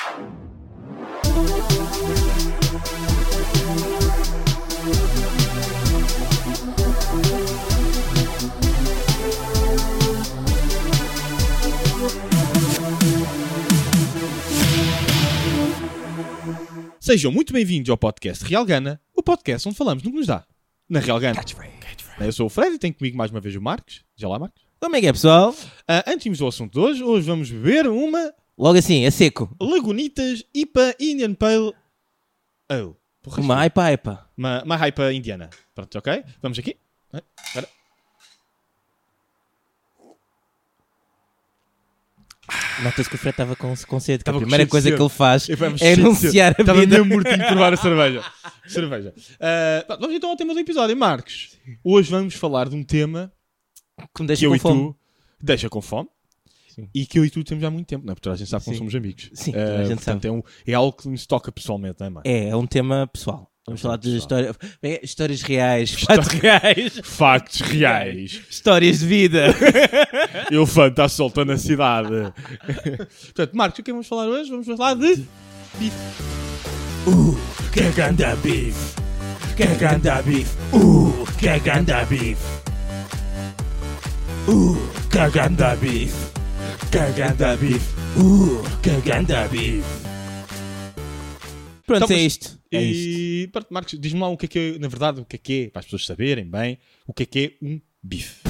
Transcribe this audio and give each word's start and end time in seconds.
Sejam 0.00 0.16
muito 17.30 17.52
bem-vindos 17.52 17.90
ao 17.90 17.98
podcast 17.98 18.42
Real 18.44 18.64
Gana, 18.64 18.98
o 19.14 19.22
podcast 19.22 19.68
onde 19.68 19.76
falamos 19.76 20.02
no 20.02 20.10
que 20.10 20.16
nos 20.16 20.26
dá. 20.26 20.46
Na 20.88 21.00
Real 21.00 21.20
Gana. 21.20 21.38
Eu 22.20 22.32
sou 22.32 22.46
o 22.46 22.48
Fred 22.48 22.76
e 22.76 22.78
tenho 22.78 22.94
comigo 22.94 23.18
mais 23.18 23.30
uma 23.30 23.40
vez 23.40 23.54
o 23.54 23.60
Marcos. 23.60 24.02
Já 24.16 24.28
lá, 24.28 24.38
Marcos? 24.38 24.62
Como 24.80 24.96
é 24.96 25.00
que 25.00 25.08
é, 25.08 25.12
pessoal? 25.12 25.54
Ah, 25.86 26.04
antes 26.06 26.22
de 26.22 26.28
irmos 26.28 26.40
ao 26.40 26.48
assunto 26.48 26.72
de 26.72 26.78
hoje, 26.78 27.02
hoje 27.02 27.26
vamos 27.26 27.50
beber 27.50 27.86
uma 27.86 28.32
Logo 28.60 28.78
assim, 28.78 29.06
a 29.06 29.10
seco. 29.10 29.48
Lagunitas 29.58 30.44
IPA 30.54 30.94
Indian 31.00 31.32
Pale 31.34 31.72
Ale. 32.68 32.94
Porra, 33.22 33.40
Uma 33.40 33.58
aipa 33.60 33.82
aipa. 33.84 34.28
uma, 34.36 34.62
uma 34.62 34.76
hypa 34.76 35.10
indiana. 35.14 35.48
Pronto, 35.74 35.96
ok? 35.98 36.22
Vamos 36.42 36.58
aqui. 36.58 36.76
Ah, 37.12 37.22
Espera. 37.42 37.68
Nota-se 42.82 43.08
que 43.08 43.14
o 43.14 43.18
Fred 43.18 43.30
estava 43.34 43.54
com, 43.54 43.72
com 43.86 44.00
sede. 44.00 44.24
que 44.24 44.30
a 44.30 44.32
primeira 44.32 44.66
coisa 44.66 44.90
que 44.90 45.00
ele 45.00 45.08
faz 45.08 45.48
é 45.80 45.92
anunciar 45.92 46.54
a 46.58 46.60
Estava 46.62 46.80
vida. 46.80 46.96
mesmo 46.98 47.14
mortinho 47.14 47.38
de 47.38 47.46
provar 47.46 47.72
a 47.72 47.76
cerveja. 47.78 48.24
cerveja. 48.66 49.14
Ah, 49.38 49.84
pronto, 49.86 50.00
vamos 50.00 50.16
então 50.16 50.30
ao 50.30 50.36
tema 50.36 50.54
do 50.54 50.60
episódio. 50.60 50.96
Marcos, 50.96 51.56
hoje 51.84 52.10
vamos 52.10 52.34
falar 52.34 52.68
de 52.68 52.74
um 52.76 52.82
tema 52.82 53.30
Que 54.14 54.22
me 54.22 54.28
deixa 54.28 54.40
que 54.40 54.46
eu 54.46 54.50
com 54.50 54.56
e 54.56 54.58
fome. 54.58 54.80
tu 54.92 54.96
deixa 55.40 55.68
com 55.68 55.80
fome 55.82 56.08
Sim. 56.74 56.88
e 56.94 57.06
que 57.06 57.18
eu 57.18 57.24
e 57.24 57.30
tu 57.30 57.42
temos 57.44 57.62
há 57.64 57.70
muito 57.70 57.86
tempo, 57.86 58.04
não 58.06 58.12
é? 58.12 58.14
Porque 58.14 58.28
a 58.28 58.34
gente 58.36 58.48
sabe 58.50 58.64
que 58.64 58.70
não 58.70 58.78
somos 58.78 58.94
amigos. 58.94 59.30
Sim, 59.34 59.52
toda 59.52 59.78
a 59.78 59.84
gente 59.84 59.96
portanto, 59.96 60.24
É, 60.24 60.30
um- 60.30 60.42
é 60.66 60.74
algo 60.74 60.92
que 60.96 61.08
nos 61.08 61.26
toca 61.26 61.50
pessoalmente, 61.52 61.96
não 62.00 62.06
é, 62.06 62.10
mano? 62.10 62.22
É, 62.26 62.48
é 62.48 62.56
um 62.56 62.66
tema 62.66 63.06
pessoal. 63.12 63.48
Vamos 63.66 63.80
É 63.80 63.82
falar 63.82 63.96
de 63.98 64.16
história, 64.16 64.54
bem, 64.82 64.98
histórias 65.02 65.42
reais, 65.42 65.92
fatos 65.92 66.28
reais, 66.28 67.00
Factos 67.04 67.60
reais. 67.60 68.40
histórias 68.50 68.98
de 69.00 69.06
vida. 69.06 69.54
Elefante 70.50 70.92
está 70.92 71.08
solto 71.08 71.44
na 71.44 71.56
cidade. 71.58 72.08
Portanto, 73.26 73.52
Marcos, 73.54 73.78
o 73.78 73.82
que 73.82 73.92
vamos 73.92 74.06
falar 74.08 74.26
hoje? 74.26 74.50
Vamos 74.50 74.66
falar 74.66 74.94
de 74.94 75.24
bife. 75.78 75.96
Uh, 77.06 77.36
que 77.72 77.82
ganda 77.90 78.34
bife. 78.36 78.96
Que 79.56 79.66
ganda 79.78 80.22
bife. 80.22 80.56
Uh, 80.74 81.24
que 81.38 81.58
ganda 81.60 82.04
bife. 82.06 82.42
Uh, 84.48 84.76
que 85.10 85.30
ganda 85.30 85.76
bife. 85.76 86.39
Que 86.90 87.12
ganda 87.20 87.56
bife. 87.56 87.94
Uh, 88.18 88.62
que 88.82 88.90
ganda 89.08 89.48
bife. 89.48 89.82
Pronto, 91.86 92.04
Então, 92.04 92.16
é 92.16 92.22
mas- 92.22 92.32
isto. 92.32 92.60
É 92.72 92.80
isto. 92.82 93.08
E, 93.08 93.48
pronto, 93.52 93.66
Marcos, 93.70 93.98
diz-me 93.98 94.20
lá 94.20 94.28
o 94.28 94.36
que 94.36 94.46
é 94.46 94.48
que 94.48 94.58
é, 94.58 94.78
na 94.78 94.86
verdade, 94.88 95.20
o 95.20 95.24
que 95.24 95.36
é 95.36 95.38
que 95.38 95.64
é, 95.64 95.70
para 95.70 95.80
as 95.80 95.86
pessoas 95.86 96.06
saberem 96.06 96.48
bem, 96.48 96.78
o 97.06 97.12
que 97.12 97.24
é 97.24 97.26
que 97.26 97.38
é 97.60 97.66
um 97.66 97.80
bife. 98.02 98.40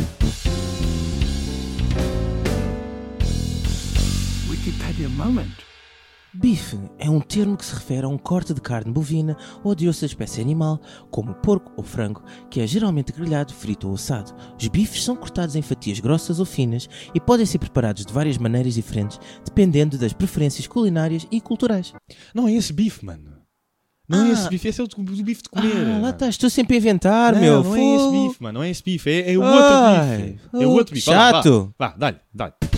Wikipedia 4.50 5.08
moment. 5.08 5.69
Bife 6.32 6.78
é 6.98 7.10
um 7.10 7.20
termo 7.20 7.56
que 7.56 7.64
se 7.64 7.74
refere 7.74 8.04
a 8.06 8.08
um 8.08 8.16
corte 8.16 8.54
de 8.54 8.60
carne 8.60 8.92
bovina 8.92 9.36
ou 9.64 9.74
de 9.74 9.88
outra 9.88 10.06
espécie 10.06 10.40
animal, 10.40 10.80
como 11.10 11.34
porco 11.34 11.72
ou 11.76 11.82
frango, 11.82 12.22
que 12.48 12.60
é 12.60 12.66
geralmente 12.66 13.12
grelhado, 13.12 13.52
frito 13.52 13.88
ou 13.88 13.94
assado. 13.94 14.32
Os 14.58 14.68
bifes 14.68 15.02
são 15.02 15.16
cortados 15.16 15.56
em 15.56 15.62
fatias 15.62 15.98
grossas 15.98 16.38
ou 16.38 16.46
finas 16.46 16.88
e 17.12 17.20
podem 17.20 17.44
ser 17.44 17.58
preparados 17.58 18.06
de 18.06 18.12
várias 18.12 18.38
maneiras 18.38 18.74
diferentes, 18.74 19.18
dependendo 19.44 19.98
das 19.98 20.12
preferências 20.12 20.68
culinárias 20.68 21.26
e 21.32 21.40
culturais. 21.40 21.92
Não 22.32 22.46
é 22.46 22.52
esse 22.52 22.72
bife, 22.72 23.04
mano. 23.04 23.40
Não 24.08 24.26
é 24.26 24.30
Ah. 24.30 24.32
esse 24.32 24.48
bife, 24.48 24.68
esse 24.68 24.80
é 24.80 24.84
o 24.84 24.86
do 24.86 25.02
do 25.02 25.22
bife 25.24 25.42
de 25.42 25.48
comer. 25.48 25.72
Ah, 25.96 25.98
lá 26.00 26.10
estás, 26.10 26.34
estou 26.34 26.50
sempre 26.50 26.76
a 26.76 26.78
inventar, 26.78 27.32
não, 27.34 27.40
meu. 27.40 27.62
não 27.64 27.74
é 27.76 27.80
esse 27.80 28.04
fogo. 28.04 28.28
bife, 28.28 28.42
mano. 28.42 28.58
Não 28.58 28.62
é 28.64 28.70
esse 28.70 28.82
bife. 28.84 29.10
É, 29.10 29.32
é 29.32 29.38
o 29.38 29.42
Ai, 29.42 29.52
outro 29.52 30.26
bife. 30.26 30.40
É 30.62 30.66
o 30.66 30.70
outro 30.70 30.94
bife. 30.94 31.06
Vá 31.10 31.12
chato. 31.32 31.74
Vá, 31.78 31.88
vá 31.88 31.94
dá-lhe, 31.96 32.18
dá-lhe. 32.32 32.69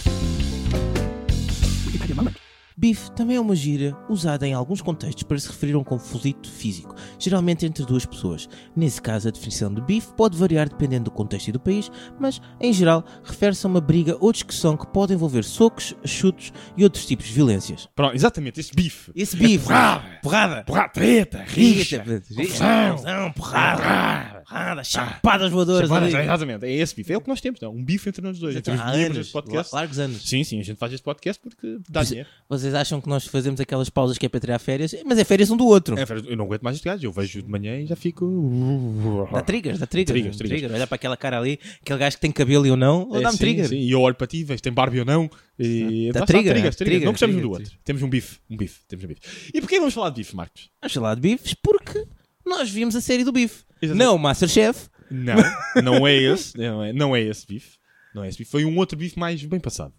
Bife 2.82 3.12
também 3.12 3.37
é 3.37 3.41
uma 3.41 3.54
gíria 3.54 3.97
usada 4.09 4.44
em 4.44 4.54
alguns 4.54 4.82
contextos 4.82 5.22
para 5.22 5.38
se 5.38 5.47
referir 5.47 5.75
a 5.75 5.78
um 5.78 5.84
conflito 5.84 6.50
físico, 6.50 6.97
geralmente 7.16 7.65
entre 7.65 7.87
duas 7.87 8.04
pessoas. 8.04 8.48
Nesse 8.75 9.00
caso, 9.00 9.28
a 9.28 9.31
definição 9.31 9.72
de 9.72 9.81
bife 9.81 10.12
pode 10.16 10.37
variar 10.37 10.69
dependendo 10.69 11.04
do 11.04 11.10
contexto 11.12 11.47
e 11.47 11.53
do 11.53 11.60
país, 11.60 11.88
mas, 12.19 12.41
em 12.60 12.72
geral, 12.72 13.04
refere-se 13.22 13.65
a 13.65 13.69
uma 13.69 13.81
briga 13.81 14.16
ou 14.19 14.32
discussão 14.32 14.76
que 14.76 14.84
pode 14.88 15.15
envolver 15.15 15.44
socos, 15.44 15.94
chutos 16.04 16.53
e 16.76 16.82
outros 16.82 17.06
tipos 17.06 17.26
de 17.26 17.32
violências. 17.34 17.88
Pronto, 17.94 18.16
exatamente, 18.16 18.59
esse 18.59 18.75
bife. 18.75 19.12
Esse 19.14 19.37
bife, 19.37 19.62
porrada. 19.64 20.19
porrada, 20.20 20.64
Porra, 20.64 20.88
treta, 20.88 21.44
rixa, 21.47 22.00
confusão. 22.00 22.91
confusão, 22.91 23.32
porrada, 23.32 23.81
porrada, 23.81 24.42
chapadas 24.85 25.51
voadoras. 25.51 25.89
Chapadas, 25.89 26.15
ali. 26.15 26.25
Exatamente, 26.25 26.65
é 26.67 26.73
esse 26.73 26.95
bife. 26.95 27.13
É 27.13 27.17
o 27.17 27.21
que 27.21 27.29
nós 27.29 27.41
temos, 27.41 27.61
não? 27.61 27.73
Um 27.73 27.85
bife 27.85 28.09
entre 28.09 28.23
nós 28.23 28.39
dois. 28.39 28.57
Entre 28.57 28.73
os 28.73 28.81
Há 28.81 28.85
membros 28.87 29.05
anos, 29.05 29.17
deste 29.19 29.33
podcast. 29.33 29.75
largos 29.75 29.99
anos. 29.99 30.29
Sim, 30.29 30.45
sim, 30.45 30.61
a 30.61 30.63
gente 30.65 30.77
faz 30.79 30.93
este 30.93 31.03
podcast 31.05 31.41
porque 31.43 31.79
dá 31.89 32.03
dinheiro. 32.03 32.29
Vocês 32.49 32.75
acham 32.75 33.01
que 33.01 33.09
nós 33.09 33.27
fazemos 33.27 33.61
aquelas 33.61 33.89
pausas 33.91 34.19
que 34.19 34.27
é 34.27 34.29
para 34.29 34.41
tirar 34.41 34.59
férias, 34.59 34.95
mas 35.05 35.19
é 35.19 35.25
férias 35.25 35.51
um 35.51 35.57
do 35.57 35.67
outro. 35.67 35.97
É, 35.99 36.05
eu 36.27 36.37
não 36.37 36.45
aguento 36.45 36.63
mais 36.63 36.77
este 36.77 36.85
gajo. 36.85 37.05
Eu 37.07 37.13
vejo 37.13 37.43
de 37.43 37.49
manhã 37.51 37.79
e 37.81 37.87
já 37.87 37.97
fico. 37.97 39.29
Dá 39.33 39.43
triggers, 39.43 39.79
dá 39.79 39.87
triggers. 39.87 40.13
Triggers, 40.13 40.37
Trigger. 40.37 40.57
triggers. 40.59 40.75
Olha 40.75 40.87
para 40.87 40.97
aquela 40.97 41.17
cara 41.17 41.39
ali, 41.39 41.59
aquele 41.81 41.99
gajo 41.99 42.17
que 42.17 42.21
tem 42.21 42.33
cabelo 42.33 42.67
e 42.67 42.71
ou 42.71 42.77
não, 42.77 43.09
É, 43.15 43.21
dá-me 43.21 43.39
trigger. 43.39 43.69
sim, 43.69 43.77
E 43.79 43.91
eu 43.91 44.01
olho 44.01 44.15
para 44.15 44.27
ti, 44.27 44.45
vejo, 44.45 44.63
tem 44.63 44.73
Barbie 44.73 45.01
ou 45.01 45.05
não. 45.05 45.31
E 45.59 46.05
lá 46.15 46.23
está, 46.23 46.27
trigger, 46.27 46.53
triggers, 46.53 46.53
triggers. 46.55 46.77
trigger, 46.77 47.05
Não 47.05 47.13
gostamos 47.13 47.37
um 47.37 47.41
do 47.41 47.51
outro. 47.51 47.73
Temos 47.85 48.03
um 48.03 48.09
bife, 48.09 48.39
um 48.51 48.57
bife, 48.57 48.81
temos 48.89 49.05
um 49.05 49.09
bife. 49.09 49.21
E 49.55 49.61
porquê 49.61 49.79
vamos 49.79 49.95
falar 49.95 50.11
de 50.11 50.17
bife, 50.17 50.35
Marcos? 50.35 50.71
Vamos 50.81 50.95
falar 50.95 51.15
de 51.15 51.21
bifes 51.21 51.55
porque 51.55 52.05
nós 52.45 52.71
vimos 52.71 52.95
a 52.97 53.01
série 53.01 53.25
do 53.25 53.33
bife. 53.33 53.65
Exatamente. 53.81 54.07
Não 54.07 54.17
o 54.17 54.19
Masterchef. 54.19 54.89
Não, 55.11 55.35
não 55.83 56.07
é 56.07 56.15
esse, 56.15 56.57
não 56.59 56.83
é, 56.83 56.93
não 56.93 57.15
é 57.17 57.21
esse 57.21 57.47
bife. 57.47 57.77
Não 58.15 58.23
é 58.25 58.29
esse 58.29 58.39
bife. 58.39 58.51
Foi 58.51 58.65
um 58.65 58.77
outro 58.79 58.97
bife 58.97 59.19
mais 59.19 59.43
bem 59.45 59.61
passado. 59.61 59.93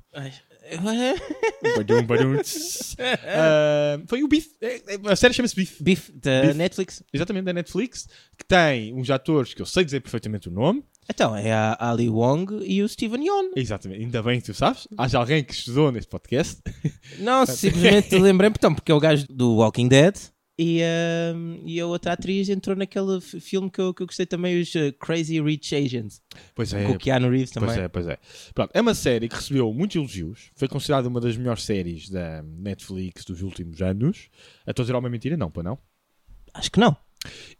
Badum, 1.75 2.03
badum, 2.05 2.37
tss. 2.37 2.95
Ah, 3.25 3.99
foi 4.07 4.23
o 4.23 4.27
bife. 4.27 4.49
é- 4.61 4.75
é- 4.95 5.11
A 5.11 5.15
série 5.15 5.33
chama-se 5.33 5.55
Bife. 5.55 5.83
Bife 5.83 6.11
da 6.13 6.41
Bife. 6.41 6.53
Netflix. 6.53 7.03
Exatamente, 7.13 7.45
da 7.45 7.53
Netflix. 7.53 8.07
Que 8.37 8.45
tem 8.45 8.93
uns 8.93 9.09
atores 9.09 9.53
que 9.53 9.61
eu 9.61 9.65
sei 9.65 9.83
dizer 9.83 9.99
perfeitamente 10.01 10.47
o 10.47 10.51
nome. 10.51 10.83
Então, 11.09 11.35
é 11.35 11.51
a 11.51 11.75
Ali 11.91 12.07
Wong 12.07 12.63
e 12.65 12.81
o 12.81 12.87
Steven 12.87 13.21
Yeun. 13.25 13.51
Exatamente, 13.57 14.03
ainda 14.03 14.23
bem 14.23 14.39
que 14.39 14.45
tu 14.45 14.53
sabes. 14.53 14.87
Haja 14.97 15.17
alguém 15.17 15.43
que 15.43 15.53
estudou 15.53 15.91
neste 15.91 16.09
podcast. 16.09 16.61
Não, 17.19 17.45
simplesmente 17.45 18.15
lembrei 18.17 18.49
então, 18.49 18.73
porque 18.73 18.89
é 18.91 18.95
o 18.95 18.99
gajo 19.01 19.25
do 19.29 19.55
Walking 19.57 19.89
Dead. 19.89 20.15
E, 20.57 20.81
ahm, 20.83 21.61
e 21.65 21.79
a 21.79 21.85
outra 21.87 22.13
atriz 22.13 22.47
entrou 22.47 22.75
naquele 22.75 23.19
filme 23.21 23.71
que 23.71 23.81
eu, 23.81 23.93
que 23.93 24.03
eu 24.03 24.07
gostei 24.07 24.25
também, 24.25 24.61
os 24.61 24.73
uh, 24.75 24.93
Crazy 24.99 25.41
Rich 25.41 25.75
Asians. 25.75 26.21
Pois 26.53 26.71
é, 26.73 26.85
Com 26.85 26.93
o 26.93 26.97
Keanu 26.97 27.29
Reeves 27.29 27.51
também. 27.51 27.69
Pois 27.69 27.79
é, 27.79 27.87
pois 27.87 28.07
é. 28.07 28.19
Pronto, 28.53 28.71
é 28.73 28.81
uma 28.81 28.93
série 28.93 29.27
que 29.27 29.35
recebeu 29.35 29.73
muitos 29.73 29.95
elogios. 29.95 30.51
Foi 30.55 30.67
considerada 30.67 31.07
uma 31.07 31.19
das 31.19 31.35
melhores 31.37 31.63
séries 31.63 32.07
da 32.09 32.43
Netflix 32.43 33.25
dos 33.25 33.41
últimos 33.41 33.81
anos. 33.81 34.29
A 34.65 34.71
estou 34.71 34.83
a 34.83 34.85
dizer 34.85 34.95
uma 34.95 35.09
mentira? 35.09 35.35
Não, 35.35 35.49
para 35.49 35.63
não. 35.63 35.79
Acho 36.53 36.71
que 36.71 36.79
não. 36.79 36.95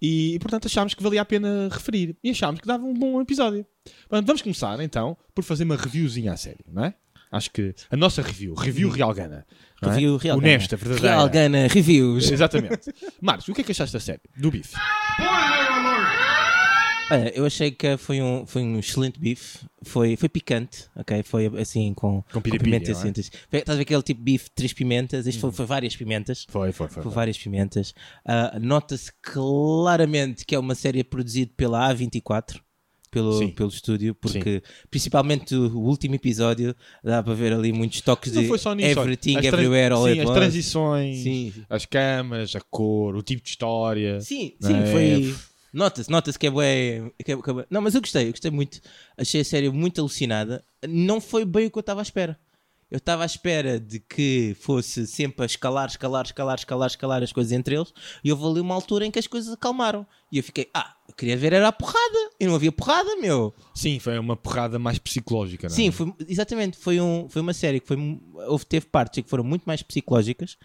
E, 0.02 0.38
portanto 0.42 0.66
achámos 0.66 0.94
que 0.94 1.02
valia 1.02 1.22
a 1.22 1.26
pena 1.26 1.70
referir. 1.72 2.16
E 2.24 2.30
achámos 2.30 2.59
que 2.59 2.68
dava 2.68 2.86
um 2.86 2.94
bom 2.94 3.20
episódio. 3.22 3.66
Portanto, 4.08 4.28
vamos 4.28 4.42
começar 4.42 4.80
então 4.82 5.18
por 5.34 5.44
fazer 5.44 5.64
uma 5.64 5.76
reviewzinha 5.76 6.34
à 6.34 6.38
série, 6.38 6.64
não 6.72 6.86
é? 6.86 6.94
Acho 7.34 7.50
que 7.52 7.74
a 7.90 7.98
nossa 7.98 8.22
review, 8.22 8.54
review 8.54 8.90
Real 8.90 9.14
Gana. 9.14 9.46
não 9.82 9.90
é? 9.90 9.94
Review 9.96 10.18
Real 10.18 10.38
Honesta, 10.38 10.78
Gana. 10.78 10.88
verdadeira. 10.90 11.16
Real 11.18 11.30
Gana 11.30 11.68
Reviews. 11.68 12.32
Exatamente. 12.32 12.94
Marcos, 13.22 13.48
o 13.48 13.54
que 13.54 13.62
é 13.62 13.64
que 13.64 13.72
achaste 13.72 13.92
da 13.94 14.00
série? 14.00 14.22
Do 14.38 14.52
bife? 14.52 14.76
Olha, 17.12 17.32
eu 17.36 17.46
achei 17.46 17.70
que 17.70 17.98
foi 17.98 18.22
um, 18.22 18.46
foi 18.46 18.64
um 18.64 18.80
excelente 18.80 19.20
bife. 19.20 19.60
Foi, 19.84 20.16
foi 20.16 20.30
picante, 20.30 20.86
ok? 20.96 21.22
Foi 21.24 21.46
assim 21.60 21.94
com, 21.94 22.24
Com 22.32 22.42
com 22.42 22.42
pimentas. 22.42 23.02
é? 23.02 23.06
Uhum. 23.06 23.12
assim. 23.12 23.30
Estás 23.52 23.70
a 23.70 23.76
ver 23.76 23.82
aquele 23.82 24.02
tipo 24.02 24.20
de 24.20 24.24
bife, 24.24 24.50
três 24.56 24.72
pimentas? 24.74 25.28
Isto 25.28 25.42
foi, 25.42 25.52
foi 25.52 25.66
várias 25.66 25.96
pimentas. 25.96 26.46
Foi, 26.50 26.72
foi, 26.72 26.88
foi. 26.88 27.03
Foi 27.03 27.12
várias 27.12 27.38
pimentas. 27.38 27.94
Ah, 28.26 28.58
Nota-se 28.59 29.12
claramente 29.22 30.46
que 30.46 30.56
é 30.56 30.59
uma 30.59 30.74
série 30.76 31.03
produzida 31.03 31.52
pela 31.58 31.94
A24. 31.94 32.62
Pelo, 33.14 33.34
Sim. 33.38 33.50
pelo 33.50 33.70
estúdio, 33.70 34.16
porque 34.16 34.64
principalmente 34.90 35.56
o 35.56 35.80
último 35.80 36.16
episódio 36.16 36.76
dá 37.04 37.22
para 37.22 37.34
ver 37.36 37.54
ali 37.54 37.72
muitos 37.72 38.02
toques 38.02 38.32
de 38.32 38.40
everything, 38.40 39.38
As 39.38 39.46
everywhere, 39.46 39.94
all 39.94 40.06
sim, 40.06 40.12
at 40.14 40.20
as 40.20 40.26
once. 40.30 40.40
transições, 40.40 41.18
Sim, 41.20 41.54
as 41.70 41.86
câmaras, 41.86 42.56
a 42.56 42.62
cor, 42.62 43.16
o 43.16 43.22
tipo 43.22 43.44
de 43.44 43.50
história. 43.50 44.20
Sim, 44.20 44.56
sim, 44.60 44.74
é? 44.76 44.86
foi. 44.88 45.36
Nota-se, 45.72 46.10
nota-se 46.10 46.38
que 46.38 46.48
é 46.48 46.50
bué. 46.52 47.12
Que 47.24 47.32
é, 47.34 47.38
que 47.42 47.50
é 47.50 47.54
bué- 47.54 47.66
Não, 47.70 47.82
mas 47.82 47.96
eu 47.96 48.02
gostei, 48.02 48.28
eu 48.28 48.32
gostei 48.32 48.52
muito. 48.52 48.80
Achei 49.18 49.42
a 49.42 49.46
série 49.46 49.70
muito 49.70 50.02
alucinada. 50.02 50.64
Não 50.88 51.22
foi 51.22 51.46
bem 51.46 51.68
o 51.68 51.72
que 51.72 51.78
eu 51.78 51.82
estava 51.82 52.02
à 52.02 52.04
espera. 52.04 52.38
Eu 52.93 52.97
estava 52.97 53.23
à 53.23 53.25
espera 53.25 53.79
de 53.79 53.99
que 53.99 54.55
fosse 54.61 55.07
sempre 55.07 55.41
a 55.41 55.47
escalar, 55.47 55.87
escalar, 55.87 56.25
escalar, 56.25 56.59
escalar, 56.59 56.87
escalar 56.87 57.23
as 57.23 57.31
coisas 57.31 57.51
entre 57.51 57.73
eles. 57.73 57.91
E 58.23 58.31
houve 58.31 58.45
ali 58.45 58.59
uma 58.59 58.75
altura 58.75 59.03
em 59.03 59.09
que 59.09 59.17
as 59.17 59.25
coisas 59.25 59.51
acalmaram. 59.51 60.05
E 60.31 60.37
eu 60.37 60.43
fiquei, 60.43 60.69
ah, 60.75 60.95
eu 61.09 61.16
queria 61.16 61.35
ver 61.35 61.53
era 61.53 61.67
a 61.69 61.72
porrada. 61.72 62.29
E 62.40 62.45
não 62.45 62.53
havia 62.53 62.72
porrada, 62.72 63.16
meu. 63.16 63.51
Sim, 63.73 63.97
foi 63.97 64.19
uma 64.19 64.37
porrada 64.37 64.78
mais 64.78 64.99
psicológica, 64.99 65.67
não 65.67 65.73
é? 65.73 65.75
Sim, 65.75 65.90
foi, 65.90 66.13
exatamente. 66.29 66.78
Foi, 66.78 67.01
um, 67.01 67.28
foi 67.28 67.41
uma 67.41 67.53
série 67.55 67.79
que 67.79 67.87
foi, 67.87 67.97
houve, 68.47 68.63
teve 68.63 68.85
partes 68.85 69.23
que 69.23 69.29
foram 69.29 69.43
muito 69.43 69.63
mais 69.63 69.81
psicológicas. 69.81 70.55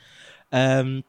ahm, 0.53 1.01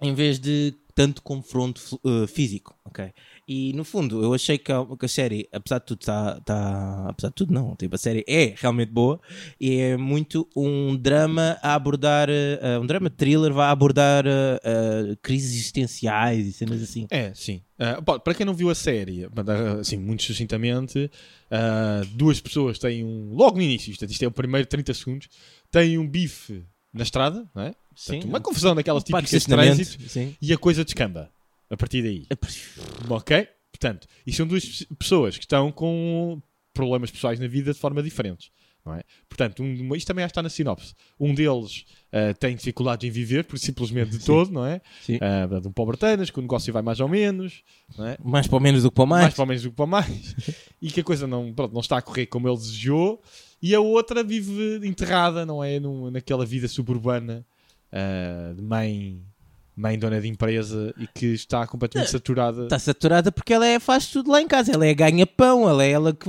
em 0.00 0.14
vez 0.14 0.38
de 0.38 0.74
tanto 0.94 1.22
confronto 1.22 2.00
uh, 2.04 2.26
físico, 2.26 2.78
ok? 2.84 3.12
E 3.46 3.72
no 3.72 3.84
fundo, 3.84 4.22
eu 4.22 4.32
achei 4.32 4.56
que 4.56 4.70
a, 4.70 4.86
que 4.96 5.04
a 5.04 5.08
série, 5.08 5.48
apesar 5.52 5.80
de 5.80 5.86
tudo, 5.86 5.98
tá, 5.98 6.40
tá, 6.40 7.06
apesar 7.08 7.28
de 7.28 7.34
tudo, 7.34 7.52
não, 7.52 7.74
tipo, 7.74 7.94
a 7.94 7.98
série 7.98 8.24
é 8.28 8.54
realmente 8.56 8.90
boa 8.90 9.20
e 9.60 9.76
é 9.76 9.96
muito 9.96 10.48
um 10.54 10.96
drama 10.96 11.58
a 11.60 11.74
abordar, 11.74 12.28
uh, 12.30 12.80
um 12.80 12.86
drama 12.86 13.10
thriller, 13.10 13.52
vai 13.52 13.68
abordar 13.68 14.24
uh, 14.24 15.16
crises 15.20 15.52
existenciais 15.54 16.46
e 16.46 16.52
cenas 16.52 16.80
assim. 16.80 17.06
É, 17.10 17.32
sim. 17.34 17.60
Para 18.24 18.34
quem 18.34 18.46
não 18.46 18.54
viu 18.54 18.70
a 18.70 18.74
série, 18.74 19.26
assim, 19.80 19.96
muito 19.96 20.22
sucintamente, 20.22 21.10
duas 22.12 22.40
pessoas 22.40 22.78
têm 22.78 23.04
um. 23.04 23.34
Logo 23.34 23.56
no 23.56 23.62
início, 23.62 23.90
isto, 23.90 24.04
isto 24.04 24.24
é 24.24 24.28
o 24.28 24.30
primeiro 24.30 24.66
30 24.66 24.94
segundos, 24.94 25.28
têm 25.72 25.98
um 25.98 26.08
bife 26.08 26.64
na 26.94 27.02
estrada, 27.02 27.44
não 27.54 27.62
é? 27.62 27.74
Portanto, 27.94 28.24
uma 28.28 28.40
confusão 28.40 28.74
daquelas 28.74 29.02
Parque 29.04 29.26
típicas 29.28 29.42
de 29.42 29.48
trânsito 29.48 30.08
sim. 30.08 30.36
e 30.40 30.52
a 30.52 30.56
coisa 30.58 30.84
descamba 30.84 31.30
a 31.68 31.76
partir 31.76 32.02
daí. 32.02 32.26
Ok? 33.08 33.48
Portanto, 33.72 34.06
e 34.26 34.32
são 34.32 34.46
duas 34.46 34.64
pe- 34.64 34.94
pessoas 34.96 35.36
que 35.36 35.44
estão 35.44 35.70
com 35.72 36.40
problemas 36.72 37.10
pessoais 37.10 37.38
na 37.40 37.46
vida 37.48 37.72
de 37.72 37.78
forma 37.78 38.02
diferentes. 38.02 38.50
Não 38.84 38.94
é? 38.94 39.02
Portanto, 39.28 39.62
um, 39.62 39.94
isto 39.96 40.06
também 40.06 40.22
já 40.22 40.26
está 40.26 40.42
na 40.42 40.50
sinopse. 40.50 40.92
Um 41.18 41.34
deles 41.34 41.86
ah, 42.12 42.34
tem 42.34 42.54
dificuldades 42.54 43.08
em 43.08 43.10
viver, 43.10 43.44
por 43.44 43.58
simplesmente 43.58 44.10
de 44.10 44.18
Sim. 44.18 44.26
todo, 44.26 44.52
não 44.52 44.66
é? 44.66 44.80
Sim. 45.00 45.18
Portanto, 45.18 45.68
um 45.68 45.72
pobre 45.72 45.96
tanas, 45.96 46.30
que 46.30 46.38
o 46.38 46.42
negócio 46.42 46.70
vai 46.70 46.82
mais 46.82 47.00
ou 47.00 47.08
menos, 47.08 47.62
não 47.96 48.06
é? 48.06 48.18
Mais 48.22 48.46
para 48.46 48.58
o 48.58 48.60
menos 48.60 48.82
do 48.82 48.90
que 48.90 48.94
para 48.94 49.04
o 49.04 49.06
mais. 49.06 49.22
mais 49.22 49.34
para 49.34 49.42
o 49.44 49.46
menos 49.46 49.62
do 49.62 49.70
que 49.70 49.76
para 49.76 49.84
o 49.84 49.88
mais, 49.88 50.36
e 50.82 50.90
que 50.90 51.00
a 51.00 51.04
coisa 51.04 51.26
não, 51.26 51.50
pronto, 51.54 51.72
não 51.72 51.80
está 51.80 51.96
a 51.96 52.02
correr 52.02 52.26
como 52.26 52.46
ele 52.46 52.58
desejou, 52.58 53.22
e 53.66 53.74
a 53.74 53.80
outra 53.80 54.22
vive 54.22 54.86
enterrada, 54.86 55.46
não 55.46 55.62
é? 55.64 55.80
Num- 55.80 56.10
naquela 56.10 56.44
vida 56.44 56.68
suburbana 56.68 57.44
ah, 57.90 58.52
de 58.54 58.62
mãe, 58.62 59.22
mãe 59.76 59.98
dona 59.98 60.20
de 60.20 60.28
empresa 60.28 60.92
e 60.98 61.06
que 61.06 61.26
está 61.26 61.66
completamente 61.66 62.10
saturada. 62.10 62.64
Está 62.64 62.78
saturada 62.78 63.32
porque 63.32 63.52
ela 63.54 63.66
é, 63.66 63.78
faz 63.80 64.08
tudo 64.08 64.30
lá 64.30 64.42
em 64.42 64.46
casa. 64.46 64.72
Ela 64.72 64.86
é 64.86 64.92
ganha-pão, 64.94 65.68
ela 65.68 65.84
é 65.84 65.90
ela 65.90 66.12
que, 66.12 66.28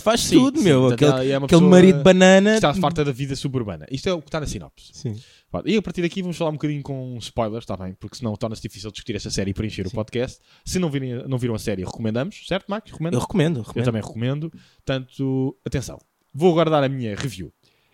faz 0.00 0.20
Sim, 0.20 0.36
tudo, 0.36 0.58
sim, 0.58 0.64
meu. 0.64 0.86
Aquele, 0.88 1.32
é 1.32 1.36
aquele 1.36 1.60
marido 1.62 2.02
banana. 2.02 2.50
que 2.50 2.56
está 2.56 2.72
farta 2.74 3.04
da 3.04 3.12
vida 3.12 3.34
suburbana. 3.34 3.86
Isto 3.90 4.08
é 4.08 4.12
o 4.12 4.20
que 4.20 4.28
está 4.28 4.38
na 4.40 4.46
sinopse. 4.46 4.90
Sim. 4.92 5.16
E 5.64 5.78
a 5.78 5.82
partir 5.82 6.02
daqui 6.02 6.20
vamos 6.20 6.36
falar 6.36 6.50
um 6.50 6.54
bocadinho 6.54 6.82
com 6.82 7.16
spoilers, 7.20 7.64
está 7.64 7.74
bem? 7.74 7.94
Porque 7.98 8.18
senão 8.18 8.36
torna-se 8.36 8.60
difícil 8.60 8.90
discutir 8.90 9.16
esta 9.16 9.30
série 9.30 9.50
e 9.50 9.54
preencher 9.54 9.86
o 9.86 9.88
Sim. 9.88 9.94
podcast. 9.96 10.40
Se 10.62 10.78
não, 10.78 10.90
virem, 10.90 11.26
não 11.26 11.38
viram 11.38 11.54
a 11.54 11.58
série, 11.58 11.82
recomendamos, 11.82 12.44
certo, 12.46 12.66
Marcos? 12.68 12.92
Recomendo? 12.92 13.14
Eu 13.14 13.20
recomendo, 13.20 13.56
Eu 13.60 13.62
recomendo. 13.62 13.84
também 13.86 14.02
recomendo. 14.02 14.52
Portanto, 14.84 15.56
atenção. 15.64 15.98
Vou 16.38 16.52
agora 16.52 16.70
dar 16.70 16.84
a 16.84 16.88
minha 16.88 17.16
review. 17.16 17.52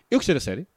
Eu 0.09 0.19
gostei 0.19 0.35
da 0.35 0.39
série. 0.41 0.67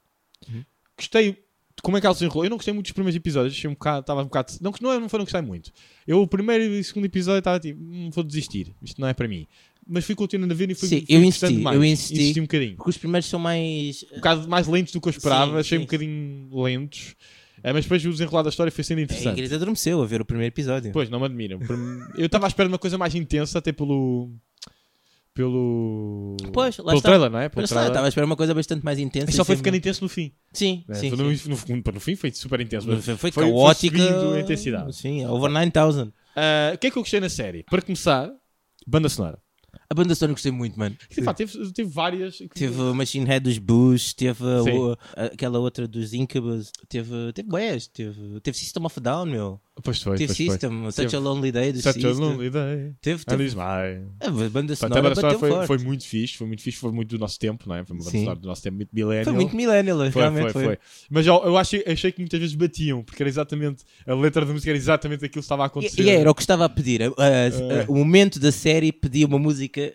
Uhum. 0.49 0.63
Gostei 0.97 1.31
de 1.33 1.81
como 1.83 1.97
é 1.97 2.01
que 2.01 2.07
ela 2.07 2.15
se 2.15 2.25
enrolou. 2.25 2.45
Eu 2.45 2.49
não 2.49 2.57
gostei 2.57 2.73
muito 2.73 2.87
dos 2.87 2.93
primeiros 2.93 3.15
episódios. 3.15 3.53
Achei 3.53 3.69
um 3.69 3.73
bocado, 3.73 4.01
estava 4.01 4.21
um 4.21 4.25
bocado. 4.25 4.53
Não, 4.59 4.73
não, 4.81 4.99
não 5.01 5.09
foi 5.09 5.19
não 5.19 5.25
gostei 5.25 5.41
muito. 5.41 5.71
Eu, 6.07 6.21
o 6.21 6.27
primeiro 6.27 6.63
e 6.63 6.79
o 6.79 6.83
segundo 6.83 7.05
episódio, 7.05 7.39
estava 7.39 7.59
tipo, 7.59 7.79
"Hum, 7.81 8.09
vou 8.11 8.23
desistir. 8.23 8.73
Isto 8.81 8.99
não 8.99 9.07
é 9.07 9.13
para 9.13 9.27
mim. 9.27 9.45
Mas 9.87 10.05
fui 10.05 10.13
continuando 10.15 10.53
a 10.53 10.57
ver 10.57 10.69
e 10.69 10.75
fui, 10.75 10.87
Sim, 10.89 11.05
fui 11.05 11.15
eu 11.15 11.23
insisti, 11.23 11.53
mais. 11.59 11.75
eu 11.77 11.83
insisti. 11.83 12.39
um 12.39 12.43
bocadinho. 12.43 12.75
Porque 12.75 12.89
os 12.89 12.97
primeiros 12.97 13.29
são 13.29 13.39
mais. 13.39 14.03
Um 14.11 14.15
bocado 14.17 14.47
mais 14.49 14.67
lentos 14.67 14.93
do 14.93 14.99
que 15.01 15.07
eu 15.07 15.11
esperava. 15.11 15.53
Sim, 15.53 15.59
Achei 15.59 15.77
um 15.77 15.81
sim. 15.81 15.85
bocadinho 15.85 16.49
lentos. 16.63 17.15
Eh, 17.63 17.73
mas 17.73 17.83
depois 17.85 18.05
o 18.05 18.09
desenrolar 18.11 18.43
da 18.43 18.49
história 18.49 18.71
foi 18.71 18.83
sendo 18.83 18.99
A 18.99 19.01
interessante. 19.01 19.33
Ingrid 19.33 19.53
adormeceu 19.55 20.01
a 20.01 20.05
ver 20.05 20.21
o 20.21 20.25
primeiro 20.25 20.51
episódio. 20.53 20.91
Pois, 20.91 21.09
não 21.09 21.19
me 21.19 21.25
admiram. 21.25 21.59
Por- 21.59 21.77
Eu 22.17 22.25
estava 22.27 22.45
à 22.45 22.47
espera 22.47 22.67
de 22.69 22.73
uma 22.73 22.79
coisa 22.79 22.97
mais 22.97 23.13
intensa, 23.15 23.57
até 23.59 23.71
pelo. 23.71 24.31
Pelo. 25.39 26.35
Pois, 26.51 26.77
lá 26.79 26.83
pelo 26.87 26.97
está. 26.97 27.09
trailer, 27.09 27.29
não 27.31 27.39
é? 27.39 27.47
Pelo 27.47 27.65
trailer. 27.65 27.87
estava 27.87 28.05
a 28.05 28.09
esperar 28.09 28.25
uma 28.25 28.35
coisa 28.35 28.53
bastante 28.53 28.83
mais 28.83 28.99
intensa. 28.99 29.29
E 29.29 29.33
só 29.33 29.45
foi 29.45 29.55
ficando 29.55 29.77
intenso 29.77 30.03
no 30.03 30.09
fim. 30.09 30.33
Sim, 30.51 30.83
né? 30.85 30.95
sim. 30.95 31.09
Foi 31.09 31.17
sim. 31.37 31.49
no, 31.49 31.55
no- 31.55 31.93
no 31.93 31.99
fim 32.01 32.15
foi 32.17 32.29
super 32.31 32.59
intenso. 32.59 32.85
Foi, 32.87 32.99
foi 33.01 33.15
foi- 33.15 33.31
foi 33.31 33.43
caótica. 33.45 33.97
subindo 33.97 34.33
a 34.33 34.39
intensidade. 34.41 34.93
Sim, 34.97 35.25
over 35.27 35.49
9000. 35.49 36.11
Ah, 36.35 36.71
O 36.73 36.77
que 36.77 36.87
é 36.87 36.91
que 36.91 36.97
eu 36.97 37.01
gostei 37.03 37.21
na 37.21 37.29
série? 37.29 37.63
Para 37.63 37.81
começar, 37.81 38.29
banda 38.85 39.07
sonora. 39.07 39.39
A 39.89 39.93
banda 39.95 40.13
sonora 40.13 40.33
gostei 40.33 40.51
muito, 40.51 40.77
mano. 40.77 40.95
Pá, 41.23 41.33
teve, 41.33 41.71
teve 41.71 41.89
várias. 41.89 42.37
Teve 42.53 42.79
o 42.81 42.93
Machine 42.93 43.25
Head 43.25 43.43
dos 43.45 43.57
Bush, 43.57 44.13
teve 44.13 44.43
o- 44.43 44.97
aquela 45.15 45.57
outra 45.57 45.87
dos 45.87 46.13
Incubus, 46.13 46.69
teve, 46.89 47.31
teve 47.33 47.47
West, 47.51 47.91
teve, 47.93 48.39
teve 48.41 48.57
System 48.57 48.85
of 48.85 48.99
a 48.99 49.01
Down, 49.01 49.25
meu. 49.25 49.61
Pois 49.83 50.01
foi. 50.01 50.17
teve 50.17 50.27
pois 50.27 50.37
foi. 50.37 50.45
System, 50.49 50.91
Such 50.91 50.95
Teve- 50.95 51.15
a 51.15 51.19
Lonely 51.19 51.51
Day 51.51 51.71
dos 51.71 51.81
Such 51.83 51.89
a 51.89 51.93
System. 51.93 52.13
lonely 52.13 52.49
day. 52.49 52.91
Teve, 53.01 53.25
teve. 53.25 53.43
A 53.59 54.29
banda 54.29 54.49
Portanto, 54.51 54.71
a 54.71 54.75
sonora 54.75 55.01
banda 55.01 55.15
sonora 55.15 55.39
foi, 55.39 55.49
forte. 55.49 55.67
foi 55.67 55.77
muito 55.79 56.05
fixe, 56.05 56.37
foi 56.37 56.47
muito 56.47 56.61
fixe, 56.61 56.77
foi 56.79 56.91
muito 56.91 57.09
do 57.09 57.19
nosso 57.19 57.39
tempo, 57.39 57.67
não 57.67 57.75
é? 57.75 57.85
Foi 57.85 57.95
uma 57.95 57.99
banda 58.03 58.11
Sim. 58.11 58.19
sonora 58.19 58.39
do 58.39 58.47
nosso 58.47 58.61
tempo, 58.63 58.75
muito 58.77 58.89
millennial. 58.93 59.23
Foi 59.25 59.33
muito 59.33 59.55
millennial, 59.55 59.97
Foi, 60.11 60.21
realmente 60.21 60.51
foi, 60.53 60.63
foi. 60.63 60.77
Mas 61.09 61.25
eu, 61.27 61.35
eu 61.43 61.57
achei, 61.57 61.83
achei 61.87 62.11
que 62.11 62.19
muitas 62.19 62.39
vezes 62.39 62.55
batiam, 62.55 63.03
porque 63.03 63.21
era 63.23 63.29
exatamente. 63.29 63.83
A 64.05 64.13
letra 64.13 64.45
da 64.45 64.51
música 64.53 64.69
era 64.71 64.77
exatamente 64.77 65.25
aquilo 65.25 65.41
que 65.41 65.45
estava 65.45 65.63
a 65.63 65.67
acontecer. 65.67 66.01
E, 66.01 66.05
e 66.05 66.09
era 66.09 66.29
o 66.29 66.35
que 66.35 66.41
estava 66.41 66.65
a 66.65 66.69
pedir. 66.69 67.03
A- 67.03 67.07
a- 67.17 67.27
É. 67.27 67.47
a- 67.47 67.85
o 67.87 67.95
momento 67.95 68.39
da 68.39 68.51
série 68.51 68.91
pedia 68.91 69.25
uma 69.25 69.39
música. 69.39 69.93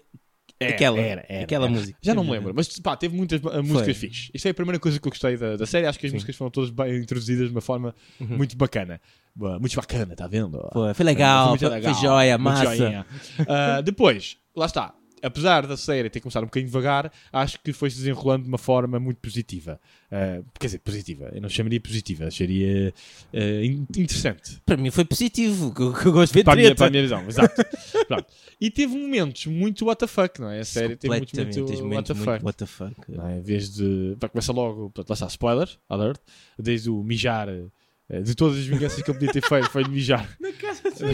Era, 0.64 0.74
aquela, 0.74 1.00
era, 1.00 1.26
era, 1.28 1.44
aquela 1.44 1.64
era. 1.66 1.74
música. 1.74 1.98
Já 2.02 2.14
não 2.14 2.24
me 2.24 2.30
lembro, 2.30 2.52
mas 2.54 2.68
pá, 2.80 2.96
teve 2.96 3.16
muitas 3.16 3.40
uh, 3.42 3.62
músicas 3.62 3.82
Foi. 3.84 3.94
fixes. 3.94 4.30
Isto 4.34 4.46
é 4.46 4.50
a 4.50 4.54
primeira 4.54 4.78
coisa 4.78 4.98
que 5.00 5.06
eu 5.06 5.10
gostei 5.10 5.36
da, 5.36 5.56
da 5.56 5.66
série. 5.66 5.86
Acho 5.86 5.98
que 5.98 6.06
as 6.06 6.10
Sim. 6.12 6.16
músicas 6.16 6.36
foram 6.36 6.50
todas 6.50 6.70
bem 6.70 6.96
introduzidas 6.96 7.48
de 7.48 7.54
uma 7.54 7.60
forma 7.60 7.94
Uhum. 8.20 8.36
muito 8.36 8.56
bacana. 8.56 9.00
Muito 9.36 9.74
bacana, 9.76 10.14
tá 10.14 10.26
vendo? 10.28 10.60
Foi, 10.72 10.94
foi 10.94 11.04
legal, 11.04 11.58
foi, 11.58 11.68
legal, 11.68 11.92
foi 11.92 12.02
joia, 12.02 12.38
massa. 12.38 13.04
Ah, 13.48 13.80
depois, 13.80 14.36
lá 14.54 14.66
está. 14.66 14.94
Apesar 15.24 15.66
da 15.66 15.76
série 15.76 16.10
ter 16.10 16.20
começado 16.20 16.42
um 16.42 16.46
bocadinho 16.46 16.68
devagar, 16.68 17.10
acho 17.32 17.58
que 17.60 17.72
foi-se 17.72 17.96
desenrolando 17.96 18.42
de 18.44 18.48
uma 18.48 18.58
forma 18.58 19.00
muito 19.00 19.18
positiva. 19.18 19.80
Ah, 20.12 20.40
quer 20.60 20.66
dizer, 20.66 20.78
positiva. 20.80 21.30
Eu 21.32 21.40
não 21.40 21.48
chamaria 21.48 21.80
positiva, 21.80 22.26
acharia 22.26 22.92
in- 23.32 23.86
interessante. 23.96 24.60
Para 24.66 24.76
mim 24.76 24.90
foi 24.90 25.04
positivo, 25.04 25.72
que 25.74 25.80
eu, 25.82 25.92
que 25.92 26.06
eu 26.06 26.12
gosto 26.12 26.32
de 26.32 26.38
ver 26.40 26.44
Para 26.44 26.56
minha, 26.56 26.74
para 26.74 26.86
a 26.86 26.90
minha 26.90 27.02
visão, 27.02 27.24
exato. 27.26 27.54
E 28.60 28.70
teve 28.70 28.96
momentos 28.96 29.46
muito 29.46 29.84
WTF, 29.90 30.40
não 30.40 30.50
é? 30.50 30.60
A 30.60 30.64
série 30.64 30.96
teve 30.96 31.16
muito 31.16 31.32
tens 31.32 31.56
muito, 31.80 32.12
WTF. 32.12 32.24
muito 32.24 32.44
what 32.44 32.56
the 32.58 32.66
fuck. 32.66 32.94
não 33.08 33.28
é? 33.28 33.38
Em 33.38 33.42
vez 33.42 33.74
de. 33.74 34.16
Pá, 34.20 34.28
começa 34.28 34.52
logo, 34.52 34.90
portanto, 34.90 35.08
lá 35.10 35.14
está, 35.14 35.26
spoiler, 35.26 35.68
alert, 35.88 36.20
desde 36.58 36.88
o 36.88 37.02
mijar, 37.02 37.48
eh, 37.48 38.20
de 38.22 38.34
todas 38.34 38.58
as 38.58 38.64
vinganças 38.64 39.02
que 39.02 39.10
eu 39.10 39.14
podia 39.14 39.32
ter 39.32 39.42
feito, 39.42 39.68
foi 39.70 39.84
mijar 39.88 40.28
na 40.40 40.52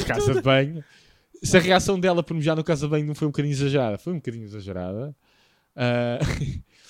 casa 0.04 0.34
de 0.34 0.42
banho. 0.42 0.84
Se 1.42 1.56
a 1.56 1.60
reação 1.60 1.98
dela 1.98 2.22
por 2.22 2.34
mijar 2.34 2.54
no 2.56 2.62
casa 2.64 2.86
de 2.86 2.90
banho 2.90 3.06
não 3.06 3.14
foi 3.14 3.26
um 3.26 3.30
bocadinho 3.30 3.52
exagerada, 3.52 3.98
foi 3.98 4.12
um 4.12 4.16
bocadinho 4.16 4.44
exagerada. 4.44 5.14
Ah, 5.76 6.18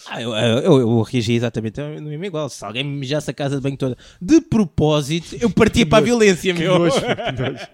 Ah, 0.09 0.21
eu, 0.23 0.33
eu, 0.35 0.81
eu 0.81 1.03
reagi 1.03 1.35
exatamente 1.35 1.79
no 1.81 2.09
mesmo 2.09 2.25
igual. 2.25 2.49
Se 2.49 2.65
alguém 2.65 2.83
me 2.83 2.97
mijasse 2.99 3.31
a 3.31 3.35
casa 3.35 3.57
de 3.57 3.63
banho 3.63 3.77
toda 3.77 3.97
de 4.21 4.41
propósito, 4.41 5.37
eu 5.41 5.51
partia 5.51 5.85
para 5.87 5.99
a 5.99 6.01
violência, 6.01 6.55
que 6.55 6.61
meu. 6.61 6.79
nojo, 6.79 6.97
que 7.01 7.43
nojo. 7.43 7.69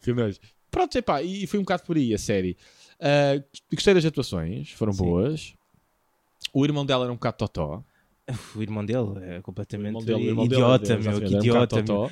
Que 0.00 0.12
nojo. 0.12 0.38
Pronto, 0.70 0.96
epá, 0.96 1.20
e 1.22 1.46
foi 1.46 1.58
um 1.58 1.62
bocado 1.62 1.82
por 1.82 1.96
aí 1.96 2.14
a 2.14 2.18
série. 2.18 2.56
Ah, 3.00 3.42
gostei 3.74 3.92
das 3.92 4.04
atuações, 4.04 4.70
foram 4.70 4.92
Sim. 4.92 5.02
boas. 5.04 5.54
O 6.54 6.64
irmão 6.64 6.86
dela 6.86 7.04
era 7.04 7.12
um 7.12 7.16
bocado 7.16 7.36
totó. 7.38 7.82
O 8.54 8.62
irmão 8.62 8.84
dele 8.84 9.08
é 9.22 9.40
completamente 9.42 9.88
irmão 9.88 10.04
dele- 10.04 10.28
irmão 10.28 10.46
dele 10.46 10.60
idiota, 10.62 10.92
era- 10.92 11.02
meu. 11.02 11.20
Que 11.20 11.24
exatamente, 11.26 11.34
era 11.34 11.36
um 11.36 11.40
idiota, 11.40 11.76
meu. 11.76 11.84
totó. 11.84 12.10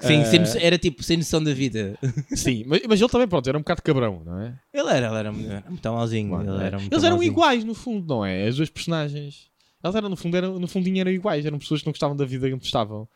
Sem, 0.00 0.24
sem 0.24 0.36
Eh, 0.36 0.38
noção- 0.40 0.60
era 0.62 0.78
tipo 0.78 1.02
sem 1.02 1.16
noção 1.18 1.44
da 1.44 1.52
vida. 1.52 1.98
Sim, 2.34 2.64
mas, 2.66 2.80
mas 2.88 3.00
ele 3.00 3.10
também, 3.10 3.28
pronto, 3.28 3.46
era 3.48 3.58
um 3.58 3.60
bocado 3.60 3.82
cabrão, 3.82 4.22
não 4.24 4.40
é? 4.40 4.58
Ele 4.72 4.88
era, 4.88 5.06
ele 5.06 5.06
era, 5.06 5.18
era 5.18 5.32
muito 5.68 5.92
malzinho. 5.92 6.30
Mano, 6.30 6.54
ele 6.54 6.62
é. 6.62 6.66
era 6.66 6.78
muito 6.78 6.92
Eles 6.92 7.04
eram 7.04 7.16
malzinho. 7.16 7.32
iguais, 7.32 7.64
no 7.64 7.74
fundo, 7.74 8.14
não 8.14 8.24
é? 8.24 8.46
As 8.48 8.56
duas 8.56 8.70
personagens. 8.70 9.50
Elas 9.82 9.94
eram, 9.94 10.08
no 10.08 10.16
fundo, 10.16 10.36
eram, 10.36 10.58
no 10.58 10.66
fundinho 10.66 11.00
eram 11.00 11.10
iguais. 11.12 11.44
Eram 11.44 11.58
pessoas 11.58 11.80
que 11.80 11.86
não 11.86 11.92
gostavam 11.92 12.16
da 12.16 12.24
vida 12.24 12.46
onde 12.46 12.64
estavam. 12.64 13.06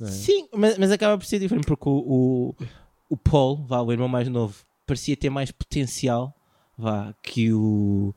é? 0.00 0.06
Sim, 0.06 0.48
mas, 0.54 0.78
mas 0.78 0.90
acaba 0.90 1.18
por 1.18 1.26
ser 1.26 1.38
diferente 1.38 1.66
porque 1.66 1.88
o, 1.88 1.92
o, 2.58 2.64
o 3.10 3.16
Paul, 3.18 3.56
vá, 3.66 3.80
o 3.82 3.92
irmão 3.92 4.08
mais 4.08 4.26
novo, 4.28 4.56
parecia 4.86 5.14
ter 5.16 5.28
mais 5.28 5.50
potencial 5.50 6.34
vá, 6.76 7.14
que, 7.22 7.52
o, 7.52 8.14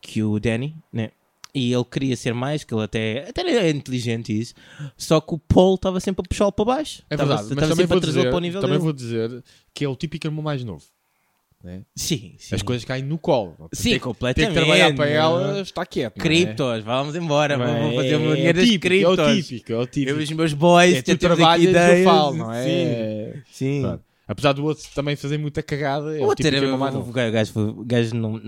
que 0.00 0.22
o 0.22 0.38
Danny, 0.38 0.76
né? 0.92 1.10
E 1.54 1.72
ele 1.72 1.84
queria 1.84 2.16
ser 2.16 2.34
mais, 2.34 2.64
que 2.64 2.74
ele 2.74 2.82
até, 2.82 3.28
até 3.28 3.42
é 3.42 3.70
inteligente 3.70 4.36
isso. 4.36 4.54
Só 4.96 5.20
que 5.20 5.34
o 5.34 5.38
Paul 5.38 5.76
estava 5.76 6.00
sempre 6.00 6.24
a 6.24 6.28
puxá-lo 6.28 6.50
para 6.50 6.64
baixo. 6.64 7.02
É 7.08 7.16
verdade, 7.16 7.42
mas 7.42 7.50
estava 7.52 7.68
também, 7.70 7.86
vou 7.86 8.00
dizer, 8.00 8.28
para 8.28 8.36
o 8.36 8.40
nível 8.40 8.60
também 8.60 8.74
dele. 8.76 8.84
vou 8.84 8.92
dizer 8.92 9.44
que 9.72 9.84
é 9.84 9.88
o 9.88 9.94
típico 9.94 10.26
irmão 10.26 10.42
mais 10.42 10.64
novo. 10.64 10.82
né? 11.62 11.82
Sim, 11.94 12.34
sim. 12.38 12.54
As 12.56 12.60
coisas 12.62 12.84
caem 12.84 13.04
no 13.04 13.16
colo. 13.18 13.54
Sim, 13.72 13.90
tem, 13.90 13.98
completamente. 14.00 14.52
tem 14.52 14.60
que 14.62 14.66
trabalhar 14.66 14.94
para 14.96 15.08
ela, 15.08 15.60
está 15.60 15.86
quieto. 15.86 16.16
é? 16.18 16.20
Criptos, 16.20 16.82
vamos 16.82 17.14
embora, 17.14 17.56
Não 17.56 17.64
é? 17.64 17.80
vamos 17.80 17.94
fazer 17.96 18.16
o 18.16 18.20
meu 18.20 18.32
É 18.32 18.36
dinheiro 18.36 18.58
das 18.58 18.68
típico, 18.68 18.92
É 18.94 19.08
o 19.08 19.14
criptos. 19.16 19.46
típico, 19.46 19.72
é 19.72 19.76
o 19.78 19.86
típico. 19.86 20.10
Eu 20.10 20.20
e 20.20 20.24
os 20.24 20.30
meus 20.32 20.52
boys, 20.54 20.96
é 20.96 21.02
tu 21.02 21.16
trabalhas 21.18 21.62
e 21.62 21.66
eu 21.66 21.70
ideias. 21.70 22.04
falo, 22.04 22.34
não 22.36 22.46
Sim. 22.46 22.50
é? 22.58 23.42
Sim. 23.52 23.80
Pronto. 23.82 24.04
Apesar 24.26 24.52
do 24.54 24.64
outro 24.64 24.84
também 24.94 25.14
fazer 25.16 25.38
muita 25.38 25.62
cagada, 25.62 26.16
é 26.16 26.20
o, 26.20 26.24
O 26.24 26.26
outro 26.28 26.42
típico 26.44 26.64
era, 26.66 26.76
mais 26.76 26.94
o 26.94 26.98
novo. 26.98 27.12
gajo, 27.12 27.52
o 27.60 27.84
gajo 27.84 28.14
não, 28.16 28.40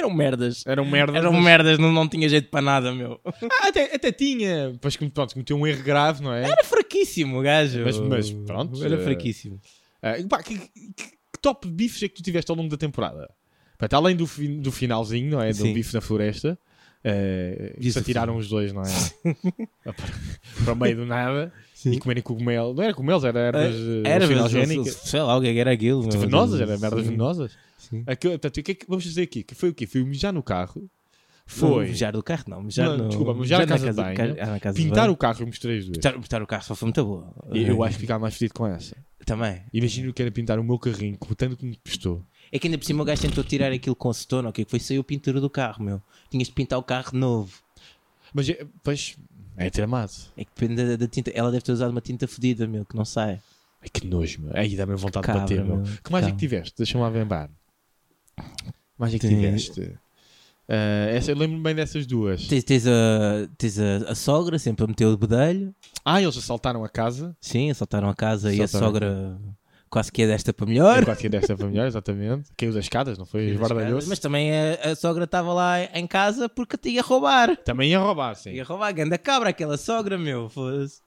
eram 0.00 0.10
merdas. 0.12 0.62
Eram 0.66 0.84
merdas. 0.84 1.16
Eram 1.16 1.32
mas- 1.32 1.44
merdas, 1.44 1.78
não, 1.78 1.92
não 1.92 2.08
tinha 2.08 2.28
jeito 2.28 2.50
para 2.50 2.60
nada, 2.60 2.92
meu. 2.92 3.20
Ah, 3.62 3.68
até, 3.68 3.94
até 3.94 4.10
tinha. 4.12 4.70
Depois 4.72 4.96
que 4.96 5.08
pronto, 5.08 5.32
cometeu 5.34 5.56
um 5.56 5.66
erro 5.66 5.82
grave, 5.82 6.22
não 6.22 6.32
é? 6.32 6.44
Era 6.44 6.64
fraquíssimo 6.64 7.38
o 7.38 7.42
gajo. 7.42 7.82
Mas- 7.84 7.98
mas 7.98 8.30
pronto, 8.30 8.82
Era 8.84 8.96
eh, 8.96 9.04
fraquíssimo. 9.04 9.60
Ah, 10.02 10.14
pá, 10.28 10.42
que, 10.42 10.58
que- 10.58 10.70
que 10.72 11.38
top 11.40 11.66
de 11.68 11.72
bifes 11.72 12.02
é 12.02 12.08
que 12.08 12.14
tu 12.16 12.22
tiveste 12.22 12.50
ao 12.50 12.56
longo 12.56 12.68
da 12.68 12.76
temporada? 12.76 13.28
Portanto, 13.78 13.94
além 13.94 14.14
do, 14.16 14.26
fi- 14.26 14.48
do 14.58 14.70
finalzinho, 14.72 15.30
não 15.30 15.40
é? 15.42 15.50
Do 15.50 15.56
Sim. 15.56 15.72
bife 15.72 15.94
na 15.94 16.00
floresta, 16.02 16.58
eh, 17.02 17.74
Isso 17.78 17.94
se 17.94 17.98
atiraram 18.00 18.36
os 18.36 18.46
dois, 18.48 18.72
não 18.74 18.82
é? 18.82 18.86
para 20.64 20.72
o 20.72 20.76
meio 20.76 20.96
do 20.96 21.06
nada 21.06 21.52
Sim. 21.74 21.92
e 21.92 21.98
comerem 21.98 22.22
cogumelo. 22.22 22.74
Não 22.74 22.82
era 22.82 22.92
cogumelos, 22.92 23.24
era 23.24 23.38
ervas 23.40 23.74
eh, 23.74 24.02
Era, 24.04 24.26
mas, 24.26 24.38
alucinogénicas. 24.38 24.94
sei 24.96 25.20
lá, 25.20 25.36
o 25.36 25.40
que 25.40 25.48
é 25.48 25.56
era 25.56 25.72
aquilo. 25.72 26.02
meu. 26.02 26.10
venenosas, 26.10 26.60
era 26.60 26.78
merdas 26.78 27.04
venenosas. 27.04 27.52
Sim. 27.90 28.04
Aquilo, 28.06 28.32
portanto, 28.34 28.56
o 28.58 28.62
que 28.62 28.70
é 28.70 28.74
que 28.74 28.86
vamos 28.88 29.04
dizer 29.04 29.22
aqui? 29.22 29.42
Que 29.42 29.54
foi 29.54 29.68
o 29.70 29.74
quê? 29.74 29.86
Foi 29.86 30.02
mijar 30.04 30.32
no 30.32 30.42
carro, 30.42 30.88
foi 31.44 31.68
Não, 31.68 31.78
mijar 31.90 32.12
do 32.12 32.22
carro, 32.22 32.44
não. 32.46 32.62
Mijar 32.62 32.88
Não, 32.88 32.96
no... 32.98 33.08
desculpa, 33.08 33.34
mijar 33.34 33.60
na 33.60 33.66
casa 33.66 33.90
de 33.90 33.96
ca- 33.96 34.02
banho, 34.26 34.36
ah, 34.40 34.60
casa 34.60 34.76
de 34.78 34.84
pintar 34.84 35.02
banho. 35.04 35.12
o 35.12 35.16
carro, 35.16 35.42
eu 35.42 35.46
mostrei 35.48 35.78
as 35.78 35.84
duas. 35.84 35.96
Pintar, 35.96 36.12
pintar 36.20 36.42
o 36.42 36.46
carro 36.46 36.62
só 36.64 36.74
foi 36.76 36.86
muito 36.86 37.04
boa. 37.04 37.34
E 37.52 37.64
eu 37.66 37.82
acho 37.82 37.96
que 37.96 38.00
ficava 38.02 38.20
mais 38.20 38.34
fedido 38.34 38.54
com 38.54 38.66
essa. 38.66 38.96
Também. 39.26 39.62
Imagino 39.72 40.12
que 40.12 40.22
era 40.22 40.30
pintar 40.30 40.58
o 40.58 40.64
meu 40.64 40.78
carrinho, 40.78 41.18
com 41.18 41.32
o 41.32 41.34
tanto 41.34 41.56
que 41.56 41.66
me 41.66 41.76
custou. 41.76 42.24
É 42.52 42.58
que 42.58 42.66
ainda 42.68 42.78
por 42.78 42.84
cima 42.84 43.02
o 43.02 43.04
gajo 43.04 43.22
tentou 43.22 43.44
tirar 43.44 43.70
aquilo 43.72 43.94
com 43.96 44.08
acetona, 44.08 44.48
o 44.48 44.52
que 44.52 44.62
é 44.62 44.64
que 44.64 44.70
foi? 44.70 44.80
Saiu 44.80 45.00
a 45.00 45.04
pintura 45.04 45.40
do 45.40 45.50
carro, 45.50 45.82
meu. 45.84 46.00
Tinhas 46.30 46.48
de 46.48 46.54
pintar 46.54 46.78
o 46.78 46.82
carro 46.82 47.16
novo. 47.18 47.52
Mas, 48.32 48.48
é- 48.48 48.64
pois, 48.82 49.16
é 49.56 49.68
tramado. 49.70 50.12
É 50.36 50.44
que 50.44 50.50
depende 50.54 50.84
da, 50.84 50.96
da 50.96 51.06
tinta. 51.08 51.30
Ela 51.34 51.50
deve 51.50 51.62
ter 51.64 51.72
usado 51.72 51.90
uma 51.90 52.00
tinta 52.00 52.26
fedida, 52.28 52.66
meu, 52.66 52.84
que 52.84 52.96
não 52.96 53.04
sai. 53.04 53.40
Ai 53.82 53.88
que 53.92 54.06
nojo, 54.06 54.42
meu. 54.42 54.52
Aí 54.54 54.76
dá-me 54.76 54.94
vontade 54.94 55.26
Cabra, 55.26 55.44
de 55.44 55.54
bater, 55.56 55.64
meu. 55.64 55.76
meu. 55.78 55.96
Que 56.02 56.12
mais 56.12 56.24
é 56.24 56.28
que 56.28 56.32
Cabra. 56.32 56.38
tiveste? 56.38 56.74
Deixa-me 56.78 57.02
lá 57.02 57.08
lembrar. 57.10 57.50
Mais 58.98 59.14
é 59.14 59.18
que 59.18 59.28
tiveste? 59.28 59.92
Ah, 60.68 61.06
essa, 61.10 61.32
eu 61.32 61.36
lembro-me 61.36 61.62
bem 61.62 61.74
dessas 61.74 62.06
duas. 62.06 62.46
Tens, 62.46 62.62
tens, 62.64 62.86
a, 62.86 63.48
tens 63.58 63.78
a, 63.78 63.96
a 64.10 64.14
sogra 64.14 64.58
sempre 64.58 64.84
a 64.84 64.88
meter 64.88 65.06
o 65.06 65.16
bedelho. 65.16 65.74
Ah, 66.04 66.22
eles 66.22 66.36
assaltaram 66.36 66.84
a 66.84 66.88
casa. 66.88 67.36
Sim, 67.40 67.70
assaltaram 67.70 68.08
a 68.08 68.14
casa 68.14 68.52
e 68.54 68.60
a 68.60 68.64
Assaltaram. 68.64 68.92
sogra 68.94 69.38
quase 69.88 70.12
que 70.12 70.22
é 70.22 70.26
desta 70.28 70.52
para 70.52 70.66
É 70.66 70.68
melhor. 70.68 71.04
quase 71.04 71.20
que 71.22 71.28
desta 71.28 71.56
família, 71.56 71.86
exatamente. 71.86 72.50
Caiu 72.56 72.72
das 72.72 72.84
escadas, 72.84 73.18
não 73.18 73.26
foi? 73.26 73.46
Esbardalhou-se. 73.50 74.08
Mas 74.08 74.20
também 74.20 74.52
a, 74.52 74.90
a 74.92 74.94
sogra 74.94 75.24
estava 75.24 75.52
lá 75.52 75.82
em 75.92 76.06
casa 76.06 76.48
porque 76.48 76.76
te 76.76 76.90
ia 76.90 77.02
roubar. 77.02 77.56
Também 77.56 77.90
ia 77.90 77.98
roubar, 77.98 78.34
sim. 78.36 78.50
Ia 78.52 78.62
roubar, 78.62 78.92
ganda 78.92 79.18
cabra, 79.18 79.50
aquela 79.50 79.76
sogra, 79.76 80.16
meu. 80.16 80.48
foda-se. 80.48 81.00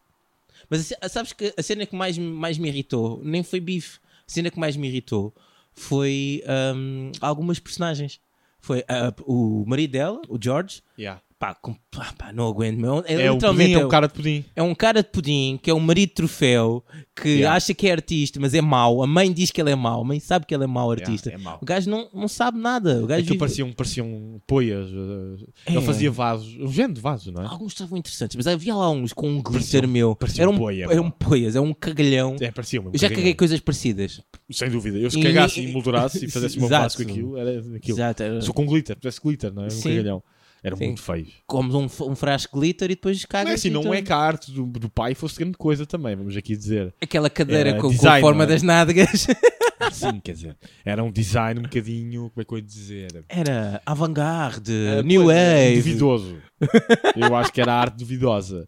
Mas 0.69 0.93
sabes 1.09 1.31
que 1.31 1.53
a 1.57 1.63
cena 1.63 1.85
que 1.85 1.95
mais, 1.95 2.17
mais 2.17 2.57
me 2.57 2.67
irritou 2.67 3.21
nem 3.23 3.43
foi 3.43 3.59
bife. 3.61 3.99
A 4.27 4.31
cena 4.31 4.49
que 4.51 4.59
mais 4.59 4.75
me 4.75 4.87
irritou 4.89 5.33
foi 5.75 6.43
hum, 6.75 7.11
algumas 7.19 7.59
personagens. 7.59 8.19
Foi 8.59 8.83
ah, 8.87 9.13
o 9.25 9.65
marido 9.67 9.91
dela, 9.91 10.21
o 10.29 10.37
George. 10.41 10.81
Yeah. 10.97 11.21
Pá, 11.43 11.53
com- 11.55 11.75
pá, 11.91 12.13
pá, 12.17 12.31
não 12.31 12.47
aguento, 12.47 12.77
meu. 12.77 13.03
É, 13.05 13.23
É 13.23 13.29
o 13.31 13.37
pudim, 13.37 13.63
é 13.63 13.73
é 13.73 13.85
o 13.85 13.89
cara 13.89 14.07
de 14.07 14.13
pudim. 14.13 14.45
é 14.55 14.63
um 14.63 14.73
cara 14.73 15.03
de 15.03 15.09
pudim 15.09 15.59
que 15.61 15.69
é 15.69 15.73
um 15.73 15.79
marido 15.81 16.07
de 16.09 16.15
troféu 16.15 16.81
que 17.13 17.27
Yeah. 17.27 17.53
acha 17.57 17.73
que 17.73 17.85
é 17.85 17.91
artista, 17.91 18.39
mas 18.39 18.53
é 18.53 18.61
mau. 18.61 19.03
A 19.03 19.07
mãe 19.07 19.29
diz 19.33 19.51
que 19.51 19.59
ele 19.59 19.69
é 19.71 19.75
mau. 19.75 19.99
A 19.99 20.03
mãe 20.05 20.21
sabe 20.21 20.45
que 20.45 20.55
ele 20.55 20.63
é 20.63 20.67
mau 20.67 20.89
artista. 20.89 21.27
Yeah, 21.29 21.41
é 21.41 21.43
mau. 21.43 21.59
O 21.61 21.65
gajo 21.65 21.89
não, 21.89 22.07
não 22.13 22.29
sabe 22.29 22.57
nada. 22.57 23.03
O 23.03 23.07
gajo 23.07 23.25
vive- 23.25 23.37
pareciam, 23.37 23.73
pareciam 23.73 24.41
poias. 24.47 24.89
uh, 24.89 25.35
É. 25.65 25.73
Ele 25.73 25.81
fazia 25.81 26.09
vasos. 26.09 26.55
Um 26.61 26.71
género 26.71 26.93
de 26.93 27.01
vaso, 27.01 27.29
não 27.33 27.43
é? 27.43 27.45
Alguns 27.47 27.73
estavam 27.73 27.97
interessantes, 27.97 28.37
mas 28.37 28.47
havia 28.47 28.73
lá 28.73 28.89
uns 28.89 29.11
com 29.11 29.27
um 29.27 29.41
glitter 29.41 29.51
Parecia- 29.81 29.87
meu. 29.87 30.15
parecia 30.15 30.43
Era 30.43 30.49
um 30.49 30.53
um, 30.53 30.57
poia, 30.59 30.83
era 30.85 30.95
pá. 30.95 31.01
um 31.01 31.11
poias, 31.11 31.55
é 31.57 31.59
um 31.59 31.73
cagalhão. 31.73 32.37
É, 32.39 32.51
parecia 32.51 32.79
um 32.79 32.85
Eu 32.93 32.97
já 32.97 33.09
caguei 33.09 33.33
coisas 33.33 33.59
parecidas. 33.59 34.21
Sem 34.49 34.69
dúvida. 34.69 34.97
Eu 34.97 35.11
se 35.11 35.21
cagasse 35.21 35.59
e- 35.59 35.65
e 35.69 35.73
moldurasse 35.73 36.23
e 36.25 36.29
fizesse 36.31 36.57
uma 36.57 36.69
vaso 36.69 36.95
com 36.95 37.03
aquilo, 37.03 37.37
era 37.37 37.59
aquilo. 37.75 37.97
Exato. 37.97 38.23
era- 38.23 38.41
Só 38.41 38.53
com 38.53 38.65
glitter, 38.65 38.95
tivesse 38.95 39.19
glitter, 39.21 39.53
não 39.53 39.63
é? 39.63 39.67
Um 39.67 39.69
Sim. 39.71 39.89
cagalhão. 39.89 40.23
Eram 40.63 40.77
Sim. 40.77 40.85
muito 40.87 41.01
feios. 41.01 41.29
Comes 41.45 41.75
um, 41.75 41.87
um 42.09 42.15
frasco 42.15 42.53
de 42.53 42.59
glitter 42.59 42.85
e 42.91 42.95
depois 42.95 43.21
Não 43.21 43.27
cagas. 43.27 43.51
é 43.51 43.55
assim, 43.55 43.69
não 43.69 43.81
tudo. 43.81 43.93
é 43.93 44.01
que 44.01 44.13
a 44.13 44.17
arte 44.17 44.51
do, 44.51 44.65
do 44.65 44.89
pai 44.89 45.13
fosse 45.13 45.37
grande 45.37 45.57
coisa 45.57 45.85
também, 45.85 46.15
vamos 46.15 46.37
aqui 46.37 46.55
dizer. 46.55 46.93
Aquela 47.01 47.29
cadeira 47.29 47.73
com, 47.73 47.81
com 47.81 47.89
design, 47.89 48.17
a 48.19 48.21
forma 48.21 48.45
não 48.45 48.51
é? 48.51 48.53
das 48.53 48.63
nádegas. 48.63 49.27
Sim, 49.91 50.21
quer 50.23 50.31
dizer, 50.31 50.57
era 50.85 51.03
um 51.03 51.11
design 51.11 51.59
um 51.59 51.63
bocadinho, 51.63 52.29
como 52.29 52.41
é 52.41 52.45
que 52.45 52.53
eu 52.53 52.57
ia 52.57 52.63
dizer? 52.63 53.25
Era 53.27 53.81
avant-garde, 53.85 54.71
new 55.03 55.25
wave. 55.25 55.75
Duvidoso. 55.75 56.37
Eu 57.17 57.35
acho 57.35 57.51
que 57.51 57.59
era 57.59 57.73
arte 57.73 57.97
duvidosa. 57.97 58.65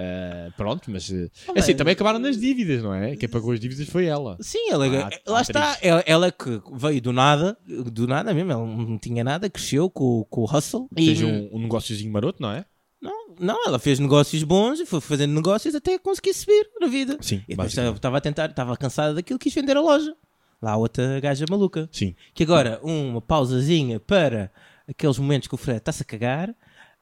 Ah, 0.00 0.52
pronto, 0.56 0.90
mas 0.90 1.10
eh, 1.12 1.28
Oh, 1.48 1.58
assim, 1.58 1.74
também 1.74 1.92
acabaram 1.92 2.18
nas 2.20 2.38
dívidas, 2.38 2.82
não 2.82 2.94
é? 2.94 3.16
Quem 3.16 3.28
pagou 3.28 3.50
as 3.52 3.58
dívidas 3.58 3.88
foi 3.88 4.06
ela. 4.06 4.36
Sim, 4.40 4.70
ela, 4.70 4.86
Ah, 4.86 5.10
lá 5.26 5.40
atriz. 5.40 5.48
está. 5.48 5.76
Ela, 5.82 6.04
ela 6.06 6.30
que 6.32 6.60
veio 6.72 7.00
do 7.02 7.12
nada, 7.12 7.58
do 7.66 8.06
nada 8.06 8.32
mesmo, 8.32 8.52
ela 8.52 8.64
não 8.64 8.96
tinha 8.98 9.24
nada, 9.24 9.50
cresceu 9.50 9.90
com, 9.90 10.24
com 10.30 10.42
o 10.42 10.44
hustle. 10.44 10.88
E- 10.96 11.04
Seja 11.06 11.26
um, 11.26 11.50
um 11.56 11.58
negóciozinho 11.62 12.12
maroto, 12.12 12.40
não 12.40 12.52
é? 12.52 12.64
não, 13.02 13.28
não, 13.40 13.66
ela 13.66 13.78
fez 13.78 13.98
negócios 13.98 14.42
bons 14.42 14.80
e 14.80 14.86
foi 14.86 15.00
fazendo 15.00 15.32
negócios 15.34 15.74
até 15.74 15.98
conseguir 15.98 16.34
subir 16.34 16.68
na 16.80 16.86
vida. 16.86 17.16
Sim, 17.20 17.42
E 17.48 17.54
depois 17.56 17.76
estava 17.76 18.18
a 18.18 18.20
tentar, 18.20 18.50
estava 18.50 18.76
cansada 18.76 19.14
daquilo, 19.14 19.38
quis 19.38 19.52
vender 19.54 19.76
a 19.76 19.80
loja. 19.80 20.14
Lá 20.60 20.76
outra 20.76 21.20
gaja 21.20 21.44
maluca. 21.48 21.88
Sim. 21.92 22.14
Que 22.34 22.42
agora, 22.42 22.80
uma 22.82 23.20
pausazinha 23.22 24.00
para 24.00 24.50
aqueles 24.88 25.16
momentos 25.18 25.46
que 25.46 25.54
o 25.54 25.58
Fred 25.58 25.78
está-se 25.78 26.02
a 26.02 26.04
cagar. 26.04 26.52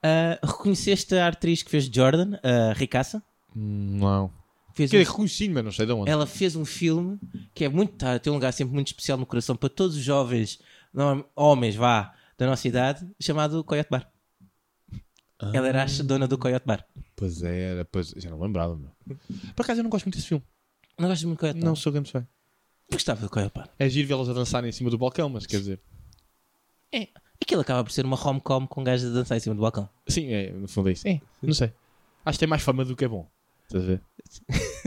Ah, 0.07 0.47
reconheceste 0.47 1.15
a 1.17 1.29
atriz 1.29 1.63
que 1.63 1.71
fez 1.71 1.85
Jordan, 1.87 2.39
a 2.43 2.73
Ricaça? 2.73 3.23
Não. 3.55 4.31
Fez 4.75 4.91
Que 4.91 4.99
um- 4.99 5.01
reconheci, 5.05 5.49
mas 5.49 5.65
não 5.65 5.73
sei 5.73 5.87
de 5.87 5.93
onde. 5.93 6.11
ela 6.11 6.27
fez 6.27 6.55
um 6.55 6.65
filme 6.65 7.19
que 7.55 7.65
é 7.65 7.69
muito 7.69 7.95
tá, 7.95 8.19
tem 8.19 8.31
um 8.31 8.37
lugar 8.37 8.53
sempre 8.53 8.75
muito 8.75 8.89
especial 8.89 9.17
no 9.19 9.25
coração 9.25 9.57
para 9.57 9.69
todos 9.71 9.97
os 9.97 10.03
jovens 10.03 10.61
não, 10.93 11.25
homens 11.35 11.75
vá 11.75 12.15
da 12.37 12.47
nossa 12.47 12.69
idade 12.69 13.09
chamado 13.19 13.65
Coyote 13.65 13.89
Bar 13.91 14.07
ela 15.55 15.67
era 15.69 15.83
a 15.83 15.87
dona 16.05 16.29
do 16.29 16.37
Coyote 16.37 16.67
Bar 16.67 16.87
Pois 17.15 17.43
era, 17.43 17.87
pois, 17.87 18.11
já 18.17 18.29
não 18.29 18.39
lembrava, 18.39 18.77
meu. 18.77 18.91
Por 19.55 19.63
acaso 19.63 19.81
eu 19.81 19.83
não 19.85 19.89
gosto 19.91 20.05
muito 20.05 20.17
desse 20.17 20.29
filme. 20.29 20.45
não 20.99 21.09
gostas 21.09 21.25
muito 21.25 21.39
do 21.39 21.41
Coyote 21.41 21.59
Bar? 21.61 21.67
Não 21.67 21.75
sou 21.77 21.91
grande 21.93 22.11
fã. 22.13 22.27
gostava 22.93 23.23
do 23.23 23.31
Coyote 23.31 23.55
Bar 23.55 23.71
É 23.79 23.89
giro 23.89 24.07
vê-las 24.07 24.29
a 24.29 24.35
dançarem 24.35 24.69
em 24.69 24.73
cima 24.73 24.91
do 24.91 24.99
balcão, 24.99 25.31
mas 25.31 25.47
quer 25.47 25.57
dizer. 25.59 25.81
é. 26.93 27.09
Aquilo 27.41 27.61
acaba 27.61 27.85
por 27.85 27.91
ser 27.91 28.05
uma 28.05 28.17
rom-com 28.17 28.67
com 28.67 28.85
gajos 28.85 29.11
a 29.11 29.15
dançar 29.15 29.37
em 29.37 29.41
cima 29.41 29.55
do 29.55 29.61
balcão 29.61 29.89
Sim, 30.07 30.33
é, 30.33 30.51
no 30.53 30.69
fundo 30.69 30.89
é 30.89 30.93
isso. 30.93 31.07
É, 31.07 31.21
não 31.43 31.55
sei. 31.55 31.73
Acho 32.25 32.37
que 32.37 32.41
tem 32.41 32.49
mais 32.49 32.63
fama 32.63 32.85
do 32.85 32.97
que 32.97 33.05
é 33.05 33.09
bom. 33.09 33.29
Estás 33.67 33.85
a 33.85 33.87
ver? 33.87 34.01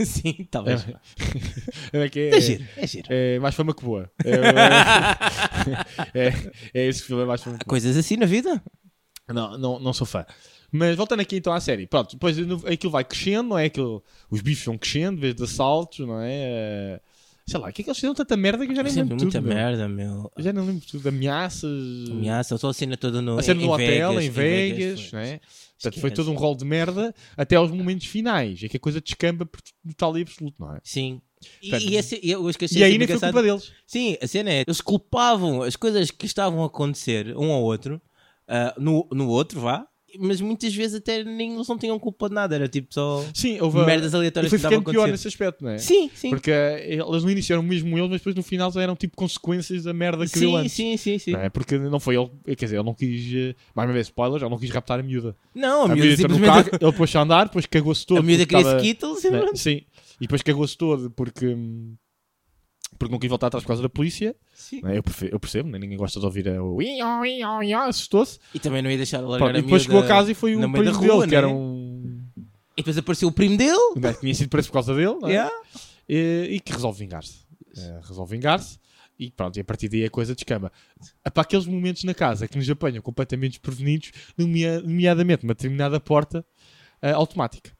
sim, 0.06 0.48
talvez 0.50 0.86
é, 0.86 1.98
É, 1.98 2.04
é, 2.04 2.08
que 2.08 2.20
é, 2.20 2.40
giro, 2.40 2.64
é 2.76 2.86
giro 2.86 3.06
é 3.10 3.38
mais 3.38 3.54
fama 3.54 3.74
que 3.74 3.84
boa. 3.84 4.10
É, 4.24 4.36
é, 6.28 6.32
é 6.74 6.86
esse 6.86 7.02
filme, 7.02 7.22
é 7.22 7.26
mais 7.26 7.42
fama 7.42 7.58
que 7.58 7.64
há 7.64 7.68
coisas 7.68 7.96
assim 7.96 8.16
na 8.16 8.26
vida 8.26 8.62
Não, 9.28 9.58
não, 9.58 9.78
não 9.78 9.92
sou 9.92 10.06
fã. 10.06 10.24
Mas 10.72 10.96
voltando 10.96 11.20
aqui 11.20 11.36
então 11.36 11.52
à 11.52 11.60
série, 11.60 11.86
pronto, 11.86 12.12
depois 12.12 12.36
aquilo 12.66 12.92
vai 12.92 13.04
crescendo, 13.04 13.50
não 13.50 13.58
é? 13.58 13.66
Aquilo, 13.66 14.02
os 14.30 14.40
bifes 14.40 14.64
vão 14.64 14.78
crescendo, 14.78 15.20
vez 15.20 15.34
de 15.34 15.42
assaltos, 15.42 16.06
não 16.06 16.20
é? 16.20 17.00
Sei 17.50 17.58
lá, 17.58 17.68
o 17.68 17.72
que 17.72 17.80
é 17.80 17.84
que 17.84 17.90
eles 17.90 17.96
fizeram 17.98 18.14
tanta 18.14 18.36
merda 18.36 18.64
que 18.64 18.70
eu 18.70 18.76
já 18.76 18.82
nem 18.82 18.92
lembro 18.92 19.16
muita 19.16 19.40
tudo. 19.40 19.48
merda 19.48 19.88
meu 19.88 20.30
Eu 20.36 20.42
já 20.44 20.52
não 20.52 20.64
lembro 20.64 20.86
tudo. 20.88 21.08
Ameaças. 21.08 22.08
ameaça 22.10 22.56
só 22.58 22.68
a 22.68 22.72
cena 22.72 22.96
toda 22.96 23.20
no, 23.20 23.38
A 23.38 23.42
cena 23.42 23.60
em, 23.60 23.66
no 23.66 23.70
em 23.70 23.74
hotel, 23.74 24.08
Vegas, 24.10 24.24
em 24.24 24.30
Vegas, 24.30 25.00
foi- 25.08 25.18
não 25.18 25.24
é? 25.26 25.40
Portanto, 25.82 26.00
foi 26.00 26.10
todo 26.10 26.30
um 26.30 26.34
rol 26.34 26.54
de 26.54 26.64
merda 26.64 27.14
até 27.36 27.56
aos 27.56 27.70
momentos 27.70 28.06
finais. 28.06 28.62
É 28.62 28.68
que 28.68 28.76
a 28.76 28.80
coisa 28.80 29.00
descamba 29.00 29.46
por 29.46 29.60
total 29.88 30.18
e 30.18 30.22
absoluto, 30.22 30.54
não 30.60 30.76
é? 30.76 30.78
Sim. 30.84 31.20
E, 31.62 31.70
Portanto, 31.70 31.90
e, 31.90 31.96
esse, 31.96 32.20
eu 32.22 32.46
acho 32.48 32.58
que 32.58 32.66
E 32.66 32.98
nem 32.98 33.08
foi 33.08 33.18
culpa 33.18 33.42
deles. 33.42 33.72
Sim, 33.86 34.16
a 34.22 34.26
cena 34.26 34.50
é, 34.50 34.60
eles 34.66 34.80
culpavam 34.80 35.62
as 35.62 35.74
coisas 35.74 36.10
que 36.10 36.26
estavam 36.26 36.62
a 36.62 36.66
acontecer 36.66 37.34
um 37.36 37.50
ao 37.50 37.62
outro, 37.62 38.00
ah, 38.46 38.74
no, 38.78 39.08
no 39.10 39.26
outro, 39.28 39.58
vá, 39.58 39.86
mas 40.18 40.40
muitas 40.40 40.74
vezes 40.74 40.96
até 40.96 41.22
nem 41.24 41.54
eles 41.54 41.68
não 41.68 41.78
tinham 41.78 41.98
culpa 41.98 42.28
de 42.28 42.34
nada, 42.34 42.54
era 42.54 42.68
tipo 42.68 42.92
só 42.92 43.24
Sim, 43.34 43.60
houve. 43.60 43.78
merdas 43.84 44.14
aleatórias 44.14 44.50
foi 44.50 44.58
que 44.58 44.66
estavam 44.66 44.82
pior 44.84 45.08
nesse 45.08 45.28
aspecto, 45.28 45.64
não 45.64 45.70
é? 45.72 45.78
Sim, 45.78 46.10
sim. 46.14 46.30
Porque 46.30 46.50
eh, 46.50 46.96
elas 46.96 47.24
no 47.24 47.30
início 47.30 47.52
eram 47.52 47.62
mesmo 47.62 47.96
eles, 47.98 48.10
mas 48.10 48.20
depois 48.20 48.34
no 48.34 48.42
final 48.42 48.70
eram 48.78 48.96
tipo 48.96 49.16
consequências 49.16 49.84
da 49.84 49.92
merda 49.92 50.24
que 50.26 50.38
Sim, 50.38 50.56
antes. 50.56 50.72
sim, 50.72 50.96
sim, 50.96 51.18
sim. 51.18 51.32
Não 51.32 51.40
é? 51.40 51.48
Porque 51.50 51.78
não 51.78 52.00
foi 52.00 52.16
ele, 52.16 52.30
quer 52.56 52.64
dizer, 52.66 52.76
ele 52.76 52.84
não 52.84 52.94
quis, 52.94 53.32
eh, 53.34 53.54
mais 53.74 53.88
uma 53.88 53.94
vez, 53.94 54.06
spoilers, 54.06 54.42
ele 54.42 54.50
não 54.50 54.58
quis 54.58 54.70
raptar 54.70 54.98
a 55.00 55.02
miúda. 55.02 55.36
Não, 55.54 55.82
a, 55.82 55.84
A, 55.84 55.88
miúda 55.88 56.04
miúda 56.04 56.16
simplesmente. 56.16 56.46
carro, 56.46 56.70
ele 56.80 56.92
pôs-se 56.92 57.18
a 57.18 57.22
andar, 57.22 57.44
depois 57.44 57.66
cagou-se 57.66 58.06
todo. 58.06 58.18
a 58.18 58.22
miúda 58.22 58.46
queria 58.46 58.60
estava- 58.62 58.80
Skittles 58.82 59.24
e 59.24 59.30
né? 59.30 59.42
Sim, 59.54 59.82
e 60.20 60.22
depois 60.22 60.42
cagou-se 60.42 60.76
todo 60.76 61.10
porque, 61.10 61.46
hum, 61.46 61.94
porque 63.00 63.10
não 63.12 63.18
quis 63.18 63.28
voltar 63.30 63.46
atrás 63.48 63.64
por 63.64 63.68
causa 63.68 63.82
da 63.82 63.88
polícia. 63.88 64.36
Sim. 64.54 64.82
né? 64.82 64.98
Eu, 64.98 65.02
perfe- 65.02 65.30
eu 65.32 65.40
percebo, 65.40 65.68
né? 65.70 65.78
ninguém 65.78 65.96
gosta 65.96 66.20
de 66.20 66.26
ouvir 66.26 66.46
a- 66.48 66.62
o 66.62 66.80
assustou-se. 67.88 68.38
E 68.54 68.58
também 68.60 68.82
não 68.82 68.90
ia 68.90 68.96
deixar 68.98 69.18
de 69.18 69.24
largar 69.24 69.46
Pronto, 69.46 69.56
a 69.56 69.58
E 69.58 69.62
depois 69.62 69.82
chegou 69.82 70.00
a 70.00 70.06
casa 70.06 70.30
e 70.30 70.34
foi 70.34 70.54
o 70.54 70.60
primo 70.60 70.84
dele, 71.00 71.12
rua, 71.14 71.24
que 71.24 71.30
né? 71.30 71.36
era 71.38 71.48
um. 71.48 72.22
E 72.76 72.82
depois 72.82 72.96
apareceu 72.98 73.28
o 73.28 73.32
primo 73.32 73.56
dele. 73.56 73.94
que 74.14 74.20
tinha 74.20 74.34
sido 74.34 74.48
preso 74.50 74.68
por 74.68 74.74
causa 74.74 74.94
dele, 74.94 75.14
não 75.20 75.28
é? 75.28 75.32
Yeah. 75.32 75.52
e, 76.08 76.48
e 76.52 76.60
que 76.60 76.72
resolve 76.72 76.98
vingar-se. 77.00 77.40
Eh, 77.76 78.00
resolve 78.02 78.36
vingar-se 78.36 78.78
e 79.18 79.30
pronto, 79.30 79.56
e 79.56 79.60
a 79.60 79.64
partir 79.64 79.88
daí 79.88 80.04
a 80.04 80.10
coisa 80.10 80.34
descamba. 80.34 80.70
Para 81.32 81.42
aqueles 81.42 81.66
momentos 81.66 82.04
na 82.04 82.14
casa 82.14 82.46
que 82.48 82.56
nos 82.56 82.68
apanham 82.70 83.02
completamente 83.02 83.52
desprevenidos, 83.52 84.12
nomea- 84.36 84.80
nomeadamente 84.80 85.44
uma 85.44 85.54
determinada 85.54 85.98
porta 86.00 86.44
eh, 87.02 87.12
automática. 87.12 87.70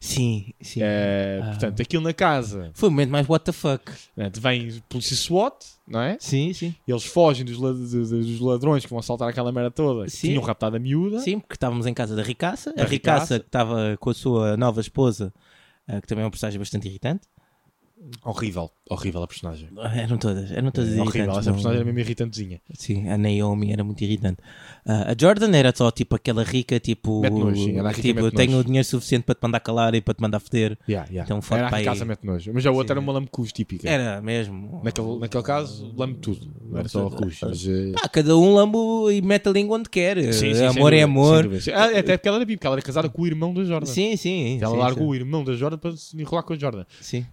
Sim, 0.00 0.52
sim. 0.60 0.80
Eh, 0.82 1.40
Ah. 1.42 1.46
Portanto, 1.50 1.80
aquilo 1.80 2.02
na 2.02 2.12
casa 2.12 2.70
Foi 2.74 2.88
o 2.88 2.92
momento 2.92 3.10
mais 3.10 3.28
what 3.28 3.44
the 3.44 3.52
fuck. 3.52 3.90
vem 4.38 4.82
polícia 4.88 5.16
SWAT, 5.16 5.54
não 5.88 6.00
é? 6.00 6.16
Sim, 6.20 6.52
sim. 6.52 6.74
Eles 6.86 7.04
fogem 7.04 7.44
dos, 7.44 7.58
dos 7.58 8.40
ladrões 8.40 8.84
que 8.84 8.90
vão 8.90 8.98
assaltar 8.98 9.28
aquela 9.28 9.50
merda 9.52 9.70
toda. 9.70 10.08
Sim. 10.08 10.28
Tinham 10.28 10.42
raptado 10.42 10.76
a 10.76 10.78
miúda. 10.78 11.20
Sim, 11.20 11.38
porque 11.40 11.54
estávamos 11.54 11.86
em 11.86 11.94
casa 11.94 12.14
da 12.14 12.22
Ricaça. 12.22 12.72
Da 12.74 12.82
a 12.82 12.86
Ricaça 12.86 13.22
Ricaça. 13.34 13.40
que 13.40 13.46
estava 13.46 13.96
com 13.98 14.10
a 14.10 14.14
sua 14.14 14.56
nova 14.56 14.80
esposa, 14.80 15.32
eh, 15.88 16.00
que 16.00 16.06
também 16.06 16.22
é 16.22 16.24
uma 16.24 16.30
personagem 16.30 16.58
bastante 16.58 16.86
irritante. 16.88 17.22
Horrível, 18.22 18.70
horrível 18.90 19.22
a 19.22 19.26
personagem. 19.26 19.68
Eram 19.96 20.18
todas, 20.18 20.50
eram 20.50 20.70
todas 20.70 20.90
É 20.90 21.00
horrível, 21.00 21.04
irritantes. 21.20 21.38
essa 21.38 21.46
não- 21.50 21.54
personagem 21.54 21.76
era 21.80 21.84
mesmo 21.86 21.98
irritantezinha. 22.00 22.60
Sim, 22.74 23.08
a 23.08 23.16
Naomi 23.16 23.72
era 23.72 23.82
muito 23.84 24.02
irritante. 24.02 24.38
Ah, 24.84 25.12
a 25.12 25.16
Jordan 25.18 25.56
era 25.56 25.72
só 25.74 25.90
tipo 25.90 26.14
aquela 26.16 26.42
rica, 26.42 26.78
tipo. 26.80 27.22
Sim, 27.54 27.78
a 27.78 27.88
rica 27.88 28.02
tipo, 28.02 28.30
tenho 28.30 28.58
o 28.58 28.64
dinheiro 28.64 28.86
suficiente 28.86 29.24
para 29.24 29.34
te 29.34 29.42
mandar 29.42 29.60
calar 29.60 29.94
e 29.94 30.00
para 30.00 30.12
te 30.12 30.20
mandar 30.20 30.38
foder. 30.40 30.76
Yeah, 30.88 31.08
yeah. 31.10 31.24
Então, 31.24 31.56
era 31.56 31.70
casa 31.82 32.04
mete 32.04 32.24
nojo. 32.26 32.50
Mas 32.52 32.66
a 32.66 32.70
outra 32.70 32.88
Sim. 32.88 32.92
era 32.92 33.00
uma 33.00 33.12
lamecus 33.12 33.52
típica. 33.52 33.88
Era 33.88 34.20
mesmo. 34.20 34.80
Naquele, 34.84 35.18
naquele 35.18 35.42
caso, 35.42 35.94
lame 35.96 36.14
tudo. 36.14 36.50
Não 36.62 36.78
era 36.78 36.88
só 36.88 37.06
a 37.06 37.10
cus. 37.10 37.38
Mas, 37.42 37.64
Ah, 38.02 38.08
cada 38.08 38.36
um 38.36 38.54
lambo 38.54 39.10
e 39.10 39.22
mete 39.22 39.48
a 39.48 39.52
língua 39.52 39.78
onde 39.78 39.88
quer. 39.88 40.32
sim, 40.34 40.52
sim, 40.54 40.64
amor 40.64 40.92
é 40.92 41.02
amor. 41.02 41.48
Ah, 41.74 41.98
Até 41.98 42.16
porque 42.18 42.28
ela 42.28 42.36
era 42.38 42.44
bíblica, 42.44 42.68
ela 42.68 42.74
era 42.76 42.82
casada 42.82 43.08
com 43.08 43.22
o 43.22 43.26
irmão 43.26 43.54
da 43.54 43.64
Jordan. 43.64 43.86
Sim, 43.86 44.16
sim. 44.16 44.58
Ela 44.60 44.76
largou 44.76 45.08
o 45.08 45.14
irmão 45.14 45.42
da 45.44 45.54
Jordan 45.54 45.78
para 45.78 45.96
se 45.96 46.20
enrolar 46.20 46.44
com 46.44 46.52
a 46.52 46.56
Jordan. 46.58 46.84
Sim. 47.00 47.24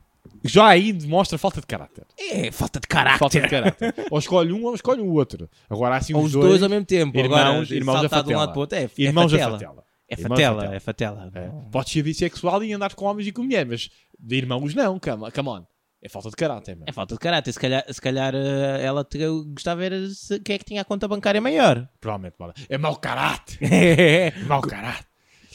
Já 0.44 0.68
aí 0.68 0.92
demonstra 0.94 1.38
falta 1.38 1.62
de 1.62 1.68
caráter. 1.68 2.06
É, 2.18 2.52
falta 2.52 2.80
de 2.80 2.88
caráter. 2.88 3.20
Falta 3.20 3.40
de 3.42 3.48
caráter. 3.48 3.94
ou 4.10 4.18
escolhe 4.20 4.52
um 4.52 4.64
ou 4.66 4.74
escolhe 4.76 5.02
o 5.02 5.12
outro. 5.14 5.50
Agora 5.70 5.96
há 5.96 5.98
assim 5.98 6.14
Ou 6.14 6.22
os 6.24 6.34
os 6.36 6.42
dois 6.42 6.64
ao 6.64 6.70
mesmo 6.70 6.86
tempo. 6.86 7.18
Irmãos, 7.18 7.38
Agora, 7.40 7.76
irmãos 7.76 7.96
a 7.96 8.00
saltar 8.02 8.24
de 8.24 8.30
um 8.30 8.38
fatela. 8.38 8.40
lado 8.40 8.52
para 8.52 8.58
o 8.58 8.62
outro. 8.62 8.78
É, 8.78 8.90
Irmãos 8.98 9.34
é 9.34 9.36
a 9.36 9.40
fatela. 9.52 9.58
fatela. 9.60 9.84
É 10.10 10.16
fatela, 10.18 10.76
é 10.76 10.80
fatela. 10.80 11.32
É. 11.34 11.50
Podes 11.72 11.94
ser 11.94 12.04
bissexual 12.04 12.64
e 12.64 12.74
andar 12.74 12.94
com 12.96 13.06
homens 13.06 13.28
e 13.28 13.32
com 13.32 13.44
mulheres, 13.44 13.68
mas 13.70 13.90
de 14.20 14.36
irmãos 14.36 14.74
não, 14.76 15.00
come, 15.00 15.32
come 15.32 15.50
on. 15.50 15.66
É 16.04 16.10
falta 16.10 16.30
de 16.32 16.36
caráter, 16.36 16.74
mano. 16.76 16.86
É 16.88 16.92
falta 16.92 17.14
de 17.14 17.20
caráter. 17.20 17.54
Se 17.54 17.60
calhar, 17.60 17.86
se 17.88 18.02
calhar 18.02 18.34
eh, 18.36 18.84
ela 18.84 19.04
te- 19.06 19.20
gostava 19.54 19.86
era 19.86 20.10
se- 20.10 20.40
quem 20.40 20.56
é 20.56 20.58
que 20.58 20.66
tinha 20.66 20.82
a 20.82 20.84
conta 20.86 21.08
bancária 21.08 21.40
maior. 21.40 21.88
Provavelmente, 22.02 22.36
mano. 22.40 22.54
É 22.68 22.78
mau 22.78 22.96
caráter. 22.98 23.58
É 23.62 24.34
mau 24.48 24.62
caráter. 24.62 25.06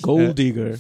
Gold 0.01 0.33
digger. 0.35 0.79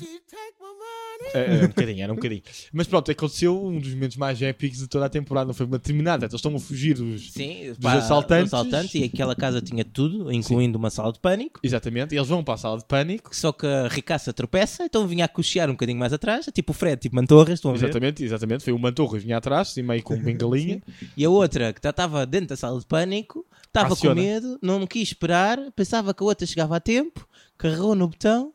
É, 1.35 1.61
é, 1.61 1.64
um 1.64 1.68
bocadinho, 1.68 2.02
era 2.02 2.12
um 2.12 2.16
bocadinho. 2.16 2.42
Mas 2.73 2.87
pronto, 2.87 3.11
aconteceu 3.11 3.64
um 3.64 3.78
dos 3.78 3.92
momentos 3.92 4.16
mais 4.16 4.40
épicos 4.40 4.78
de 4.78 4.88
toda 4.88 5.06
a 5.06 5.08
temporada. 5.08 5.46
Não 5.46 5.54
foi 5.54 5.66
uma 5.66 5.78
terminada. 5.78 6.25
Eles 6.26 6.35
estão 6.35 6.54
a 6.54 6.58
fugir 6.58 6.94
dos. 6.94 7.32
Sim, 7.32 7.68
Dos 7.68 7.78
pá, 7.78 7.94
assaltantes. 7.94 8.52
assaltantes 8.52 8.94
e 8.94 9.04
aquela 9.04 9.35
casa 9.35 9.61
tinha 9.61 9.85
tudo, 9.85 10.32
incluindo 10.32 10.78
uma 10.78 10.90
sala 10.90 11.12
de 11.12 11.20
pânico. 11.20 11.61
Exatamente. 11.62 12.14
E 12.14 12.18
eles 12.18 12.28
vão 12.28 12.42
para 12.42 12.54
a 12.54 12.58
sala 12.58 12.78
de 12.78 12.85
pânico. 12.85 13.35
Só 13.35 13.52
que 13.52 13.66
a 13.66 13.88
ricaça 13.88 14.32
tropeça, 14.32 14.85
então 14.85 15.06
vinha 15.06 15.25
a 15.25 15.28
cochear 15.28 15.68
um 15.68 15.73
bocadinho 15.73 15.99
mais 15.99 16.12
atrás, 16.12 16.49
tipo 16.52 16.73
o 16.73 16.75
Fred, 16.75 17.00
tipo 17.00 17.16
Mantorras, 17.16 17.54
estão 17.54 17.70
a 17.70 17.75
ver? 17.75 17.85
Exatamente, 17.85 18.25
exatamente. 18.25 18.64
Foi 18.64 18.73
o 18.73 18.78
Mantorras 18.78 19.23
vinha 19.23 19.37
atrás, 19.37 19.68
assim, 19.68 19.82
meio 19.82 20.02
com 20.02 20.16
bengalinha. 20.20 20.82
E 21.16 21.25
a 21.25 21.30
outra, 21.30 21.73
que 21.73 21.87
estava 21.87 22.26
dentro 22.26 22.49
da 22.49 22.56
sala 22.56 22.78
de 22.78 22.87
pânico, 22.87 23.46
estava 23.66 23.96
com 23.96 24.14
medo, 24.14 24.58
não 24.62 24.87
quis 24.87 25.08
esperar, 25.08 25.58
pensava 25.75 26.12
que 26.12 26.23
a 26.23 26.26
outra 26.26 26.46
chegava 26.46 26.76
a 26.76 26.80
tempo, 26.80 27.26
carregou 27.56 27.94
no 27.94 28.08
botão 28.08 28.52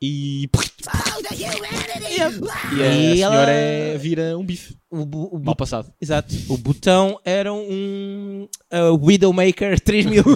E. 0.00 0.44
e, 0.44 0.48
E 2.76 2.82
a 2.82 2.94
e 2.94 3.16
senhora 3.16 3.50
ela... 3.50 3.50
é- 3.50 3.98
vira 3.98 4.36
um 4.38 4.44
bife. 4.44 4.76
O, 4.90 5.36
o 5.36 5.38
Mal 5.42 5.56
passado. 5.56 5.92
Exato. 6.00 6.34
O 6.48 6.56
botão 6.56 7.18
era 7.24 7.52
um 7.52 8.48
uh, 8.72 9.06
Widowmaker 9.06 9.80
3000. 9.80 10.22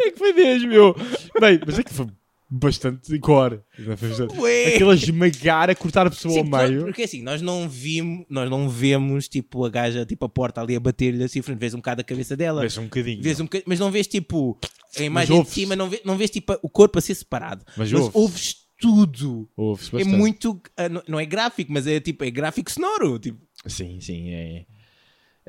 É 0.00 0.10
que 0.12 0.18
foi 0.18 0.32
mesmo, 0.32 0.68
meu. 0.68 0.94
Bem, 1.40 1.58
mas 1.66 1.78
é 1.78 1.82
que 1.82 1.92
foi 1.92 2.06
bastante 2.50 3.18
bastante- 3.18 4.38
Ué. 4.38 4.74
Aquilo 4.74 4.90
a 4.90 4.94
esmagar, 4.94 5.70
a 5.70 5.74
cortar 5.74 6.06
a 6.06 6.10
pessoa 6.10 6.32
Sim, 6.34 6.40
ao 6.40 6.46
meio. 6.46 6.84
Porque 6.84 7.02
assim, 7.02 7.22
nós 7.22 7.42
não 7.42 7.68
vimos, 7.68 8.24
nós 8.28 8.48
não 8.50 8.68
vemos 8.68 9.28
tipo 9.28 9.64
a 9.64 9.68
gaja, 9.70 10.06
tipo 10.06 10.24
a 10.24 10.28
porta 10.28 10.60
ali 10.60 10.74
a 10.76 10.80
bater-lhe 10.80 11.22
assim, 11.22 11.42
frente, 11.42 11.58
vês 11.58 11.74
um 11.74 11.78
bocado 11.78 12.00
a 12.00 12.04
cabeça 12.04 12.36
dela. 12.36 12.60
Vês 12.62 12.76
um 12.78 12.84
bocadinho. 12.84 13.22
Vês 13.22 13.40
um 13.40 13.44
bocadinho, 13.44 13.66
mas 13.68 13.78
não 13.80 13.90
vês 13.90 14.06
tipo 14.06 14.58
a 14.96 15.02
imagem 15.02 15.32
de 15.34 15.38
ouves. 15.38 15.52
cima, 15.52 15.76
não 15.76 15.88
vês, 15.90 16.02
não 16.04 16.16
vês 16.16 16.30
tipo 16.30 16.58
o 16.62 16.68
corpo 16.70 16.98
a 16.98 17.02
ser 17.02 17.14
separado. 17.14 17.64
Mas 17.76 17.92
Mas, 17.92 18.00
ouves. 18.00 18.14
ouves 18.14 18.56
tudo. 18.80 19.48
Ouve-se 19.56 19.96
É 20.00 20.04
muito. 20.04 20.60
ah, 20.76 20.88
não- 20.88 21.02
Não 21.08 21.20
é 21.20 21.26
gráfico, 21.26 21.72
mas 21.72 21.86
é 21.86 21.98
tipo, 22.00 22.24
é 22.24 22.30
gráfico 22.30 22.70
sonoro. 22.70 23.18
Tipo, 23.18 23.38
Sim, 23.66 24.00
sim, 24.00 24.30
é. 24.30 24.64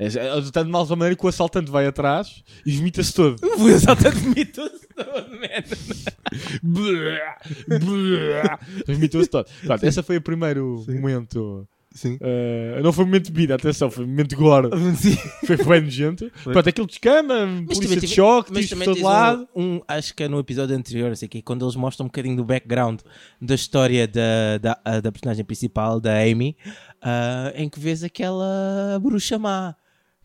É, 0.00 0.06
é 0.06 0.40
de 0.40 0.50
tanto 0.50 0.70
mal 0.70 0.86
da 0.86 0.96
maneira 0.96 1.14
que 1.14 1.24
o 1.24 1.28
assaltante 1.28 1.70
vai 1.70 1.86
atrás 1.86 2.42
e 2.64 2.72
vomita-se 2.72 3.12
todo. 3.12 3.36
fui 3.58 3.74
assaltante 3.74 4.18
mitoso 4.28 4.80
todo, 4.96 5.30
man. 5.30 5.62
Vomitou-se 8.86 9.28
todo. 9.28 9.46
Pronto, 9.64 9.84
esse 9.84 10.02
foi 10.02 10.16
o 10.16 10.22
primeiro 10.22 10.84
momento. 10.88 11.68
Sim. 11.92 12.18
eh, 12.20 12.78
não 12.84 12.92
foi 12.92 13.02
um 13.02 13.08
momento 13.08 13.26
de 13.26 13.32
vida, 13.32 13.56
atenção, 13.56 13.90
foi 13.90 14.04
um 14.04 14.06
momento 14.06 14.28
de 14.28 14.36
gore. 14.36 14.68
Sim. 14.96 15.16
Foi 15.44 15.56
bem 15.56 15.80
nojento. 15.80 16.30
Pronto, 16.44 16.68
aquilo 16.68 16.86
descama, 16.86 17.34
polícia 17.66 17.96
de 18.00 18.06
choque, 18.06 18.52
mas 18.54 18.68
também 18.68 18.84
todo 18.86 19.02
lado. 19.02 19.48
um, 19.56 19.62
um- 19.76 19.80
acho 19.88 20.14
que 20.14 20.22
é 20.22 20.28
no 20.28 20.38
episódio 20.38 20.76
anterior, 20.76 21.16
sei 21.16 21.26
que 21.26 21.42
quando 21.42 21.64
eles 21.64 21.74
mostram 21.74 22.04
um 22.04 22.08
bocadinho 22.08 22.36
do 22.36 22.44
background 22.44 23.00
da 23.42 23.56
história 23.56 24.06
da, 24.06 24.58
da, 24.58 25.00
da 25.00 25.10
personagem 25.10 25.44
principal, 25.44 25.98
da 26.00 26.14
Amy, 26.22 26.56
ah, 27.02 27.52
em 27.56 27.68
que 27.68 27.80
vês 27.80 28.04
aquela 28.04 28.96
bruxa 29.02 29.36
má, 29.36 29.74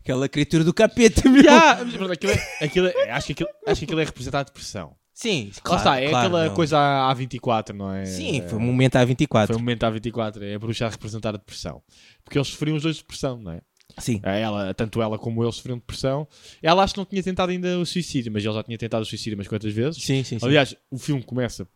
aquela 0.06 0.28
criatura 0.28 0.62
do 0.64 0.72
capeta, 0.72 1.22
meu. 1.28 1.42
Yeah, 1.42 1.84
mas 1.84 1.94
pronto, 1.96 2.12
aquilo 2.12 2.32
é- 2.32 2.64
aquilo 2.64 2.86
é- 2.86 3.10
acho, 3.10 3.26
que 3.26 3.32
aquilo, 3.32 3.48
acho 3.66 3.78
que 3.80 3.84
aquilo 3.84 4.00
é 4.00 4.04
representar 4.04 4.40
a 4.40 4.42
depressão. 4.44 4.94
Sim, 5.12 5.50
Lá 5.56 5.60
claro, 5.62 5.78
está, 5.80 6.00
é 6.00 6.10
claro, 6.10 6.26
aquela 6.26 6.46
não. 6.48 6.54
coisa 6.54 6.78
à 6.78 7.14
24, 7.14 7.74
não 7.74 7.90
é? 7.92 8.04
Sim, 8.04 8.40
É, 8.40 8.48
foi 8.48 8.58
um 8.58 8.62
momento 8.62 8.96
à 8.96 9.04
24. 9.04 9.46
Foi 9.54 9.56
um 9.56 9.64
momento 9.64 9.82
à 9.84 9.90
24, 9.90 10.44
é 10.44 10.54
a 10.54 10.58
bruxa 10.58 10.86
a 10.86 10.90
representar 10.90 11.30
a 11.30 11.38
depressão. 11.38 11.82
Porque 12.22 12.36
eles 12.36 12.48
sofriam 12.48 12.76
os 12.76 12.82
dois 12.82 12.96
de 12.96 13.02
depressão, 13.02 13.38
não 13.38 13.52
é? 13.52 13.60
Sim. 13.98 14.20
Ela, 14.22 14.74
tanto 14.74 15.00
ela 15.00 15.16
como 15.18 15.42
ele 15.42 15.50
sofriam 15.52 15.78
depressão. 15.78 16.28
Ela 16.62 16.82
acho 16.82 16.92
que 16.92 16.98
não 16.98 17.06
tinha 17.06 17.22
tentado 17.22 17.50
ainda 17.50 17.78
o 17.78 17.86
suicídio, 17.86 18.30
mas 18.30 18.44
ele 18.44 18.52
já 18.52 18.62
tinha 18.62 18.76
tentado 18.76 19.02
o 19.02 19.06
suicídio 19.06 19.38
umas 19.38 19.48
quantas 19.48 19.72
vezes. 19.72 20.02
Sim, 20.02 20.22
sim, 20.22 20.38
sim. 20.38 20.44
Aliás, 20.46 20.76
o 20.90 20.98
filme 20.98 21.22
começa 21.22 21.66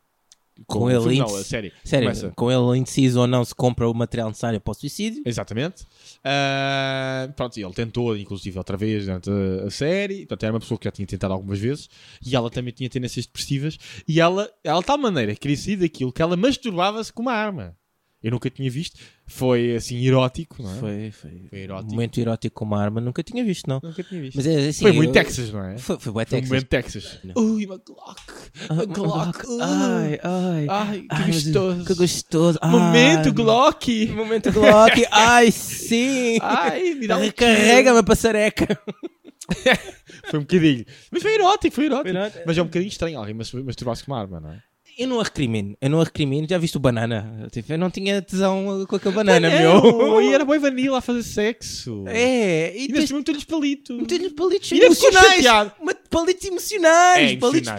Com 0.66 0.80
o 0.84 0.90
ele 0.90 1.00
filme, 1.00 1.18
não, 1.18 1.34
a 1.36 1.42
série. 1.42 1.72
Sério, 1.84 2.08
começa- 2.08 2.32
com 2.36 2.50
ele 2.50 2.78
indeciso 2.78 3.20
ou 3.20 3.26
não 3.26 3.44
se 3.44 3.54
compra 3.54 3.88
o 3.88 3.94
material 3.94 4.28
necessário 4.28 4.60
para 4.60 4.70
o 4.70 4.74
suicídio. 4.74 5.22
Exatamente. 5.26 5.84
Ah, 6.22 7.28
pronto, 7.36 7.58
ele 7.58 7.72
tentou, 7.72 8.16
inclusive, 8.16 8.56
outra 8.58 8.76
vez 8.76 9.04
durante 9.06 9.30
a, 9.30 9.66
a 9.66 9.70
série. 9.70 10.18
Portanto, 10.26 10.42
era 10.44 10.52
uma 10.52 10.60
pessoa 10.60 10.78
que 10.78 10.84
já 10.84 10.90
tinha 10.90 11.06
tentado 11.06 11.32
algumas 11.32 11.58
vezes. 11.58 11.88
E 12.24 12.34
ela 12.36 12.50
também 12.50 12.72
tinha 12.72 12.88
tendências 12.88 13.26
depressivas. 13.26 13.78
E 14.06 14.20
ela, 14.20 14.50
ela 14.62 14.80
de 14.80 14.86
tal 14.86 14.98
maneira 14.98 15.34
queria 15.34 15.56
sair 15.56 15.76
daquilo 15.76 16.12
que 16.12 16.22
ela 16.22 16.36
masturbava-se 16.36 17.12
com 17.12 17.22
uma 17.22 17.32
arma. 17.32 17.74
Eu 18.22 18.32
nunca 18.32 18.50
tinha 18.50 18.70
visto. 18.70 18.98
Foi 19.26 19.74
assim, 19.76 20.04
erótico, 20.06 20.62
não 20.62 20.70
é? 20.70 20.76
Foi, 20.78 21.10
foi. 21.10 21.46
Foi 21.48 21.58
erótico. 21.60 21.88
Um 21.90 21.94
momento 21.94 22.20
erótico 22.20 22.54
com 22.54 22.64
uma 22.66 22.82
arma, 22.82 23.00
nunca 23.00 23.22
tinha 23.22 23.42
visto, 23.42 23.66
não. 23.66 23.80
Nunca 23.82 24.02
tinha 24.02 24.20
visto. 24.20 24.36
Mas 24.36 24.46
é 24.46 24.68
assim. 24.68 24.82
foi 24.82 24.92
muito 24.92 25.08
eu- 25.08 25.12
Texas, 25.14 25.50
não 25.52 25.64
é? 25.64 25.78
Foi, 25.78 25.98
foi 25.98 26.12
Foi 26.12 26.22
um 26.22 26.26
Texas. 26.26 26.48
momento 26.48 26.66
Texas. 26.66 27.18
Ui, 27.34 27.64
uma 27.66 27.78
Glock. 27.78 28.20
Uma 28.68 28.84
Glock. 28.84 29.46
uh. 29.46 29.58
Ai, 29.62 30.20
ai. 30.22 30.66
Ai, 30.68 31.00
que 31.00 31.06
Ai, 31.10 31.26
gostoso. 31.32 31.84
Que 31.86 31.94
gostoso. 31.94 32.58
Momento 32.62 33.26
Ai, 33.28 33.32
Glock. 33.32 34.06
Momento 34.08 34.52
Glock. 34.52 35.06
Ai, 35.10 35.50
sim. 35.50 36.38
Ai, 36.42 36.94
me 36.94 37.06
dá 37.06 37.16
um 37.16 37.20
Recarrega-me 37.20 37.98
a 38.00 38.02
passareca. 38.02 38.66
Foi 40.30 40.38
um 40.38 40.42
bocadinho. 40.42 40.84
Mas 41.10 41.22
foi 41.22 41.34
erótico, 41.34 41.74
foi 41.74 41.86
erótico. 41.86 42.08
Foi 42.10 42.16
erótico. 42.20 42.44
Mas 42.46 42.58
é 42.58 42.62
um 42.62 42.66
bocadinho 42.66 42.88
estranho 42.88 43.18
alguém 43.18 43.34
mas- 43.34 43.52
masturbar-se 43.52 44.04
com 44.04 44.12
uma 44.12 44.20
arma, 44.20 44.38
não 44.40 44.52
é? 44.52 44.62
Eu 45.00 45.08
não 45.08 45.18
a 45.20 45.22
recrimino. 45.24 45.76
Eu 45.80 45.88
não 45.90 46.00
a 46.00 46.04
recrimino. 46.04 46.46
Já 46.48 46.58
viste 46.58 46.76
o 46.76 46.80
banana? 46.80 47.48
Tipo, 47.50 47.72
eu 47.72 47.78
não 47.78 47.90
tinha 47.90 48.20
tesão 48.20 48.84
com 48.86 48.96
aquele 48.96 49.14
banana, 49.14 49.48
Não, 49.48 49.82
meu. 49.82 50.20
E 50.22 50.34
era 50.34 50.44
boi 50.44 50.58
vanilla 50.58 50.98
a 50.98 51.00
fazer 51.00 51.22
sexo. 51.22 52.04
É. 52.06 52.76
E 52.76 52.84
E 52.84 52.88
tens 52.88 53.00
nesse 53.00 53.12
momento 53.14 53.32
lhes 53.32 53.44
palito. 53.44 53.94
Meter-lhe 53.96 54.30
palitos 54.30 54.70
E 54.70 54.74
ficou 54.74 54.86
emocionais. 54.86 55.72
Palitos 56.10 56.44
emocionais. 56.44 57.32
É, 57.32 57.36
palitos 57.36 57.70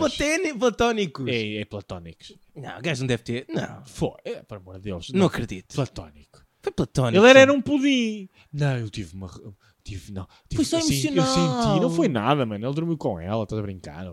platónicos. 0.57 1.27
É, 1.27 1.57
é 1.57 1.65
platónicos. 1.65 2.33
Não, 2.55 2.79
o 2.79 2.81
gajo 2.81 3.01
não 3.01 3.07
deve 3.07 3.23
ter. 3.23 3.45
Não. 3.49 3.83
Foi, 3.85 4.11
é, 4.25 4.41
por 4.41 4.57
amor 4.57 4.75
de 4.75 4.81
Deus. 4.81 5.09
Não 5.13 5.27
acredito. 5.27 5.75
Platónico. 5.75 6.41
Foi 6.61 6.71
platónico. 6.71 7.21
Ele 7.23 7.29
era, 7.29 7.39
era 7.41 7.53
um 7.53 7.61
pudim. 7.61 8.29
Não, 8.51 8.77
eu 8.77 8.89
tive 8.89 9.13
uma. 9.15 9.29
Tive, 9.83 10.11
não, 10.11 10.27
tive, 10.47 10.57
Foi 10.57 10.65
só 10.65 10.77
eu 10.77 10.81
senti- 10.83 11.07
Eu 11.07 11.13
emocional. 11.13 11.63
senti, 11.73 11.81
não 11.81 11.89
foi 11.89 12.07
nada, 12.07 12.45
mano. 12.45 12.65
Ele 12.65 12.73
dormiu 12.73 12.97
com 12.97 13.19
ela, 13.19 13.43
estás 13.43 13.57
a 13.59 13.63
brincar, 13.63 14.05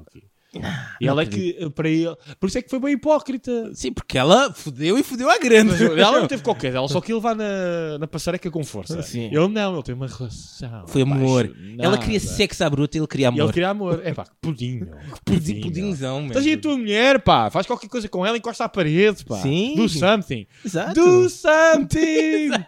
ok? 0.58 0.68
E 1.00 1.08
ela 1.08 1.22
é 1.22 1.26
que, 1.26 1.56
eh, 1.58 1.68
para 1.70 1.88
ele. 1.88 2.14
Por 2.38 2.48
isso 2.48 2.58
é 2.58 2.62
que 2.62 2.70
foi 2.70 2.78
bem 2.80 2.92
hipócrita. 2.92 3.70
Sim, 3.74 3.92
porque 3.92 4.16
ela 4.18 4.52
fodeu 4.52 4.98
e 4.98 5.02
fodeu 5.02 5.30
à 5.30 5.38
grande. 5.38 5.70
Mas 5.72 5.80
ela 5.80 6.20
não 6.20 6.26
teve 6.28 6.42
qualquer, 6.42 6.74
ela 6.74 6.88
só 6.88 7.00
queria 7.00 7.16
levar 7.16 7.34
na, 7.34 7.98
na 7.98 8.06
passareca 8.06 8.50
com 8.50 8.62
força. 8.64 9.02
Sim. 9.02 9.26
Ele 9.26 9.48
não, 9.48 9.74
ele 9.74 9.82
tem 9.82 9.94
uma 9.94 10.06
relação. 10.06 10.86
Foi 10.86 11.02
amor. 11.02 11.50
Ela 11.78 11.98
queria 11.98 12.20
sexo 12.20 12.64
à 12.64 12.70
bruta 12.70 12.96
e 12.96 13.00
ele 13.00 13.06
queria 13.06 13.26
E 13.26 13.28
amor. 13.28 13.42
ele 13.44 13.52
queria 13.52 13.68
amor. 13.70 14.00
É 14.04 14.12
pá, 14.14 14.24
que 14.24 14.30
pudim, 14.40 14.80
meu. 14.80 14.88
Que 15.24 15.32
Pudim, 15.32 15.38
pudim. 15.38 15.52
meu. 15.54 15.62
pudinzão, 15.62 16.16
mesmo. 16.16 16.28
Estás 16.28 16.46
aí 16.46 16.52
a 16.54 16.58
tua 16.60 16.76
mulher, 16.76 17.20
pá. 17.22 17.50
Faz 17.50 17.66
qualquer 17.66 17.88
coisa 17.88 18.08
com 18.08 18.24
ela, 18.24 18.36
encosta 18.36 18.64
à 18.64 18.68
parede, 18.68 19.24
pá. 19.24 19.36
Sim. 19.38 19.74
Do 19.76 19.88
something. 19.88 20.46
Exato. 20.64 20.94
Do 20.94 21.28
something. 21.30 22.50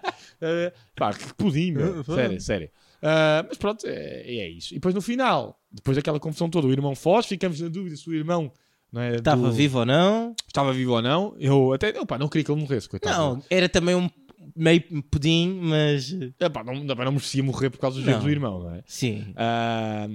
Eh, 0.42 0.72
pá, 0.96 1.12
que 1.12 1.34
pudim, 1.34 1.72
meu. 1.72 2.02
Sério, 2.02 2.40
sério. 2.40 2.70
Ah, 3.02 3.44
mas 3.46 3.58
pronto, 3.58 3.86
é, 3.86 4.22
é 4.26 4.48
isso. 4.48 4.72
E 4.72 4.76
depois 4.76 4.94
no 4.94 5.02
final, 5.02 5.59
depois 5.72 5.96
daquela 5.96 6.18
confusão 6.20 6.48
toda, 6.50 6.66
o 6.66 6.72
irmão 6.72 6.94
foge, 6.94 7.28
ficamos 7.28 7.60
na 7.60 7.68
dúvida 7.68 7.96
se 7.96 8.08
o 8.08 8.14
irmão 8.14 8.50
não 8.92 9.00
é, 9.00 9.16
Estava 9.16 9.42
do- 9.48 9.52
vivo 9.52 9.78
ou 9.78 9.86
não? 9.86 10.34
estava 10.46 10.72
vivo 10.72 10.92
ou 10.92 11.02
não. 11.02 11.34
Eu 11.38 11.72
até 11.72 11.92
pá, 12.04 12.18
não 12.18 12.28
queria 12.28 12.44
que 12.44 12.50
ele 12.50 12.60
morresse, 12.60 12.88
coitado. 12.88 13.16
Não, 13.16 13.42
era 13.48 13.68
também 13.68 13.94
um 13.94 14.10
meio 14.56 14.82
pudim, 15.04 15.60
mas. 15.62 16.12
Epá, 16.40 16.64
não, 16.64 16.74
também 16.86 17.04
não 17.04 17.12
merecia 17.12 17.42
morrer 17.42 17.70
por 17.70 17.78
causa 17.78 17.96
dos 17.98 18.04
Não. 18.04 18.12
erros 18.14 18.24
do 18.24 18.30
irmão, 18.30 18.58
não 18.64 18.74
é? 18.74 18.82
Sim. 18.86 19.32
Ah, 19.36 20.08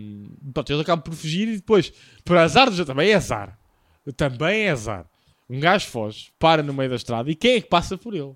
pronto, 0.54 0.70
eles 0.72 0.82
acabam 0.82 1.02
por 1.04 1.14
fugir 1.14 1.48
e 1.48 1.56
depois, 1.56 1.94
por 2.26 2.36
azar, 2.38 2.70
também 2.86 3.12
é 3.12 3.16
azar. 3.16 3.58
Também 4.18 4.64
é 4.64 4.72
azar. 4.72 5.06
Um 5.50 5.60
gajo 5.60 5.88
foge, 5.88 6.32
para 6.38 6.62
no 6.62 6.74
meio 6.74 6.90
da 6.90 6.96
estrada 6.96 7.30
e 7.32 7.36
quem 7.36 7.56
é 7.56 7.62
que 7.62 7.70
passa 7.70 7.98
por 7.98 8.14
ele? 8.14 8.34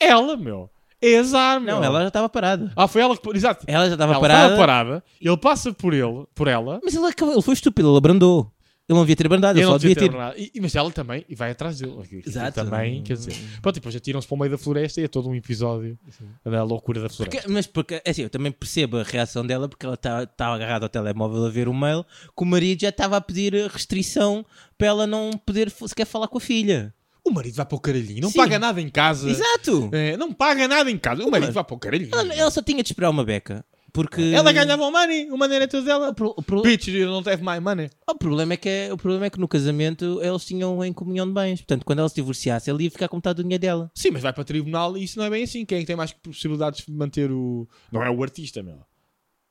Ela, 0.00 0.36
meu. 0.36 0.68
Meu. 1.02 1.76
Não, 1.76 1.84
ela 1.84 2.00
já 2.02 2.08
estava 2.08 2.28
parada. 2.28 2.72
Ah, 2.76 2.86
foi 2.88 3.00
ela 3.02 3.16
que. 3.16 3.36
Exato. 3.36 3.64
Ela 3.66 3.86
já 3.88 3.94
estava 3.94 4.12
ela 4.12 4.20
parada. 4.20 4.42
estava 4.54 4.56
parada. 4.60 5.04
Ele 5.20 5.36
passa 5.36 5.72
por 5.72 5.94
ele, 5.94 6.26
por 6.34 6.46
ela. 6.48 6.80
Mas 6.84 6.94
ele, 6.94 7.06
acabou- 7.06 7.34
ele 7.34 7.42
foi 7.42 7.54
estúpido, 7.54 7.88
ele 7.88 7.96
abrandou. 7.98 8.52
Ele 8.88 8.96
não 8.98 9.04
devia 9.04 9.14
ter 9.14 9.26
abrandado, 9.26 9.56
ele 9.56 9.64
Ele 9.64 9.70
só 9.70 9.78
devia 9.78 9.94
ter. 9.94 10.10
ter. 10.10 10.50
E, 10.52 10.60
mas 10.60 10.74
ela 10.74 10.90
também, 10.90 11.24
e 11.28 11.34
vai 11.36 11.52
atrás 11.52 11.78
dele. 11.78 11.94
Exato. 12.26 12.64
Também, 12.64 13.04
quer 13.04 13.12
dizer. 13.12 13.34
Pronto, 13.62 13.76
e 13.76 13.78
depois 13.78 13.94
atiram-se 13.94 14.26
para 14.26 14.34
o 14.34 14.38
meio 14.40 14.50
da 14.50 14.58
floresta 14.58 15.00
e 15.00 15.04
é 15.04 15.08
todo 15.08 15.28
um 15.28 15.34
episódio 15.36 15.96
da 16.44 16.64
loucura 16.64 17.00
da 17.00 17.08
floresta. 17.08 17.38
Porque- 17.42 17.52
mas 17.54 17.68
porque, 17.68 18.02
é 18.04 18.10
assim, 18.10 18.22
eu 18.22 18.30
também 18.30 18.50
percebo 18.50 18.96
a 18.96 19.04
reação 19.04 19.46
dela 19.46 19.68
porque 19.68 19.86
ela 19.86 19.94
estava 19.94 20.54
agarrada 20.56 20.86
ao 20.86 20.88
telemóvel 20.88 21.46
a 21.46 21.48
ver 21.48 21.68
o 21.68 21.72
mail 21.72 22.04
que 22.36 22.42
o 22.42 22.44
marido 22.44 22.80
já 22.80 22.88
estava 22.88 23.16
a 23.16 23.20
pedir 23.20 23.52
restrição 23.70 24.44
para 24.76 24.88
ela 24.88 25.06
não 25.06 25.30
poder 25.46 25.70
sequer 25.70 26.04
falar 26.04 26.26
com 26.26 26.38
a 26.38 26.40
filha. 26.40 26.92
O 27.24 27.30
marido 27.30 27.54
vai 27.54 27.66
para 27.66 27.76
o 27.76 27.80
caralhinho, 27.80 28.22
não 28.22 28.30
Sim. 28.30 28.38
paga 28.38 28.58
nada 28.58 28.80
em 28.80 28.88
casa. 28.88 29.28
Exato! 29.30 29.90
É, 29.92 30.16
não 30.16 30.32
paga 30.32 30.66
nada 30.66 30.90
em 30.90 30.98
casa. 30.98 31.22
O 31.24 31.30
marido 31.30 31.46
Mas- 31.48 31.54
vai 31.54 31.64
para 31.64 31.74
o 31.74 31.78
caralhinho. 31.78 32.10
Ela, 32.14 32.34
ela 32.34 32.50
só 32.50 32.62
tinha 32.62 32.82
de 32.82 32.88
esperar 32.90 33.10
uma 33.10 33.24
beca. 33.24 33.64
Porque. 33.92 34.22
Ela 34.32 34.52
ganhava 34.52 34.84
o 34.84 34.92
money, 34.92 35.28
o 35.32 35.36
money 35.36 35.56
era 35.56 35.66
tudo 35.66 35.84
dela. 35.84 36.10
O, 36.10 36.14
pro- 36.14 36.34
o 36.36 36.42
pro- 36.42 36.62
Bitch, 36.62 36.86
you 36.88 37.06
don't 37.08 37.28
have 37.28 37.42
my 37.42 37.58
money. 37.58 37.90
o 38.08 38.14
problema 38.14 38.54
é 38.54 38.56
que, 38.56 38.68
é- 38.68 38.92
o 38.92 38.96
problema 38.96 39.26
é 39.26 39.30
que 39.30 39.40
no 39.40 39.48
casamento 39.48 40.20
eles 40.22 40.44
tinham 40.44 40.84
em 40.84 40.92
comunhão 40.92 41.26
de 41.26 41.32
bens. 41.34 41.58
Portanto, 41.60 41.84
quando 41.84 41.98
ela 41.98 42.08
se 42.08 42.14
divorciasse, 42.14 42.70
ele 42.70 42.84
ia 42.84 42.90
ficar 42.90 43.08
com 43.08 43.16
metade 43.16 43.38
do 43.38 43.42
dinheiro 43.42 43.60
dela. 43.60 43.90
Sim, 43.92 44.10
mas 44.12 44.22
vai 44.22 44.32
para 44.32 44.44
tribunal 44.44 44.96
e 44.96 45.02
isso 45.02 45.18
não 45.18 45.24
é 45.26 45.30
bem 45.30 45.42
assim. 45.42 45.64
Quem 45.64 45.78
é 45.78 45.80
que 45.80 45.86
tem 45.88 45.96
mais 45.96 46.12
possibilidades 46.12 46.84
de 46.86 46.92
manter 46.92 47.32
o. 47.32 47.68
Não 47.90 48.00
é 48.02 48.08
o 48.08 48.22
artista, 48.22 48.62
meu. 48.62 48.78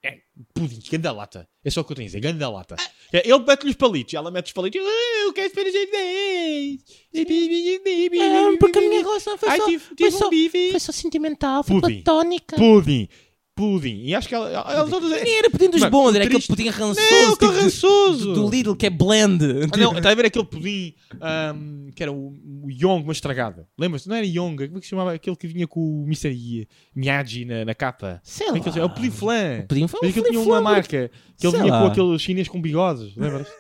É 0.04 0.18
pudim, 0.54 0.80
ganda 0.90 1.12
lata. 1.12 1.48
É 1.64 1.70
só 1.70 1.82
o 1.82 1.84
que 1.84 1.92
eu 1.92 1.96
tenho 1.98 2.06
a 2.06 2.08
dizer, 2.08 2.22
ganda 2.22 2.50
lata. 2.50 2.76
É, 3.12 3.28
ele 3.30 3.40
mete-lhe 3.40 3.72
os 3.72 3.76
palitos, 3.76 4.14
ela 4.14 4.32
mete 4.32 4.46
os 4.48 4.54
palitos. 4.54 4.82
"Ah, 4.82 5.24
Eu 5.26 5.34
quero 5.34 5.48
esperar 5.48 5.72
Ah, 8.22 8.58
porque 8.60 8.80
a 8.80 8.82
minha 8.82 9.02
relação 9.02 9.38
foi 9.38 9.50
Ai, 9.50 9.58
só, 9.58 9.66
tive, 9.66 9.80
foi 9.84 9.96
tive 9.98 10.12
só, 10.12 10.28
um 10.28 10.30
bife. 10.30 10.72
foi 10.72 10.80
só 10.80 10.92
sentimental, 10.92 11.64
foi 11.64 11.82
Pudim. 11.82 12.02
platónica. 12.02 12.56
Pudim. 12.56 13.08
Pudim. 13.60 14.04
E 14.06 14.16
acho 14.16 14.26
que 14.30 14.34
ela. 14.34 14.50
ela, 14.50 14.74
ela 14.74 14.90
todas- 14.90 15.22
Nem 15.22 15.38
era 15.38 15.50
pudim 15.50 15.70
dos 15.70 15.84
bons, 15.90 16.14
o 16.14 16.16
era 16.16 16.24
aquele 16.24 16.42
pudim 16.42 16.70
rançoso. 16.70 17.02
Não, 17.12 17.32
tipo 17.34 17.46
aquele 17.46 17.62
rançoso. 17.62 18.34
Do 18.34 18.50
Lidl 18.50 18.74
que 18.74 18.86
é 18.86 18.90
blend. 18.90 19.44
Ah, 19.74 19.78
não, 19.78 19.98
está 19.98 20.12
a 20.12 20.16
ver 20.16 20.26
aquele 20.28 20.46
pudim 20.46 20.94
que 21.94 22.02
era 22.02 22.10
o, 22.12 22.34
o 22.64 22.72
Yong, 22.72 23.04
mas 23.06 23.18
estragado. 23.18 23.66
Lembras-te? 23.78 24.08
Não 24.08 24.16
era 24.16 24.26
Yong, 24.26 24.56
como 24.68 24.78
é 24.78 24.80
que 24.80 24.86
se 24.86 24.90
chamava? 24.92 25.14
Aquele 25.14 25.36
que 25.36 25.46
vinha 25.48 25.68
com 25.68 25.82
o 25.82 26.06
Mr. 26.06 26.68
Miyagi 26.96 27.44
na, 27.44 27.66
na 27.66 27.76
capa. 27.76 28.22
Sei 28.24 28.48
Como 28.48 28.60
é 28.66 28.70
lá. 28.70 28.78
É 28.80 28.84
o 28.86 28.90
pudim 28.90 29.12
flan. 29.12 29.66
Pudim 29.68 29.88
foi 29.88 30.00
Mas 30.04 30.12
aquilo 30.12 30.26
tinha 30.28 30.40
uma 30.40 30.62
marca 30.62 31.12
que 31.38 31.46
ele 31.48 31.58
vinha 31.58 31.70
com 31.70 31.86
aquele 31.88 32.18
chinês 32.20 32.48
com 32.48 32.62
bigodes, 32.62 33.14
lembras? 33.16 33.48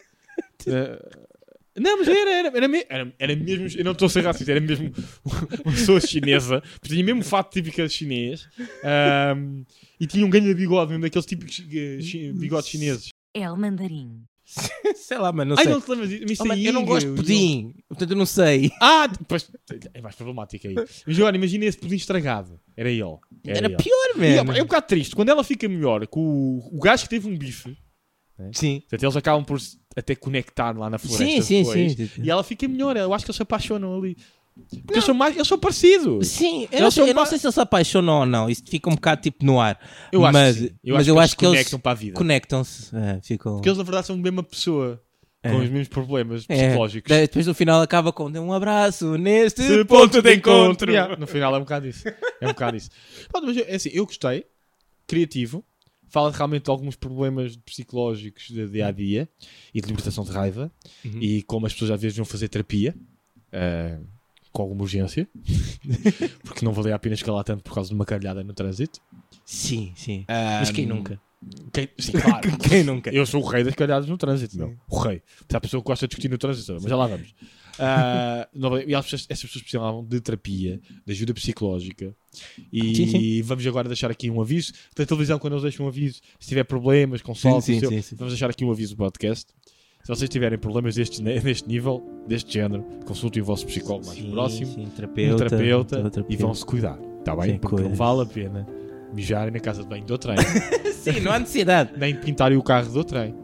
Eh, 0.67 0.99
não, 1.79 1.97
mas 1.99 2.07
era, 2.09 2.29
era, 2.31 2.47
era, 2.57 2.67
me- 2.67 2.85
era, 2.89 3.13
era 3.17 3.35
mesmo. 3.35 3.67
Eu 3.79 3.85
não 3.85 3.93
estou 3.93 4.07
a 4.07 4.09
ser 4.09 4.25
racista, 4.25 4.51
era 4.51 4.59
mesmo 4.59 4.91
uma 5.63 5.71
pessoa 5.73 6.01
chinesa, 6.01 6.61
tinha 6.81 7.03
mesmo 7.03 7.23
fato 7.23 7.51
típico 7.53 7.87
chinês 7.89 8.47
ahm, 8.83 9.63
e 9.99 10.07
tinha 10.07 10.25
um 10.25 10.29
ganho 10.29 10.45
de 10.45 10.53
bigode, 10.53 10.89
mesmo 10.91 11.03
daqueles 11.03 11.25
típicos 11.25 11.63
eh, 11.71 12.31
bigodes 12.33 12.69
chineses. 12.69 13.09
El 13.33 13.55
mandarim. 13.57 14.23
Sei 14.95 15.17
lá, 15.17 15.31
mano, 15.31 15.49
não 15.49 15.57
Ai, 15.57 15.63
sei. 15.65 15.73
não 15.73 15.81
te 15.81 15.89
lembras 15.91 16.09
disso? 16.09 16.43
Oh, 16.43 16.47
mano, 16.47 16.61
eu 16.61 16.73
não 16.73 16.83
gosto 16.83 17.05
de 17.05 17.11
o 17.11 17.15
pudim, 17.15 17.75
portanto 17.87 18.11
eu 18.11 18.17
não 18.17 18.25
sei. 18.25 18.71
Ah, 18.81 19.05
depois 19.19 19.51
é 19.93 20.01
mais 20.01 20.15
problemático 20.15 20.67
aí. 20.67 20.73
Mas 21.05 21.19
agora 21.19 21.35
imagina 21.35 21.65
esse 21.65 21.77
pudim 21.77 21.95
estragado. 21.95 22.59
Era 22.75 22.89
ele. 22.89 23.03
Era 23.45 23.67
ele. 23.67 23.75
pior, 23.77 24.15
mano. 24.15 24.57
é 24.57 24.61
um 24.61 24.65
bocado 24.65 24.87
triste. 24.87 25.15
Quando 25.15 25.29
ela 25.29 25.43
fica 25.43 25.67
melhor 25.69 26.07
com 26.07 26.19
o, 26.19 26.77
o 26.77 26.79
gajo 26.79 27.03
que 27.03 27.09
teve 27.09 27.27
um 27.27 27.37
bife, 27.37 27.77
Sim. 28.51 28.79
portanto, 28.81 29.03
eles 29.03 29.15
acabam 29.15 29.45
por 29.45 29.61
se 29.61 29.77
até 29.95 30.15
conectar 30.15 30.75
lá 30.77 30.89
na 30.89 30.97
floresta. 30.97 31.25
Sim, 31.25 31.41
sim, 31.41 31.63
depois, 31.63 32.11
sim. 32.11 32.21
E 32.23 32.29
ela 32.31 32.43
fica 32.43 32.67
melhor. 32.67 32.97
Eu 32.97 33.13
acho 33.13 33.25
que 33.25 33.29
eles 33.29 33.35
se 33.35 33.43
apaixonam 33.43 33.95
ali. 33.97 34.17
Porque 34.55 34.93
eles 34.93 35.05
são, 35.05 35.13
mais, 35.15 35.35
eles 35.35 35.47
são 35.47 35.57
parecidos. 35.57 36.27
Sim, 36.27 36.67
eu, 36.71 36.81
não 36.81 36.91
sei, 36.91 37.09
eu 37.09 37.13
não 37.13 37.25
sei 37.25 37.37
se 37.39 37.45
eles 37.47 37.53
se 37.55 37.61
apaixonam 37.61 38.19
ou 38.21 38.25
não. 38.25 38.49
Isso 38.49 38.63
fica 38.67 38.89
um 38.89 38.95
bocado 38.95 39.21
tipo 39.21 39.45
no 39.45 39.59
ar. 39.59 39.79
Eu 40.11 40.25
acho 40.25 40.33
mas 40.33 40.57
que. 40.57 40.73
Eu 40.83 40.95
mas 40.95 41.01
acho 41.01 41.09
eu 41.09 41.15
que 41.15 41.21
acho 41.21 41.37
que 41.37 41.45
eles 41.45 41.53
eles 41.55 41.63
conectam 41.69 41.79
para 41.79 41.91
a 41.91 41.95
vida. 41.95 42.13
conectam-se. 42.17 42.95
É, 42.95 43.19
ficam... 43.21 43.53
Porque 43.55 43.69
eles, 43.69 43.77
na 43.77 43.83
verdade, 43.83 44.07
são 44.07 44.15
a 44.15 44.19
mesma 44.19 44.43
pessoa. 44.43 45.01
É. 45.41 45.51
Com 45.51 45.57
os 45.59 45.69
mesmos 45.69 45.87
problemas 45.87 46.45
É. 46.49 46.67
psicológicos. 46.67 47.09
Daí 47.09 47.21
Depois 47.21 47.47
no 47.47 47.53
final 47.53 47.81
acaba 47.81 48.11
com 48.11 48.25
um 48.29 48.51
abraço 48.51 49.17
neste 49.17 49.61
Esse 49.61 49.85
ponto 49.85 50.21
de 50.21 50.35
encontro. 50.35 50.91
Yeah, 50.91 51.15
no 51.15 51.25
final 51.25 51.55
é 51.55 51.57
um 51.57 51.61
bocado 51.61 51.87
isso. 51.87 52.05
É 52.41 52.45
um 52.45 52.49
bocado 52.49 52.75
isso. 52.75 52.89
Pronto, 53.31 53.47
mas 53.47 53.55
é 53.55 53.75
assim, 53.75 53.89
eu 53.93 54.05
gostei. 54.05 54.45
Criativo. 55.07 55.63
Fala 56.09 56.31
realmente 56.31 56.63
de 56.63 56.69
alguns 56.71 56.95
problemas 56.97 57.55
psicológicos 57.55 58.47
de 58.49 58.67
dia 58.67 58.87
a 58.87 58.91
dia 58.91 59.29
e 59.73 59.79
de 59.79 59.87
libertação 59.87 60.23
de 60.25 60.31
raiva 60.31 60.69
Uhum. 61.05 61.21
e 61.21 61.41
como 61.43 61.65
as 61.65 61.71
pessoas 61.73 61.91
às 61.91 62.01
vezes 62.01 62.17
vão 62.17 62.25
fazer 62.25 62.49
terapia 62.49 62.93
ah, 63.53 63.97
com 64.51 64.61
alguma 64.63 64.81
urgência 64.81 65.27
porque 66.43 66.65
não 66.65 66.73
valia 66.73 66.95
a 66.95 66.99
pena 66.99 67.15
escalar 67.15 67.43
tanto 67.43 67.63
por 67.63 67.73
causa 67.73 67.89
de 67.89 67.95
uma 67.95 68.05
caralhada 68.05 68.43
no 68.43 68.53
trânsito. 68.53 68.99
Sim, 69.45 69.91
sim. 69.95 70.25
Ah, 70.27 70.57
Mas 70.59 70.71
quem 70.71 70.85
nunca? 70.85 71.19
quem- 71.71 71.89
sim, 71.97 72.11
claro. 72.11 72.57
Quem 72.59 72.83
nunca? 72.83 73.09
Eu 73.11 73.25
sou 73.25 73.41
o 73.41 73.47
rei 73.47 73.63
das 73.63 73.73
calhadas 73.73 74.07
no 74.09 74.17
trânsito, 74.17 74.57
meu. 74.57 74.75
O 74.89 74.99
rei. 74.99 75.21
Se 75.49 75.55
há 75.55 75.61
pessoa 75.61 75.81
que 75.81 75.87
gosta 75.87 76.05
de 76.05 76.09
discutir 76.09 76.29
no 76.29 76.37
trânsito, 76.37 76.73
mas 76.73 76.83
já 76.83 76.95
lá 76.97 77.07
vamos. 77.07 77.33
Não, 78.53 78.77
e 78.77 78.93
as 78.93 79.05
pessoas- 79.05 79.25
essas 79.29 79.45
pessoas 79.45 79.61
precisavam 79.63 80.03
de 80.03 80.19
terapia, 80.19 80.81
de 81.05 81.11
ajuda 81.13 81.33
psicológica. 81.33 82.13
E 82.73 82.93
Sim, 82.95 83.07
sim. 83.07 83.41
vamos 83.41 83.65
agora 83.65 83.87
deixar 83.87 84.11
aqui 84.11 84.29
um 84.29 84.41
aviso. 84.41 84.73
Da 84.95 85.05
televisão, 85.05 85.39
quando 85.39 85.53
eles 85.53 85.63
deixam 85.63 85.85
um 85.85 85.89
aviso, 85.89 86.19
se 86.39 86.47
tiver 86.49 86.63
problemas 86.65 87.21
sim. 88.01 88.15
vamos 88.17 88.33
deixar 88.33 88.49
aqui 88.49 88.65
um 88.65 88.71
aviso 88.71 88.95
do 88.95 88.97
podcast. 88.97 89.45
Se 90.09 90.15
vocês 90.15 90.29
tiverem 90.31 90.57
problemas 90.57 90.95
deste, 90.95 91.21
deste 91.21 91.67
nível, 91.69 92.01
deste 92.27 92.51
género, 92.51 92.83
consultem 93.05 93.43
o 93.43 93.45
vosso 93.45 93.63
psicólogo 93.67 94.07
mais 94.07 94.17
Sim, 94.17 94.31
próximo, 94.31 94.73
sim, 94.73 94.81
um 94.81 94.89
terapeuta, 94.89 95.45
terapeuta, 95.45 95.95
terapeuta. 95.97 96.25
e 96.33 96.35
vão-se 96.35 96.65
cuidar. 96.65 96.97
Está 97.19 97.35
bem? 97.35 97.51
Sim, 97.51 97.57
Porque 97.59 97.83
não 97.83 97.93
vale 97.93 98.23
a 98.23 98.25
pena 98.25 98.67
mijarem 99.13 99.53
na 99.53 99.59
casa 99.59 99.83
de 99.83 99.87
banho 99.87 100.03
do 100.05 100.17
trem 100.17 100.35
Sim, 100.93 101.19
não 101.19 101.31
há 101.31 101.37
necessidade. 101.37 101.91
nem 101.95 102.15
pintarem 102.15 102.57
o 102.57 102.63
carro 102.63 102.91
do 102.91 103.03
trem, 103.03 103.35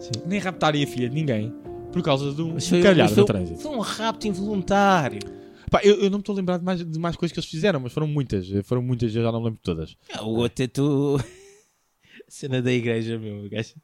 Sim. 0.00 0.10
nem 0.26 0.40
raptarem 0.40 0.82
a 0.82 0.86
filha 0.88 1.08
de 1.08 1.14
ninguém 1.14 1.54
por 1.92 2.02
causa 2.02 2.34
de 2.34 2.42
um 2.42 2.56
calhar 2.82 3.14
no 3.14 3.24
trânsito. 3.24 3.60
foi 3.60 3.70
um 3.76 3.78
rapto 3.78 4.26
involuntário. 4.26 5.20
Pá, 5.70 5.80
eu, 5.84 6.00
eu 6.00 6.10
não 6.10 6.18
me 6.18 6.22
estou 6.22 6.32
a 6.32 6.36
lembrar 6.36 6.58
de 6.58 6.64
mais, 6.64 6.84
de 6.84 6.98
mais 6.98 7.14
coisas 7.14 7.32
que 7.32 7.38
eles 7.38 7.48
fizeram, 7.48 7.78
mas 7.78 7.92
foram 7.92 8.08
muitas. 8.08 8.48
Foram 8.64 8.82
muitas, 8.82 9.14
eu 9.14 9.22
já 9.22 9.30
não 9.30 9.38
me 9.38 9.44
lembro 9.44 9.58
de 9.58 9.62
todas. 9.62 9.96
Ah, 10.12 10.24
O 10.24 10.30
outro 10.38 10.64
é 10.64 10.66
tu. 10.66 11.20
Cena 12.28 12.60
da 12.60 12.72
igreja, 12.72 13.18
meu. 13.20 13.48
Gajo, 13.48 13.74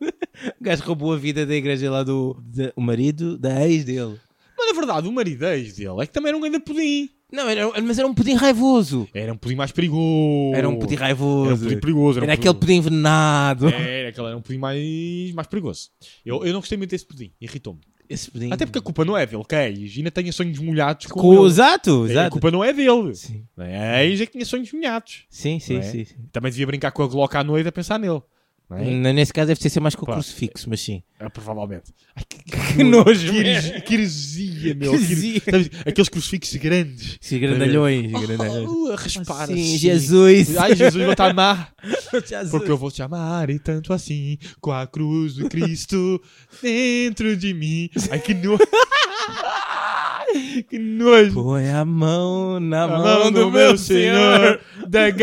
o 0.60 0.64
gajo 0.64 0.82
roubou 0.84 1.12
a 1.12 1.16
vida 1.16 1.44
da 1.46 1.54
igreja 1.54 1.90
lá 1.90 2.02
do. 2.02 2.36
da- 2.44 2.72
o 2.76 2.80
marido 2.80 3.38
da 3.38 3.68
ex 3.68 3.84
dele. 3.84 4.18
Mas 4.56 4.68
na 4.68 4.72
verdade, 4.74 5.08
o 5.08 5.12
maridez 5.12 5.74
dele 5.76 6.00
é 6.02 6.06
que 6.06 6.12
também 6.12 6.28
era 6.28 6.36
um 6.36 6.40
grande 6.40 6.60
pudim. 6.60 7.10
Não, 7.32 7.48
era, 7.48 7.68
mas 7.82 7.98
era 7.98 8.06
um 8.06 8.14
pudim 8.14 8.34
raivoso. 8.34 9.08
Era 9.12 9.32
um 9.32 9.36
pudim 9.36 9.56
mais 9.56 9.72
perigoso. 9.72 10.54
Era 10.56 10.68
um 10.68 10.76
pudim 10.78 10.94
raivoso. 10.94 11.46
Era 11.46 11.54
um 11.54 11.58
pudim 11.58 11.80
perigoso. 11.80 12.18
Era 12.20 12.26
um 12.30 12.32
aquele 12.32 12.54
pudim 12.54 12.74
envenenado. 12.74 13.68
Era, 13.68 14.08
aquele 14.10 14.26
era 14.28 14.36
um 14.36 14.40
pudim 14.40 14.58
mais, 14.58 15.32
mais 15.34 15.48
perigoso. 15.48 15.90
Eu, 16.24 16.44
eu 16.44 16.52
não 16.52 16.60
gostei 16.60 16.78
muito 16.78 16.90
desse 16.90 17.04
pudim, 17.06 17.32
irritou-me. 17.40 17.80
Esse 18.08 18.30
pudim. 18.30 18.52
Até 18.52 18.64
porque 18.66 18.78
a 18.78 18.82
culpa 18.82 19.04
não 19.04 19.16
é 19.16 19.26
dele, 19.26 19.42
que 19.48 19.54
a 19.54 19.68
ex 19.68 19.96
ainda 19.96 20.10
tinha 20.10 20.30
sonhos 20.30 20.58
molhados 20.58 21.06
com, 21.06 21.18
Com, 21.20 21.34
ele. 21.34 21.46
exato, 21.46 22.04
A 22.04 22.10
exato. 22.10 22.30
culpa 22.32 22.50
não 22.50 22.62
é 22.62 22.72
dele. 22.72 23.14
Sim, 23.14 23.44
A 23.56 24.04
ex 24.04 24.20
é 24.20 24.26
que 24.26 24.32
tinha 24.32 24.44
sonhos 24.44 24.70
molhados. 24.72 25.24
sim, 25.28 25.58
sim. 25.58 25.78
É? 25.78 25.82
sim, 25.82 26.04
sim. 26.04 26.14
Também 26.30 26.50
devia 26.52 26.66
brincar 26.66 26.92
com 26.92 27.02
a 27.02 27.08
Glock 27.08 27.34
à 27.36 27.42
noite 27.42 27.66
a 27.68 27.72
pensar 27.72 27.98
nele. 27.98 28.22
É? 28.78 28.84
N- 28.90 29.12
Nesse 29.12 29.32
caso 29.32 29.48
deve 29.48 29.60
ser 29.68 29.80
mais 29.80 29.94
com 29.94 30.02
o 30.02 30.06
Pá. 30.06 30.14
crucifixo, 30.14 30.68
mas 30.68 30.80
sim. 30.80 31.02
Ah, 31.20 31.30
provavelmente. 31.30 31.92
Ai, 32.16 32.22
que, 32.28 32.74
Que 32.74 32.84
nojo, 32.84 33.30
que, 33.30 33.36
heres- 33.38 33.82
que 33.84 33.94
heresia, 33.94 34.74
meu. 34.74 34.92
Que 34.92 34.98
Que 34.98 35.04
heresia. 35.12 35.42
sabes, 35.50 35.70
aqueles 35.86 36.08
crucifixos 36.08 36.56
grandes. 36.56 37.18
Sim, 37.20 37.38
grandalhões. 37.40 38.12
Oh, 38.14 38.20
grandalhões. 38.20 38.68
uh, 38.68 38.92
a 38.92 38.96
raspar 38.96 39.46
Sim, 39.46 39.52
assim. 39.54 39.78
Jesus. 39.78 40.56
Ai, 40.58 40.74
Jesus, 40.76 41.04
vou-te 41.04 41.22
amar. 41.22 41.72
Jesus. 42.28 42.50
Porque 42.50 42.70
eu 42.70 42.76
vou 42.76 42.90
te 42.90 43.02
amar 43.02 43.48
e 43.50 43.58
tanto 43.58 43.92
assim, 43.92 44.38
com 44.60 44.72
a 44.72 44.86
cruz 44.86 45.34
do 45.34 45.48
Cristo 45.48 46.20
dentro 46.62 47.36
de 47.36 47.54
mim. 47.54 47.88
Ai, 48.10 48.18
que 48.20 48.34
nojo. 48.34 48.58
que 50.68 50.78
nojo. 50.78 51.34
Põe 51.34 51.70
a 51.70 51.84
mão 51.84 52.58
na 52.60 52.84
A 52.84 52.88
mão, 52.88 53.32
do, 53.32 53.50
meu 53.50 53.76
Senhor. 53.78 54.60
da 54.88 55.10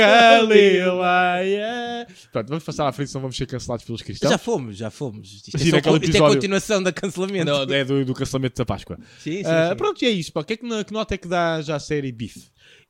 Galileia. 0.92 2.08
Pronto, 2.32 2.48
vamos 2.50 2.64
passar 2.64 2.88
à 2.88 2.92
frente, 2.92 3.10
senão 3.10 3.22
vamos 3.22 3.36
ser 3.38 3.46
cancelados 3.46 3.86
pelos 3.86 4.02
cristãos. 4.02 4.32
Já 4.32 4.38
fomos, 4.38 4.78
já 4.78 4.90
fomos. 4.90 5.32
Isto, 5.34 5.58
Sim, 5.58 5.76
é, 5.76 5.82
só, 5.82 5.98
isto 5.98 6.18
é 6.18 6.20
continuação 6.20 6.82
da 6.84 6.92
cancelamento. 6.92 7.46
Não, 7.46 7.62
é 7.64 7.84
do, 7.84 8.06
do 8.06 8.14
cancelamento 8.14 8.56
da 8.58 8.66
Páscoa. 8.66 8.98
Sim, 9.20 9.44
sim, 9.44 9.50
Ah, 9.50 9.70
sim. 9.72 9.76
pronto, 9.76 10.02
e 10.04 10.06
é 10.08 10.10
isso. 10.12 10.32
Pá. 10.32 10.44
Que, 10.44 10.54
é 10.54 10.58
que, 10.58 10.84
que 10.86 10.94
nota 10.94 11.14
é 11.14 11.18
que 11.18 11.28
dá 11.28 11.62
já 11.62 11.76
a 11.76 11.80
série 11.80 12.12
Beef? 12.12 12.38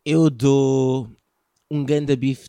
Eu 0.05 0.29
dou 0.29 1.07
um 1.69 1.83
ganda 1.83 2.15
bife 2.15 2.45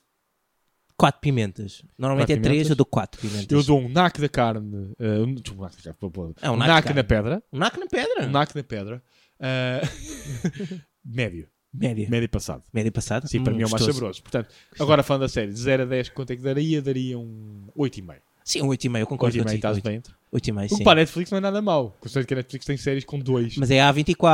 4 0.97 1.21
pimentas. 1.21 1.83
Normalmente 1.99 2.29
Quatro 2.29 2.41
é 2.41 2.43
3, 2.43 2.53
pimentas? 2.55 2.71
eu 2.71 2.77
dou 2.77 2.87
4 2.87 3.21
pimentas. 3.21 3.47
Eu 3.51 3.63
dou 3.63 3.81
um 3.81 3.89
naco 3.89 4.21
da 4.21 4.29
carne. 4.29 4.93
ah, 5.01 5.05
um, 5.05 5.23
um 5.25 5.61
naco 5.63 5.77
da 5.83 5.93
carne. 5.93 6.35
É, 6.43 6.51
um 6.51 6.55
um 6.55 6.59
de 6.59 6.67
naco 6.67 6.83
carne. 6.87 6.97
na 6.97 7.05
pedra. 7.05 7.43
Um 7.53 7.59
naco 7.59 7.81
na 7.81 7.87
pedra. 7.87 8.27
Um 8.27 8.31
naco 8.31 8.53
na 8.55 8.63
pedra. 8.63 9.03
Ah, 9.43 9.81
médio. 11.05 11.49
Média. 11.75 12.07
Médio 12.11 12.29
passado. 12.29 12.63
Média 12.73 12.93
passada. 12.93 13.27
Sim, 13.27 13.43
para 13.43 13.53
Hum, 13.53 13.57
mim 13.57 13.63
é 13.63 13.67
o 13.67 13.71
mais 13.71 13.81
gostoso. 13.81 13.95
saboroso. 13.95 14.23
Portanto, 14.23 14.49
agora 14.79 15.03
falando 15.03 15.23
a 15.25 15.29
sério, 15.29 15.53
de 15.55 15.59
0 15.59 15.83
a 15.85 15.87
10, 15.87 16.11
quanto 16.11 16.31
é 16.33 16.37
que 16.37 16.43
daria? 16.43 16.83
Daria 16.83 17.19
um 17.19 17.67
8,5. 17.77 18.21
Sim, 18.45 18.63
um 18.63 18.69
8,5, 18.69 18.99
eu 18.99 19.07
concordo 19.07 19.33
Hoje 19.37 19.39
e 19.39 19.45
meio 19.45 19.61
contigo. 19.61 19.79
estás 19.79 19.79
8,5, 19.79 19.83
dentro. 19.83 20.15
8,5, 20.33 20.65
O 20.65 20.69
sim. 20.71 20.77
que 20.79 20.85
para 20.85 20.93
a 20.93 20.95
Netflix 20.97 21.31
não 21.31 21.39
é 21.39 21.41
nada 21.43 21.61
mau. 21.61 21.97
Considero 22.01 22.27
que 22.27 22.33
a 22.35 22.37
Netflix 22.39 22.65
tem 22.65 22.77
séries 22.79 23.05
com 23.05 23.19
dois. 23.19 23.57
Mas 23.57 23.71
é 23.71 23.79
A24, 23.79 24.25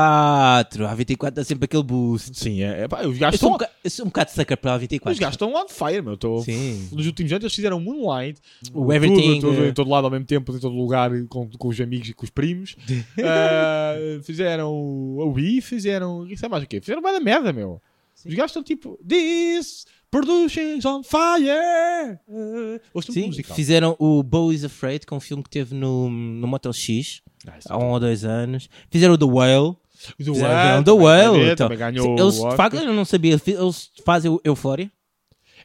a 0.86 0.96
A24 0.96 1.30
dá 1.32 1.44
sempre 1.44 1.64
aquele 1.64 1.82
boost. 1.82 2.38
Sim, 2.38 2.62
é, 2.62 2.82
é, 2.82 2.88
pá, 2.88 3.00
os 3.00 3.14
Eu 3.14 3.18
gajos 3.18 3.40
sou, 3.40 3.50
um 3.50 3.52
estão... 3.54 3.66
boca- 3.66 3.70
eu 3.84 3.90
sou 3.90 4.04
um 4.04 4.08
bocado 4.08 4.30
sucker 4.30 4.56
para 4.56 4.74
a 4.74 4.80
A24. 4.80 5.10
Os 5.10 5.18
gajos 5.18 5.34
estão 5.34 5.52
on 5.54 5.68
fire, 5.68 6.00
meu. 6.02 6.14
Estou... 6.14 6.42
Sim. 6.42 6.88
Nos 6.92 7.06
últimos 7.06 7.32
anos 7.32 7.42
eles 7.44 7.54
fizeram 7.54 7.80
Moonlight. 7.80 8.40
O 8.68 8.80
tudo, 8.80 8.92
Everything, 8.92 9.40
tudo, 9.40 9.64
eh, 9.64 9.68
em 9.68 9.72
todo 9.72 9.90
lado 9.90 10.04
ao 10.04 10.10
mesmo 10.10 10.24
tempo, 10.26 10.54
em 10.54 10.60
todo 10.60 10.74
lugar, 10.74 11.10
com, 11.28 11.48
com 11.50 11.68
os 11.68 11.80
amigos 11.80 12.08
e 12.08 12.14
com 12.14 12.24
os 12.24 12.30
primos. 12.30 12.76
Ah, 13.24 13.94
fizeram 14.22 14.72
o 14.72 15.32
Wii, 15.34 15.60
fizeram. 15.60 16.26
Isso 16.26 16.46
é 16.46 16.48
mais 16.48 16.62
o 16.62 16.66
quê? 16.66 16.80
Fizeram 16.80 17.00
uma 17.00 17.12
da 17.12 17.20
merda, 17.20 17.52
meu. 17.52 17.80
Os 18.24 18.34
gajos 18.34 18.50
estão 18.50 18.62
tipo. 18.62 18.98
This 19.06 19.84
productions 20.10 20.84
on 20.84 21.02
fire. 21.02 22.18
Uh, 22.28 23.02
Sim, 23.02 23.26
musical. 23.26 23.54
fizeram 23.56 23.96
o 23.98 24.22
Bo 24.22 24.52
is 24.52 24.64
Afraid, 24.64 25.06
que 25.06 25.12
é 25.12 25.16
um 25.16 25.20
filme 25.20 25.42
que 25.42 25.50
teve 25.50 25.74
no, 25.74 26.08
no 26.10 26.46
Motel 26.46 26.72
X 26.72 27.22
Ah, 27.46 27.58
isso 27.58 27.72
há 27.72 27.76
um 27.78 27.90
ou 27.90 28.00
dois 28.00 28.24
anos. 28.24 28.68
Fizeram 28.90 29.14
o 29.14 29.18
The 29.18 29.24
Whale. 29.24 29.76
E 30.18 30.24
Fizeram 30.24 30.54
Whale, 30.54 30.80
o 30.80 30.84
The 30.84 30.92
Whale. 30.92 31.50
então. 31.50 31.68
eles, 31.72 32.34
de 32.36 32.56
facto, 32.56 32.76
eu 32.76 32.92
não 32.92 33.04
sabia. 33.04 33.36
Eles 33.46 33.90
fazem 34.04 34.30
o 34.30 34.40
Euphoria. 34.44 34.90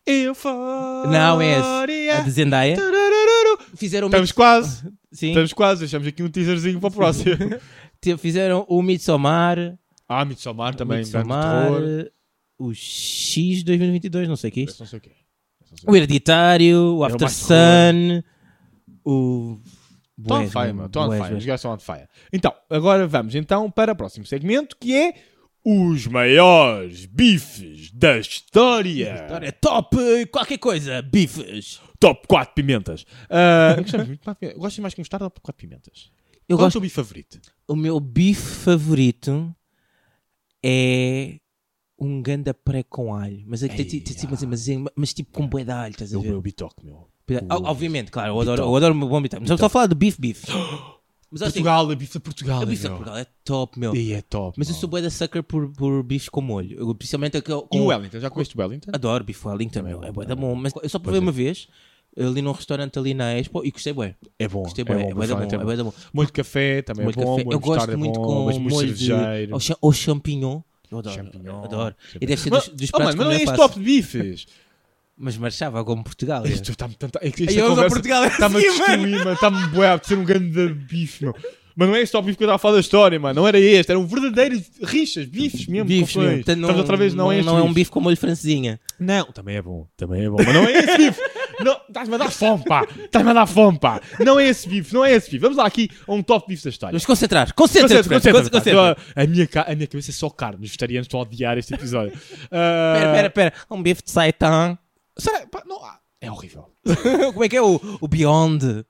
Euphoria. 0.06 1.10
Não, 1.12 1.40
é 1.42 1.60
esse. 1.60 2.10
A 2.10 2.22
de 2.22 2.32
Zendaya. 2.32 2.78
Fizeram 3.76 4.08
Estamos 4.08 4.32
quase. 4.32 4.92
Sim. 5.12 5.30
Estamos 5.30 5.54
quase. 5.54 5.80
Deixamos 5.82 6.08
aqui 6.08 6.24
um 6.24 6.30
teaserzinho 6.30 6.80
para 6.80 6.90
o 6.90 6.92
próximo. 6.92 7.36
Fizeram 8.18 8.66
o 8.68 8.82
Midsommar. 8.82 9.78
ah, 10.10 10.26
Midsommar 10.26 10.76
também. 10.76 11.00
Midsommar. 11.00 11.82
O 12.58 12.74
X 12.74 13.64
2022, 13.64 14.28
não 14.28 14.36
sei 14.36 14.50
o 14.50 14.54
que 14.54 14.60
é 14.62 14.64
isto. 14.64 14.80
Não 14.80 14.88
sei 14.88 15.00
o 15.00 15.02
sei 15.02 15.90
o 15.90 15.96
Hereditário. 15.96 16.98
O 16.98 17.04
É 17.06 17.08
After. 17.08 17.30
Sun. 17.30 18.24
O. 19.04 19.60
Estão 20.18 20.44
on 20.44 20.48
fire, 20.48 20.74
meu. 20.74 20.86
Estão 20.86 21.10
on 21.10 21.12
fire. 21.12 21.36
Os 21.36 21.46
gajos 21.46 21.60
estão 21.60 21.74
on 21.74 21.80
fire. 21.80 22.08
Então, 22.32 22.54
agora 22.70 23.08
vamos 23.08 23.36
então 23.36 23.70
para 23.70 23.92
o 23.94 23.96
próximo 23.96 24.26
segmento 24.26 24.78
que 24.80 24.96
é 24.96 25.14
os 25.66 26.08
maiores 26.08 27.06
bifes 27.06 27.92
da 27.92 28.20
história. 28.20 29.16
História 29.16 29.52
top 29.54 30.26
qualquer 30.28 30.58
coisa, 30.58 31.02
bifes. 31.02 31.82
Top 32.00 32.28
4 32.28 32.54
pimentas. 32.54 33.06
Ah, 33.30 33.76
eu. 34.42 34.58
Gostas 34.60 34.80
mais 34.80 34.94
que 34.94 35.00
mostarda 35.00 35.26
ou 35.26 35.30
top 35.32 35.42
4 35.42 35.58
pimentas? 35.68 36.12
Eu 36.50 36.58
Qual 36.58 36.60
é 36.60 36.64
o 36.64 36.66
gosto. 36.66 36.74
teu 36.74 36.82
bife 36.82 36.96
favorito? 36.96 37.40
O 37.68 37.76
meu 37.76 38.00
bife 38.00 38.42
favorito 38.42 39.56
é 40.64 41.40
um 42.06 42.22
ganda 42.22 42.54
pré 42.54 42.84
com 42.84 43.14
alho. 43.14 43.44
Mas 43.48 43.64
é 43.64 43.70
que 43.70 43.76
tem, 43.76 43.86
Ei, 43.86 44.02
tem, 44.02 44.16
tem, 44.16 44.30
mas, 44.30 44.44
mas, 44.44 44.92
mas 44.96 45.14
tipo 45.14 45.32
com 45.32 45.48
bué 45.48 45.64
de 45.64 45.72
alho, 45.72 45.92
estás 45.92 46.14
a 46.14 46.16
É 46.16 46.20
o 46.20 46.22
ver? 46.22 46.30
meu 46.30 46.42
bitoque, 46.42 46.86
meu. 46.86 47.08
Ob- 47.50 47.66
Obviamente, 47.66 48.12
claro, 48.12 48.34
eu 48.34 48.42
adoro, 48.42 48.62
eu 48.64 48.68
o 48.92 49.08
bom 49.08 49.22
bife. 49.22 49.38
Mas 49.40 49.50
eu 49.50 49.56
estou 49.56 49.68
a 49.68 49.70
falar 49.70 49.88
de 49.88 49.96
bife 49.96 50.20
bife. 50.20 50.46
Mas 51.32 51.42
assim, 51.42 51.54
Portugal, 51.64 51.92
é 51.92 51.96
bife 51.96 52.14
de 52.14 52.20
Portugal. 52.20 52.62
o 52.62 52.66
bife 52.68 52.82
de 52.84 52.88
meu. 52.90 52.98
Portugal 52.98 53.18
é 53.20 53.26
top, 53.44 53.80
meu. 53.80 53.96
E 53.96 54.14
é 54.14 54.22
top. 54.22 54.56
Mas 54.56 54.70
eu 54.70 54.76
sou 54.76 54.88
bué 54.88 55.02
da 55.02 55.10
sucker 55.10 55.42
por, 55.42 55.68
por 55.72 56.04
bife 56.04 56.30
com 56.30 56.42
molho. 56.42 56.78
Eu, 56.78 56.94
principalmente 56.94 57.38
aquele 57.38 57.58
E 57.58 57.62
com... 57.70 57.82
o 57.82 57.86
Wellington? 57.88 58.20
Já 58.20 58.30
comeste 58.30 58.56
o 58.56 58.62
Wellington? 58.62 58.92
Adoro 58.94 59.24
bife 59.24 59.48
Wellington, 59.48 59.82
meu. 59.82 60.04
É 60.04 60.12
bué 60.12 60.26
da 60.28 60.36
bom. 60.36 60.54
Mas 60.54 60.74
eu 60.84 60.88
só 60.90 61.00
provei 61.00 61.20
é. 61.20 61.24
uma 61.24 61.32
vez 61.32 61.68
ali 62.16 62.44
num 62.44 62.52
restaurante 62.52 63.00
ali 63.00 63.16
na 63.16 63.34
Expo 63.36 63.66
e 63.66 63.72
gostei 63.72 63.94
bué. 63.94 64.16
É 64.38 64.48
bom. 64.48 64.62
Gostei 64.62 64.84
é 64.84 64.86
bué. 64.86 65.02
É 65.02 65.10
bom, 65.10 65.16
bué 65.16 65.26
da 65.28 65.34
bom. 65.34 65.40
Wellington 65.40 65.62
É 65.62 65.66
bué 65.66 65.76
da 65.76 65.84
bom. 65.86 65.94
Molho 66.14 66.28
de 66.28 66.34
café 66.34 66.82
também 66.84 67.04
molho 67.06 67.16
é 67.16 67.18
de 67.20 67.26
bom. 67.26 67.32
café. 67.36 67.44
molho 67.46 67.56
Eu 67.56 67.60
de 67.60 67.66
gosto 67.66 67.92
é 67.92 67.96
muito 67.96 68.20
bom, 68.20 68.28
com 68.28 68.46
mas 68.46 68.58
molho 68.60 68.94
de 68.94 69.06
cervejeiro. 69.06 69.60
cha- 69.60 69.78
ao 69.82 69.92
champignon. 69.92 70.62
Eu 70.92 71.00
adoro. 71.00 71.16
Champignon. 71.16 71.64
Adoro. 71.64 71.96
E 72.20 72.26
deve 72.26 72.42
ser 72.42 72.50
dos, 72.50 72.70
dos 72.70 72.90
oh, 72.90 72.98
pratos 72.98 73.16
mano, 73.16 73.18
mas 73.18 73.26
não 73.26 73.32
é 73.32 73.44
este 73.44 73.56
top 73.56 73.80
de 73.80 73.86
bifes. 73.86 74.46
Mas 75.18 75.38
marchava 75.38 75.84
como 75.86 76.04
Portugal. 76.04 76.46
é. 76.46 76.50
Isto 76.50 76.72
está-me 76.72 76.96
tanto. 76.96 77.20
É 77.22 77.30
que 77.30 77.44
esta 77.44 77.60
eu 77.60 77.70
conversa 77.70 77.90
Portugal 77.90 78.26
está-me 78.26 78.56
a 78.56 78.60
assim, 78.60 78.68
destruir, 78.78 79.18
mano. 79.18 79.34
Está-me 79.34 79.68
bué 79.68 79.88
a 79.88 80.00
ser 80.04 80.18
um 80.18 80.24
grande 80.24 80.70
bife, 80.70 81.24
meu. 81.24 81.36
Mas 81.76 81.88
não 81.88 81.96
é 81.96 82.02
este 82.02 82.12
top 82.12 82.26
bife 82.26 82.38
que 82.38 82.44
eu 82.44 82.46
estava 82.46 82.56
a 82.56 82.60
falar 82.60 82.76
da 82.76 82.80
história, 82.80 83.20
mano. 83.20 83.42
Não 83.42 83.48
era 83.48 83.60
este. 83.60 83.92
Eram 83.92 84.06
verdadeiros 84.06 84.64
rixas, 84.84 85.26
bifes 85.26 85.68
mesmo. 85.68 85.88
Bifes. 85.88 86.14
Portanto, 86.14 86.40
Estamos 86.40 86.78
outra 86.78 86.98
vez, 86.98 87.14
não, 87.14 87.32
é 87.32 87.38
este 87.38 87.46
não 87.46 87.58
é 87.58 87.62
um 87.62 87.74
bife 87.74 87.92
com 87.92 88.00
molho 88.00 88.18
francesinha. 88.18 88.80
Não, 89.00 89.26
também 89.26 89.56
é 89.56 89.62
bom. 89.62 89.88
Também 89.96 90.26
é 90.26 90.30
bom. 90.30 90.38
Mas 90.38 90.54
não 90.54 90.64
é 90.64 90.72
esse 90.72 90.98
bife. 90.98 91.22
Não, 91.60 91.80
estás-me 91.88 92.16
a 92.16 92.18
dar 92.18 92.32
fome, 92.32 92.64
pá. 92.66 92.88
Estás-me 92.98 93.30
a 93.32 93.34
dar 93.34 93.46
fome, 93.46 93.80
pá. 93.80 94.02
Não 94.20 94.40
é 94.40 94.48
esse 94.48 94.68
bife, 94.68 94.94
não 94.94 95.04
é 95.06 95.12
esse 95.14 95.28
bife. 95.28 95.40
Vamos 95.40 95.58
lá 95.58 95.66
aqui 95.66 95.90
a 96.08 96.14
um 96.14 96.24
top 96.24 96.48
bife 96.48 96.64
da 96.64 96.70
história. 96.70 96.92
Vamos 96.92 97.06
concentrar. 97.06 97.54
Concentra-te, 97.54 98.08
Concentra, 98.10 98.32
concentra, 98.42 98.60
Concentra. 98.60 98.96
pá. 98.96 99.22
A 99.24 99.28
minha, 99.28 99.48
ca- 99.48 99.66
a 99.68 99.76
minha 99.76 99.88
cabeça 99.88 100.12
é 100.12 100.14
só 100.14 100.30
carne. 100.30 100.56
Os 100.64 100.70
vegetarianos 100.70 101.06
estão 101.06 101.20
a 101.20 101.24
odiar 101.24 101.58
este 101.58 101.74
episódio. 101.74 102.14
Ah, 102.52 102.94
Pera, 102.98 103.12
pera, 103.14 103.30
pera. 103.30 103.54
Um 103.70 103.82
bife 103.84 104.04
de 104.04 104.12
seitan. 104.12 104.78
Será? 105.18 105.46
Pá, 105.48 105.64
não, 105.66 105.80
é 106.22 106.32
horrível. 106.32 106.72
Como 107.34 107.44
é 107.44 107.50
que 107.50 107.56
é 107.58 107.62
o, 107.62 107.80
o 108.02 108.08
Beyond? 108.08 108.86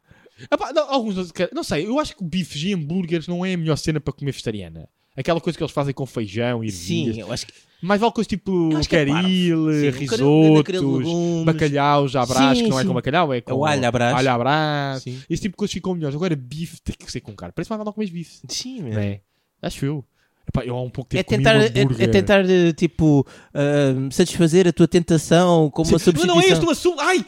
Não, 0.74 0.90
alguns 0.90 1.32
não 1.54 1.64
sei, 1.64 1.86
eu 1.86 2.00
acho 2.00 2.16
que 2.18 2.24
bifes 2.24 2.62
e 2.64 2.74
hambúrgueres 2.74 3.28
não 3.28 3.46
é 3.46 3.54
a 3.54 3.58
melhor 3.58 3.78
cena 3.78 4.00
para 4.02 4.12
comer 4.14 4.32
vegetariana. 4.32 4.90
Aquela 5.16 5.40
coisa 5.40 5.56
que 5.58 5.64
eles 5.64 5.74
fazem 5.74 5.94
com 5.94 6.06
feijão 6.06 6.64
e 6.64 6.72
Sim, 6.72 7.20
eu 7.20 7.32
acho 7.32 7.46
que. 7.48 7.54
Mais 7.82 8.00
vale 8.00 8.14
coisa 8.14 8.28
tipo 8.30 8.70
é 8.80 8.84
caril, 8.86 9.68
um 9.68 9.92
risotos, 9.92 11.44
bacalhau, 11.46 12.08
já 12.08 12.26
brás, 12.26 12.62
que 12.62 12.68
não 12.70 12.80
é 12.80 12.86
com 12.86 12.94
bacalhau, 12.94 13.34
é 13.34 13.42
com 13.42 13.52
É 13.52 13.54
o 13.54 13.66
alho 13.66 13.92
brás. 13.92 14.26
alho 14.26 14.40
brás. 14.40 15.06
Esse 15.30 15.42
tipo 15.42 15.54
de 15.54 15.58
coisas 15.58 15.74
ficam 15.74 15.94
melhores. 15.94 16.16
Agora 16.16 16.34
bife 16.36 16.82
tem 16.82 16.96
que 16.98 17.12
ser 17.12 17.20
com 17.20 17.34
carne. 17.36 17.52
Parece 17.54 17.70
mais 17.70 17.78
mal 17.80 17.86
não 17.86 17.92
comes 17.94 18.10
bife. 18.10 18.40
Sim, 18.48 18.84
meu. 18.84 18.98
é? 18.98 19.20
Acho 19.62 19.86
eu. 19.86 20.06
Epá, 20.48 20.64
eu 20.66 20.76
há 20.76 20.82
um 20.82 20.90
pouco 20.90 21.10
tempo 21.10 21.20
É 21.20 21.24
tentar, 21.24 21.56
é, 21.58 21.66
é 21.66 22.08
tentar 22.08 22.50
eh, 22.50 22.72
tipo, 22.74 23.26
ah, 23.54 24.10
satisfazer 24.12 24.68
a 24.68 24.74
tua 24.74 24.88
tentação 24.88 25.70
com 25.70 25.82
uma 25.82 25.86
Sim, 25.86 25.94
Mas 25.94 26.02
substituição. 26.04 26.36
não 26.36 26.42
é 26.42 26.48
este 26.50 26.66
o 26.66 26.70
assunto. 26.70 27.00
Ai! 27.02 27.26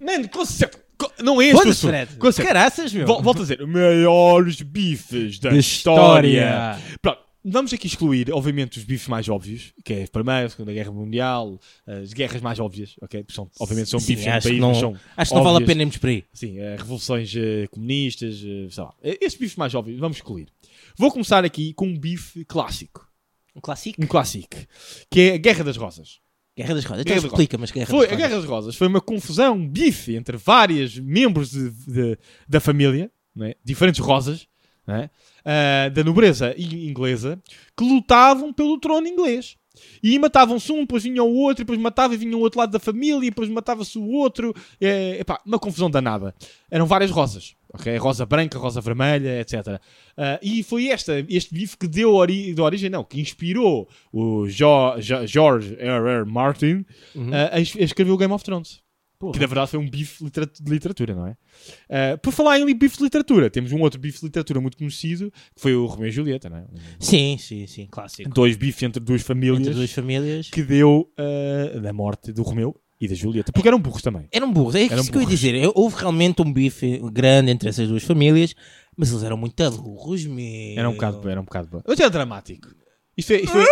Mano, 0.00 0.28
conceito. 0.28 0.78
Co- 0.98 1.12
Não 1.22 1.42
é 1.42 1.46
este 1.48 1.66
o 1.66 1.70
assunto. 1.70 1.90
Fred. 1.90 2.36
Caraças, 2.46 2.92
meu. 2.92 3.06
Vol- 3.06 3.22
Volto 3.22 3.38
a 3.38 3.42
dizer, 3.42 3.66
maiores 3.66 4.62
bifes 4.62 5.38
da, 5.38 5.50
Da 5.50 5.56
história. 5.56 6.28
história. 6.28 6.78
Pronto, 7.02 7.18
vamos 7.46 7.72
aqui 7.72 7.86
excluir, 7.86 8.32
obviamente, 8.32 8.78
os 8.78 8.84
bifes 8.84 9.08
mais 9.08 9.28
óbvios, 9.28 9.72
que 9.84 9.92
é 9.94 10.04
a 10.04 10.08
Primeira, 10.08 10.46
a 10.46 10.48
Segunda 10.48 10.72
Guerra 10.72 10.90
Mundial, 10.90 11.58
as 11.86 12.12
guerras 12.12 12.40
mais 12.42 12.58
óbvias, 12.58 12.96
ok? 13.00 13.24
São, 13.30 13.48
obviamente 13.60 13.88
são 13.88 14.00
Sim, 14.00 14.14
bifes 14.16 14.24
que 14.24 14.48
país, 14.48 14.60
não- 14.60 14.68
mas 14.70 14.78
são 14.78 14.96
Acho 15.16 15.30
que 15.30 15.36
não 15.36 15.44
vale 15.44 15.62
a 15.64 15.66
pena 15.66 15.82
irmos 15.82 15.96
por 15.96 16.08
aí. 16.08 16.24
Sim, 16.32 16.58
eh, 16.58 16.76
revoluções 16.76 17.32
eh, 17.36 17.66
comunistas, 17.70 18.42
eh, 18.44 18.68
sei 18.70 18.82
lá. 18.84 18.94
Esses 19.02 19.38
bifes 19.38 19.56
mais 19.56 19.74
óbvios, 19.74 19.98
vamos 20.00 20.16
excluir. 20.18 20.48
Vou 20.98 21.10
começar 21.10 21.44
aqui 21.44 21.72
com 21.74 21.86
um 21.86 21.98
bife 21.98 22.44
clássico. 22.44 23.06
Um 23.54 23.60
clássico. 23.60 24.02
Um 24.02 24.06
clássico. 24.06 24.56
Que 25.10 25.20
é 25.20 25.34
a 25.34 25.38
Guerra 25.38 25.64
das 25.64 25.76
Rosas. 25.76 26.20
Guerra 26.56 26.74
das 26.74 26.84
Rodas. 26.84 27.04
Guerra 27.04 27.18
Então 27.18 27.28
explica, 27.30 27.58
mas 27.58 27.70
Guerra 27.70 27.86
Foi, 27.86 27.98
das 28.00 28.06
a 28.06 28.10
Rodas. 28.14 28.28
Guerra 28.28 28.40
das 28.40 28.48
Rosas 28.50 28.76
foi 28.76 28.86
uma 28.88 29.00
confusão, 29.00 29.54
um 29.56 29.68
bife 29.68 30.14
entre 30.16 30.36
vários 30.38 30.98
membros 30.98 31.50
de- 31.50 31.70
de- 31.70 32.18
da 32.48 32.60
família, 32.60 33.10
é? 33.42 33.54
diferentes 33.62 34.00
rosas, 34.00 34.46
não 34.86 34.94
é? 34.96 35.10
Ah, 35.48 35.88
da 35.90 36.02
nobreza 36.02 36.52
inglesa, 36.58 37.40
que 37.76 37.84
lutavam 37.84 38.52
pelo 38.52 38.78
trono 38.80 39.06
inglês. 39.06 39.56
E 40.02 40.18
matavam-se 40.18 40.72
um, 40.72 40.80
depois 40.80 41.02
vinha 41.02 41.22
o 41.22 41.34
outro, 41.34 41.60
e 41.60 41.64
depois 41.64 41.78
matava 41.78 42.14
e 42.14 42.16
vinha 42.16 42.34
o 42.34 42.40
outro 42.40 42.58
lado 42.58 42.72
da 42.72 42.78
família, 42.80 43.18
e 43.26 43.30
depois 43.30 43.48
matava-se 43.50 43.98
o 43.98 44.08
outro. 44.08 44.54
É, 44.80 45.20
epá, 45.20 45.38
uma 45.44 45.58
confusão 45.58 45.90
danada. 45.90 46.34
Eram 46.70 46.86
várias 46.86 47.10
rosas. 47.10 47.54
ok? 47.74 47.94
Rosa 47.98 48.24
branca, 48.24 48.58
rosa 48.58 48.80
vermelha, 48.80 49.38
etc. 49.38 49.78
Ah, 50.16 50.38
e 50.42 50.62
foi 50.62 50.88
esta, 50.88 51.22
este 51.28 51.52
bife 51.54 51.76
que 51.76 51.86
deu 51.86 52.14
ori 52.14 52.54
de 52.54 52.60
origem, 52.62 52.88
não, 52.88 53.04
que 53.04 53.20
inspirou 53.20 53.86
o 54.10 54.48
Jo- 54.48 54.98
Jo- 54.98 55.26
George 55.26 55.76
R. 55.78 56.08
R. 56.08 56.24
Martin 56.24 56.84
Uhum. 57.14 57.30
ah, 57.34 57.50
a, 57.52 57.56
a 57.56 57.60
escrever 57.60 58.10
o 58.12 58.16
Game 58.16 58.32
of 58.32 58.42
Thrones. 58.42 58.80
Porra. 59.18 59.32
Que 59.32 59.40
na 59.40 59.46
verdade 59.46 59.70
foi 59.70 59.80
um 59.80 59.88
bife 59.88 60.22
de 60.24 60.70
literatura, 60.70 61.14
não 61.14 61.26
é? 61.26 61.36
Ah, 61.88 62.18
por 62.18 62.32
falar 62.32 62.58
em 62.60 62.74
bife 62.76 62.98
de 62.98 63.04
literatura, 63.04 63.48
temos 63.50 63.72
um 63.72 63.80
outro 63.80 63.98
bife 63.98 64.20
de 64.20 64.26
literatura 64.26 64.60
muito 64.60 64.76
conhecido, 64.76 65.30
que 65.54 65.60
foi 65.60 65.74
o 65.74 65.86
Romeu 65.86 66.08
e 66.08 66.10
Julieta, 66.12 66.50
não 66.50 66.58
é? 66.58 66.64
Sim, 67.00 67.36
sim, 67.38 67.66
sim. 67.66 67.86
Clássico. 67.90 68.28
Dois 68.30 68.56
bifes 68.56 68.82
entre 68.82 69.00
duas 69.02 69.22
famílias 69.22 69.60
Entre 69.60 69.74
duas 69.74 69.90
famílias. 69.92 70.50
que 70.50 70.62
deu 70.62 71.10
ah, 71.16 71.78
da 71.80 71.92
morte 71.92 72.32
do 72.32 72.42
Romeu 72.42 72.74
e 73.00 73.08
da 73.08 73.14
Julieta. 73.14 73.52
Porque 73.52 73.68
eram 73.68 73.78
burros 73.78 74.02
também. 74.02 74.26
Eram 74.32 74.52
burros, 74.52 74.74
é 74.74 74.84
Eram 74.84 74.96
isso 75.02 75.10
que 75.10 75.16
eu 75.16 75.22
ia 75.22 75.26
burros. 75.26 75.40
dizer. 75.40 75.70
Houve 75.74 75.96
realmente 75.96 76.42
um 76.42 76.52
bife 76.52 76.98
grande 77.12 77.50
entre 77.50 77.68
essas 77.68 77.88
duas 77.88 78.02
famílias, 78.02 78.54
mas 78.96 79.10
eles 79.10 79.22
eram 79.22 79.36
muito 79.36 79.54
burros 79.70 80.24
mesmo. 80.26 80.78
Era 80.78 80.88
um 80.88 80.92
bocado, 80.92 81.28
era 81.28 81.40
um 81.40 81.44
bocado. 81.44 81.82
Mas 81.86 82.00
era 82.00 82.10
dramático. 82.10 82.68
Isto 83.16 83.32
é, 83.32 83.40
isto 83.40 83.56
é- 83.56 83.64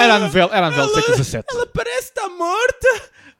era 0.00 0.14
a 0.14 0.18
novela, 0.18 0.50
era 0.56 0.66
a 0.66 0.70
novela 0.70 0.88
do 0.88 0.94
século 0.94 1.24
XVII. 1.24 1.42
Ela 1.50 1.66
parece 1.66 2.08
estar 2.08 2.28
morta. 2.28 2.88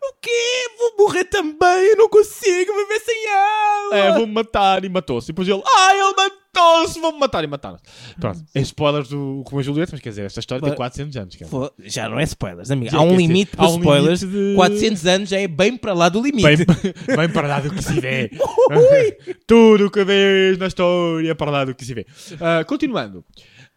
O 0.03 0.15
quê? 0.21 0.31
Vou 0.79 1.07
morrer 1.07 1.25
também. 1.25 1.89
Eu 1.91 1.97
não 1.97 2.09
consigo 2.09 2.73
viver 2.75 3.01
sem 3.01 3.27
ela. 3.29 3.97
É, 3.99 4.13
vou-me 4.15 4.33
matar 4.33 4.83
e 4.85 4.89
matou-se. 4.89 5.27
E 5.31 5.33
depois 5.33 5.47
ele, 5.47 5.63
ah, 5.63 5.91
ele 5.95 6.15
matou-se, 6.17 6.99
vou-me 6.99 7.19
matar 7.19 7.45
e 7.45 7.47
mataram-se. 7.47 7.83
Pronto, 8.19 8.41
é 8.55 8.61
spoilers 8.63 9.09
do 9.09 9.43
Romeu 9.47 9.61
e 9.61 9.63
Julieta, 9.65 9.93
mas 9.93 10.01
quer 10.01 10.09
dizer, 10.09 10.25
esta 10.25 10.41
história 10.41 10.61
tem 10.63 10.71
Mas- 10.71 10.77
400 10.79 11.17
anos. 11.19 11.37
Cara. 11.37 11.51
Fo- 11.51 11.71
Já 11.81 12.09
não 12.09 12.19
é 12.19 12.23
spoilers, 12.25 12.71
amigo. 12.71 12.91
Já 12.91 12.97
Há 12.97 13.03
um 13.03 13.09
quer 13.11 13.17
dizer, 13.17 13.27
limite 13.27 13.57
para 13.57 13.65
há 13.67 13.69
um 13.69 13.77
spoilers. 13.79 14.23
limite 14.23 14.49
de- 14.49 14.55
400 14.55 15.07
anos 15.07 15.29
já 15.29 15.39
é 15.39 15.47
bem 15.49 15.77
para 15.77 15.93
lá 15.93 16.09
do 16.09 16.23
limite. 16.23 16.65
Bem, 16.65 17.29
para 17.35 17.47
lá 17.47 17.61
do 17.61 17.71
que 17.71 17.83
se 17.85 18.01
vê. 18.01 18.31
Tudo 19.47 19.87
o 19.87 19.91
que 19.91 20.03
vês 20.03 20.57
na 20.57 20.67
história 20.67 21.35
para 21.35 21.51
lá 21.51 21.65
do 21.67 21.75
que 21.75 21.85
se 21.85 21.93
vê. 21.93 22.07
Ah, 22.41 22.65
continuando. 22.65 23.23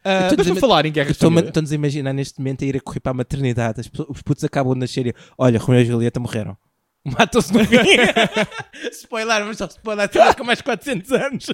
Ah, 0.03 0.27
Estou 0.29 0.53
a 0.53 0.59
falar 0.59 0.85
em 0.85 0.93
família- 0.93 1.47
Estão-nos 1.47 1.71
a 1.71 1.75
imaginar 1.75 2.13
neste 2.13 2.39
momento 2.39 2.63
a 2.63 2.67
ir 2.67 2.77
a 2.77 2.79
correr 2.81 2.99
para 2.99 3.11
a 3.11 3.15
maternidade. 3.15 3.79
As 3.81 3.89
os 4.09 4.21
putos 4.21 4.43
acabam 4.43 4.73
de 4.73 4.79
nascer 4.81 5.07
e 5.07 5.13
olha, 5.37 5.57
Romeu 5.59 5.81
e 5.81 5.85
Julieta 5.85 6.19
morreram. 6.19 6.57
Matam-se 7.05 7.53
no 7.53 7.63
fim. 7.65 7.77
spoiler, 8.91 9.45
mas 9.45 9.57
só 9.57 9.65
spoiler 9.65 10.05
até 10.05 10.33
com 10.33 10.43
mais 10.43 10.61
400 10.61 11.11
anos. 11.11 11.45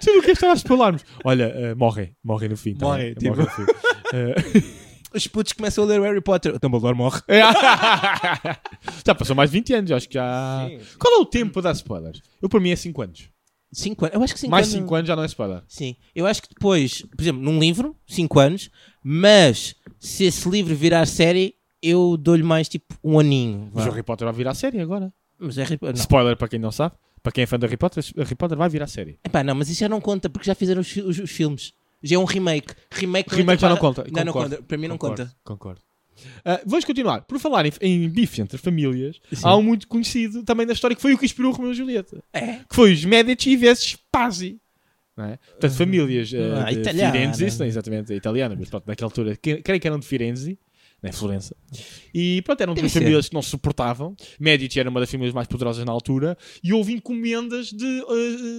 Sabe 0.00 0.18
o 0.18 0.22
que 0.22 0.30
é 0.30 0.32
estava 0.32 0.52
a 0.52 0.56
spoilarmos? 0.56 1.04
Olha, 1.24 1.44
eh, 1.44 1.74
morrem. 1.74 2.14
Morrem 2.22 2.48
no 2.48 2.56
fim. 2.56 2.74
tá 2.74 2.86
Morrem, 2.86 3.06
bem? 3.06 3.14
tipo- 3.14 3.36
Morrem 3.36 3.46
no 3.46 3.50
fim. 3.50 3.72
Eh, 4.14 4.34
Os 5.14 5.26
putos 5.26 5.52
começam 5.52 5.84
a 5.84 5.86
ler 5.86 6.00
Harry 6.00 6.22
Potter. 6.22 6.54
O 6.54 6.58
Dumbledore 6.58 6.96
morre. 6.96 7.20
já 9.06 9.14
passou 9.14 9.36
mais 9.36 9.50
de 9.50 9.58
20 9.58 9.74
anos, 9.74 9.92
acho 9.92 10.08
que 10.08 10.14
já. 10.14 10.66
Sim, 10.68 10.78
sim. 10.78 10.96
Qual 10.98 11.14
é 11.14 11.18
o 11.18 11.26
tempo 11.26 11.52
para 11.52 11.62
dar 11.62 11.72
spoilers? 11.72 12.22
Eu, 12.40 12.48
para 12.48 12.60
mim, 12.60 12.70
é 12.70 12.76
5 12.76 13.02
anos. 13.02 13.28
5 13.72 14.04
anos. 14.04 14.14
Eu 14.16 14.22
acho 14.22 14.34
que 14.34 14.40
5 14.40 14.50
mais 14.50 14.66
anos. 14.68 14.82
5 14.82 14.94
anos 14.94 15.08
já 15.08 15.16
não 15.16 15.22
é 15.22 15.26
spoiler. 15.26 15.62
Sim. 15.66 15.96
Eu 16.14 16.26
acho 16.26 16.42
que 16.42 16.48
depois, 16.48 17.02
por 17.02 17.20
exemplo, 17.20 17.42
num 17.42 17.58
livro, 17.58 17.96
5 18.06 18.38
anos, 18.38 18.70
mas 19.02 19.74
se 19.98 20.24
esse 20.24 20.48
livro 20.48 20.74
virar 20.74 21.06
série, 21.06 21.54
eu 21.82 22.16
dou-lhe 22.16 22.42
mais 22.42 22.68
tipo 22.68 22.94
um 23.02 23.18
aninho. 23.18 23.70
Mas 23.74 23.86
o 23.86 23.90
Harry 23.90 24.02
Potter 24.02 24.26
vai 24.26 24.34
virar 24.34 24.54
série 24.54 24.80
agora. 24.80 25.12
Mas 25.38 25.58
é 25.58 25.64
Harry. 25.64 25.78
Não. 25.82 25.92
Spoiler 25.92 26.36
para 26.36 26.48
quem 26.48 26.58
não 26.58 26.70
sabe. 26.70 26.94
Para 27.22 27.32
quem 27.32 27.44
é 27.44 27.46
fã 27.46 27.58
de 27.58 27.66
Harry 27.66 27.76
Potter, 27.76 28.04
Harry 28.16 28.34
Potter 28.34 28.58
vai 28.58 28.68
virar 28.68 28.86
série. 28.86 29.18
Epá, 29.24 29.42
não, 29.44 29.54
mas 29.54 29.68
isso 29.68 29.80
já 29.80 29.88
não 29.88 30.00
conta 30.00 30.28
porque 30.28 30.46
já 30.46 30.54
fizeram 30.54 30.80
os, 30.80 30.96
os- 30.96 31.18
os 31.18 31.30
filmes. 31.30 31.72
Já 32.02 32.16
é 32.16 32.18
um 32.18 32.24
remake. 32.24 32.74
Remake, 32.90 33.30
não 33.30 33.36
Remake 33.38 33.60
já 33.60 33.66
entra 33.68 33.68
não 33.68 33.76
conta. 33.76 34.02
para- 34.02 34.10
Não, 34.12 34.24
não 34.24 34.32
Concordo. 34.32 34.56
conta. 34.56 34.66
Para 34.66 34.76
mim 34.78 34.88
não 34.88 34.98
Concordo, 34.98 35.22
conta. 35.24 35.36
Concordo. 35.44 35.80
Ah, 36.44 36.60
vamos 36.66 36.84
continuar. 36.84 37.22
Por 37.22 37.38
falar 37.38 37.66
em, 37.66 37.72
em 37.80 38.08
bife 38.08 38.40
entre 38.40 38.58
famílias, 38.58 39.20
Sim. 39.32 39.40
há 39.42 39.56
um 39.56 39.62
muito 39.62 39.86
conhecido 39.88 40.42
também 40.42 40.66
da 40.66 40.72
história 40.72 40.94
que 40.94 41.02
foi 41.02 41.14
o 41.14 41.18
que 41.18 41.24
inspirou 41.24 41.52
o 41.52 41.54
Romeu 41.54 41.72
e 41.72 41.74
Julieta. 41.74 42.22
É. 42.32 42.58
Que 42.68 42.74
foi 42.74 42.92
os 42.92 43.04
Medici 43.04 43.56
versus 43.56 43.96
Pazzi. 44.10 44.58
Não 45.16 45.24
é? 45.26 45.36
Portanto, 45.36 45.74
famílias 45.74 46.32
Ah, 46.34 46.64
ah, 46.66 46.72
de 46.72 46.80
italiana. 46.80 47.12
Firenze, 47.12 47.58
não, 47.58 47.66
exatamente, 47.66 48.14
italiana, 48.14 48.56
mas 48.58 48.70
pronto, 48.70 48.84
naquela 48.86 49.08
altura, 49.08 49.36
creio 49.36 49.62
que 49.80 49.86
eram 49.86 49.98
de 49.98 50.06
Firenze, 50.06 50.58
né, 51.02 51.10
Florença. 51.10 51.56
E 52.14 52.40
pronto, 52.42 52.60
eram 52.60 52.74
duas 52.74 52.92
famílias 52.92 53.28
que 53.28 53.34
não 53.34 53.42
se 53.42 53.50
suportavam. 53.50 54.14
Medici 54.38 54.78
era 54.78 54.88
uma 54.88 55.00
das 55.00 55.10
famílias 55.10 55.34
mais 55.34 55.48
poderosas 55.48 55.84
na 55.84 55.90
altura 55.92 56.36
e 56.62 56.72
houve 56.72 56.92
encomendas 56.92 57.68
de 57.72 57.84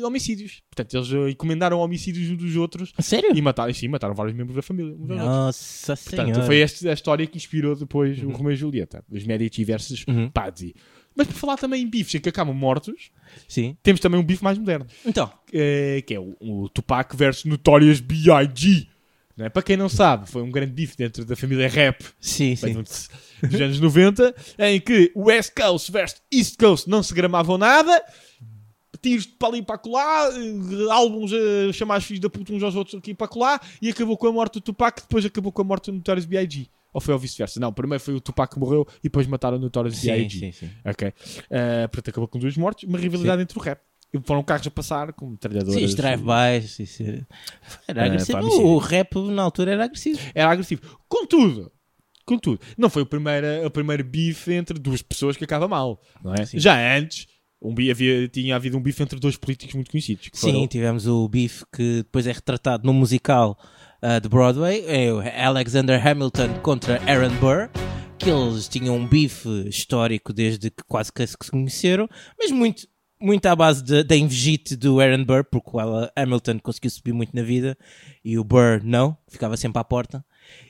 ah, 0.04 0.08
homicídios. 0.08 0.62
Portanto, 0.70 0.94
eles 0.98 1.14
ah, 1.14 1.30
encomendaram 1.30 1.80
homicídios 1.80 2.30
uns 2.30 2.38
dos 2.38 2.56
outros 2.58 2.92
A 2.98 3.02
sério? 3.02 3.32
e 3.34 3.42
mataram, 3.42 3.74
sim, 3.74 3.88
mataram 3.88 4.14
vários 4.14 4.36
membros 4.36 4.56
da 4.56 4.62
família. 4.62 4.94
Nossa 4.98 5.96
Portanto, 5.96 6.26
senhora. 6.26 6.44
foi 6.46 6.60
esta 6.60 6.90
a 6.90 6.94
história 6.94 7.26
que 7.26 7.38
inspirou 7.38 7.76
depois 7.76 8.22
o 8.22 8.30
Romeu 8.30 8.52
e 8.54 8.56
Julieta, 8.56 9.04
os 9.10 9.24
Medici 9.24 9.64
versus 9.64 10.04
Uhum. 10.08 10.30
Pazzi. 10.30 10.74
Mas 11.16 11.28
por 11.28 11.36
falar 11.36 11.58
também 11.58 11.84
em 11.84 11.88
bifes 11.90 12.16
em 12.16 12.20
que 12.20 12.28
acabam 12.30 12.56
mortos, 12.56 13.12
Sim. 13.48 13.78
temos 13.84 14.02
também 14.02 14.20
um 14.20 14.24
bife 14.24 14.44
mais 14.44 14.58
moderno, 14.58 14.86
Então, 15.06 15.32
eh, 15.54 16.04
que 16.06 16.16
é 16.16 16.20
o, 16.20 16.36
o 16.42 16.68
Tupac 16.70 17.16
versus 17.16 17.46
Notorious 17.46 18.00
B.I.G. 18.00 18.88
Não 19.36 19.46
é? 19.46 19.50
Para 19.50 19.64
quem 19.64 19.76
não 19.76 19.90
sabe, 19.90 20.30
foi 20.30 20.44
um 20.44 20.52
grande 20.52 20.72
bife 20.72 20.96
dentro 20.96 21.26
da 21.26 21.36
família 21.36 21.68
rap 21.68 22.04
sim, 22.20 22.56
sim. 22.56 22.74
dos 22.74 23.62
anos 23.62 23.80
90, 23.80 24.36
em 24.60 24.80
que 24.80 25.12
West 25.16 25.54
Coast 25.56 25.92
versus 25.92 26.22
East 26.32 26.58
Coast 26.58 26.88
não 26.88 27.02
se 27.02 27.14
gramavam 27.14 27.58
nada, 27.58 28.04
tiros 29.02 29.26
para 29.26 29.50
ali 29.50 29.60
e 29.60 29.62
para 29.64 29.78
colar, 29.78 30.30
eh, 30.32 30.92
álbuns 30.92 31.32
a 31.34 31.74
chamar 31.74 32.00
os 32.00 32.06
filhos 32.06 32.22
da 32.22 32.30
puta 32.30 32.54
uns 32.54 32.64
aos 32.64 32.76
outros 32.76 32.96
aqui 32.96 33.14
para 33.14 33.28
colar, 33.28 33.62
e 33.82 33.90
acabou 33.90 34.18
com 34.18 34.28
a 34.28 34.32
morte 34.32 34.54
do 34.54 34.62
Tupac, 34.62 35.02
depois 35.02 35.26
acabou 35.26 35.52
com 35.52 35.62
a 35.62 35.66
morte 35.66 35.92
do 35.92 35.98
Notorious 35.98 36.26
B.I.G. 36.26 36.68
Ou 36.94 37.02
foi 37.02 37.14
ao 37.14 37.20
vice-versa? 37.20 37.60
Não, 37.60 37.74
primeiro 37.74 38.04
foi 38.04 38.14
o 38.14 38.22
Tupac 38.22 38.54
que 38.54 38.60
morreu 38.60 38.88
e 39.00 39.04
depois 39.04 39.26
mataram 39.26 39.58
o 39.58 39.60
Notorious 39.60 39.98
Sim, 39.98 40.12
B.I.G. 40.12 40.40
sim, 40.40 40.52
sim. 40.52 40.70
Ok. 40.86 41.12
Eh, 41.50 41.88
portanto, 41.88 42.10
acabou 42.10 42.28
com 42.28 42.38
duas 42.38 42.56
mortes, 42.56 42.88
uma 42.88 43.00
rivalidade 43.00 43.42
entre 43.42 43.58
o 43.58 43.62
rap. 43.62 43.82
E 44.14 44.20
foram 44.24 44.44
carros 44.44 44.68
a 44.68 44.72
passar 44.72 45.12
com 45.14 45.30
metralhadoras. 45.32 45.74
Sim, 45.76 45.86
os 45.86 45.96
drive-bys. 45.96 47.00
é- 47.02 47.26
Era 47.88 48.04
Ah, 48.04 48.06
agressivo. 48.06 48.38
pá, 48.38 48.44
mas 48.44 48.54
sim. 48.54 48.62
o 48.64 48.78
rap 48.78 49.16
na 49.32 49.42
altura 49.42 49.72
era 49.72 49.84
agressivo. 49.86 50.20
Era 50.36 50.52
agressivo. 50.52 50.82
Contudo, 51.10 51.72
contudo, 52.26 52.60
não 52.78 52.90
foi 52.90 53.02
o 53.02 53.06
primeiro, 53.06 53.66
o 53.66 53.72
primeiro 53.72 54.04
bife 54.04 54.54
entre 54.54 54.78
duas 54.80 55.02
pessoas 55.02 55.36
que 55.36 55.44
acaba 55.44 55.68
mal. 55.68 56.00
Não 56.24 56.34
é? 56.34 56.46
Sim. 56.46 56.60
Já 56.60 56.78
antes, 56.98 57.26
um 57.62 57.74
bi- 57.74 57.90
havia, 57.90 58.28
tinha 58.28 58.56
havido 58.56 58.78
um 58.78 58.82
bife 58.82 59.02
entre 59.02 59.20
dois 59.20 59.36
políticos 59.36 59.74
muito 59.74 59.90
conhecidos. 59.90 60.30
Sim, 60.34 60.52
foram- 60.54 60.68
tivemos 60.68 61.08
o 61.08 61.28
Beef 61.28 61.64
que 61.76 61.98
depois 61.98 62.28
é 62.28 62.32
retratado 62.32 62.86
no 62.86 62.94
musical 62.94 63.58
ah, 64.02 64.20
de 64.20 64.30
Broadway, 64.30 64.84
é 64.86 65.12
o 65.14 65.22
Alexander 65.48 66.06
Hamilton 66.06 66.60
contra 66.62 67.02
Aaron 67.10 67.34
Burr, 67.40 67.70
que 68.20 68.30
eles 68.30 68.68
tinham 68.68 68.96
um 68.98 69.08
bife 69.08 69.50
histórico 69.68 70.32
desde 70.34 70.70
que 70.70 70.84
quase 70.88 71.12
que 71.12 71.26
se 71.26 71.36
conheceram, 71.50 72.08
mas 72.38 72.52
muito, 72.52 72.86
muito 73.24 73.46
à 73.46 73.56
base 73.56 74.04
da 74.04 74.16
invejite 74.16 74.76
do 74.76 75.00
Aaron 75.00 75.24
Burr, 75.24 75.44
porque 75.46 75.70
o 75.74 75.80
Ala- 75.80 76.12
Hamilton 76.16 76.60
conseguiu 76.60 76.92
subir 76.92 77.14
muito 77.14 77.36
na 77.36 77.42
vida 77.44 77.78
e 78.24 78.38
o 78.38 78.44
Burr 78.44 78.82
não, 78.84 79.18
ficava 79.28 79.56
sempre 79.58 79.80
à 79.80 79.84
porta. 79.84 80.24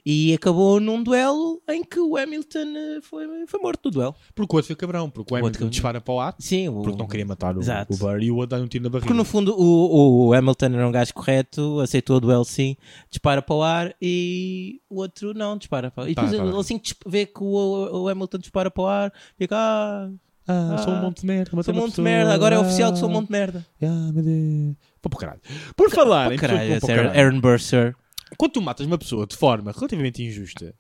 E 0.06 0.32
acabou 0.36 0.80
num 0.80 1.02
duelo 1.02 1.60
em 1.68 1.84
que 1.84 2.00
o 2.00 2.16
Hamilton 2.16 2.60
eh, 2.78 3.00
foi, 3.02 3.26
foi 3.48 3.60
morto 3.60 3.86
no 3.86 3.92
duelo. 3.92 4.16
Porque 4.36 4.54
o 4.54 4.58
outro 4.58 4.68
foi 4.68 4.76
cabrão, 4.76 5.10
porque 5.10 5.34
o 5.34 5.36
outro 5.36 5.38
Hamilton 5.38 5.54
cabrão. 5.54 5.70
dispara 5.72 6.00
para 6.00 6.14
o 6.14 6.20
ar, 6.20 6.36
Sim, 6.38 6.70
o... 6.70 6.84
porque 6.84 6.98
não 7.00 7.08
queria 7.08 7.26
matar 7.26 7.58
o, 7.58 7.60
Exato. 7.60 7.92
o 7.92 7.98
Burr 7.98 8.22
e 8.22 8.30
o 8.30 8.36
outro 8.36 8.56
dá 8.56 8.64
um 8.64 8.68
tiro 8.68 8.84
na 8.84 8.90
barriga. 8.92 9.08
Porque 9.08 9.18
no 9.18 9.26
fundo 9.26 9.56
o, 9.60 10.28
o 10.28 10.34
Hamilton 10.34 10.66
era 10.68 10.88
um 10.88 10.92
gajo 10.92 11.12
correto, 11.16 11.80
aceitou 11.80 12.18
o 12.18 12.20
duelo 12.20 12.46
sim, 12.46 12.78
dispara 13.10 13.42
para 13.42 13.56
o 13.56 13.64
ar 13.64 13.96
e 14.00 14.80
o 14.88 14.98
outro 15.00 15.34
não 15.34 15.58
dispara 15.58 15.90
para 15.90 16.02
o 16.02 16.06
ar. 16.06 16.12
E 16.12 16.14
Tá, 16.14 16.22
depois 16.22 16.38
tá 16.38 16.44
ele 16.44 16.52
bem. 16.52 16.62
assim 16.62 16.82
vê 17.08 17.26
que 17.26 17.44
o, 17.44 18.04
o 18.04 18.08
Hamilton 18.08 18.38
dispara 18.38 18.70
para 18.70 18.84
o 18.84 18.86
ar, 18.88 19.14
fica 19.40 19.56
ah, 19.58 20.08
Ah, 20.48 20.78
sou 20.84 20.94
um 20.94 20.98
Ah, 20.98 21.02
monte 21.02 21.22
de 21.22 21.26
merda. 21.28 21.52
matei 21.56 21.64
sou 21.64 21.74
um 21.74 21.78
uma 21.78 21.88
monte 21.88 21.96
de 21.96 22.02
merda, 22.02 22.34
agora 22.34 22.56
é 22.56 22.58
Ah, 22.58 22.62
oficial 22.62 22.92
que 22.94 23.00
sou 23.00 23.10
um 23.10 23.12
monte 23.14 23.28
de 23.28 23.32
merda. 23.32 23.66
Ah, 23.82 24.12
meu 24.14 24.24
Deus. 24.24 24.76
Pô, 25.02 25.10
para 25.10 25.20
caralho. 25.20 25.42
Por 25.76 25.90
falar 25.90 26.32
em 26.34 26.38
Caralho, 26.38 26.72
Aaron, 26.74 26.80
caralho, 26.88 27.20
Aaron 27.20 27.40
Burr, 27.40 27.60
sir. 27.60 27.96
quando 28.38 28.52
tu 28.54 28.62
matas 28.62 28.86
uma 28.86 28.98
pessoa 28.98 29.26
de 29.28 29.36
forma 29.38 29.72
relativamente 29.72 30.24
injusta, 30.24 30.74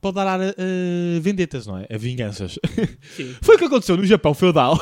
pode 0.00 0.14
dar 0.16 0.40
a 0.40 0.54
vendetas, 1.20 1.66
não 1.66 1.78
é? 1.78 1.86
A 1.90 1.96
vinganças. 1.96 2.58
Foi 3.42 3.56
o 3.56 3.58
que 3.58 3.64
aconteceu 3.64 3.96
no 3.96 4.04
Japão 4.04 4.34
feudal. 4.34 4.78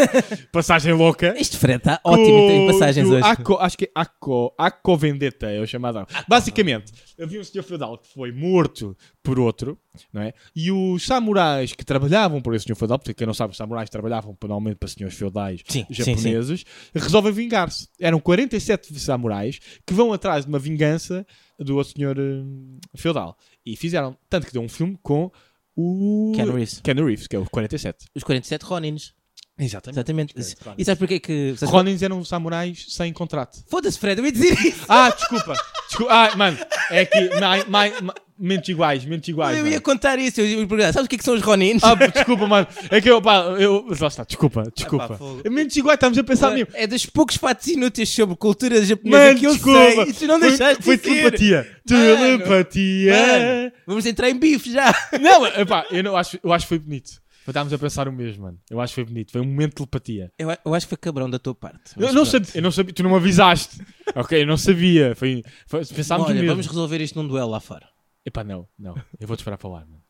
Passagem 0.52 0.92
louca. 0.92 1.34
Este 1.38 1.56
Fred 1.56 1.78
está 1.78 2.00
ótimo, 2.04 2.48
tem 2.48 2.66
passagens 2.66 3.08
hoje. 3.08 3.22
Acho 3.60 3.76
que 3.78 3.84
é 3.84 3.90
Akko, 3.94 4.54
Akko 4.56 4.96
Vendetta, 4.96 5.46
é 5.46 5.60
o 5.60 5.66
chamado. 5.66 6.06
Basicamente, 6.28 6.92
havia 7.20 7.40
um 7.40 7.44
senhor 7.44 7.64
feudal 7.64 7.98
que 7.98 8.12
foi 8.12 8.32
morto 8.32 8.96
por 9.22 9.38
outro, 9.38 9.78
não 10.12 10.22
é? 10.22 10.32
E 10.54 10.70
os 10.70 11.04
samurais 11.04 11.72
que 11.72 11.84
trabalhavam 11.84 12.40
por 12.40 12.54
esse 12.54 12.64
senhor 12.64 12.76
feudal, 12.76 12.98
porque 12.98 13.14
quem 13.14 13.26
não 13.26 13.34
sabe, 13.34 13.50
os 13.50 13.56
samurais 13.56 13.90
trabalhavam 13.90 14.36
normalmente 14.42 14.76
para 14.76 14.88
senhores 14.88 15.16
feudais 15.16 15.60
Sim, 15.66 15.84
sim, 15.88 15.94
japoneses, 15.94 16.64
resolvem 16.94 17.32
vingar-se. 17.32 17.88
Eram 18.00 18.20
47 18.20 18.98
samurais 18.98 19.58
que 19.84 19.92
vão 19.92 20.12
atrás 20.12 20.44
de 20.44 20.48
uma 20.48 20.58
vingança 20.58 21.26
do 21.58 21.76
outro 21.76 21.92
senhor 21.94 22.18
hum, 22.18 22.78
feudal. 22.94 23.36
E 23.64 23.76
fizeram, 23.76 24.16
tanto 24.28 24.45
que 24.46 24.52
deu 24.52 24.62
um 24.62 24.68
filme 24.68 24.98
com 25.02 25.30
o 25.76 26.32
Keanu 26.34 26.52
Reeves. 26.54 26.80
Keanu 26.82 27.04
Reeves, 27.06 27.26
que 27.26 27.36
é 27.36 27.38
o 27.38 27.44
47. 27.48 28.06
Os 28.14 28.22
47 28.24 28.64
Ronins. 28.64 29.12
Exatamente. 29.58 29.96
Exatamente. 29.98 30.34
Os 30.38 30.54
47 30.54 30.74
E 30.78 30.84
sabes 30.84 30.98
porquê 30.98 31.20
que. 31.20 31.54
sabes- 31.56 31.72
Ronins 31.72 32.02
eram 32.02 32.24
samurais 32.24 32.86
sem 32.88 33.12
contrato. 33.12 33.62
Foda-se, 33.68 33.98
Fred, 33.98 34.18
eu 34.20 34.24
ia 34.26 34.32
dizer 34.32 34.52
isso. 34.66 34.84
Ah, 34.88 35.10
desculpa. 35.10 35.54
desculpa. 35.88 36.12
Ah, 36.12 36.36
mano, 36.36 36.58
é 36.90 37.04
que 37.06 37.40
mai, 37.40 37.64
mai, 37.64 38.00
ma- 38.02 38.14
mentes 38.38 38.68
iguais, 38.68 39.04
mentes 39.04 39.28
iguais. 39.28 39.56
eu 39.56 39.62
mano. 39.64 39.74
ia 39.74 39.80
contar 39.80 40.18
isso. 40.18 40.40
Eu 40.40 40.66
perguntar, 40.66 40.92
sabes 40.92 41.06
o 41.06 41.08
que 41.08 41.14
é 41.16 41.18
que 41.18 41.24
são 41.24 41.34
os 41.34 41.42
Ronins? 41.42 41.82
Ah, 41.82 41.94
desculpa, 41.94 42.46
mano. 42.46 42.66
É 42.90 43.00
que 43.00 43.10
eu, 43.10 43.20
pá, 43.22 43.36
eu. 43.58 43.86
Lá 44.00 44.06
está, 44.08 44.24
desculpa, 44.24 44.64
desculpa. 44.74 45.08
pá, 45.08 45.16
fogo. 45.16 45.42
mentes 45.50 45.76
iguais, 45.76 45.96
estamos 45.96 46.18
a 46.18 46.24
pensar 46.24 46.50
mesmo. 46.52 46.68
É 46.74 46.86
dos 46.86 47.06
poucos 47.06 47.36
fatos 47.36 47.66
inúteis 47.68 48.08
sobre 48.08 48.36
cultura 48.36 48.84
japonesa 48.84 49.24
Mano, 49.26 49.38
que 49.38 49.46
eu 49.46 49.52
desculpa. 49.54 49.78
sei. 49.80 50.02
E 50.04 50.12
tu 50.12 50.26
não 50.26 50.38
Foi- 50.38 50.48
deixaste 50.48 50.82
Foi 50.82 50.96
de 50.96 51.02
dizer. 51.02 51.14
telepatia. 51.14 51.76
Mano, 51.88 52.38
Telepatia. 52.38 53.12
Mano, 53.16 53.72
vamos 53.86 54.06
entrar 54.06 54.30
em 54.30 54.38
bife 54.38 54.72
já. 54.72 54.94
Não, 55.20 55.46
epá, 55.46 55.86
eu, 55.90 56.02
não, 56.02 56.16
acho, 56.16 56.38
eu 56.42 56.52
acho 56.52 56.64
que 56.64 56.68
foi 56.68 56.78
bonito. 56.78 57.10
Estávamos 57.46 57.72
a 57.72 57.78
pensar 57.78 58.08
o 58.08 58.12
mesmo, 58.12 58.42
mano. 58.42 58.58
Eu 58.68 58.80
acho 58.80 58.90
que 58.90 58.96
foi 58.96 59.04
bonito. 59.04 59.30
Foi 59.30 59.40
um 59.40 59.44
momento 59.44 59.70
de 59.70 59.74
telepatia. 59.76 60.32
Eu, 60.36 60.48
eu 60.64 60.74
acho 60.74 60.84
que 60.86 60.90
foi 60.90 60.98
cabrão 60.98 61.30
da 61.30 61.38
tua 61.38 61.54
parte. 61.54 61.92
Eu 61.96 62.12
não, 62.12 62.24
sabia, 62.24 62.48
eu 62.56 62.60
não 62.62 62.72
sabia, 62.72 62.92
tu 62.92 63.04
não 63.04 63.10
me 63.10 63.16
avisaste. 63.16 63.78
ok, 64.16 64.42
eu 64.42 64.46
não 64.48 64.56
sabia. 64.56 65.14
Foi, 65.14 65.44
foi, 65.68 65.84
pensámos 65.86 66.26
o 66.26 66.30
Olha, 66.30 66.34
mesmo. 66.40 66.48
vamos 66.50 66.66
resolver 66.66 67.00
isto 67.00 67.20
num 67.22 67.28
duelo 67.28 67.48
lá 67.50 67.60
fora. 67.60 67.86
Epá, 68.26 68.42
não, 68.44 68.66
não. 68.78 68.94
Eu 69.20 69.26
vou-te 69.28 69.40
esperar 69.40 69.56
falar, 69.56 69.86
mano. 69.86 70.02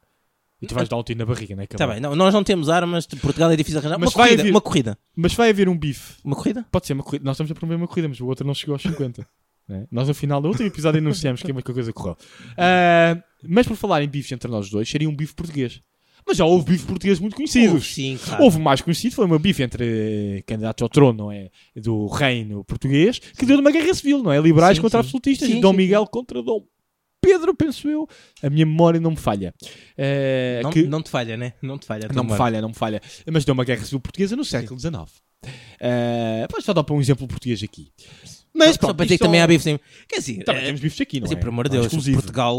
E 0.61 0.67
tu 0.67 0.75
vais 0.75 0.89
dar 0.89 0.97
um 0.97 1.03
tiro 1.03 1.19
na 1.19 1.27
barriga, 1.27 1.55
não 1.55 1.61
é? 1.63 1.65
Está 1.71 1.87
bem, 1.87 2.01
não, 2.01 2.17
nós 2.17 2.33
não 2.33 2.43
temos 2.43 2.71
armas, 2.71 3.07
de 3.07 3.15
Portugal 3.17 3.51
é 3.51 3.57
difícil 3.57 3.79
arranjar. 3.79 3.99
Mas 3.99 4.09
uma 4.15 4.17
vai 4.17 4.29
corrida, 4.29 4.43
haver- 4.43 4.51
uma 4.53 4.61
corrida. 4.63 4.99
Mas 5.15 5.35
vai 5.35 5.51
haver 5.51 5.69
um 5.69 5.77
bife. 5.77 6.15
Uma 6.25 6.35
corrida? 6.35 6.65
Pode 6.73 6.87
ser 6.87 6.95
uma 6.95 7.03
corrida. 7.03 7.25
Nós 7.27 7.35
estamos 7.37 7.51
a 7.51 7.55
promover 7.55 7.77
uma 7.77 7.87
corrida, 7.87 8.09
mas 8.09 8.19
o 8.21 8.27
outro 8.27 8.47
não 8.47 8.55
chegou 8.55 8.73
aos 8.75 8.81
50. 8.83 9.29
né? 9.69 9.87
Nós, 9.91 10.09
no 10.09 10.15
final 10.15 10.41
do 10.41 10.49
último 10.49 10.67
episódio, 10.67 10.99
anunciamos 10.99 11.43
que 11.43 11.51
é 11.51 11.63
coisa 11.63 11.93
correu. 11.93 12.17
Ah, 12.57 13.23
mas 13.47 13.67
por 13.67 13.77
falar 13.77 14.03
em 14.03 14.09
bifes 14.09 14.33
entre 14.33 14.51
nós 14.51 14.71
dois, 14.71 14.89
seria 14.89 15.09
um 15.11 15.15
bife 15.15 15.35
português. 15.35 15.83
Mas 16.27 16.39
já 16.39 16.45
houve 16.45 16.65
bifes 16.73 16.85
portugueses 16.87 17.21
muito 17.21 17.37
conhecidos. 17.37 17.95
Sim, 17.95 18.19
claro. 18.25 18.43
Houve 18.43 18.59
mais 18.59 18.81
conhecido, 18.81 19.15
foi 19.15 19.27
uma 19.27 19.39
bife 19.39 19.63
entre 19.63 20.43
candidatos 20.47 20.83
ao 20.83 20.89
trono, 20.89 21.17
não 21.25 21.31
é? 21.31 21.51
Do 21.77 22.07
reino 22.09 22.65
português, 22.65 23.19
que 23.21 23.47
deu 23.47 23.59
numa 23.59 23.71
guerra 23.71 23.93
civil, 23.95 24.23
não 24.23 24.33
é? 24.33 24.41
Liberais 24.41 24.77
Sim, 24.77 24.83
contra 24.83 25.03
sim. 25.03 25.07
absolutistas. 25.07 25.49
Sim, 25.49 25.61
Dom 25.61 25.75
Miguel 25.75 26.07
contra 26.07 26.43
Dom 26.43 26.65
Pedro, 27.27 27.55
penso 27.55 27.89
eu. 27.89 28.09
A 28.43 28.49
minha 28.51 28.65
memória 28.67 29.01
não 29.01 29.11
me 29.11 29.17
falha. 29.17 29.53
Eh, 29.99 30.61
Não, 30.63 30.71
que- 30.71 30.83
não 30.85 31.03
te 31.03 31.11
falha, 31.11 31.37
né? 31.37 31.53
Não 31.63 31.79
te 31.79 31.87
falha. 31.87 32.09
não 32.15 32.25
me 32.25 32.37
falha, 32.37 32.61
não 32.61 32.69
me 32.71 32.75
falha. 32.75 33.01
Mas 33.31 33.45
deu 33.45 33.53
uma 33.55 33.65
guerra 33.65 33.85
civil 33.85 34.01
portuguesa 34.01 34.37
no 34.37 34.45
século 34.45 34.79
XIX. 34.79 34.95
Uh, 35.45 36.47
pois 36.51 36.65
só 36.65 36.73
dar 36.73 36.83
para 36.83 36.95
um 36.95 37.01
exemplo 37.01 37.27
português 37.29 37.63
aqui. 37.63 37.93
Mas 38.57 38.73
Só 38.73 38.79
pronto, 38.79 38.95
para 38.97 39.05
dizer 39.07 39.19
que 39.19 39.25
também 39.25 39.39
são- 39.41 39.45
há 39.45 39.47
bife. 39.49 39.65
Sim. 39.65 39.79
Quer 40.09 40.17
dizer, 40.21 40.45
Também 40.45 40.63
eh, 40.63 40.67
temos 40.67 40.81
bifes 40.81 41.01
aqui, 41.01 41.21
não 41.21 41.27
assim, 41.27 41.35
é? 41.35 41.39
por 41.39 41.49
amor 41.49 41.69
de 41.69 41.77
é 41.77 41.81
Deus, 41.81 41.87
exclusivo. 41.87 42.17
Portugal, 42.19 42.57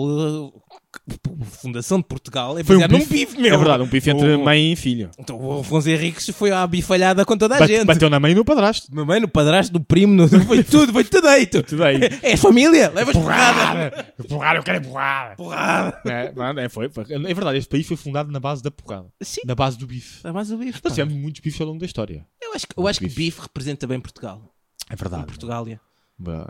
eh, 0.56 0.60
fundação 1.46 1.98
de 2.00 2.06
Portugal 2.06 2.58
é 2.60 2.64
Foi 2.64 2.76
um 2.76 2.80
baseado 2.80 2.92
num 2.92 3.00
bife, 3.00 3.26
bife, 3.26 3.42
meu. 3.42 3.54
É 3.54 3.58
verdade, 3.58 3.84
um 3.84 3.88
bife 3.88 4.10
entre 4.10 4.36
O- 4.36 4.44
mãe 4.44 4.74
e 4.74 4.76
filho. 4.76 5.10
Então 5.18 5.40
o 5.40 5.60
Afonso 5.62 5.90
Henriques 5.90 6.30
foi 6.30 6.52
à 6.52 6.66
bifalhada 6.68 7.26
com 7.26 7.38
toda 7.38 7.56
a 7.56 7.60
Bate- 7.60 7.74
gente. 7.76 7.86
Bateu 7.86 8.10
na 8.10 8.20
mãe 8.20 8.32
e 8.32 8.36
no 8.36 8.46
padrasto. 8.46 8.94
Meu 8.94 9.06
mãe, 9.06 9.20
no 9.20 9.28
padrasto, 9.28 9.74
do 9.74 9.80
primo, 9.84 10.14
no... 10.14 10.28
foi 10.46 10.64
tudo, 10.64 10.92
foi 10.94 11.04
tudo 11.04 11.28
aí. 11.28 11.46
tu. 11.48 11.64
Tudo 11.64 11.84
aí. 11.84 12.00
É 12.22 12.38
família, 12.38 12.92
levas 12.94 13.14
porrada. 13.16 14.14
Porrada, 14.28 14.60
eu 14.60 14.64
quero 14.64 14.78
é 14.78 14.82
porrada. 14.82 15.36
Porrada. 15.36 16.02
É, 16.06 16.34
é, 16.66 16.70
foi, 16.70 16.90
foi. 16.90 17.06
É 17.10 17.34
verdade, 17.34 17.58
este 17.58 17.70
país 17.70 17.88
foi 17.88 17.98
fundado 17.98 18.32
na 18.32 18.40
base 18.40 18.62
da 18.62 18.70
porrada. 18.72 19.08
Sim, 19.22 19.42
Na 19.46 19.56
base 19.56 19.78
do 19.78 19.88
bife. 19.88 20.26
é 20.28 20.32
mais 20.32 20.52
o 20.52 20.58
bife. 20.58 20.80
Nós 20.84 20.94
tivemos 20.94 21.14
muitos 21.16 21.42
bifes 21.42 21.60
ao 21.62 21.68
longo 21.68 21.80
da 21.80 21.86
história. 21.86 22.26
Eu 22.42 22.54
acho, 22.54 22.68
que- 22.68 22.80
eu 22.80 22.88
acho 22.88 23.00
que 23.00 23.06
Bife. 23.08 23.18
bife 23.20 23.42
representa 23.42 23.86
bem 23.88 24.00
Portugal. 24.00 24.42
É 24.90 24.96
verdade. 24.96 25.26
Portugália. 25.26 25.80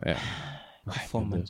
É. 0.06 0.16
Fome, 1.10 1.32
mano. 1.32 1.44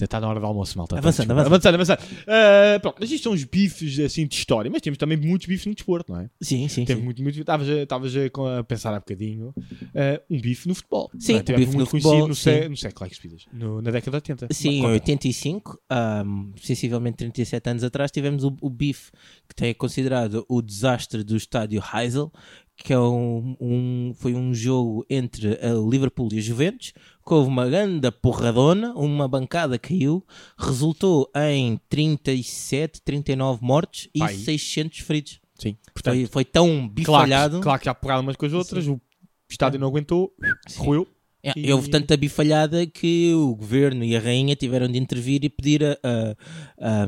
Está 0.00 0.20
na 0.20 0.28
hora 0.28 0.40
do 0.40 0.46
almoço, 0.46 0.76
malta. 0.76 0.98
Avançando, 0.98 1.30
avançando. 1.30 1.74
Avançando, 1.76 2.00
Ah, 2.26 2.80
pronto, 2.80 2.96
mas 2.98 3.10
isto 3.12 3.22
são 3.22 3.32
os 3.32 3.44
bifes 3.44 4.00
assim 4.00 4.26
de 4.26 4.34
história, 4.34 4.68
mas 4.68 4.80
temos 4.80 4.98
também 4.98 5.16
muitos 5.16 5.46
bifes 5.46 5.64
no 5.66 5.74
desporto, 5.74 6.12
não 6.12 6.20
é? 6.20 6.30
Sim, 6.40 6.66
sim, 6.66 6.84
sim. 6.84 6.94
muito, 6.96 7.22
muito. 7.22 7.38
Estavas 7.38 7.68
a, 8.16 8.58
a, 8.58 8.64
pensar 8.64 8.92
há 8.94 8.98
bocadinho 8.98 9.54
ah, 9.94 10.20
um 10.28 10.40
bife 10.40 10.66
no 10.66 10.74
futebol. 10.74 11.08
Sim, 11.18 11.34
é? 11.34 11.36
um 11.38 11.42
Tivemos 11.44 11.66
bife 11.66 11.78
no 11.78 11.86
conhecido 11.86 12.08
futebol, 12.10 12.28
no, 12.28 12.34
sé- 12.34 12.68
no 12.68 12.76
século, 12.76 13.04
ai, 13.04 13.08
que 13.10 13.14
espidas, 13.14 13.46
no, 13.52 13.80
na 13.80 13.90
década 13.92 14.20
de 14.20 14.32
80. 14.32 14.48
Sim, 14.52 14.68
em 14.70 14.80
Conta. 14.80 14.92
85, 14.94 15.78
ahm, 15.88 16.50
sensivelmente 16.60 17.18
37 17.18 17.70
anos 17.70 17.84
atrás, 17.84 18.10
tivemos 18.10 18.42
o, 18.42 18.56
o 18.60 18.68
bife 18.68 19.12
que 19.54 19.66
é 19.66 19.74
considerado 19.74 20.44
o 20.48 20.60
desastre 20.60 21.22
do 21.22 21.36
estádio 21.36 21.80
Heysel, 21.94 22.32
que 22.76 22.92
é 22.92 22.98
um, 22.98 23.56
um- 23.60 24.12
foi 24.16 24.34
um 24.34 24.52
jogo 24.52 25.06
entre 25.08 25.54
a 25.64 25.72
Liverpool 25.88 26.28
e 26.32 26.38
a 26.38 26.40
Juventus, 26.40 26.92
que 27.24 27.32
houve 27.34 27.48
uma 27.48 27.66
grande 27.66 28.10
porradona, 28.10 28.92
uma 28.94 29.28
bancada 29.28 29.78
caiu, 29.78 30.24
resultou 30.58 31.30
em 31.36 31.78
37, 31.88 33.00
39 33.02 33.58
mortos 33.64 34.08
e 34.14 34.18
Pai. 34.18 34.34
600 34.34 34.98
feridos. 35.00 35.40
Sim, 35.58 35.76
portanto, 35.94 36.14
Foi, 36.16 36.26
foi 36.26 36.44
tão 36.44 36.66
claro, 36.66 36.88
bifalhado. 36.90 37.56
que- 37.58 37.62
claro 37.62 37.78
que 37.78 37.84
já 37.84 37.94
porrada 37.94 38.20
umas 38.20 38.36
com 38.36 38.46
as 38.46 38.52
outras, 38.52 38.86
o 38.88 39.00
estádio 39.48 39.78
não 39.78 39.86
aguentou, 39.88 40.32
roeu. 40.76 41.06
É, 41.44 41.52
E- 41.56 41.72
Houve 41.72 41.90
tanta 41.90 42.16
bifalhada 42.16 42.86
que 42.86 43.32
o 43.34 43.54
governo 43.56 44.04
e 44.04 44.14
a 44.14 44.20
rainha 44.20 44.54
tiveram 44.54 44.86
de 44.86 44.96
intervir 44.96 45.44
e 45.44 45.48
pedir 45.48 45.82
a, 45.84 45.98
a- 46.02 46.36
a- 46.78 47.06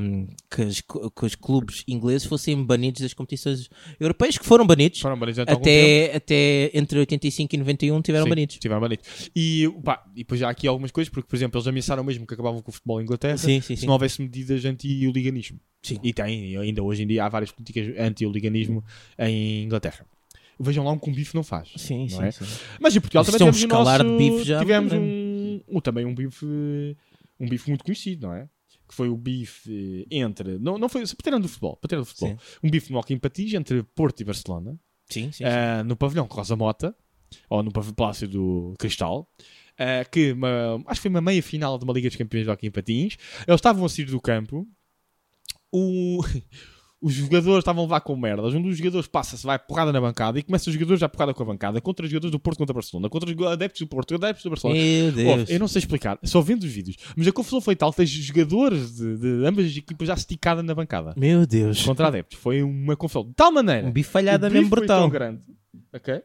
que, 0.55 0.62
as- 0.62 0.80
que 0.80 1.24
os 1.24 1.35
clubes 1.37 1.85
ingleses 1.87 2.26
fossem 2.26 2.61
banidos 2.64 3.01
das 3.03 3.14
competições 3.14 3.68
europeias, 4.01 4.37
que 4.37 4.45
foram 4.45 4.66
banidos. 4.66 4.99
Foram 5.01 5.16
banidos. 5.16 5.39
Até, 5.39 6.16
até 6.16 6.70
entre 6.74 6.99
85 6.99 7.55
e 7.55 7.59
91 7.59 8.03
tiveram 8.03 8.24
Sim, 8.24 8.30
banidos. 8.30 8.59
Tiveram 8.59 8.80
banidos. 8.80 9.30
E, 9.37 9.72
pá, 9.85 10.05
e 10.16 10.18
depois 10.18 10.41
já 10.41 10.49
há 10.49 10.51
aqui 10.51 10.66
algumas 10.66 10.91
coisas, 10.91 11.09
porque, 11.12 11.28
por 11.28 11.37
exemplo, 11.37 11.57
eles 11.59 11.68
ameaçaram 11.68 12.03
mesmo 12.03 12.26
que 12.26 12.35
acabavam 12.35 12.61
com 12.61 12.70
o 12.70 12.74
futebol 12.74 13.01
em 13.01 13.05
Inglaterra 13.05 13.37
Sim, 13.39 13.61
sim, 13.61 13.76
se 13.76 13.87
não 13.87 13.93
houvesse 13.93 14.20
medidas 14.20 14.64
anti-oliganismo. 14.64 15.61
Sim. 15.80 15.99
E 16.03 16.12
tem, 16.12 16.57
ainda 16.57 16.82
hoje 16.82 17.03
em 17.03 17.07
dia 17.07 17.24
há 17.24 17.28
várias 17.28 17.53
políticas 17.53 17.95
anti-oliganismo 17.99 18.82
em 19.18 19.62
Inglaterra. 19.64 20.05
Vejam 20.59 20.84
lá 20.84 20.92
um 20.92 20.98
que 20.98 21.11
um 21.11 21.12
bife 21.14 21.34
não 21.34 21.42
faz. 21.42 21.70
Sim, 21.76 22.02
não 22.02 22.09
sim, 22.09 22.22
é? 22.24 22.30
sim. 22.30 22.44
Mas 22.80 22.94
em 22.96 23.00
Portugal 23.00 23.22
Isto 23.22 23.32
também 23.32 23.46
é 23.46 23.50
um 23.50 23.52
tivemos 23.52 23.62
o 23.62 23.64
escalar 23.66 24.05
nosso, 24.05 24.18
de 24.18 24.30
bife 24.30 24.44
já 24.44 24.59
tivemos 24.61 24.92
muito 24.92 25.05
um, 25.72 25.76
um- 25.76 25.80
também 25.80 26.05
um 26.05 26.14
bife 26.14 26.46
um 27.40 27.48
bife 27.48 27.68
muito 27.68 27.84
conhecido, 27.84 28.26
não 28.28 28.34
é? 28.34 28.48
Que 28.88 28.94
foi 28.94 29.09
o 29.09 29.16
bife 29.16 30.07
entre 30.11 30.59
não, 30.59 30.78
não 30.78 30.88
foi 30.88 31.02
paterano 31.07 31.42
do 31.42 31.48
futebol, 31.48 31.76
paterano 31.76 32.05
do 32.05 32.09
futebol. 32.09 32.30
Sim. 32.38 32.59
Um 32.62 32.70
bife 32.70 32.90
no 32.92 32.98
Alquim 32.98 33.18
Patins 33.18 33.52
entre 33.55 33.82
Porto 33.82 34.20
e 34.20 34.24
Barcelona, 34.24 34.78
Sim, 35.11 35.24
sim, 35.26 35.32
sim. 35.32 35.44
ah, 35.44 35.82
no 35.84 35.96
pavilhão 35.96 36.26
Rosa 36.30 36.55
Mota 36.57 36.94
ou 37.50 37.62
no 37.62 37.72
Palácio 37.72 38.28
do 38.28 38.74
Cristal. 38.78 39.28
ah, 39.78 40.05
que 40.05 40.32
uma- 40.32 40.76
acho 40.86 41.00
que 41.00 41.02
foi 41.02 41.11
uma 41.11 41.20
meia 41.20 41.42
final 41.42 41.76
de 41.78 41.84
uma 41.84 41.92
Liga 41.92 42.09
dos 42.09 42.16
Campeões 42.16 42.44
de 42.46 42.50
Hockey 42.52 42.66
em 42.68 42.70
Patins. 42.70 43.16
Eles 43.46 43.59
estavam 43.59 43.84
a 43.84 43.88
sair 43.88 44.05
do 44.05 44.20
campo. 44.20 44.66
O, 45.72 46.20
os 47.05 47.12
jogadores 47.12 47.59
estavam 47.59 47.82
a 47.82 47.84
levar 47.86 48.00
com 48.00 48.16
merdas. 48.16 48.55
Um 48.55 48.62
dos 48.62 48.78
jogadores 48.78 49.07
passa-se, 49.07 49.44
vai 49.44 49.59
porrada 49.59 49.92
na 49.92 50.00
bancada 50.00 50.38
e 50.38 50.42
começa 50.42 50.70
os 50.70 50.74
jogadores 50.74 51.02
a 51.02 51.09
porrada 51.09 51.34
com 51.34 51.42
a 51.42 51.46
bancada 51.46 51.78
contra 51.80 52.07
os 52.07 52.11
jogadores 52.11 52.32
do 52.32 52.38
Porto 52.40 52.57
contra 52.57 52.72
o 52.72 52.74
Barcelona, 52.74 53.11
contra 53.11 53.30
os 53.30 53.46
adeptos 53.46 53.80
do 53.82 53.86
Porto, 53.86 54.14
adeptos 54.14 54.42
do 54.42 54.48
Barcelona. 54.50 54.80
Meu 54.80 55.12
Deus. 55.12 55.50
Eu 55.50 55.59
não 55.61 55.68
sei 55.68 55.80
explicar, 55.80 56.18
só 56.24 56.40
vendo 56.40 56.62
os 56.62 56.72
vídeos. 56.72 56.96
Mas 57.14 57.28
a 57.28 57.32
confusão 57.32 57.61
foi 57.61 57.76
tal 57.76 57.92
tens 57.92 58.09
jogadores 58.09 58.96
de, 58.96 59.16
de 59.18 59.46
ambas 59.46 59.66
as 59.66 59.76
equipas 59.76 60.09
já 60.09 60.14
esticada 60.14 60.62
na 60.62 60.74
bancada 60.74 61.12
Meu 61.16 61.46
Deus. 61.46 61.82
contra 61.84 62.09
adeptos. 62.09 62.38
Foi 62.38 62.62
uma 62.62 62.96
confusão 62.96 63.24
de 63.28 63.34
tal 63.34 63.52
maneira 63.52 63.86
Um 63.86 63.92
bifalhada 63.92 64.48
mesmo 64.48 64.70
brutal. 64.70 65.02
tão 65.02 65.11
grande, 65.11 65.42
ok? 65.92 66.22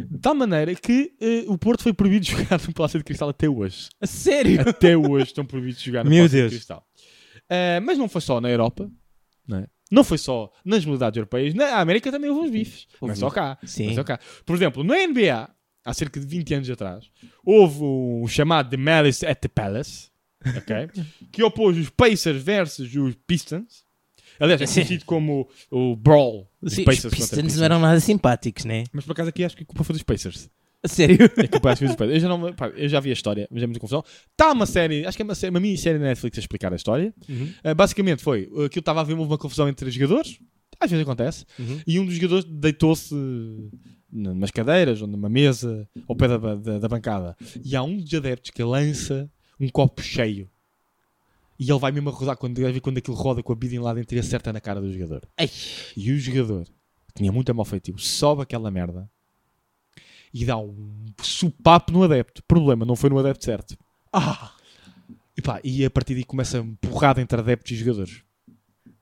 De 0.00 0.18
tal 0.18 0.34
maneira 0.34 0.74
que 0.74 1.12
eh, 1.20 1.44
o 1.46 1.56
Porto 1.58 1.82
foi 1.82 1.92
proibido 1.92 2.24
de 2.24 2.32
jogar 2.36 2.58
no 2.66 2.72
Palácio 2.72 2.98
de 2.98 3.04
Cristal 3.04 3.28
até 3.28 3.48
hoje. 3.48 3.88
A 4.00 4.06
sério? 4.06 4.60
Até 4.66 4.96
hoje 4.96 5.26
estão 5.26 5.44
proibidos 5.44 5.78
de 5.78 5.86
jogar 5.86 6.04
no 6.04 6.10
Meu 6.10 6.20
Palácio 6.20 6.38
Deus. 6.38 6.50
de 6.52 6.56
Cristal. 6.56 6.86
Eh, 7.50 7.80
mas 7.80 7.98
não 7.98 8.08
foi 8.08 8.20
só 8.22 8.40
na 8.40 8.50
Europa, 8.50 8.90
não, 9.46 9.58
é? 9.58 9.66
Não 9.90 10.02
foi 10.02 10.18
só 10.18 10.52
nas 10.64 10.84
modalidades 10.84 11.16
europeias. 11.16 11.54
Na 11.54 11.78
América 11.78 12.10
também 12.10 12.30
houve 12.30 12.48
uns 12.48 12.50
bifes. 12.50 12.86
Não 13.00 13.08
é 13.08 13.10
Houve 13.10 13.20
só 13.20 13.30
cá. 13.30 13.58
Sim. 13.64 13.86
Não 13.86 13.92
é 13.92 13.94
só 13.94 14.04
cá. 14.04 14.18
Por 14.44 14.56
exemplo, 14.56 14.82
na 14.82 14.94
NBA, 15.06 15.48
há 15.84 15.94
cerca 15.94 16.18
de 16.18 16.26
20 16.26 16.54
anos 16.54 16.70
atrás, 16.70 17.10
houve 17.44 17.82
um 17.82 18.26
chamado 18.26 18.70
The 18.70 18.76
Malice 18.76 19.24
at 19.24 19.38
the 19.40 19.48
Palace, 19.48 20.10
ok? 20.44 20.88
que 21.30 21.42
opôs 21.42 21.76
os 21.76 21.90
Pacers 21.90 22.42
versus 22.42 22.94
os 22.94 23.14
Pistons. 23.26 23.86
Aliás, 24.38 24.60
é 24.60 24.66
conhecido 24.66 25.04
como 25.06 25.48
o, 25.70 25.96
Brawl. 25.96 26.50
Sim, 26.66 26.80
os 26.80 26.84
Pacers 26.84 27.02
contra 27.04 27.10
Pistons 27.16 27.42
Pistons. 27.42 27.56
não 27.56 27.64
eram 27.64 27.80
nada 27.80 28.00
simpáticos, 28.00 28.64
né? 28.64 28.84
Mas 28.92 29.04
por 29.04 29.12
acaso 29.12 29.30
aqui 29.30 29.44
acho 29.44 29.56
que 29.56 29.62
a 29.62 29.66
culpa 29.66 29.84
foi 29.84 29.94
dos 29.94 30.02
Pacers. 30.02 30.50
A 30.82 30.88
sério? 30.88 31.18
É 31.36 31.46
que 31.48 31.58
Pacers. 31.60 31.94
Eu 31.98 32.20
já, 32.20 32.28
não, 32.28 32.52
pá, 32.52 32.68
eu 32.68 32.88
já 32.88 33.00
vi 33.00 33.10
a 33.10 33.12
história, 33.12 33.48
mas 33.50 33.62
é 33.62 33.66
muita 33.66 33.80
confusão. 33.80 34.04
Está 34.30 34.52
uma 34.52 34.66
série, 34.66 35.04
acho 35.06 35.16
que 35.16 35.22
é 35.22 35.24
uma, 35.24 35.34
série, 35.34 35.50
uma 35.50 35.60
mini-série 35.60 35.98
na 35.98 36.06
Netflix 36.06 36.38
a 36.38 36.40
explicar 36.40 36.72
a 36.72 36.76
história. 36.76 37.12
Uhum. 37.28 37.52
Uh, 37.64 37.74
basicamente 37.74 38.22
foi, 38.22 38.44
aquilo 38.64 38.80
estava 38.80 39.00
a 39.00 39.02
haver 39.02 39.14
uma 39.14 39.38
confusão 39.38 39.68
entre 39.68 39.88
os 39.88 39.94
jogadores, 39.94 40.38
às 40.78 40.90
vezes 40.90 41.02
acontece, 41.02 41.44
Uhum. 41.58 41.80
e 41.86 41.98
um 41.98 42.04
dos 42.04 42.14
jogadores 42.14 42.44
deitou-se 42.44 43.14
numas 44.12 44.50
cadeiras 44.50 45.00
ou 45.02 45.08
numa 45.08 45.28
mesa 45.28 45.88
ao 46.06 46.14
pé 46.14 46.28
da, 46.28 46.36
da, 46.54 46.78
da 46.78 46.88
bancada. 46.88 47.36
E 47.64 47.74
há 47.74 47.82
um 47.82 47.96
dos 47.96 48.12
adeptos 48.14 48.50
que 48.50 48.62
lança 48.62 49.30
um 49.58 49.68
copo 49.68 50.02
cheio. 50.02 50.48
E 51.58 51.70
ele 51.70 51.78
vai 51.78 51.90
mesmo 51.90 52.10
a 52.10 52.12
rodar 52.12 52.36
quando, 52.36 52.60
quando 52.82 52.98
aquilo 52.98 53.16
roda 53.16 53.42
com 53.42 53.52
a 53.52 53.56
bidin 53.56 53.78
lá 53.78 53.94
dentro 53.94 54.14
e 54.14 54.20
acerta 54.20 54.52
na 54.52 54.60
cara 54.60 54.80
do 54.80 54.92
jogador. 54.92 55.26
Ai. 55.38 55.50
E 55.96 56.12
o 56.12 56.18
jogador, 56.18 56.64
que 56.64 57.14
tinha 57.14 57.32
muito 57.32 57.52
mal 57.54 57.64
feitio, 57.64 57.98
sobe 57.98 58.42
aquela 58.42 58.70
merda 58.70 59.10
e 60.38 60.44
dá 60.44 60.58
um 60.58 61.06
supapo 61.22 61.90
no 61.92 62.02
adepto. 62.02 62.42
Problema, 62.46 62.84
não 62.84 62.94
foi 62.94 63.08
no 63.08 63.18
adepto 63.18 63.44
certo. 63.44 63.76
Ah! 64.12 64.52
E, 65.36 65.40
pá, 65.40 65.60
e 65.64 65.84
a 65.84 65.90
partir 65.90 66.14
daí 66.14 66.24
começa 66.24 66.60
uma 66.60 66.76
porrada 66.80 67.22
entre 67.22 67.40
adeptos 67.40 67.72
e 67.72 67.76
jogadores. 67.76 68.22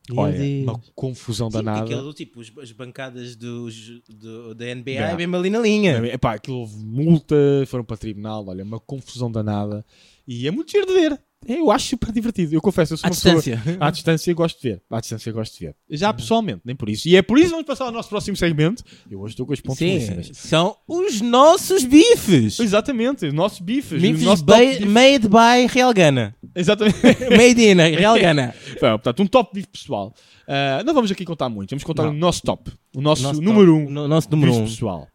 Meu 0.08 0.18
Olha, 0.18 0.38
Deus. 0.38 0.62
uma 0.64 0.80
confusão 0.94 1.50
Sim, 1.50 1.56
danada. 1.56 1.84
aquilo, 1.84 2.12
tipo, 2.12 2.40
as 2.60 2.72
bancadas 2.72 3.34
dos, 3.34 4.00
do, 4.08 4.54
da 4.54 4.66
NBA 4.74 4.90
é 4.90 5.16
mesmo 5.16 5.34
ali 5.36 5.50
na 5.50 5.58
linha. 5.58 5.96
Epá, 6.06 6.34
aquilo 6.34 6.58
houve 6.58 6.76
multa, 6.76 7.34
foram 7.66 7.84
para 7.84 7.96
tribunal, 7.96 8.46
olha, 8.46 8.62
uma 8.62 8.78
confusão 8.78 9.32
danada. 9.32 9.84
E 10.26 10.46
é 10.46 10.50
muito 10.50 10.70
giro 10.70 10.86
de 10.86 10.92
ver. 10.92 11.20
Eu 11.46 11.70
acho 11.70 11.88
super 11.88 12.12
divertido. 12.12 12.54
Eu 12.54 12.60
confesso, 12.60 12.94
eu 12.94 12.96
sou 12.96 13.06
À 13.06 13.10
uma 13.10 13.14
pessoa... 13.14 13.34
distância. 13.36 13.76
À 13.80 13.90
distância 13.90 14.34
gosto 14.34 14.60
de 14.60 14.68
ver. 14.70 14.82
À 14.90 15.00
distância 15.00 15.32
gosto 15.32 15.58
de 15.58 15.66
ver. 15.66 15.74
Já 15.90 16.12
pessoalmente, 16.12 16.60
nem 16.64 16.74
por 16.74 16.88
isso. 16.88 17.08
E 17.08 17.16
é 17.16 17.22
por 17.22 17.38
isso 17.38 17.48
que 17.48 17.52
vamos 17.52 17.66
passar 17.66 17.84
ao 17.84 17.92
nosso 17.92 18.08
próximo 18.08 18.36
segmento. 18.36 18.82
Eu 19.10 19.20
hoje 19.20 19.32
estou 19.32 19.46
com 19.46 19.52
os 19.52 19.60
pontos 19.60 19.78
Sim, 19.78 20.22
são 20.32 20.76
os 20.88 21.20
nossos 21.20 21.84
bifes. 21.84 22.58
Exatamente, 22.60 23.26
os 23.26 23.32
nossos 23.32 23.60
bifes. 23.60 24.00
Bifes 24.00 24.22
nosso 24.22 24.44
bife. 24.44 24.84
made 24.84 25.28
by 25.28 25.66
Real 25.72 25.92
Gana. 25.92 26.34
Exatamente. 26.54 26.94
Made 27.30 27.60
in 27.60 27.76
Real 27.96 28.18
Gana. 28.18 28.54
Bom, 28.80 28.90
portanto, 28.92 29.22
um 29.22 29.26
top 29.26 29.50
bife 29.54 29.66
pessoal. 29.68 30.14
Ah, 30.46 30.82
não 30.84 30.92
vamos 30.94 31.10
aqui 31.10 31.24
contar 31.24 31.48
muito. 31.48 31.70
Vamos 31.70 31.84
contar 31.84 32.04
Não. 32.04 32.10
o 32.10 32.14
nosso 32.14 32.42
top. 32.42 32.70
O 32.94 33.00
nosso, 33.00 33.22
Nosso 33.22 33.40
número 33.42 33.72
top- 33.74 33.86
um. 33.88 33.90
no- 33.90 34.08
nosso 34.08 34.30
número 34.30 34.52
um. 34.54 34.64
pessoal. 34.64 35.08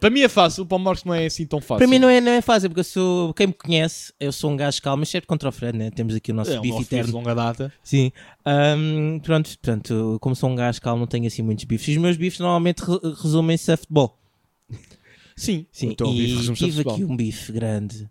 Para 0.00 0.10
mim 0.10 0.20
é 0.20 0.28
fácil, 0.28 0.66
para 0.66 0.76
o 0.76 0.78
Marcos 0.80 1.04
não 1.04 1.14
é 1.14 1.26
assim 1.26 1.46
tão 1.46 1.60
fácil. 1.60 1.78
Para 1.78 1.86
mim 1.86 1.98
não 1.98 2.08
é, 2.08 2.20
não 2.20 2.32
é 2.32 2.40
fácil, 2.40 2.68
porque 2.68 2.80
eu 2.80 2.84
sou, 2.84 3.32
quem 3.34 3.46
me 3.46 3.52
conhece, 3.52 4.12
eu 4.18 4.32
sou 4.32 4.50
um 4.50 4.56
gajo 4.56 4.82
calmo, 4.82 5.02
exceto 5.02 5.26
contra 5.26 5.48
o 5.48 5.52
Fred, 5.52 5.78
né? 5.78 5.90
Temos 5.90 6.14
aqui 6.14 6.32
o 6.32 6.34
nosso 6.34 6.50
é 6.52 6.58
um 6.58 6.62
bife 6.62 6.78
de 6.78 6.82
eterno. 6.84 7.12
longa 7.12 7.34
data. 7.34 7.72
Sim. 7.82 8.10
Ahm, 8.44 9.18
pronto, 9.22 9.48
portanto, 9.50 10.18
como 10.20 10.34
sou 10.36 10.50
um 10.50 10.54
gajo 10.54 10.80
calmo, 10.80 11.00
não 11.00 11.06
tenho 11.06 11.26
assim 11.26 11.42
muitos 11.42 11.64
bifes. 11.64 11.88
Os 11.96 12.02
meus 12.02 12.16
bifes 12.16 12.38
normalmente 12.40 12.80
re- 12.80 13.00
resumem-se 13.22 13.72
a 13.72 13.76
futebol. 13.76 14.18
Sim, 15.36 15.66
Sim, 15.72 15.88
então, 15.90 16.12
e 16.12 16.52
tive 16.54 16.80
aqui 16.82 17.04
um 17.04 17.16
bife 17.16 17.52
grande 17.52 18.08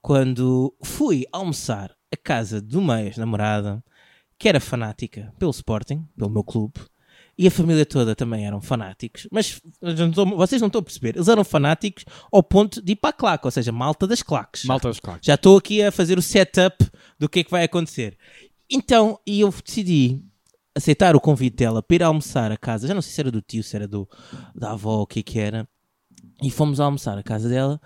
quando 0.00 0.72
fui 0.82 1.24
almoçar 1.32 1.90
a 2.12 2.16
casa 2.16 2.62
de 2.62 2.76
uma 2.78 3.02
ex-namorada 3.02 3.82
que 4.38 4.48
era 4.48 4.60
fanática 4.60 5.32
pelo 5.38 5.50
Sporting, 5.50 6.06
pelo 6.16 6.30
meu 6.30 6.44
clube, 6.44 6.80
e 7.36 7.46
a 7.46 7.50
família 7.50 7.86
toda 7.86 8.16
também 8.16 8.46
eram 8.46 8.60
fanáticos, 8.60 9.28
mas 9.30 9.60
não 9.80 10.36
vocês 10.36 10.60
não 10.60 10.66
estão 10.66 10.80
a 10.80 10.82
perceber, 10.82 11.14
eles 11.14 11.28
eram 11.28 11.44
fanáticos 11.44 12.04
ao 12.32 12.42
ponto 12.42 12.82
de 12.82 12.92
ir 12.92 12.96
para 12.96 13.10
a 13.10 13.12
claque, 13.12 13.46
ou 13.46 13.50
seja, 13.50 13.70
malta 13.70 14.06
das 14.06 14.22
claques. 14.22 14.64
Malta 14.64 14.88
dos 14.88 14.98
claques. 14.98 15.24
Já 15.24 15.34
estou 15.34 15.56
aqui 15.56 15.82
a 15.82 15.92
fazer 15.92 16.18
o 16.18 16.22
setup 16.22 16.84
do 17.18 17.28
que 17.28 17.40
é 17.40 17.44
que 17.44 17.50
vai 17.50 17.62
acontecer. 17.62 18.18
Então, 18.70 19.18
e 19.26 19.40
eu 19.40 19.54
decidi 19.64 20.20
aceitar 20.74 21.14
o 21.14 21.20
convite 21.20 21.56
dela 21.56 21.82
para 21.82 21.94
ir 21.96 22.02
almoçar 22.02 22.50
a 22.50 22.56
casa. 22.56 22.86
Já 22.88 22.94
não 22.94 23.02
sei 23.02 23.12
se 23.12 23.20
era 23.20 23.30
do 23.30 23.40
tio, 23.40 23.62
se 23.62 23.74
era 23.74 23.86
do, 23.86 24.08
da 24.54 24.72
avó, 24.72 25.02
o 25.02 25.06
que 25.06 25.20
é 25.20 25.22
que 25.22 25.38
era. 25.38 25.68
E 26.42 26.50
fomos 26.50 26.80
almoçar 26.80 27.16
a 27.18 27.22
casa 27.22 27.48
dela 27.48 27.80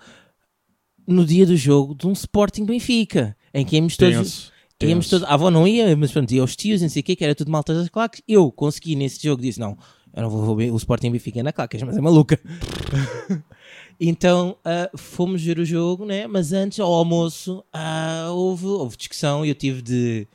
no 1.07 1.25
dia 1.25 1.45
do 1.45 1.55
jogo 1.55 1.95
de 1.95 2.07
um 2.07 2.11
Sporting 2.11 2.65
Benfica, 2.65 3.35
em 3.53 3.65
que 3.65 3.75
íamos 3.75 3.97
todos. 3.97 4.52
Íamos 4.87 5.09
todos, 5.09 5.27
a 5.27 5.33
avó 5.33 5.49
não 5.49 5.67
ia, 5.67 5.95
mas 5.95 6.11
pronto, 6.11 6.31
ia 6.31 6.41
aos 6.41 6.55
tios, 6.55 6.81
não 6.81 6.89
sei 6.89 7.01
o 7.01 7.03
quê, 7.03 7.15
que 7.15 7.23
era 7.23 7.35
tudo 7.35 7.51
malta 7.51 7.73
das 7.73 7.89
claques. 7.89 8.21
Eu 8.27 8.51
consegui 8.51 8.95
nesse 8.95 9.21
jogo, 9.21 9.41
disse: 9.41 9.59
Não, 9.59 9.77
eu 10.13 10.23
não 10.23 10.29
vou 10.29 10.55
ver 10.55 10.71
o 10.71 10.77
Sporting 10.77 11.11
Benfica 11.11 11.41
na 11.41 11.51
claques, 11.51 11.81
mas 11.81 11.97
é 11.97 12.01
maluca. 12.01 12.39
então 13.99 14.55
ah, 14.63 14.89
fomos 14.95 15.41
ver 15.41 15.57
o 15.57 15.65
jogo, 15.65 16.05
né? 16.05 16.27
Mas 16.27 16.53
antes, 16.53 16.79
ao 16.79 16.93
almoço, 16.93 17.63
ah, 17.73 18.27
houve, 18.29 18.65
houve 18.65 18.95
discussão 18.95 19.43
e 19.43 19.49
eu 19.49 19.55
tive 19.55 19.81
de. 19.81 20.27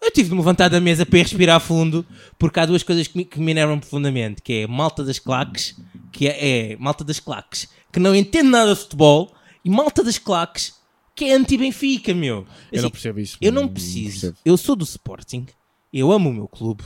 Eu 0.00 0.12
tive 0.12 0.28
de 0.28 0.34
me 0.34 0.40
levantar 0.40 0.68
da 0.68 0.80
mesa 0.80 1.04
para 1.04 1.18
ir 1.18 1.22
respirar 1.22 1.60
fundo, 1.60 2.06
porque 2.38 2.60
há 2.60 2.64
duas 2.64 2.84
coisas 2.84 3.08
que 3.08 3.18
me, 3.18 3.24
que 3.24 3.40
me 3.40 3.50
enervam 3.50 3.80
profundamente, 3.80 4.40
que 4.40 4.62
é 4.62 4.66
malta 4.66 5.02
das 5.04 5.18
claques, 5.18 5.76
que 6.12 6.28
é, 6.28 6.72
é 6.72 6.76
malta 6.76 7.02
das 7.02 7.18
claques, 7.18 7.68
que 7.92 7.98
não 7.98 8.14
entende 8.14 8.48
nada 8.48 8.72
de 8.72 8.80
futebol, 8.80 9.32
e 9.64 9.68
malta 9.68 10.04
das 10.04 10.16
claques, 10.16 10.77
que 11.18 11.24
é 11.30 11.34
anti-Benfica, 11.34 12.14
meu. 12.14 12.46
Eu 12.72 12.80
não 12.82 12.86
Assim, 12.86 12.90
percebo 12.90 13.20
isso. 13.20 13.36
eu 13.40 13.52
não 13.52 13.68
preciso. 13.68 14.10
percebo. 14.20 14.36
Eu 14.44 14.56
sou 14.56 14.76
do 14.76 14.84
Sporting. 14.84 15.46
Eu 15.92 16.12
amo 16.12 16.30
o 16.30 16.32
meu 16.32 16.48
clube. 16.48 16.82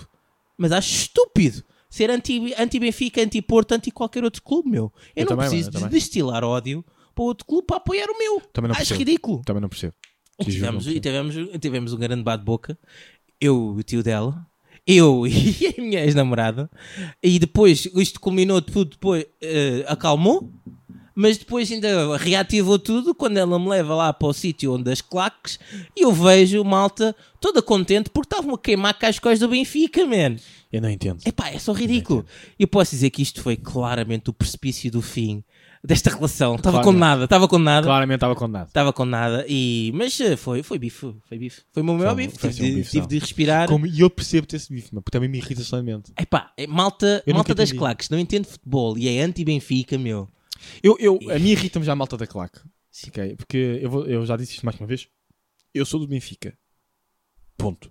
Mas 0.56 0.72
acho 0.72 0.94
estúpido 0.94 1.62
ser 1.90 2.10
anti- 2.10 2.54
anti-Benfica, 2.56 3.20
anti-Porto, 3.22 3.72
anti-qualquer 3.72 4.24
outro 4.24 4.42
clube, 4.42 4.70
meu. 4.70 4.92
Eu, 5.14 5.22
Eu 5.22 5.24
não 5.24 5.28
também, 5.36 5.48
preciso 5.48 5.68
mano, 5.68 5.78
de 5.78 5.84
também. 5.84 5.98
destilar 6.00 6.44
ódio 6.44 6.84
para 7.14 7.24
outro 7.24 7.44
clube 7.46 7.66
para 7.66 7.76
apoiar 7.76 8.06
o 8.08 8.18
meu. 8.18 8.40
Também 8.52 8.68
não 8.68 8.72
acho 8.74 8.88
percebo. 8.88 8.98
ridículo. 8.98 9.42
Também 9.44 9.60
não 9.60 9.68
percebo. 9.68 9.94
E 10.38 10.44
não 10.44 10.50
tivemos, 10.50 10.86
e 10.86 11.00
tivemos, 11.00 11.34
tivemos 11.60 11.92
um 11.92 11.98
grande 11.98 12.22
bate-boca. 12.22 12.78
Eu 13.40 13.74
e 13.76 13.80
o 13.80 13.82
tio 13.82 14.02
dela. 14.02 14.46
Eu 14.86 15.26
e 15.28 15.74
a 15.78 15.80
minha 15.82 16.00
ex-namorada. 16.04 16.70
E 17.22 17.38
depois, 17.38 17.86
isto 17.96 18.18
culminou 18.20 18.60
tudo, 18.62 18.92
depois 18.92 19.26
eh, 19.40 19.84
acalmou. 19.86 20.50
Mas 21.14 21.36
depois 21.36 21.70
ainda 21.70 22.16
reativou 22.16 22.78
tudo 22.78 23.14
quando 23.14 23.36
ela 23.36 23.58
me 23.58 23.68
leva 23.68 23.94
lá 23.94 24.12
para 24.12 24.28
o 24.28 24.32
sítio 24.32 24.72
onde 24.74 24.90
as 24.90 25.00
claques 25.00 25.58
e 25.96 26.04
eu 26.04 26.12
vejo 26.12 26.64
malta 26.64 27.14
toda 27.40 27.60
contente 27.60 28.08
porque 28.08 28.34
estavam 28.34 28.54
a 28.54 28.58
queimar 28.58 28.98
cascóis 28.98 29.38
do 29.38 29.48
Benfica, 29.48 30.06
man. 30.06 30.36
Eu 30.72 30.80
não 30.80 30.88
entendo. 30.88 31.20
Epá, 31.26 31.48
é 31.50 31.58
só 31.58 31.72
ridículo. 31.72 32.24
Eu 32.58 32.66
posso 32.66 32.92
dizer 32.92 33.10
que 33.10 33.20
isto 33.20 33.42
foi 33.42 33.56
claramente 33.56 34.30
o 34.30 34.32
precipício 34.32 34.90
do 34.90 35.02
fim 35.02 35.44
desta 35.84 36.08
relação. 36.10 36.54
Estava 36.54 36.76
Claro. 36.76 36.84
condenada, 36.86 37.24
estava 37.24 37.46
condenada. 37.48 37.86
Claramente 37.86 38.14
estava 38.16 38.34
condenado. 38.36 38.68
Estava 38.68 38.92
com 38.92 39.04
nada, 39.04 39.44
e... 39.48 39.90
mas 39.94 40.18
eh, 40.20 40.36
foi, 40.36 40.62
foi 40.62 40.78
bife, 40.78 41.12
foi 41.28 41.36
bife. 41.38 41.60
Foi 41.72 41.82
o 41.82 41.86
meu 41.86 41.94
maior 41.96 42.14
bife. 42.14 42.38
Tive, 42.38 42.80
um 42.80 42.82
tive 42.84 43.06
de 43.06 43.18
respirar. 43.18 43.68
Como- 43.68 43.86
E 43.86 44.00
eu 44.00 44.08
percebo 44.08 44.46
ter 44.46 44.56
esse 44.56 44.72
bife, 44.72 44.88
mas 44.92 45.02
porque 45.02 45.14
também 45.16 45.28
me 45.28 45.36
irrita 45.38 45.62
somente. 45.62 46.10
Epá, 46.18 46.52
é 46.56 46.66
malta, 46.66 47.22
Eu 47.26 47.34
malta 47.34 47.54
das 47.54 47.70
claques, 47.72 48.08
não 48.08 48.18
entende 48.18 48.48
futebol 48.48 48.96
e 48.96 49.08
é 49.08 49.20
anti-Benfica, 49.22 49.98
meu. 49.98 50.26
Eu, 50.82 50.96
eu, 50.98 51.18
a 51.30 51.38
mim 51.38 51.50
irrita-me 51.50 51.84
já 51.84 51.92
a 51.92 51.96
malta 51.96 52.16
da 52.16 52.26
claque. 52.26 52.60
ok? 53.08 53.36
Porque 53.36 53.78
eu, 53.82 53.90
vou- 53.90 54.06
eu 54.06 54.24
já 54.26 54.36
disse 54.36 54.54
isto 54.54 54.64
mais 54.64 54.78
uma 54.78 54.86
vez. 54.86 55.08
Eu 55.74 55.84
sou 55.86 55.98
do 56.00 56.06
Benfica. 56.06 56.56
Ponto. 57.56 57.90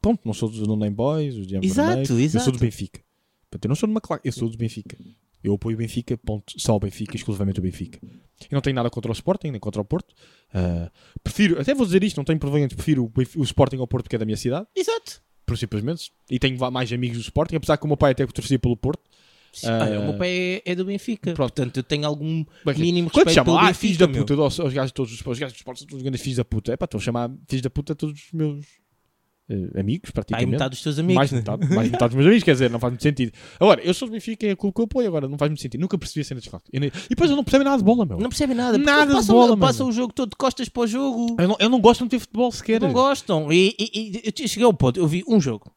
Ponto. 0.00 0.20
Não 0.24 0.34
sou 0.34 0.48
dos 0.48 0.66
Noname 0.66 0.94
Boys, 0.94 1.34
os 1.36 1.46
Diabo 1.46 1.64
Exato, 1.64 1.88
Vermelho. 1.88 2.12
Eu 2.14 2.20
exato. 2.20 2.44
sou 2.44 2.52
do 2.52 2.58
Benfica. 2.58 3.00
Portanto, 3.50 3.64
eu 3.64 3.68
não 3.68 3.76
sou 3.76 3.86
de 3.86 3.90
uma 3.92 4.00
claque. 4.00 4.28
Eu 4.28 4.32
sou 4.32 4.48
do 4.48 4.56
Benfica. 4.56 4.96
Eu 5.42 5.54
apoio 5.54 5.74
o 5.76 5.78
Benfica, 5.78 6.16
ponto. 6.16 6.52
Só 6.58 6.74
o 6.76 6.80
Benfica, 6.80 7.16
exclusivamente 7.16 7.58
o 7.60 7.62
Benfica. 7.62 7.98
Eu 8.02 8.48
não 8.52 8.60
tenho 8.60 8.74
nada 8.76 8.88
contra 8.90 9.10
o 9.10 9.14
Sporting, 9.14 9.50
nem 9.50 9.60
contra 9.60 9.80
o 9.80 9.84
Porto. 9.84 10.14
Ah, 10.52 10.90
prefiro, 11.22 11.60
até 11.60 11.74
vou 11.74 11.84
dizer 11.86 12.02
isto, 12.02 12.16
não 12.16 12.24
tenho 12.24 12.38
problema, 12.38 12.66
prefiro 12.68 13.04
o, 13.04 13.12
o 13.40 13.42
Sporting 13.44 13.76
ao 13.76 13.86
Porto 13.86 14.04
porque 14.04 14.16
é 14.16 14.18
da 14.18 14.24
minha 14.24 14.36
cidade. 14.36 14.66
Exato. 14.74 15.22
por 15.46 15.56
simplesmente. 15.58 16.10
E 16.30 16.38
tenho 16.38 16.58
mais 16.72 16.90
amigos 16.92 17.18
do 17.18 17.22
Sporting, 17.22 17.56
apesar 17.56 17.76
que 17.76 17.84
o 17.84 17.88
meu 17.88 17.96
pai 17.96 18.12
até 18.12 18.26
torcia 18.26 18.58
pelo 18.58 18.76
Porto. 18.76 19.02
Ah, 19.64 19.84
Ah, 19.84 20.00
o 20.00 20.04
meu 20.04 20.14
pai 20.18 20.30
é, 20.30 20.62
é 20.72 20.74
do 20.74 20.84
Benfica. 20.84 21.32
pronto. 21.34 21.52
Portanto, 21.54 21.76
eu 21.76 21.82
tenho 21.82 22.06
algum 22.06 22.44
Bem, 22.64 22.78
mínimo 22.78 23.10
Quando 23.10 23.26
respeito 23.26 23.34
chamam, 23.46 23.56
pelo 23.58 23.68
ah, 23.70 23.74
filhos 23.74 23.96
da 23.98 24.06
Benfica, 24.06 24.24
puta, 24.24 24.36
meu. 24.36 24.46
os, 24.46 24.58
os 24.58 24.72
gajos 24.72 24.92
todos, 24.92 25.12
os 25.12 25.38
gajos 25.38 25.52
do 25.54 25.56
Sporting 25.56 25.80
são 25.80 25.88
todos 25.88 26.02
grandes 26.02 26.20
filhos 26.20 26.36
da 26.38 26.44
puta. 26.44 26.72
É 26.72 26.76
pá, 26.76 26.84
estou 26.86 26.98
a 26.98 27.02
chamar 27.02 27.30
filhos 27.48 27.62
da 27.62 27.70
puta 27.70 27.92
a 27.92 27.96
todos 27.96 28.18
os 28.24 28.32
meus 28.32 28.64
eh, 29.48 29.78
amigos, 29.78 30.08
Aí 30.08 30.12
praticamente. 30.14 30.50
metade 30.52 30.70
dos 30.70 30.82
teus 30.82 30.98
amigos. 30.98 31.16
mais, 31.16 31.30
metade, 31.32 31.68
mais 31.74 31.90
metade 31.90 32.08
dos 32.08 32.14
meus 32.16 32.26
amigos, 32.26 32.44
quer 32.44 32.52
dizer, 32.52 32.70
não 32.70 32.80
faz 32.80 32.92
muito 32.92 33.02
sentido. 33.02 33.30
Agora, 33.60 33.80
eu 33.82 33.92
sou 33.92 34.08
do 34.08 34.12
Benfica, 34.12 34.46
é 34.46 34.52
o 34.52 34.56
clube 34.56 34.74
que 34.74 34.80
eu 34.80 34.84
apoio, 34.86 35.06
agora 35.08 35.28
não 35.28 35.36
faz 35.36 35.50
muito 35.50 35.60
sentido. 35.60 35.80
Nunca 35.82 35.98
percebi 35.98 36.22
a 36.22 36.24
cena 36.24 36.40
de 36.40 36.50
nem- 36.72 36.88
E 36.88 37.08
depois 37.10 37.28
eu 37.30 37.36
não 37.36 37.44
percebo 37.44 37.62
nada 37.64 37.76
de 37.76 37.84
bola, 37.84 38.06
meu. 38.06 38.18
Não 38.18 38.30
percebem 38.30 38.56
nada. 38.56 38.78
Nada 38.78 39.06
de 39.06 39.12
passam, 39.12 39.34
bola, 39.34 39.56
passam 39.56 39.88
o 39.88 39.92
jogo 39.92 40.12
todo 40.14 40.30
de 40.30 40.36
costas 40.36 40.68
para 40.70 40.82
o 40.82 40.86
jogo. 40.86 41.36
Eu, 41.38 41.46
não, 41.48 41.56
eu 41.60 41.68
não 41.68 41.78
gosto 41.80 42.04
de 42.04 42.10
ter 42.10 42.18
futebol 42.20 42.50
sequer. 42.50 42.80
Não 42.80 42.92
gostam. 42.92 43.52
E, 43.52 43.74
e- 43.78 43.90
e 44.24 44.32
eu 44.42 44.48
cheguei 44.48 44.64
ao 44.64 44.72
ponto, 44.72 44.98
eu 44.98 45.06
vi 45.06 45.22
um 45.28 45.38
jogo. 45.40 45.70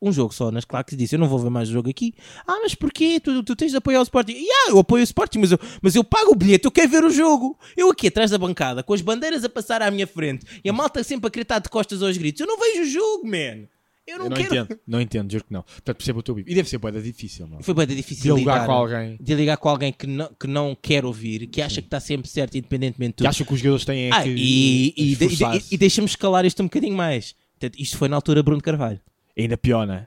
Um 0.00 0.12
jogo 0.12 0.34
só 0.34 0.50
nas 0.50 0.64
claques 0.64 0.92
e 0.92 0.96
disse: 0.96 1.14
Eu 1.14 1.18
não 1.18 1.26
vou 1.28 1.38
ver 1.38 1.48
mais 1.50 1.68
o 1.70 1.72
jogo 1.72 1.88
aqui. 1.88 2.14
Ah, 2.46 2.58
mas 2.62 2.74
porquê? 2.74 3.18
Tu, 3.18 3.42
tu 3.42 3.56
tens 3.56 3.70
de 3.70 3.78
apoiar 3.78 4.00
o 4.00 4.02
Sporting. 4.02 4.32
Yeah, 4.32 4.70
eu 4.70 4.78
apoio 4.78 5.00
o 5.00 5.04
Sporting, 5.04 5.38
mas 5.38 5.52
eu, 5.52 5.58
mas 5.80 5.94
eu 5.94 6.04
pago 6.04 6.32
o 6.32 6.34
bilhete, 6.34 6.66
eu 6.66 6.70
quero 6.70 6.88
ver 6.90 7.02
o 7.04 7.10
jogo. 7.10 7.58
Eu 7.76 7.90
aqui 7.90 8.08
atrás 8.08 8.30
da 8.30 8.36
bancada, 8.38 8.82
com 8.82 8.92
as 8.92 9.00
bandeiras 9.00 9.42
a 9.42 9.48
passar 9.48 9.80
à 9.80 9.90
minha 9.90 10.06
frente 10.06 10.44
e 10.62 10.68
a 10.68 10.72
malta 10.72 11.02
sempre 11.02 11.30
a 11.34 11.40
estar 11.42 11.58
de 11.60 11.68
costas 11.70 12.02
aos 12.02 12.16
gritos. 12.16 12.40
Eu 12.40 12.46
não 12.46 12.58
vejo 12.58 12.82
o 12.82 12.86
jogo, 12.86 13.26
man. 13.26 13.66
Eu 14.06 14.18
não, 14.18 14.26
Eu 14.26 14.30
não 14.30 14.36
quero. 14.36 14.54
entendo, 14.54 14.80
não 14.86 15.00
entendo, 15.00 15.32
juro 15.32 15.44
que 15.44 15.52
não. 15.52 15.62
Portanto, 15.62 15.96
percebo 15.96 16.20
o 16.20 16.22
teu 16.22 16.34
bico. 16.36 16.48
E 16.48 16.54
deve 16.54 16.68
ser 16.68 16.78
boeda 16.78 17.00
difícil, 17.02 17.46
não? 17.48 17.60
Foi 17.60 17.74
De 17.86 17.94
difícil 17.96 18.36
ligar 18.36 18.52
lidar, 18.54 18.66
com 18.66 18.72
alguém 18.72 19.18
de 19.20 19.34
ligar 19.34 19.56
com 19.56 19.68
alguém 19.68 19.92
que 19.92 20.06
não, 20.06 20.30
que 20.38 20.46
não 20.46 20.76
quer 20.80 21.04
ouvir, 21.04 21.48
que 21.48 21.60
acha 21.60 21.80
que 21.80 21.88
está 21.88 21.98
sempre 21.98 22.28
certo, 22.28 22.56
independentemente 22.56 23.12
de 23.12 23.14
que 23.14 23.18
tudo. 23.24 23.26
acha 23.28 23.44
que 23.44 23.52
os 23.52 23.58
jogadores 23.58 23.84
têm 23.84 24.12
Ah, 24.12 24.22
que 24.22 24.28
e, 24.28 24.94
e, 24.96 25.16
de- 25.16 25.24
esforçar-se. 25.24 25.68
e, 25.72 25.74
e 25.74 25.78
deixa-me 25.78 26.06
escalar 26.06 26.44
isto 26.44 26.62
um 26.62 26.66
bocadinho 26.66 26.94
mais. 26.94 27.34
Portanto, 27.58 27.80
isto 27.82 27.96
foi 27.98 28.08
na 28.08 28.14
altura 28.14 28.42
Bruno 28.44 28.62
Carvalho. 28.62 29.00
Ainda 29.38 29.56
pior, 29.58 29.86
não 29.86 29.94
é? 29.94 30.06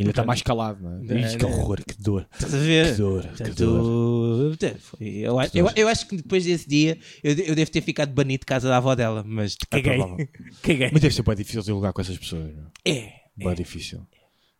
Ainda 0.00 0.10
está 0.10 0.24
mais 0.24 0.40
calado, 0.42 0.82
não 0.82 1.14
é? 1.14 1.20
Ixi, 1.20 1.36
que 1.36 1.42
não. 1.44 1.52
horror, 1.52 1.78
que 1.86 2.02
dor. 2.02 2.26
Estás 2.32 2.54
a 2.54 2.58
ver? 2.58 2.90
Que 2.92 2.98
dor, 2.98 3.28
que 3.36 3.50
dor. 3.50 4.56
foi- 4.78 5.06
eu, 5.18 5.38
acho- 5.38 5.56
eu, 5.58 5.70
eu 5.76 5.88
acho 5.88 6.08
que 6.08 6.16
depois 6.16 6.44
desse 6.44 6.68
dia 6.68 6.98
eu, 7.22 7.32
eu 7.34 7.54
devo 7.54 7.70
ter 7.70 7.80
ficado 7.82 8.12
banido 8.12 8.40
de 8.40 8.46
casa 8.46 8.68
da 8.68 8.78
avó 8.78 8.94
dela, 8.94 9.22
mas 9.26 9.56
caguei. 9.70 9.96
provável. 9.98 10.28
caguei. 10.62 10.90
Mas 10.92 11.00
deve 11.02 11.14
ser 11.14 11.22
bem 11.22 11.36
difícil 11.36 11.62
dialogar 11.62 11.92
com 11.92 12.00
essas 12.00 12.16
pessoas. 12.18 12.50
Não? 12.56 12.66
É. 12.84 13.12
Bem 13.36 13.54
difícil. 13.54 14.00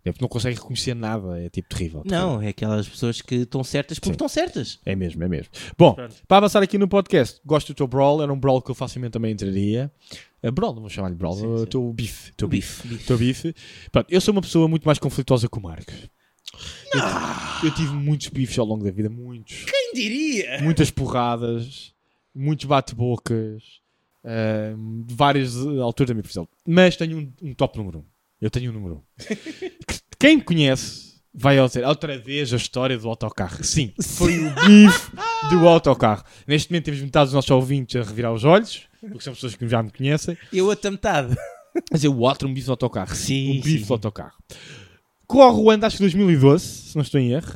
É 0.05 0.11
porque 0.11 0.23
não 0.25 0.29
consegue 0.29 0.57
reconhecer 0.57 0.95
nada. 0.95 1.41
É 1.41 1.49
tipo 1.49 1.69
terrível. 1.69 2.03
Não, 2.05 2.43
é 2.43 2.49
aquelas 2.49 2.89
pessoas 2.89 3.21
que 3.23 3.37
estão 3.37 3.63
certas 3.65 3.99
porque 3.99 4.09
Sim. 4.11 4.15
estão 4.15 4.29
certas. 4.29 4.79
É 4.85 4.95
mesmo, 4.97 5.23
é 5.23 5.29
mesmo. 5.29 5.49
Bom, 5.79 5.95
Pronto. 5.95 6.15
para 6.27 6.37
avançar 6.39 6.61
aqui 6.63 6.77
no 6.77 6.89
podcast, 6.89 7.41
gosto 7.47 7.69
do 7.73 7.77
teu 7.77 7.87
brawl. 7.87 8.21
Era 8.23 8.33
um 8.33 8.39
brawl 8.39 8.61
que 8.61 8.71
eu 8.71 8.75
facilmente 8.75 9.13
também 9.13 9.33
entraria. 9.33 9.91
Uh, 10.45 10.51
brawl, 10.51 10.75
vou 10.75 10.89
chamar-lhe 10.89 11.15
brawl. 11.15 11.35
Sim, 11.35 11.47
o 11.47 11.59
sim. 11.59 11.67
teu 11.67 11.93
bife. 11.93 12.33
Teu 12.35 12.49
bife. 12.49 12.89
Bife. 12.89 13.05
Teu 13.05 13.19
bife. 13.19 13.55
Pronto, 13.91 14.07
eu 14.11 14.21
sou 14.21 14.33
uma 14.33 14.41
pessoa 14.41 14.67
muito 14.69 14.85
mais 14.85 14.99
conflituosa 14.99 15.49
que 15.49 15.59
o 15.59 15.63
Marcos. 15.63 15.95
Eu, 16.93 17.69
eu 17.69 17.75
tive 17.75 17.93
muitos 17.93 18.29
bifes 18.29 18.59
ao 18.59 18.67
longo 18.67 18.85
da 18.85 18.91
vida. 18.91 19.09
Muitos. 19.09 19.65
Quem 19.65 19.93
diria? 19.95 20.61
muitas 20.63 20.91
porradas, 20.91 21.95
muitos 22.35 22.67
bate-bocas, 22.67 23.83
ah, 24.25 24.75
de 25.07 25.15
várias 25.15 25.57
alturas 25.57 26.09
da 26.09 26.15
minha 26.15 26.23
profissão. 26.23 26.49
Mas 26.67 26.97
tenho 26.97 27.19
um, 27.19 27.33
um 27.43 27.55
top 27.55 27.79
número 27.79 27.99
1. 27.99 28.01
Um. 28.01 28.05
Eu 28.41 28.51
tenho 28.51 28.71
um 28.71 28.75
número 28.75 28.95
1. 28.95 28.99
Um. 28.99 29.03
Quem 30.19 30.37
me 30.37 30.43
conhece 30.43 31.13
vai 31.35 31.59
ao 31.59 31.67
dizer 31.67 31.85
outra 31.85 32.19
vez 32.19 32.53
a 32.53 32.57
história 32.57 32.97
do 32.99 33.09
autocarro. 33.09 33.65
Sim, 33.65 33.93
foi 34.01 34.39
o 34.39 34.51
bife 34.67 35.11
do 35.51 35.67
autocarro. 35.67 36.25
Neste 36.47 36.71
momento 36.71 36.85
temos 36.85 37.01
metade 37.01 37.27
dos 37.27 37.35
nossos 37.35 37.51
ouvintes 37.51 37.97
a 37.97 38.05
revirar 38.05 38.33
os 38.33 38.45
olhos, 38.45 38.87
porque 39.11 39.21
são 39.25 39.35
pessoas 39.35 39.55
que 39.55 39.69
já 39.69 39.83
me 39.83 39.91
conhecem. 39.91 40.37
Eu 40.53 40.67
outra 40.67 40.91
metade. 40.91 41.37
Mas 41.91 42.05
eu 42.05 42.17
outro 42.19 42.49
um 42.49 42.53
bife 42.55 42.67
do 42.67 42.73
autocarro. 42.73 43.15
Sim, 43.15 43.59
um 43.59 43.63
bife 43.63 43.81
sim. 43.81 43.87
do 43.87 43.93
autocarro. 43.95 44.37
Corre 45.27 45.61
o 45.63 45.71
ano, 45.71 45.87
acho 45.87 45.97
que 45.97 46.03
2012, 46.03 46.65
se 46.65 46.97
não 46.97 47.03
estou 47.03 47.19
em 47.21 47.33
erro. 47.33 47.53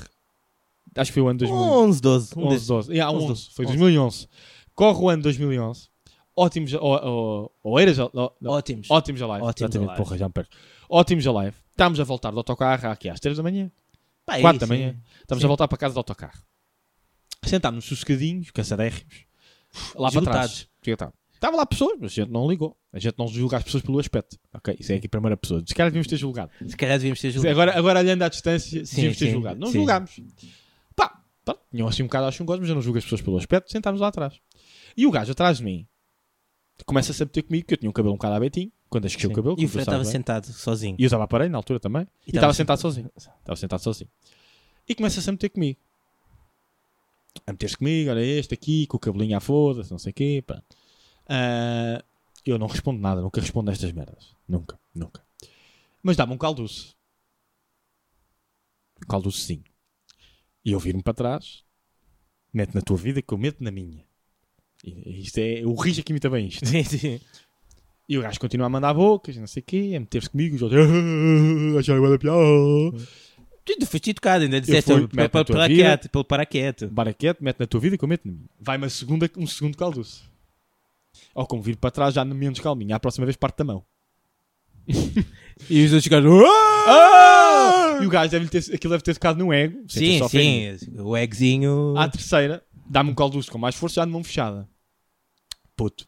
Acho 0.97 1.11
que 1.11 1.15
foi 1.15 1.23
o 1.23 1.29
ano 1.29 1.39
2012. 1.39 1.77
11, 1.79 2.01
12. 2.01 2.33
Um 2.37 2.41
11, 2.47 2.49
desses. 2.55 2.67
12. 2.69 2.93
Yeah, 2.93 3.13
11, 3.17 3.25
11, 3.33 3.51
foi 3.53 3.65
11. 3.67 3.77
2011. 3.77 4.29
Corre 4.75 4.99
o 5.03 5.09
ano 5.11 5.23
2011. 5.23 5.89
Ótimos, 6.39 6.75
ó- 6.75 6.79
ó- 6.83 7.51
não, 8.41 8.53
Ótimos. 8.53 8.91
ótimos 8.91 9.23
Alive. 9.23 9.43
Ótimos 9.45 9.71
Exatamente, 9.75 9.91
Alive. 9.91 10.05
porra, 10.05 10.19
já 10.19 10.27
me 10.27 10.33
perco. 10.33 10.51
Ótimos 10.89 11.27
Alive. 11.27 11.57
Estamos 11.71 12.01
a 12.01 12.05
voltar 12.05 12.31
do 12.31 12.39
autocarro 12.39 12.89
aqui 12.91 13.09
às 13.09 13.21
3 13.21 13.37
da 13.37 13.43
manhã, 13.43 13.71
Pá, 14.25 14.39
é 14.39 14.41
4 14.41 14.59
da 14.59 14.65
isso, 14.65 14.73
manhã. 14.73 14.89
é. 14.89 15.21
Estamos 15.21 15.41
Sim. 15.43 15.47
a 15.47 15.49
voltar 15.49 15.69
para 15.69 15.79
casa 15.79 15.95
do 15.95 15.99
autocarro. 15.99 16.39
Sentámos 17.45 17.85
sossegadinhos, 17.85 18.51
cansadérrimos, 18.51 19.25
lá 19.95 20.11
para 20.11 20.23
trás. 20.23 20.69
Estava 21.37 21.57
lá 21.57 21.67
pessoas, 21.67 21.99
mas 22.01 22.13
a 22.13 22.15
gente 22.15 22.31
não 22.31 22.49
ligou. 22.49 22.77
A 22.93 22.99
gente 22.99 23.15
não 23.19 23.29
julga 23.29 23.59
as 23.59 23.63
pessoas 23.63 23.83
pelo 23.83 23.99
aspecto. 23.99 24.39
Ok, 24.53 24.75
isso 24.81 24.91
é 24.91 24.97
aqui 24.97 25.07
a 25.07 25.11
primeira 25.11 25.37
pessoa. 25.37 25.63
Se 25.67 25.75
calhar 25.75 25.91
devíamos 25.91 26.09
ter 26.09 26.17
julgado. 26.17 26.51
Se 26.67 26.77
calhar 26.77 26.97
devíamos 26.97 27.21
ter 27.21 27.31
julgado. 27.31 27.53
Agora, 27.53 27.79
agora 27.79 28.01
olhando 28.01 28.23
à 28.23 28.29
distância, 28.29 28.85
Sim, 28.85 28.97
devíamos 28.97 29.19
ter 29.19 29.27
sim, 29.27 29.33
julgado. 29.33 29.61
Não 29.61 29.69
sim. 29.69 29.75
julgámos. 29.75 30.21
Pá, 30.97 31.21
pá, 31.45 31.57
tinham 31.71 31.87
assim 31.87 32.03
um 32.03 32.07
bocado 32.07 32.27
aos 32.27 32.35
chungos, 32.35 32.59
mas 32.59 32.69
eu 32.69 32.75
não 32.75 32.83
julgo 32.83 32.99
as 32.99 33.05
pessoas 33.05 33.21
pelo 33.21 33.37
aspecto. 33.37 33.71
Sentámos 33.71 34.01
lá 34.01 34.09
atrás. 34.09 34.41
E 34.97 35.07
o 35.07 35.11
gajo 35.11 35.33
atrás 35.33 35.59
de 35.59 35.65
mim 35.65 35.87
começa-se 36.85 37.23
a 37.23 37.27
meter 37.27 37.43
comigo, 37.43 37.67
que 37.67 37.75
eu 37.75 37.79
tinha 37.79 37.91
um 37.91 37.93
cabelo 37.93 38.15
um 38.15 38.17
bocado 38.17 38.35
a 38.35 38.41
betinho, 38.41 38.73
quando 38.89 39.07
asquei 39.07 39.27
o 39.27 39.29
Sim. 39.29 39.35
cabelo. 39.35 39.57
E 39.59 39.65
o 39.65 39.69
Fred 39.69 39.83
estava 39.83 40.03
bem. 40.03 40.11
sentado 40.11 40.47
sozinho. 40.47 40.97
E 40.99 41.03
eu 41.03 41.07
estava 41.07 41.25
a 41.25 41.29
parar 41.29 41.49
na 41.49 41.59
altura 41.59 41.79
também. 41.79 42.03
E, 42.27 42.31
estava 42.31 42.37
estava 42.37 42.55
sentado 42.55 42.81
sozinho. 42.81 43.11
Estava 43.17 43.57
sentado 43.57 43.81
sozinho. 43.81 44.11
E 44.89 44.95
começa-se 44.95 45.29
a 45.29 45.33
meter 45.33 45.51
comigo. 45.51 45.79
A 47.47 47.53
meter-se 47.53 47.77
comigo, 47.77 48.11
olha 48.11 48.21
este 48.21 48.55
aqui, 48.55 48.87
com 48.87 48.97
o 48.97 49.01
cabelinho 49.01 49.37
à 49.37 49.41
foda-se, 49.41 49.91
não 49.91 49.99
sei 49.99 50.11
o 50.11 50.15
quê. 50.15 50.45
Pá. 50.47 50.63
Ah, 51.29 52.03
eu 52.45 52.59
não 52.59 52.67
respondo 52.67 53.01
nada, 53.01 53.21
nunca 53.21 53.41
respondo 53.41 53.71
a 53.71 53.73
estas 53.73 53.93
merdas. 53.93 54.35
Nunca, 54.49 54.79
nunca. 54.95 55.23
Mas 56.03 56.17
dá-me 56.17 56.33
um 56.33 56.39
calduce. 56.39 56.95
Um 59.03 59.07
calducezinho. 59.07 59.65
E 60.65 60.73
eu 60.73 60.79
viro-me 60.81 61.03
para 61.03 61.15
trás, 61.15 61.63
mete 62.53 62.75
na 62.75 62.81
tua 62.81 62.97
vida 62.97 63.23
que 63.23 63.33
eu 63.33 63.39
meto 63.39 63.63
na 63.63 63.71
minha. 63.71 64.05
E, 64.85 65.21
isto 65.23 65.39
é, 65.39 65.63
o 65.65 65.75
rijo 65.75 66.01
aqui 66.01 66.13
imita 66.13 66.31
bem 66.31 66.49
isto. 66.49 66.67
Sim, 66.67 66.85
sim. 66.85 67.21
E 68.09 68.17
o 68.17 68.23
gajo 68.23 68.39
continua 68.39 68.67
a 68.67 68.71
mandar 68.71 68.95
bocas, 68.95 69.37
não 69.37 69.47
sei 69.49 69.61
o 69.61 69.65
quê, 69.67 69.95
a 69.97 70.01
meter-se 70.01 70.31
comigo, 70.31 70.55
os 70.55 70.63
outros, 70.63 70.81
"Ah, 70.81 71.79
acharam 71.81 72.09
da 72.09 72.19
piada. 72.19 72.39
Tu 73.65 73.85
foste 73.87 74.11
educado, 74.11 74.45
ainda 74.45 74.61
disseste 74.61 74.93
pelo 75.09 75.45
paraquete, 75.45 76.09
pelo 76.09 76.25
paraquete. 76.25 77.43
Mete 77.43 77.59
na 77.59 77.67
tua 77.67 77.81
vida 77.81 77.99
que 77.99 78.05
eu 78.05 78.09
meto 78.09 78.25
na 78.25 78.33
minha. 78.33 78.49
Vai-me 78.61 78.85
a 78.85 78.87
um 78.87 79.47
segundo 79.47 79.77
calduço. 79.77 80.31
Ou 81.35 81.47
como 81.47 81.63
vir 81.63 81.77
para 81.77 81.91
trás, 81.91 82.15
já 82.15 82.25
no 82.25 82.35
menos 82.35 82.61
calminho. 82.61 82.95
À 82.95 83.01
próxima 83.01 83.27
vez 83.27 83.37
parte 83.37 83.59
da 83.59 83.65
mão. 83.65 83.85
E 85.71 85.87
os 85.87 85.93
outros 85.93 86.07
gajos. 86.07 86.31
Ah! 86.87 87.99
E 88.03 88.07
o 88.07 88.11
gajo 88.11 88.31
deve 88.31 88.47
ter, 88.47 88.59
aquilo 88.75 88.91
deve 88.91 89.03
ter 89.03 89.15
ficado 89.15 89.39
no 89.39 89.53
ego. 89.53 89.83
Sim, 89.89 90.21
sim. 90.29 90.77
O 90.99 91.17
eggzinho. 91.17 91.95
À 91.97 92.07
terceira, 92.09 92.63
dá-me 92.89 93.11
um 93.11 93.15
calduço 93.15 93.51
com 93.51 93.57
mais 93.57 93.75
força, 93.75 93.97
já 93.97 94.05
de 94.05 94.11
mão 94.11 94.23
fechada. 94.23 94.69
Puto. 95.75 96.07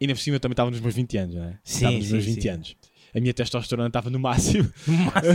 E 0.00 0.04
ainda 0.04 0.14
por 0.14 0.20
cima 0.20 0.36
eu 0.36 0.40
também 0.40 0.54
estava 0.54 0.70
nos 0.70 0.80
meus 0.80 0.94
20 0.94 1.16
anos, 1.16 1.34
não 1.36 1.44
é? 1.44 1.58
Sim, 1.62 1.76
Estava 1.76 1.96
nos 1.96 2.10
meus 2.10 2.24
sim, 2.24 2.34
20 2.34 2.42
sim. 2.42 2.48
anos. 2.48 2.76
A 3.14 3.20
minha 3.20 3.32
testosterona 3.32 3.86
estava 3.86 4.10
no 4.10 4.18
máximo. 4.18 4.68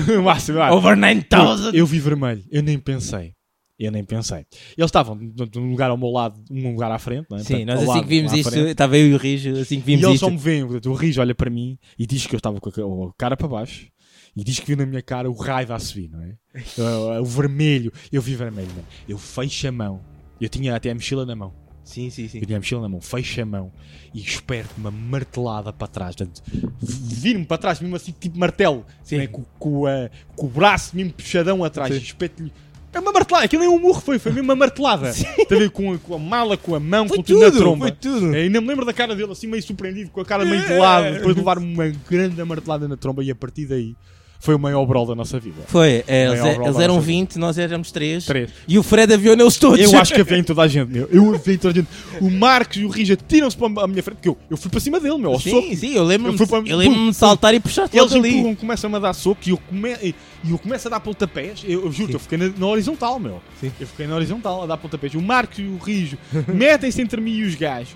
no 0.08 0.24
máximo. 0.24 0.60
ah. 0.62 0.74
Over 0.74 0.96
Puto, 0.96 1.36
9000. 1.36 1.74
Eu 1.74 1.86
vi 1.86 2.00
vermelho. 2.00 2.44
Eu 2.52 2.62
nem 2.62 2.78
pensei. 2.78 3.34
Eu 3.80 3.92
nem 3.94 4.04
pensei. 4.04 4.40
Eles 4.78 4.90
estavam 4.90 5.16
num 5.16 5.72
lugar 5.72 5.90
ao 5.90 5.98
meu 5.98 6.10
lado, 6.10 6.44
um 6.52 6.72
lugar 6.74 6.92
à 6.92 7.00
frente, 7.00 7.28
não 7.30 7.38
é? 7.38 7.44
Sim, 7.44 7.48
Portanto, 7.66 7.68
nós 7.68 7.78
assim 7.80 7.88
lado, 7.88 8.02
que 8.04 8.08
vimos 8.10 8.34
isto, 8.34 8.56
estava 8.60 8.98
eu 8.98 9.08
e 9.08 9.14
o 9.14 9.18
Rijo, 9.18 9.52
assim 9.58 9.76
que 9.80 9.82
E 9.84 9.96
vimos 9.96 10.04
eles 10.04 10.16
isto. 10.16 10.26
só 10.26 10.30
me 10.32 10.38
veem, 10.38 10.64
o 10.64 10.94
Rijo 10.94 11.22
olha 11.22 11.34
para 11.34 11.50
mim 11.50 11.78
e 11.98 12.06
diz 12.06 12.28
que 12.28 12.36
eu 12.36 12.38
estava 12.38 12.60
com 12.60 12.68
a 12.70 12.72
ca- 12.74 12.82
a 12.82 13.14
cara 13.18 13.38
para 13.38 13.48
baixo 13.48 13.88
e 14.36 14.44
diz 14.44 14.60
que 14.60 14.68
viu 14.68 14.76
na 14.76 14.86
minha 14.86 15.02
cara 15.02 15.30
o 15.32 15.34
raio 15.34 15.72
a 15.74 15.80
subir, 15.80 16.10
não 16.10 16.22
é? 16.22 16.36
o, 16.78 17.22
o 17.24 17.26
vermelho, 17.26 17.92
eu 18.12 18.22
vi 18.22 18.36
vermelho, 18.36 18.68
não 18.74 18.82
é? 18.82 18.86
eu 19.08 19.18
fecho 19.18 19.68
a 19.68 19.72
mão, 19.72 20.02
eu 20.42 20.50
tinha 20.50 20.76
até 20.76 20.92
a 20.92 20.94
mochila 20.94 21.26
na 21.26 21.36
mão, 21.36 21.54
Sim, 21.84 22.10
sim, 22.10 22.28
sim. 22.28 22.40
eu 22.40 22.46
tinha 22.46 22.58
a 22.58 22.60
mochila 22.60 22.82
na 22.82 22.90
mão, 22.90 23.00
fecho 23.02 23.42
a 23.42 23.46
mão 23.46 23.72
e 24.14 24.20
espero 24.20 24.68
uma 24.78 24.92
martelada 24.92 25.72
para 25.74 25.88
trás, 25.88 26.16
portanto, 26.18 26.44
viro-me 26.82 27.46
para 27.46 27.58
trás, 27.58 27.80
mesmo 27.80 27.96
assim, 27.96 28.14
tipo 28.20 28.38
martelo, 28.38 28.86
Sim. 29.04 29.16
não 29.18 29.24
é? 29.24 29.28
com, 29.28 29.44
com, 29.58 29.86
a- 29.88 30.10
com 30.36 30.46
o 30.46 30.50
braço 30.50 30.96
mesmo 30.96 31.14
puxadão 31.14 31.64
atrás, 31.64 31.96
e 31.96 31.98
espeto-lhe. 31.98 32.52
É 32.92 33.00
uma 33.00 33.12
martelada, 33.12 33.46
aquilo 33.46 33.62
nem 33.62 33.70
um 33.72 33.80
murro 33.80 34.02
foi, 34.02 34.18
foi 34.18 34.32
mesmo 34.32 34.46
uma 34.46 34.56
martelada. 34.56 35.10
Está 35.10 35.56
a 35.56 35.60
ver 35.60 35.70
com 35.70 35.94
a, 35.94 35.98
com 36.00 36.16
a 36.16 36.20
mala, 36.20 36.58
com 36.58 36.74
a 36.74 36.80
mão, 36.80 37.08
Foi 37.08 37.18
com 37.18 37.24
tudo 37.24 37.40
na 37.42 37.52
tromba. 37.52 37.86
foi 37.88 37.92
tudo. 37.92 38.36
É, 38.36 38.42
ainda 38.42 38.60
me 38.60 38.68
lembro 38.68 38.86
da 38.86 38.94
cara 38.94 39.16
dele, 39.16 39.32
assim 39.32 39.48
meio 39.48 39.62
surpreendido, 39.62 40.10
com 40.10 40.22
a 40.22 40.26
cara 40.26 40.44
meio 40.44 40.66
de 40.66 40.74
lado, 40.74 41.14
depois 41.14 41.36
de 41.36 41.42
levar 41.42 41.58
uma 41.60 41.88
grande 42.10 42.44
martelada 42.44 42.88
na 42.88 42.98
tromba 42.98 43.24
e 43.24 43.30
a 43.30 43.36
partir 43.36 43.66
daí 43.68 43.96
foi 44.40 44.56
o 44.56 44.60
maior 44.60 44.86
brawl 44.86 45.06
da 45.06 45.14
nossa 45.14 45.38
vida. 45.38 45.58
Foi, 45.68 46.02
é, 46.08 46.28
eles, 46.28 46.40
roubo 46.40 46.82
eram 46.82 46.96
à 46.96 47.00
20, 47.00 47.38
nós 47.38 47.58
éramos 47.58 47.92
3. 47.92 48.26
Três. 48.26 48.50
E 48.66 48.80
o 48.80 48.84
Fred 48.84 49.14
aviou 49.14 49.36
neles 49.36 49.58
todos. 49.58 49.80
Eu 49.80 50.00
acho 50.00 50.14
que 50.14 50.22
havia 50.22 50.38
em 50.38 50.44
toda 50.44 50.62
a 50.62 50.68
gente, 50.68 50.90
meu. 50.90 51.10
Eu 51.12 51.36
havia 51.36 51.56
em 51.56 51.58
toda 51.58 51.74
a 51.74 51.82
gente. 51.82 51.90
O 52.22 52.32
Marcos 52.32 52.78
e 52.78 52.86
o 52.86 52.90
Rija 52.90 53.18
tiram-se 53.18 53.58
para 53.58 53.84
a 53.84 53.88
minha 53.88 54.02
frente, 54.02 54.16
porque 54.16 54.30
eu, 54.30 54.38
eu 54.50 54.56
fui 54.56 54.72
para 54.72 54.80
cima 54.80 54.98
dele, 54.98 55.18
meu. 55.18 55.38
Sim, 55.38 55.50
soco. 55.50 55.76
sim, 55.76 55.94
eu 55.94 56.06
lembro-me 56.06 56.40
Eu 56.70 56.78
lembro-me 56.78 57.10
de 57.10 57.18
saltar 57.18 57.54
e 57.54 57.60
puxar 57.60 57.90
Eles 57.92 58.14
ali. 58.14 58.38
empurram, 58.38 58.56
começam 58.56 58.96
a 58.96 59.00
dar 59.00 59.14
soco 59.14 59.42
e 59.46 59.50
eu, 59.50 59.58
come... 59.58 59.92
e 60.02 60.16
eu 60.50 60.58
começo 60.58 60.88
a 60.88 60.92
dar 60.92 61.02
pontapés. 61.02 61.62
Eu, 61.68 61.84
eu 61.86 61.92
juro, 61.92 62.14
eu 62.14 62.20
fiquei 62.20 62.38
na, 62.38 62.50
na 62.58 62.68
horizontal, 62.68 63.20
meu. 63.20 63.42
Sim. 63.60 63.74
Eu 63.78 63.88
fiquei 63.88 64.08
na 64.08 64.16
horizontal 64.16 64.64
a 64.64 64.66
dar 64.66 64.78
pontapés. 64.78 65.14
O 65.16 65.22
Marcos 65.22 65.60
e 65.60 65.64
o 65.64 65.78
Rijo 65.78 66.18
metem-se 66.48 67.02
entre 67.02 67.20
mim 67.20 67.34
e 67.34 67.44
os 67.44 67.56
gajos. 67.56 67.96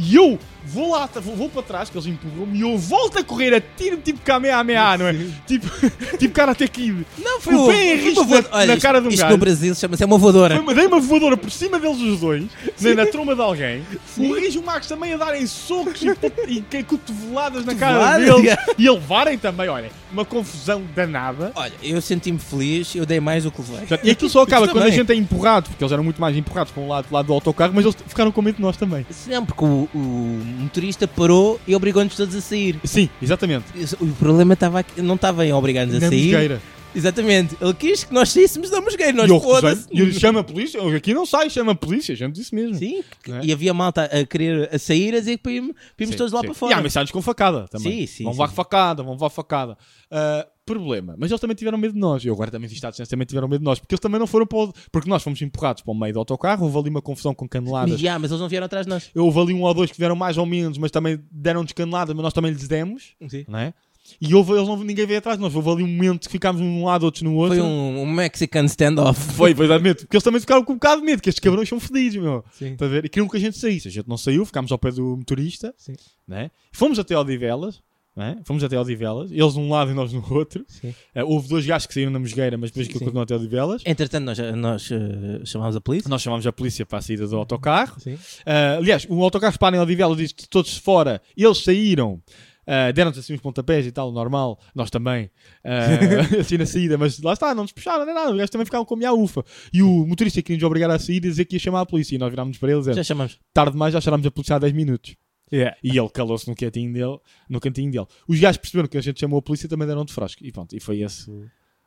E 0.00 0.16
eu 0.16 0.36
vou 0.64 0.90
lá, 0.90 1.08
vou, 1.14 1.36
vou 1.36 1.48
para 1.48 1.62
trás, 1.62 1.88
que 1.88 1.96
eles 1.96 2.08
empurram-me, 2.08 2.58
e 2.58 2.62
eu 2.62 2.76
volto 2.76 3.18
a 3.18 3.24
correr, 3.24 3.54
atiro 3.54 3.98
tipo 3.98 4.20
Kamehameha, 4.20 4.98
não 4.98 5.06
é? 5.06 5.14
Tipo, 5.46 5.75
tipo 6.18 6.34
Karate 6.34 6.66
Kid. 6.68 7.06
Não, 7.18 7.40
foi 7.40 7.54
o 7.54 7.66
pé 7.66 7.94
em 7.94 7.96
risco 7.98 8.20
uma 8.22 8.28
voa- 8.28 8.42
na- 8.42 8.48
Olha, 8.58 8.66
na 8.74 8.80
cara 8.80 9.00
de 9.00 9.06
um 9.08 9.10
Isto 9.10 9.22
gajo. 9.22 9.32
no 9.32 9.38
Brasil 9.38 9.74
chama-se 9.74 10.02
é 10.02 10.06
uma 10.06 10.18
voadora. 10.18 10.54
Foi 10.56 10.62
uma, 10.64 10.74
dei 10.74 10.86
uma 10.86 11.00
voadora 11.00 11.36
por 11.36 11.50
cima 11.50 11.78
deles 11.78 12.00
os 12.00 12.20
dois, 12.20 12.44
na, 12.80 12.94
na 12.94 13.06
tromba 13.06 13.34
de 13.34 13.40
alguém. 13.40 13.82
O 14.16 14.34
Rijo 14.34 14.58
e 14.58 14.62
o 14.62 14.64
Marcos 14.64 14.88
também 14.88 15.12
a 15.12 15.16
darem 15.16 15.46
socos 15.46 16.02
e, 16.02 16.08
e, 16.48 16.60
que- 16.62 16.82
cotoveladas 16.84 17.64
na 17.64 17.74
cara 17.74 17.94
Cotoveladas, 17.98 18.42
deles. 18.42 18.54
cara. 18.56 18.74
E 18.78 18.88
a 18.88 18.92
levarem 18.92 19.38
também, 19.38 19.68
olha, 19.68 19.90
uma 20.12 20.24
confusão 20.24 20.82
danada. 20.94 21.52
Olha, 21.54 21.72
eu 21.82 22.00
senti-me 22.00 22.38
feliz, 22.38 22.94
eu 22.94 23.04
dei 23.06 23.20
mais 23.20 23.44
o 23.46 23.50
que 23.50 23.60
levei. 23.60 23.78
Portanto, 23.78 24.00
E 24.04 24.10
aquilo 24.10 24.30
só 24.30 24.42
acaba 24.42 24.66
quando 24.66 24.78
a 24.78 24.80
também. 24.86 24.92
gente 24.98 25.12
é 25.12 25.14
empurrado, 25.14 25.68
porque 25.68 25.82
eles 25.82 25.92
eram 25.92 26.04
muito 26.04 26.20
mais 26.20 26.36
empurrados 26.36 26.72
para 26.72 26.82
um 26.82 26.88
lado, 26.88 27.06
lado 27.10 27.26
do 27.26 27.32
autocarro, 27.32 27.72
mas 27.74 27.84
eles 27.84 27.96
ficaram 28.06 28.30
com 28.32 28.42
medo 28.42 28.56
de 28.56 28.62
nós 28.62 28.76
também. 28.76 29.06
Não, 29.26 29.44
porque 29.44 29.64
o, 29.64 29.88
o 29.94 30.42
motorista 30.60 31.06
parou 31.08 31.60
e 31.66 31.74
obrigou-nos 31.74 32.14
todos 32.16 32.34
a 32.34 32.40
sair. 32.40 32.78
Sim, 32.84 33.08
exatamente. 33.20 33.64
Isso- 33.74 33.96
O 34.00 34.06
problema 34.14 34.54
estava 34.54 34.80
aqui, 34.80 35.00
não 35.02 35.14
estava 35.16 35.44
em 35.46 35.52
obrigar-nos 35.66 35.94
a 35.96 36.08
sair. 36.08 36.30
mosqueira. 36.32 36.62
Exatamente. 36.94 37.56
Ele 37.60 37.74
quis 37.74 38.04
que 38.04 38.14
nós 38.14 38.30
saíssemos 38.30 38.70
da 38.70 38.80
mosqueira. 38.80 39.12
Nós 39.12 39.28
E 39.28 39.34
eu 39.34 39.38
foda-se. 39.40 39.86
E 39.92 40.00
eu 40.00 40.10
chama 40.12 40.40
a 40.40 40.44
polícia. 40.44 40.80
Aqui 40.96 41.12
não 41.12 41.26
sai, 41.26 41.50
chama 41.50 41.72
a 41.72 41.74
polícia. 41.74 42.14
A 42.14 42.16
gente 42.16 42.34
disse 42.34 42.54
mesmo. 42.54 42.74
Sim, 42.74 43.02
é? 43.28 43.44
e 43.44 43.52
havia 43.52 43.74
malta 43.74 44.04
a 44.04 44.24
querer 44.24 44.74
a 44.74 44.78
sair 44.78 45.14
a 45.14 45.18
dizer 45.18 45.36
que 45.36 45.60
Sim, 46.06 46.12
todos 46.16 46.32
lá 46.32 46.40
sim. 46.40 46.46
para 46.46 46.54
E 46.54 46.58
fora. 46.58 46.76
há 46.76 46.80
mensagens 46.82 47.10
com 47.10 47.20
facada 47.20 47.68
também. 47.68 48.00
Sim, 48.00 48.06
sim, 48.06 48.24
Vão 48.24 48.32
levar 48.32 48.48
facada, 48.48 49.02
vão 49.02 49.12
levar 49.12 49.28
facada. 49.28 49.76
Ah, 50.10 50.46
problema. 50.64 51.14
Mas 51.18 51.30
eles 51.30 51.40
também 51.40 51.54
tiveram 51.54 51.76
medo 51.76 51.92
de 51.94 52.00
nós. 52.00 52.24
Eu 52.24 52.32
agora 52.32 52.50
também 52.50 52.68
Estados 52.70 52.98
Unidos 52.98 53.10
também 53.10 53.26
tiveram 53.26 53.46
medo 53.46 53.60
de 53.60 53.64
nós. 53.64 53.78
Porque 53.78 53.94
eles 53.94 54.00
também 54.00 54.18
não 54.18 54.26
foram 54.26 54.46
para 54.46 54.58
o... 54.58 54.72
Porque 54.90 55.08
nós 55.08 55.22
fomos 55.22 55.40
empurrados 55.42 55.82
para 55.82 55.92
o 55.92 55.94
meio 55.94 56.14
do 56.14 56.18
autocarro. 56.18 56.64
Houve 56.64 56.78
ali 56.78 56.90
uma 56.90 57.02
confusão 57.02 57.34
com 57.34 57.46
caneladas. 57.48 57.92
mas, 57.92 58.00
já, 58.00 58.18
mas 58.18 58.30
eles 58.30 58.40
não 58.40 58.48
vieram 58.48 58.64
atrás 58.66 58.86
de 58.86 58.90
nós. 58.90 59.10
Houve 59.14 59.38
ali 59.38 59.54
um 59.54 59.62
ou 59.62 59.74
dois 59.74 59.90
que 59.92 59.98
vieram 59.98 60.16
mais 60.16 60.38
ou 60.38 60.46
menos, 60.46 60.78
mas 60.78 60.90
também 60.90 61.20
deram-nos 61.30 61.72
caneladas, 61.72 62.14
mas 62.14 62.22
nós 62.22 62.32
também 62.32 62.50
lhes 62.52 62.66
demos. 62.66 63.14
Sim. 63.28 63.44
Não 63.46 63.58
é? 63.58 63.74
E 64.20 64.34
houve, 64.34 64.52
eles 64.52 64.66
não, 64.66 64.76
ninguém 64.82 65.06
veio 65.06 65.18
atrás 65.18 65.38
de 65.38 65.42
nós. 65.42 65.54
Houve 65.54 65.70
ali 65.70 65.82
um 65.82 65.86
momento 65.86 66.26
que 66.26 66.32
ficámos 66.32 66.60
num 66.60 66.84
lado, 66.84 67.04
outros 67.04 67.22
no 67.22 67.34
outro. 67.34 67.56
Foi 67.56 67.64
um, 67.64 68.02
um 68.02 68.12
Mexican 68.12 68.64
standoff. 68.64 69.20
Foi, 69.32 69.54
foi. 69.54 69.66
Porque 69.66 70.16
eles 70.16 70.24
também 70.24 70.40
ficaram 70.40 70.64
com 70.64 70.72
um 70.72 70.76
bocado 70.76 71.00
de 71.00 71.06
medo, 71.06 71.22
que 71.22 71.28
estes 71.28 71.40
cabrões 71.40 71.68
são 71.68 71.80
fedidos, 71.80 72.16
meu. 72.16 72.44
Sim. 72.52 72.76
A 72.80 72.86
ver? 72.86 73.04
E 73.04 73.08
queriam 73.08 73.28
que 73.28 73.36
a 73.36 73.40
gente 73.40 73.58
saísse. 73.58 73.88
A 73.88 73.90
gente 73.90 74.08
não 74.08 74.16
saiu, 74.16 74.44
ficámos 74.44 74.72
ao 74.72 74.78
pé 74.78 74.90
do 74.90 75.16
motorista. 75.16 75.74
Sim. 75.76 75.94
Né? 76.26 76.50
Fomos 76.72 76.98
até 76.98 77.16
Odivelas. 77.16 77.82
Né? 78.16 78.38
Fomos 78.44 78.64
até 78.64 78.80
Odivelas. 78.80 79.30
Eles 79.30 79.54
num 79.56 79.68
lado 79.68 79.90
e 79.90 79.94
nós 79.94 80.10
no 80.10 80.24
outro. 80.32 80.64
Sim. 80.66 80.94
Eh, 81.14 81.22
houve 81.22 81.48
dois 81.48 81.66
gajos 81.66 81.86
que 81.86 81.92
saíram 81.92 82.10
na 82.10 82.18
mosgueira, 82.18 82.56
mas 82.56 82.70
depois 82.70 82.88
que 82.88 82.94
continuou 82.94 83.22
até 83.22 83.34
Odivelas. 83.34 83.82
Entretanto, 83.84 84.24
nós, 84.24 84.38
nós 84.56 84.90
eh, 84.90 85.44
chamámos 85.44 85.76
a 85.76 85.80
polícia. 85.82 86.08
Nós 86.08 86.22
chamámos 86.22 86.46
a 86.46 86.52
polícia 86.52 86.86
para 86.86 86.98
a 86.98 87.02
saída 87.02 87.28
do 87.28 87.36
autocarro. 87.36 88.00
Sim. 88.00 88.16
Ah, 88.46 88.76
aliás, 88.78 89.06
o 89.10 89.22
autocarro 89.22 89.58
para 89.58 89.76
em 89.76 89.80
Odivelas 89.80 90.16
disse 90.16 90.34
que 90.34 90.48
todos 90.48 90.78
fora. 90.78 91.20
Eles 91.36 91.62
saíram. 91.62 92.22
Ah, 92.66 92.90
Deram-nos 92.90 93.18
assim 93.18 93.34
uns 93.34 93.40
pontapés 93.40 93.86
e 93.86 93.92
tal, 93.92 94.10
normal. 94.10 94.58
Nós 94.74 94.90
também. 94.90 95.30
ah, 95.64 96.38
assim 96.40 96.58
na 96.58 96.66
saída, 96.66 96.98
mas 96.98 97.20
lá 97.20 97.32
está, 97.32 97.54
não 97.54 97.62
nos 97.62 97.72
puxaram 97.72 98.04
nem 98.04 98.14
nada. 98.14 98.30
Os 98.30 98.36
gajos 98.36 98.50
também 98.50 98.64
ficavam 98.64 98.84
com 98.84 98.94
a 98.94 98.96
minha 98.98 99.12
ufa. 99.12 99.44
E 99.72 99.82
o 99.82 100.06
motorista 100.06 100.42
queria 100.42 100.56
nos 100.56 100.64
obrigar 100.66 100.90
a 100.90 100.98
sair 100.98 101.16
e 101.16 101.20
dizer 101.20 101.44
que 101.44 101.56
ia 101.56 101.60
chamar 101.60 101.82
a 101.82 101.86
polícia. 101.86 102.14
E 102.14 102.18
nós 102.18 102.30
virámos 102.30 102.58
para 102.58 102.72
eles. 102.72 102.86
Já 102.86 102.92
Era, 102.92 103.04
chamamos. 103.04 103.38
tarde 103.52 103.72
demais, 103.72 103.92
já 103.92 104.00
chamámos 104.00 104.26
a 104.26 104.30
polícia 104.30 104.56
há 104.56 104.58
10 104.58 104.72
minutos. 104.72 105.16
E 105.50 105.96
ele 105.96 106.08
calou-se 106.10 106.48
no 106.48 106.56
cantinho 106.56 106.92
dele, 106.92 107.18
no 107.48 107.60
cantinho 107.60 107.90
dele. 107.90 108.06
Os 108.26 108.38
gajos 108.40 108.56
perceberam 108.58 108.88
que 108.88 108.98
a 108.98 109.00
gente 109.00 109.20
chamou 109.20 109.38
a 109.38 109.42
polícia 109.42 109.68
também 109.68 109.86
deram 109.86 110.04
de 110.04 110.12
frasco. 110.12 110.44
E 110.44 110.50
pronto, 110.50 110.74
e 110.74 110.80
foi 110.80 111.00
esse 111.02 111.30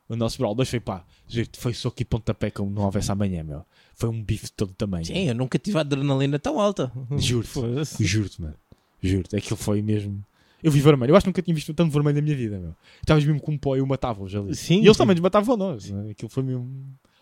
o, 0.07 0.15
nosso 0.15 0.37
brawl. 0.37 0.55
Mas 0.57 0.69
foi 0.69 0.79
pá, 0.79 1.05
gente, 1.27 1.59
foi 1.59 1.73
soco 1.73 2.01
e 2.01 2.05
pontapé 2.05 2.49
como 2.51 2.71
não 2.71 2.83
houvesse 2.83 3.11
amanhã, 3.11 3.43
meu. 3.43 3.65
Foi 3.95 4.07
um 4.07 4.23
bife 4.23 4.45
de 4.45 4.53
todo 4.53 4.73
tamanho. 4.73 5.05
Sim, 5.05 5.27
eu 5.27 5.35
nunca 5.35 5.59
tive 5.59 5.77
a 5.77 5.81
adrenalina 5.81 6.39
tão 6.39 6.57
alta. 6.59 6.89
Juro-te. 7.17 8.03
Juro-te, 8.05 8.41
mano. 8.41 8.55
Juro-te. 9.03 9.35
Aquilo 9.35 9.57
foi 9.57 9.81
mesmo. 9.81 10.23
Eu 10.63 10.71
vi 10.71 10.79
vermelho. 10.81 11.11
Eu 11.11 11.15
acho 11.15 11.23
que 11.23 11.29
nunca 11.29 11.41
tinha 11.41 11.53
visto 11.55 11.73
tanto 11.73 11.91
vermelho 11.91 12.15
na 12.17 12.21
minha 12.21 12.35
vida, 12.35 12.59
meu. 12.59 12.75
Estavas 13.01 13.23
mesmo 13.25 13.39
com 13.41 13.51
um 13.53 13.57
pó 13.57 13.75
e 13.75 13.79
eu 13.79 13.85
matava-os 13.85 14.33
ali. 14.35 14.55
Sim, 14.55 14.81
e 14.81 14.85
eles 14.85 14.97
também 14.97 15.15
nos 15.15 15.21
matavam 15.21 15.55
a 15.55 15.57
nós. 15.57 15.89
né? 15.89 16.11
Aquilo 16.11 16.29
foi 16.29 16.43
mesmo 16.43 16.69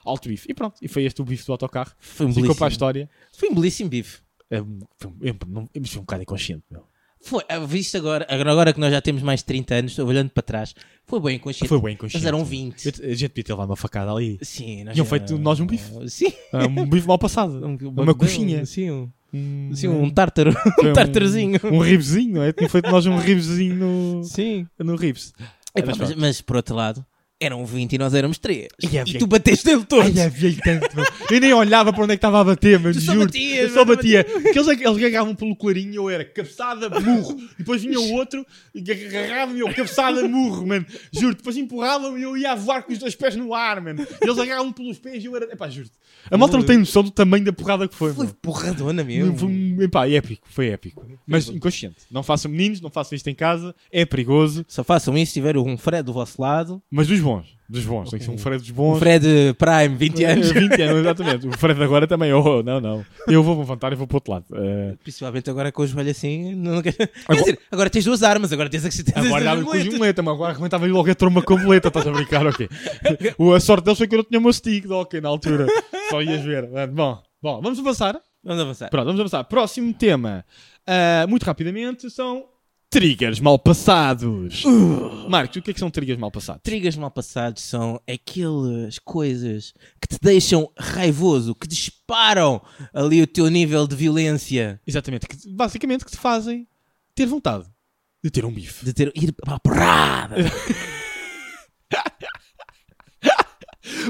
alto 0.06 0.28
bife. 0.30 0.48
E 0.50 0.54
pronto. 0.54 0.76
E 0.82 0.88
foi 0.88 1.04
este 1.04 1.22
o 1.22 1.26
bife 1.26 1.46
do 1.46 1.52
autocarro. 1.52 1.92
Foi 2.00 2.26
um 2.26 2.30
Ficou 2.30 2.42
belíssimo. 2.44 2.56
para 2.60 2.68
a 2.68 2.70
história. 2.70 3.10
Foi 3.32 3.50
um 3.50 3.54
belíssimo 3.56 3.90
bife. 3.90 4.20
É, 4.50 4.58
foi, 4.98 5.12
um- 5.12 5.18
eu, 5.22 5.36
não, 5.48 5.70
eu 5.74 5.82
me 5.82 5.88
foi 5.88 6.00
um 6.00 6.04
bocado 6.04 6.24
inconsciente, 6.24 6.64
meu. 6.72 6.84
Foi, 7.20 7.44
ah, 7.50 7.60
visto 7.60 7.98
agora, 7.98 8.26
agora, 8.30 8.72
que 8.72 8.80
nós 8.80 8.92
já 8.92 9.02
temos 9.02 9.24
mais 9.24 9.40
de 9.40 9.46
30 9.48 9.74
anos, 9.76 9.92
estou 9.92 10.08
olhando 10.08 10.30
para 10.30 10.44
trás, 10.44 10.74
foi 11.06 11.20
bem 11.20 11.36
inconsciente. 11.38 11.68
Foi 11.68 11.82
bem 11.82 11.96
inconsciente. 11.96 12.24
Mas 12.24 12.28
eram 12.28 12.46
20. 12.46 12.86
Eu- 12.86 13.12
A 13.12 13.14
gente 13.16 13.30
podia 13.30 13.44
ter 13.44 13.54
levado 13.54 13.70
uma 13.72 13.76
facada 13.76 14.12
ali. 14.12 14.38
Sim, 14.42 14.84
nós 14.84 14.94
Tinham 14.94 15.06
já- 15.06 15.10
feito 15.10 15.38
nós 15.40 15.60
um 15.60 15.66
bife. 15.66 15.92
Sim. 16.10 16.32
Ah, 16.54 16.66
Um 16.68 16.88
bife 16.88 17.08
mal 17.08 17.18
passado. 17.18 17.60
uma 17.66 18.14
coxinha. 18.16 18.66
Sim, 18.68 18.92
um, 18.92 19.12
Um, 19.34 19.72
sim, 19.74 19.88
um 19.88 20.10
tártaro. 20.10 20.52
um 20.84 20.94
tártarozinho. 20.94 21.60
Um, 21.64 21.80
ribzinho, 21.80 22.36
não 22.36 22.44
é? 22.44 22.54
Tinha 22.54 22.70
feito 22.70 22.90
nós 22.90 23.06
um 23.06 23.18
ribzinho 23.18 23.76
no, 23.76 24.24
Sim. 24.24 24.68
no 24.80 24.96
ribs. 24.96 25.34
Epá, 25.76 25.88
Mas 25.88 25.98
mas, 25.98 26.16
mas, 26.16 26.42
por 26.42 26.56
outro 26.56 26.76
lado, 26.76 27.06
eram 27.40 27.66
20 27.66 27.94
e 27.94 27.98
nós 27.98 28.14
éramos 28.14 28.38
3. 28.38 28.68
E 28.82 28.98
E, 28.98 29.18
tu 29.20 29.28
bateste 29.28 29.70
ele 29.70 29.84
todo. 29.86 30.02
Ai, 30.04 30.14
tanto, 30.64 30.96
meu. 30.96 31.06
Eu 31.30 31.40
nem 31.40 31.54
olhava 31.54 31.94
para 31.94 32.04
onde 32.04 32.14
é 32.14 32.16
que 32.16 32.20
estava 32.20 32.42
a 32.42 32.44
bater, 32.44 32.80
mas 32.80 32.96
juro. 33.02 33.26
batias, 33.26 33.70
eu 33.70 33.70
só 33.74 33.86
batia. 33.86 34.24
Porque 34.24 34.58
eles, 34.58 34.68
eles 34.68 35.04
agarravam 35.06 35.36
pelo 35.36 35.56
clarinho 35.56 35.94
eu 35.96 36.10
era 36.10 36.26
cabeçada, 36.26 36.90
murro. 37.00 37.38
E 37.54 37.58
depois 37.60 37.82
vinha 37.84 38.00
o 38.00 38.14
outro 38.18 38.46
e 38.74 38.92
agarrava-me 38.92 39.60
eu, 39.60 39.68
cabeçada, 39.74 40.28
murro, 40.28 40.66
mano. 40.66 40.86
Juro. 41.12 41.36
Depois 41.36 41.56
empurravam-me 41.58 42.20
e 42.20 42.24
eu 42.24 42.36
ia 42.38 42.52
a 42.54 42.56
voar 42.56 42.84
com 42.84 42.92
os 42.92 42.98
dois 42.98 43.16
pés 43.16 43.36
no 43.36 43.54
ar, 43.54 43.80
mano. 43.82 44.02
E 44.22 44.26
eles 44.26 44.40
agarravam 44.40 44.72
pelos 44.74 44.98
pés 44.98 45.24
e 45.24 45.28
eu 45.28 45.36
era. 45.36 45.46
Epá, 45.52 45.70
juro. 45.70 45.90
A 46.30 46.38
malta 46.38 46.58
não 46.58 46.64
tem 46.66 46.78
noção 46.78 47.04
do 47.04 47.12
tamanho 47.12 47.46
da 47.46 47.54
porrada 47.54 47.88
que 47.88 47.96
foi, 47.96 48.14
Foi 48.14 48.26
mano. 48.26 48.38
porradona 48.42 49.04
mesmo. 49.04 49.38
Foi, 49.38 49.78
epá, 49.86 50.10
épico, 50.10 50.48
foi 50.50 50.68
épico. 50.70 51.06
Mas 51.26 51.48
inconsciente. 51.48 51.98
Não 52.12 52.24
façam 52.24 52.50
meninos, 52.52 52.82
não 52.82 52.90
façam 52.90 53.16
isto 53.16 53.30
em 53.30 53.36
casa. 53.36 53.74
É 53.92 54.06
perigoso. 54.06 54.66
Só 54.68 54.84
façam 54.84 55.18
isso 55.18 55.32
se 55.32 55.34
tiver 55.36 55.56
um 55.58 55.78
Fred 55.78 56.04
do 56.04 56.14
vosso 56.14 56.42
lado. 56.42 56.82
Mas 56.92 57.08
dos 57.08 57.20
bons. 57.28 57.58
Dos 57.70 57.84
bons. 57.86 58.10
Tem 58.10 58.18
que 58.20 58.24
ser 58.26 58.32
um 58.32 58.36
Ok. 58.36 58.44
Fred 58.44 58.60
dos 58.62 58.70
O 58.70 58.74
bons. 58.74 59.00
Fred 59.00 59.26
Prime, 59.58 59.96
20 59.98 60.24
anos. 60.24 60.50
É, 60.52 60.54
20 60.54 60.82
anos, 60.84 60.98
exatamente. 61.00 61.48
O 61.48 61.58
Fred 61.58 61.84
agora 61.84 62.08
também. 62.08 62.32
Oh, 62.32 62.64
não, 62.64 62.80
não. 62.80 63.06
Eu 63.28 63.44
vou 63.44 63.60
levantar 63.60 63.92
e 63.92 63.96
vou 63.96 64.08
para 64.08 64.16
o 64.16 64.18
outro 64.18 64.32
lado. 64.32 64.46
Eh, 64.54 64.96
Principalmente 65.04 65.50
agora 65.50 65.70
com 65.72 65.82
o 65.82 65.88
joelho 65.88 66.10
assim. 66.12 66.56
Não... 66.56 66.82
Quer 66.82 66.96
dizer, 67.32 67.60
agora 67.70 67.90
tens 67.90 68.06
duas 68.06 68.24
armas, 68.24 68.54
agora 68.54 68.70
tens 68.70 68.86
a 68.86 68.90
tens 68.90 69.14
Agora 69.18 69.44
dava 69.44 69.62
com 69.62 69.68
muletas. 69.68 69.92
gimoleta, 69.94 70.24
mas 70.24 70.34
agora 70.34 70.52
arrebentava-lhe 70.54 70.92
logo 70.94 71.12
a 71.12 71.16
tromba 71.16 71.42
com 71.42 71.54
a 71.56 71.58
boleta, 71.58 71.90
estás 71.90 72.08
a 72.08 72.12
brincar, 72.12 72.48
ok? 72.48 72.70
O- 73.38 73.52
A 73.54 73.60
sorte 73.60 73.84
deles 73.84 73.98
foi 73.98 74.08
que 74.08 74.16
eu 74.16 74.20
não 74.20 74.26
tinha 74.26 74.40
o 74.40 74.44
meu 74.44 74.54
stick 74.54 74.90
hockey 74.90 75.20
na 75.20 75.28
altura. 75.30 75.68
Só 76.10 76.22
ias 76.22 76.42
ver. 76.44 76.70
Ah, 76.74 76.88
Bom, 76.88 77.22
bom, 77.44 77.62
vamos 77.62 77.80
avançar. 77.80 78.18
Vamos 78.44 78.62
avançar. 78.62 78.90
Pronto, 78.90 79.06
vamos 79.08 79.20
avançar. 79.20 79.44
Próximo 79.44 79.94
tema. 79.94 80.46
Ah, 80.88 81.26
muito 81.28 81.44
rapidamente, 81.44 82.10
são 82.10 82.46
triggers 82.90 83.40
mal 83.40 83.60
passados. 83.60 84.64
Marcos, 85.30 85.58
o 85.58 85.62
que 85.62 85.72
é 85.72 85.74
que 85.74 85.80
são 85.80 85.90
triggers 85.90 86.20
mal 86.20 86.32
passados? 86.32 86.62
Trigas 86.64 86.96
mal 86.96 87.12
passados 87.12 87.64
são 87.64 88.02
aquelas 88.12 89.00
coisas 89.00 89.74
que 90.02 90.08
te 90.08 90.18
deixam 90.22 90.72
raivoso, 90.78 91.54
que 91.56 91.68
disparam 91.68 92.62
ali 92.94 93.22
o 93.22 93.28
teu 93.28 93.50
nível 93.50 93.88
de 93.88 93.96
violência, 93.96 94.80
Exatamente, 94.86 95.28
que, 95.28 95.38
basicamente 95.50 96.06
que 96.06 96.12
te 96.12 96.18
fazem 96.18 96.68
ter 97.14 97.26
vontade 97.26 97.66
de 98.24 98.30
ter 98.32 98.46
um 98.46 98.52
bife. 98.52 98.86
de 98.86 98.94
ter 98.94 99.12
ir 99.16 99.32
para 99.34 99.56
a 99.56 99.60
porrada. 99.60 100.36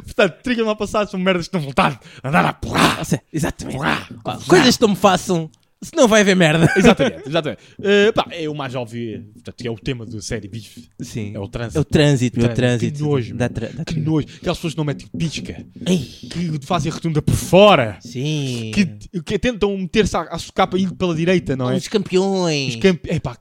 Portanto, 0.03 0.41
triggers 0.41 0.65
mal 0.65 0.75
passados 0.75 1.11
são 1.11 1.19
merdas 1.19 1.47
que 1.47 1.53
dão 1.53 1.61
vontade 1.61 1.99
de 1.99 2.27
andar 2.27 2.45
a 2.45 3.05
seja, 3.05 3.21
Exatamente. 3.31 3.77
Coisas 4.47 4.75
que 4.75 4.81
não 4.81 4.89
me 4.89 4.95
façam, 4.95 5.49
se 5.81 5.95
não 5.95 6.07
vai 6.07 6.21
haver 6.21 6.35
merda. 6.35 6.67
Exatamente, 6.77 7.27
exatamente. 7.27 7.61
Eh, 7.81 8.11
pá, 8.11 8.27
é 8.31 8.49
o 8.49 8.55
mais 8.55 8.73
óbvio, 8.75 9.23
portanto, 9.33 9.65
é 9.65 9.69
o 9.69 9.75
tema 9.77 10.05
da 10.05 10.21
série 10.21 10.47
bife. 10.47 10.89
Sim. 10.99 11.31
É 11.35 11.39
o 11.39 11.43
É 11.43 11.45
o 11.45 11.47
trânsito. 11.49 11.85
trânsito, 11.85 12.39
meu 12.39 12.53
Trânsito. 12.53 12.55
trânsito. 12.55 12.97
Que 12.97 13.03
nojo, 13.03 13.35
Dá 13.35 13.45
meu. 13.45 13.53
tra- 13.53 13.69
dá 13.73 13.85
Que 13.85 13.99
nojo. 13.99 14.27
Aquelas 14.37 14.57
pessoas 14.57 14.73
que 14.73 14.77
não 14.77 14.85
metem 14.85 15.07
pisca, 15.17 15.65
Ei, 15.85 15.97
que 15.99 16.59
fazem 16.65 16.91
a 16.91 16.95
rotunda 16.95 17.21
por 17.21 17.35
fora, 17.35 17.97
sim. 18.01 18.71
que, 18.73 19.21
que 19.21 19.37
tentam 19.39 19.77
meter-se 19.77 20.15
à, 20.17 20.21
à 20.21 20.37
socapa 20.39 20.77
indo 20.79 20.95
pela 20.95 21.13
direita, 21.15 21.55
não 21.55 21.69
é? 21.69 21.75
Os 21.75 21.87
campeões. 21.87 22.75
Os 22.75 22.79
campe... 22.81 23.09
Epá. 23.13 23.37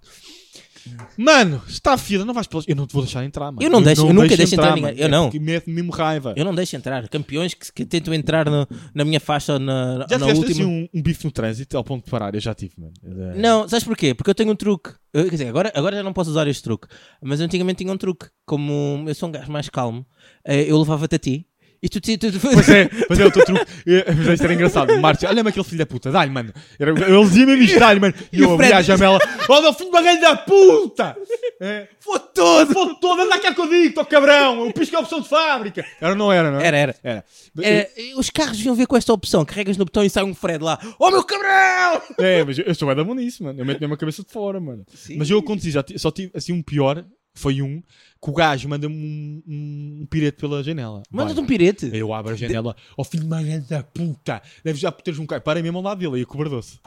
Mano, 1.16 1.62
está 1.68 1.96
fila, 1.96 2.24
não 2.24 2.34
vais 2.34 2.46
pelas... 2.46 2.66
Eu 2.68 2.76
não 2.76 2.86
te 2.86 2.92
vou 2.92 3.02
deixar 3.02 3.24
entrar, 3.24 3.46
mano. 3.46 3.62
Eu 3.62 3.70
não 3.70 3.82
deixo- 3.82 4.06
eu 4.06 4.12
nunca 4.12 4.36
deixo 4.36 4.54
entrar 4.54 4.74
ninguém. 4.74 4.94
Eu 4.98 5.06
É 5.06 5.08
não. 5.08 5.24
porque 5.24 5.38
mete-me 5.38 5.74
mesmo 5.74 5.90
raiva. 5.92 6.34
Eu 6.36 6.44
não 6.44 6.54
deixo 6.54 6.76
entrar. 6.76 7.08
Campeões 7.08 7.54
que, 7.54 7.72
que 7.72 7.84
tentam 7.84 8.12
entrar 8.14 8.48
no- 8.50 8.66
na 8.94 9.04
minha 9.04 9.20
faixa 9.20 9.58
na, 9.58 10.06
Já 10.08 10.18
na 10.18 10.26
última. 10.26 10.46
assim 10.50 10.64
um, 10.64 10.88
um 10.94 11.02
bife 11.02 11.24
no 11.24 11.30
trânsito 11.30 11.76
ao 11.76 11.84
ponto 11.84 12.04
de 12.04 12.10
parar? 12.10 12.34
Eu 12.34 12.40
já 12.40 12.54
tive, 12.54 12.74
mano. 12.78 12.92
Não, 13.36 13.68
sabes 13.68 13.84
porquê? 13.84 14.14
Porque 14.14 14.30
eu 14.30 14.34
tenho 14.34 14.50
um 14.52 14.56
truque. 14.56 14.90
Eu- 15.12 15.24
quer 15.24 15.30
dizer, 15.30 15.48
agora, 15.48 15.72
agora 15.74 15.96
já 15.96 16.02
não 16.02 16.12
posso 16.12 16.30
usar 16.30 16.46
este 16.48 16.62
truque. 16.62 16.86
Mas 17.22 17.40
antigamente 17.40 17.78
tinha 17.82 17.92
um 17.92 17.96
truque. 17.96 18.26
Como 18.44 19.04
eu 19.06 19.14
sou 19.14 19.28
um 19.28 19.32
gajo 19.32 19.50
mais 19.50 19.68
calmo, 19.68 20.06
eh, 20.44 20.64
eu 20.70 20.78
levava-te 20.78 21.14
a 21.14 21.18
ti. 21.18 21.46
E 21.82 21.88
tu, 21.88 22.00
tu, 22.00 22.18
tu, 22.18 22.40
Pois 22.40 22.68
é, 22.68 22.88
pois 23.06 23.20
é 23.20 23.26
o 23.26 23.30
teu 23.30 23.44
truque. 23.44 23.64
Mas 24.16 24.28
isto 24.28 24.44
era 24.44 24.54
engraçado. 24.54 24.98
Márcio, 25.00 25.28
olha-me 25.28 25.50
aquele 25.50 25.64
filho 25.64 25.78
da 25.78 25.86
puta, 25.86 26.10
dá-lhe, 26.10 26.30
mano. 26.30 26.52
Era- 26.78 26.90
Ele 26.90 27.24
dizia 27.24 27.46
mesmo 27.46 27.62
isto, 27.62 27.78
dá-lhe, 27.78 28.00
mano. 28.00 28.14
E 28.32 28.38
E 28.38 28.42
eu 28.42 28.50
o 28.50 28.54
abri 28.54 28.72
a 28.72 28.82
janela. 28.82 29.18
Ó, 29.48 29.60
meu 29.60 29.72
filho 29.72 29.90
de 29.90 29.96
uma 29.96 30.02
grande 30.02 30.20
da 30.22 30.36
puta! 30.36 31.16
É, 31.60 31.88
Fode 32.00 32.24
todo! 32.34 32.72
Fode 32.72 33.00
todo! 33.00 33.22
Anda 33.22 33.38
cá 33.38 33.52
que 33.54 33.60
eu 33.60 33.68
digo, 33.68 34.04
cabrão! 34.06 34.68
O 34.68 34.72
pisco 34.72 34.96
é 34.96 34.98
opção 34.98 35.20
de 35.20 35.28
fábrica! 35.28 35.84
Era 36.00 36.10
ou 36.12 36.16
não 36.16 36.32
era, 36.32 36.50
não 36.50 36.60
é? 36.60 36.66
Era, 36.66 36.76
era. 36.78 36.94
Era. 37.04 37.24
Eh, 37.62 37.90
os 38.16 38.30
carros 38.30 38.56
deviam 38.56 38.74
ver 38.74 38.86
com 38.86 38.96
esta 38.96 39.12
opção. 39.12 39.44
Carregas 39.44 39.76
no 39.76 39.84
botão 39.84 40.04
e 40.04 40.10
sai 40.10 40.24
um 40.24 40.34
Fred 40.34 40.62
lá. 40.62 40.78
Oh 40.98 41.10
meu 41.10 41.22
cabrão! 41.24 42.02
É, 42.18 42.44
mas 42.44 42.58
eu, 42.58 42.64
eu 42.64 42.74
sou 42.74 42.86
bem 42.88 42.96
da 42.96 43.04
bom 43.04 43.14
nisso, 43.14 43.42
mano. 43.44 43.60
Eu 43.60 43.64
meto 43.66 43.80
mesmo 43.80 43.94
a 43.94 43.98
cabeça 43.98 44.22
de 44.22 44.30
fora, 44.32 44.58
mano. 44.60 44.84
Mas 45.16 45.28
eu 45.30 45.38
aconteci, 45.38 45.70
já 45.70 45.84
só 45.96 46.10
tive 46.10 46.30
assim 46.34 46.52
um 46.52 46.62
pior. 46.62 47.04
Foi 47.36 47.60
um 47.62 47.80
que 47.80 48.30
o 48.30 48.32
gajo 48.32 48.68
manda-me 48.68 48.94
um, 48.94 49.42
um, 49.46 49.98
um 50.02 50.06
pirete 50.06 50.38
pela 50.38 50.62
janela. 50.62 51.02
Manda-te 51.10 51.38
um 51.38 51.46
pirete. 51.46 51.90
Eu 51.92 52.12
abro 52.12 52.32
a 52.32 52.36
janela, 52.36 52.74
ó 52.96 53.04
filho 53.04 53.22
de 53.22 53.26
uma 53.28 53.60
da 53.60 53.82
puta, 53.82 54.42
deves 54.64 54.80
já 54.80 54.90
teres 54.90 55.20
um 55.20 55.26
carro. 55.26 55.42
Parei 55.42 55.62
mesmo 55.62 55.78
ao 55.78 55.84
lado 55.84 55.98
dele, 55.98 56.16
aí 56.16 56.22
a 56.22 56.26
cobrar-se. 56.26 56.80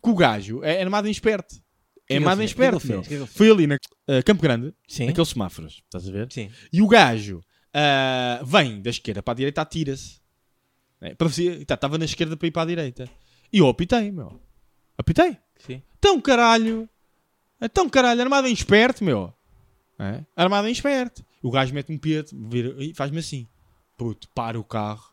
Porque 0.00 0.10
o 0.10 0.14
gajo 0.14 0.62
é, 0.62 0.76
é 0.76 0.82
armado 0.82 1.08
em 1.08 1.10
esperto. 1.10 1.56
É 2.08 2.16
armado 2.16 2.40
em 2.40 2.44
esperto, 2.44 2.86
meu. 2.86 3.02
Foi 3.26 3.50
ali 3.50 3.66
na 3.66 3.76
eh, 4.06 4.22
Campo 4.22 4.40
Grande, 4.40 4.72
Sim. 4.86 5.06
naqueles 5.06 5.28
semáforos, 5.28 5.82
estás 5.84 6.08
a 6.08 6.12
ver? 6.12 6.28
Sim. 6.32 6.48
E 6.72 6.80
o 6.80 6.86
gajo 6.86 7.40
ah, 7.74 8.40
vem 8.44 8.80
da 8.80 8.88
esquerda 8.90 9.22
para 9.22 9.32
a 9.32 9.36
direita, 9.36 9.60
atira-se. 9.60 10.20
É, 11.00 11.14
para 11.14 11.28
você- 11.28 11.64
tá, 11.64 11.74
Estava 11.74 11.98
na 11.98 12.04
esquerda 12.04 12.36
para 12.36 12.48
ir 12.48 12.50
para 12.50 12.62
a 12.62 12.66
direita. 12.66 13.10
E 13.52 13.58
eu 13.58 13.68
apitei, 13.68 14.10
meu. 14.10 14.40
Apitei. 14.96 15.36
Sim. 15.66 15.82
Então, 15.98 16.20
caralho. 16.20 16.88
Então, 17.60 17.88
caralho, 17.88 18.20
armado 18.20 18.48
em 18.48 18.52
esperto, 18.52 19.04
meu. 19.04 19.32
É? 19.98 20.22
Armado 20.36 20.68
em 20.68 20.72
esperto. 20.72 21.24
O 21.42 21.50
gajo 21.50 21.74
mete 21.74 21.92
um 21.92 21.98
e 22.78 22.94
faz-me 22.94 23.18
assim. 23.18 23.46
Puto, 23.96 24.28
para 24.34 24.58
o 24.58 24.64
carro. 24.64 25.04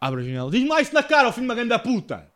Abre 0.00 0.20
a 0.20 0.24
janela. 0.24 0.50
Diz-me 0.50 0.68
lá 0.68 0.80
isso 0.82 0.92
na 0.92 1.02
cara, 1.02 1.26
ao 1.28 1.32
filho 1.32 1.44
de 1.46 1.48
uma 1.48 1.54
grande 1.54 1.70
da 1.70 1.78
puta. 1.78 2.30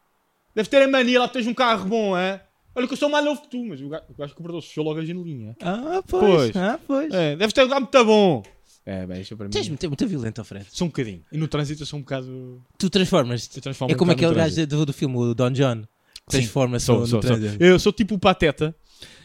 Deves 0.55 0.69
ter 0.69 0.83
a 0.83 0.89
mania 0.89 1.21
lá 1.21 1.29
que 1.29 1.35
tens 1.35 1.47
um 1.47 1.55
carro 1.55 1.87
bom, 1.87 2.16
é? 2.16 2.43
Olha 2.75 2.87
que 2.87 2.93
eu 2.95 2.97
sou 2.97 3.09
mais 3.09 3.25
novo 3.25 3.43
que 3.43 3.49
tu, 3.49 3.64
mas 3.64 3.81
o 3.83 3.89
gajo, 3.89 4.05
o 4.09 4.14
gajo 4.14 4.35
cobrador 4.35 4.62
fechou 4.62 4.85
logo 4.85 5.01
a 5.01 5.05
janelinha. 5.05 5.57
Ah, 5.61 6.03
Pois. 6.07 6.53
pois. 6.53 6.57
Ah, 6.57 6.79
pois. 6.87 7.12
É, 7.12 7.37
deves 7.37 7.53
ter 7.53 7.64
um 7.64 7.69
carro 7.69 7.81
muito 7.83 8.05
bom. 8.05 8.43
É, 8.87 9.07
bem, 9.07 9.21
isso 9.21 9.35
é 9.35 9.37
para 9.37 9.45
mim. 9.47 9.51
Tens 9.51 9.69
muito, 9.69 9.87
muito 9.87 10.07
violento, 10.07 10.43
Fred. 10.45 10.66
Sou 10.71 10.87
um 10.87 10.89
bocadinho. 10.89 11.23
E 11.31 11.37
no 11.37 11.47
trânsito 11.47 11.83
eu 11.83 11.87
sou 11.87 11.99
um 11.99 12.03
bocado. 12.03 12.62
Tu 12.79 12.89
transformas-te. 12.89 13.59
É 13.59 13.62
como 13.95 14.12
um 14.12 14.14
bocado 14.14 14.33
aquele 14.33 14.35
gajo 14.35 14.66
do, 14.66 14.87
do 14.87 14.93
filme, 14.95 15.16
o 15.16 15.35
Don 15.35 15.51
John. 15.51 15.83
Transforma-se 16.27 16.87
Sou, 16.87 17.01
no, 17.01 17.07
sou, 17.07 17.21
no 17.23 17.29
sou. 17.29 17.37
Eu 17.59 17.79
sou 17.79 17.93
tipo 17.93 18.14
o 18.14 18.19
Pateta. 18.19 18.75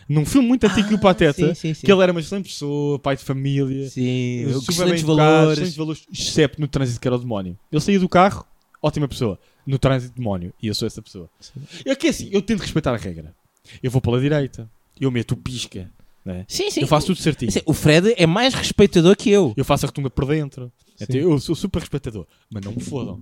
Num 0.08 0.26
filme 0.26 0.48
muito 0.48 0.66
antigo 0.66 0.88
que 0.88 0.94
o 0.94 1.00
Pateta. 1.00 1.34
sim, 1.34 1.54
sim, 1.54 1.74
sim. 1.74 1.86
Que 1.86 1.92
ele 1.92 2.02
era 2.02 2.12
uma 2.12 2.20
excelente 2.20 2.50
pessoa, 2.50 3.00
pai 3.00 3.16
de 3.16 3.24
família. 3.24 3.90
Sim, 3.90 4.46
super 4.62 4.86
bem 4.86 5.00
educado, 5.00 5.16
valores. 5.16 5.58
excelentes 5.58 5.76
valores, 5.76 6.08
exceto 6.12 6.62
no 6.62 6.68
trânsito 6.68 7.00
que 7.00 7.08
era 7.08 7.16
o 7.16 7.20
demónio. 7.20 7.58
Ele 7.72 7.82
saía 7.82 8.00
do 8.00 8.10
carro, 8.10 8.46
ótima 8.82 9.08
pessoa. 9.08 9.40
No 9.66 9.80
trânsito, 9.80 10.16
demónio. 10.16 10.54
E 10.62 10.68
eu 10.68 10.76
sou 10.76 10.86
essa 10.86 11.02
pessoa. 11.02 11.30
É 11.86 11.96
que 11.96 12.08
é 12.08 12.10
assim, 12.10 12.30
eu 12.32 12.42
tento 12.42 12.62
respeitar 12.62 12.94
a 12.94 12.98
regra. 12.98 13.34
Eu 13.82 13.90
vou 13.90 14.02
pela 14.02 14.20
direita, 14.20 14.70
eu 15.00 15.10
meto 15.10 15.32
o 15.32 15.38
pisca, 15.38 15.90
né? 16.26 16.46
Sim, 16.48 16.70
sim. 16.70 16.82
eu 16.82 16.88
faço 16.88 17.08
tudo 17.08 17.20
certinho. 17.20 17.50
Assim, 17.50 17.62
o 17.66 17.74
Fred 17.74 18.14
é 18.18 18.26
mais 18.26 18.54
respeitador 18.54 19.16
que 19.16 19.30
eu. 19.30 19.54
Eu 19.56 19.64
faço 19.64 19.86
a 19.86 19.88
rotunda 19.88 20.10
por 20.10 20.26
dentro. 20.26 20.72
Até 21.02 21.18
eu 21.18 21.40
sou 21.40 21.56
super 21.56 21.80
respeitador. 21.80 22.26
Mas 22.52 22.64
não 22.64 22.74
me 22.74 22.82
fodam. 22.82 23.22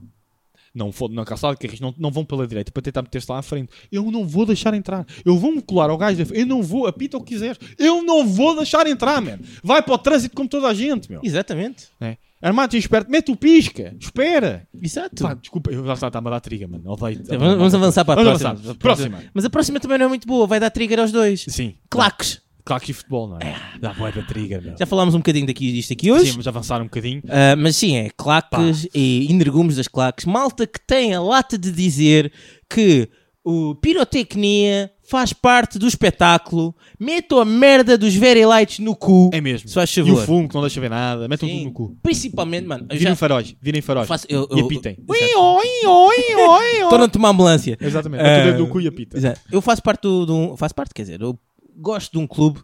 Não 0.74 0.92
na 1.12 1.26
calçada, 1.26 1.56
que 1.56 1.68
eles 1.68 1.80
não, 1.82 1.94
não 1.98 2.10
vão 2.12 2.24
pela 2.24 2.48
direita 2.48 2.72
para 2.72 2.82
tentar 2.82 3.02
meter-se 3.02 3.30
lá 3.30 3.40
à 3.40 3.42
frente. 3.42 3.70
Eu 3.92 4.10
não 4.10 4.26
vou 4.26 4.46
deixar 4.46 4.74
entrar. 4.74 5.06
Eu 5.26 5.38
vou-me 5.38 5.62
colar 5.62 5.90
ao 5.90 5.98
gajo 5.98 6.18
da 6.18 6.26
frente. 6.26 6.40
Eu 6.40 6.48
não 6.48 6.64
vou, 6.64 6.88
apita 6.88 7.18
o 7.18 7.22
que 7.22 7.34
quiseres. 7.34 7.58
Eu 7.78 8.02
não 8.04 8.26
vou 8.26 8.56
deixar 8.56 8.88
entrar, 8.88 9.22
mano. 9.22 9.44
Vai 9.62 9.82
para 9.82 9.94
o 9.94 9.98
trânsito 9.98 10.36
como 10.36 10.48
toda 10.48 10.68
a 10.68 10.74
gente, 10.74 11.12
meu. 11.12 11.20
Exatamente. 11.24 11.88
Né? 12.00 12.18
Armado 12.42 12.76
e 12.76 12.80
esperto, 12.80 13.12
mete 13.12 13.32
o 13.32 13.36
pisca. 13.36 13.96
Espera. 14.00 14.68
Exato. 14.82 15.22
Pá, 15.22 15.34
desculpa, 15.36 15.72
eu 15.72 15.86
já 15.86 15.94
está 15.94 16.08
a 16.08 16.10
dar 16.10 16.40
triga, 16.40 16.68
mano. 16.68 16.90
Odeio- 16.90 17.22
Vamos, 17.28 17.58
vamos 17.58 17.76
avançar 17.76 18.04
para 18.06 18.20
a 18.22 18.24
próxima. 18.24 18.50
avançar. 18.52 18.76
Próxima. 18.76 19.24
Mas 19.34 19.46
a 19.46 19.50
próxima 19.50 19.80
também 19.80 19.98
não 20.00 20.06
é 20.06 20.10
muito 20.10 20.28
boa. 20.28 20.48
Vai 20.48 20.60
dar 20.60 20.70
trigger 20.72 21.00
aos 21.02 21.12
dois. 21.12 21.46
Sim. 21.48 21.76
Claques. 21.90 22.42
Claro 22.64 22.84
que 22.84 22.94
futebol, 22.94 23.28
não 23.28 23.38
é? 23.38 23.56
Dá 23.80 23.94
boa 23.94 24.12
da 24.12 24.22
trigger, 24.24 24.62
meu. 24.62 24.76
Já 24.78 24.86
falámos 24.86 25.14
um 25.16 25.20
bocadinho 25.20 25.46
daqui, 25.48 25.72
disto 25.72 25.94
aqui 25.94 26.12
hoje. 26.12 26.26
Sim, 26.26 26.32
vamos 26.32 26.48
avançar 26.48 26.80
um 26.82 26.86
bocadinho. 26.86 27.22
Ah, 27.28 27.56
mas 27.56 27.76
sim, 27.76 27.96
é 27.98 28.10
claques 28.16 28.88
e 28.94 29.28
energúmeos 29.30 29.76
das 29.76 29.88
claques. 29.88 30.26
Malta 30.26 30.66
que 30.68 30.80
tem 30.86 31.14
a 31.14 31.22
lata 31.22 31.58
de 31.58 31.72
dizer 31.72 32.32
que 32.70 33.10
o 33.44 33.74
pirotecnia 33.76 34.92
faz 35.10 35.34
parte 35.34 35.78
do 35.80 35.88
espetáculo. 35.88 36.76
Metam 37.00 37.40
a 37.40 37.46
merda 37.46 37.98
dos 37.98 38.14
very 38.16 38.46
lights 38.46 38.80
no 38.80 38.96
cu. 38.96 39.30
É 39.34 39.42
mesmo. 39.42 39.68
Se 39.68 39.74
faz 39.74 39.90
E 39.98 40.02
o 40.02 40.06
favor. 40.06 40.26
fumo 40.26 40.48
que 40.48 40.54
não 40.56 40.62
deixa 40.62 40.80
ver 40.80 40.90
nada. 40.90 41.28
Metam 41.28 41.50
Sim. 41.50 41.56
tudo 41.56 41.66
no 41.66 41.72
cu. 41.74 41.98
Principalmente, 42.04 42.68
mano. 42.68 42.86
Eu 42.90 42.98
Virem 42.98 43.12
já 43.14 43.16
faróis. 43.16 43.56
Virem 43.62 43.82
faróis. 43.82 44.08
faço. 44.08 44.26
Eu, 44.30 44.48
E 44.52 44.60
eu, 44.60 44.66
apitem. 44.66 44.98
Oi, 45.08 45.18
oi, 45.36 45.86
oi. 45.88 46.84
Estou 46.84 46.98
na 47.00 47.08
tomar 47.08 47.30
ambulância. 47.30 47.78
Exatamente. 47.82 48.22
Ah, 48.22 48.24
Mete 48.24 48.42
o 48.42 48.52
dedo 48.52 48.60
no 48.60 48.68
cu 48.70 48.80
e 48.80 48.88
apita. 48.88 49.18
Exato. 49.18 49.42
Eu 49.52 49.62
faço 49.62 49.82
parte 49.82 50.02
do, 50.04 50.34
um- 50.34 50.56
faço 50.58 50.76
parte, 50.76 50.94
quer 50.94 51.02
dizer, 51.02 51.20
eu 51.22 51.38
gosto 51.82 52.12
de 52.14 52.18
um 52.20 52.28
clube 52.28 52.62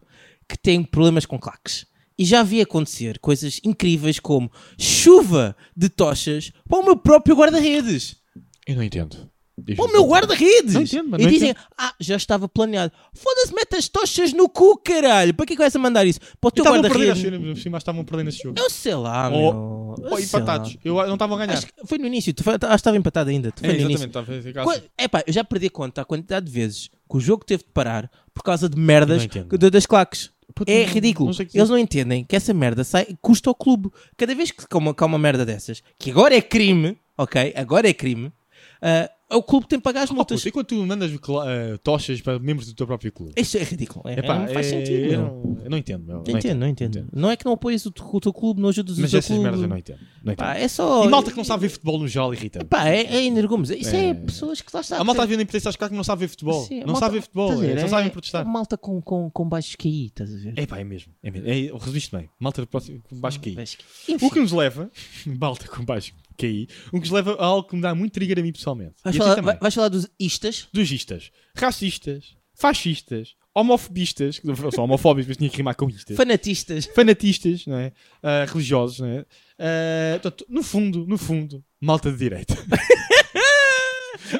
que 0.48 0.58
tem 0.58 0.84
problemas 0.84 1.26
com 1.26 1.38
claques. 1.40 1.86
E 2.20 2.26
já 2.26 2.42
vi 2.42 2.62
acontecer 2.62 3.20
coisas 3.20 3.60
incríveis 3.64 4.20
como 4.20 4.52
chuva 4.80 5.56
de 5.76 5.90
tochas 5.90 6.52
para 6.68 6.80
o 6.80 6.84
meu 6.84 6.96
próprio 6.98 7.36
guarda-redes. 7.36 8.16
Eu 8.66 8.76
não 8.76 8.84
entendo. 8.84 9.30
Para 9.76 9.86
o 9.86 9.92
meu 9.92 10.04
guarda-redes! 10.06 10.76
Não 10.76 10.82
entendo, 10.84 11.10
mano, 11.10 11.22
E 11.22 11.26
não 11.26 11.32
dizem, 11.32 11.50
entendo. 11.50 11.66
ah, 11.78 11.92
já 12.00 12.16
estava 12.16 12.48
planeado. 12.48 12.94
Foda-se, 13.12 13.54
mete 13.56 13.76
as 13.76 13.90
tochas 13.90 14.32
no 14.32 14.48
cu, 14.48 14.78
caralho. 14.78 15.34
Para 15.34 15.48
que 15.48 15.54
é 15.54 15.56
que 15.56 15.62
vais 15.62 15.76
a 15.76 15.80
mandar 15.80 16.06
isso? 16.06 16.20
Para 16.40 16.48
o 16.48 16.52
teu 16.52 16.62
Estavam 16.64 16.80
a 16.80 16.84
perder 16.84 16.98
guarda-redes. 17.08 17.26
a 17.34 17.38
cena, 17.38 17.54
por 17.56 17.58
cima 17.62 17.78
estavam 17.80 18.02
a 18.02 18.04
perder 18.04 18.24
nesse 18.24 18.44
jogo. 18.44 18.60
Eu 18.60 18.70
sei 18.70 18.94
lá, 18.94 19.30
meu. 19.32 19.96
Eu 20.04 20.16
sei 20.18 20.26
empatados. 20.26 20.74
lá. 20.76 20.80
Eu 20.86 20.96
não 21.08 21.14
estava 21.16 21.34
a 21.34 21.38
ganhar. 21.40 21.54
Acho 21.58 21.66
que 21.68 21.74
foi 21.88 21.98
no 21.98 22.06
início. 22.06 22.32
Tu 22.36 22.44
foi, 22.44 22.54
acho 22.54 22.60
que 22.68 22.74
estava 22.76 22.98
empatado 22.98 23.32
ainda. 23.32 23.52
Tu 23.52 23.66
É, 23.66 23.70
foi 23.70 23.78
no 23.80 23.82
início. 23.90 24.06
exatamente. 24.06 24.30
Estava 24.30 24.38
a 24.38 24.42
ficar 24.44 24.64
Qua- 24.64 24.74
assim. 24.74 24.84
Epá, 25.00 25.24
eu 25.26 25.34
já 25.34 25.44
perdi 25.44 25.70
conta 25.72 26.02
a 26.02 26.06
quantidade 26.06 26.46
de 26.46 26.52
vezes 26.52 26.90
que 27.10 27.18
o 27.18 27.20
jogo 27.20 27.46
teve 27.46 27.64
de 27.64 27.70
parar 27.70 28.10
por 28.34 28.44
causa 28.44 28.68
de 28.70 28.78
merdas 28.80 29.26
que- 29.26 29.58
das 29.70 29.86
claques. 29.86 30.32
Puta, 30.56 30.72
É 30.72 30.86
não- 30.86 30.94
ridículo. 30.94 31.30
não 31.32 31.46
que 31.46 31.58
Eles 31.58 31.70
não 31.70 31.78
entendem 31.78 32.24
que 32.24 32.36
essa 32.36 32.54
merda 32.54 32.84
sai, 32.84 33.16
custa 33.22 33.50
ao 33.50 33.54
clube. 33.56 33.92
Cada 34.16 34.34
vez 34.34 34.50
que 34.50 34.64
há 34.72 34.78
uma, 34.78 34.94
que 34.94 35.04
há 35.04 35.06
uma 35.06 35.20
merda 35.20 35.46
dessas, 35.46 35.84
que 36.00 36.10
agora 36.10 36.36
é 36.36 36.42
crime, 36.42 36.98
ok? 37.18 37.54
Agora 37.56 37.88
é 37.88 37.94
crime. 37.94 38.32
É 38.82 39.10
o 39.30 39.44
clube 39.44 39.66
que 39.66 39.70
tem 39.72 39.80
que 39.80 39.84
pagar 39.84 40.04
as 40.04 40.12
Oh, 40.12 40.14
multas. 40.14 40.40
puto, 40.40 40.48
e 40.48 40.52
quando 40.52 40.66
tu 40.68 40.86
mandas 40.86 41.12
eh, 41.12 41.78
tochas 41.84 42.22
para 42.22 42.40
membros 42.40 42.68
do 42.68 42.74
teu 42.74 42.88
próprio 42.88 43.12
clube? 43.12 43.34
Isso 43.36 43.58
é 43.58 43.64
ridículo. 43.64 44.08
É, 44.08 44.20
Epá, 44.20 44.40
não 44.40 44.48
faz 44.48 44.68
é- 44.68 44.70
sentido. 44.70 45.06
Eu 45.14 45.22
não, 45.22 45.58
eu 45.66 45.70
não 45.70 45.78
entendo, 45.78 46.06
meu. 46.06 46.24
Não 46.26 46.38
entendo, 46.38 46.60
não 46.60 46.68
entendo. 46.68 47.08
Não 47.14 47.30
é 47.32 47.36
que 47.36 47.46
não 47.46 47.52
apoias 47.54 47.86
o, 47.86 47.92
teu- 47.92 48.06
o 48.12 48.20
teu 48.22 48.32
clube, 48.34 48.62
não 48.62 48.70
ajudas 48.70 48.98
Mas 48.98 49.10
o 49.10 49.12
teu 49.12 49.20
essas 49.20 49.28
clube. 49.28 49.44
merdas 49.44 49.62
eu 49.62 49.68
não 49.68 49.78
entendo. 49.78 50.00
Não 50.24 50.34
entendo. 50.34 50.46
Pá, 50.48 50.56
é 50.56 50.68
só. 50.68 51.04
E 51.06 51.10
malta 51.10 51.32
que 51.32 51.38
não 51.38 51.44
sabe 51.44 51.62
ver 51.64 51.70
futebol 51.70 52.00
no 52.00 52.08
geral 52.08 52.34
irrita. 52.34 52.64
Pá, 52.66 52.88
é, 52.88 53.02
é. 53.02 53.22
Isso 53.22 53.96
é, 53.96 54.10
É. 54.10 54.14
pessoas 54.14 54.62
que 54.62 54.70
lá 54.74 54.82
está. 54.82 54.98
A 54.98 55.04
malta 55.04 55.24
a 55.24 55.28
na 55.28 55.42
imprensa 55.44 55.72
que 55.74 55.96
não 55.96 56.04
sabe 56.04 56.22
ver 56.22 56.28
futebol. 56.30 56.64
Sim, 56.66 56.78
a 56.78 56.86
não 56.86 56.94
malta- 56.94 57.00
sabe 57.02 57.16
ver 57.16 57.22
futebol. 57.22 57.46
estás 57.50 57.60
a 57.60 57.66
ver, 57.66 57.72
Eles 57.72 57.82
não 57.84 57.88
é- 57.88 57.92
sabem 57.92 58.10
protestar. 58.12 58.46
Malta 58.46 58.78
com, 58.78 59.02
com, 59.02 59.30
com 59.30 59.48
baixos 59.50 59.76
QI, 59.76 60.06
estás 60.08 60.34
a 60.34 60.38
ver? 60.38 60.54
É 60.56 60.66
pá, 60.66 60.80
é 60.80 60.84
mesmo. 60.84 61.12
É 61.22 61.30
mesmo. 61.32 61.48
É, 61.48 61.78
resumiste 61.80 62.16
bem. 62.16 62.30
Malta 62.40 62.66
com 62.66 62.80
baixo 63.20 63.40
QI. 63.42 63.58
O 64.22 64.30
que 64.32 64.40
nos 64.40 64.52
leva, 64.52 64.90
malta 65.26 65.68
com 65.68 65.84
baixo 65.84 66.14
QI, 66.38 66.68
o 66.88 66.92
que 66.92 67.00
nos 67.00 67.10
leva 67.10 67.34
a 67.40 67.46
algo 67.46 67.68
que 67.68 67.76
me 67.76 67.82
dá 67.82 67.94
muito 67.96 68.14
trigger 68.14 68.40
a 68.40 68.42
mim 68.42 68.52
pessoalmente. 68.52 68.96
vais, 69.04 69.16
E 69.16 69.20
falar, 69.20 69.42
vai- 69.42 69.58
vais 69.58 69.74
falar 69.74 69.90
dos 69.90 70.08
istas? 70.20 70.68
Dos 70.72 70.92
istas, 70.92 71.32
racistas, 71.56 72.36
fascistas, 72.54 73.36
homofobistas, 73.54 74.38
que 74.40 74.48
são 74.74 74.84
homofóbicos, 74.84 75.28
mas 75.30 75.38
tinha 75.38 75.50
que 75.50 75.58
rimar 75.58 75.76
com 75.76 75.90
istas. 75.90 76.16
Fanatistas. 76.16 76.86
fanatistas, 76.94 77.66
não 77.66 77.78
é? 77.78 77.92
Ah, 78.22 78.46
religiosos, 78.48 79.00
não 79.00 79.08
é? 79.08 79.26
Ah, 79.58 80.20
portanto, 80.22 80.46
no 80.48 80.62
fundo, 80.64 81.06
no 81.08 81.18
fundo, 81.18 81.64
malta 81.82 82.12
de 82.12 82.18
direita. 82.18 82.56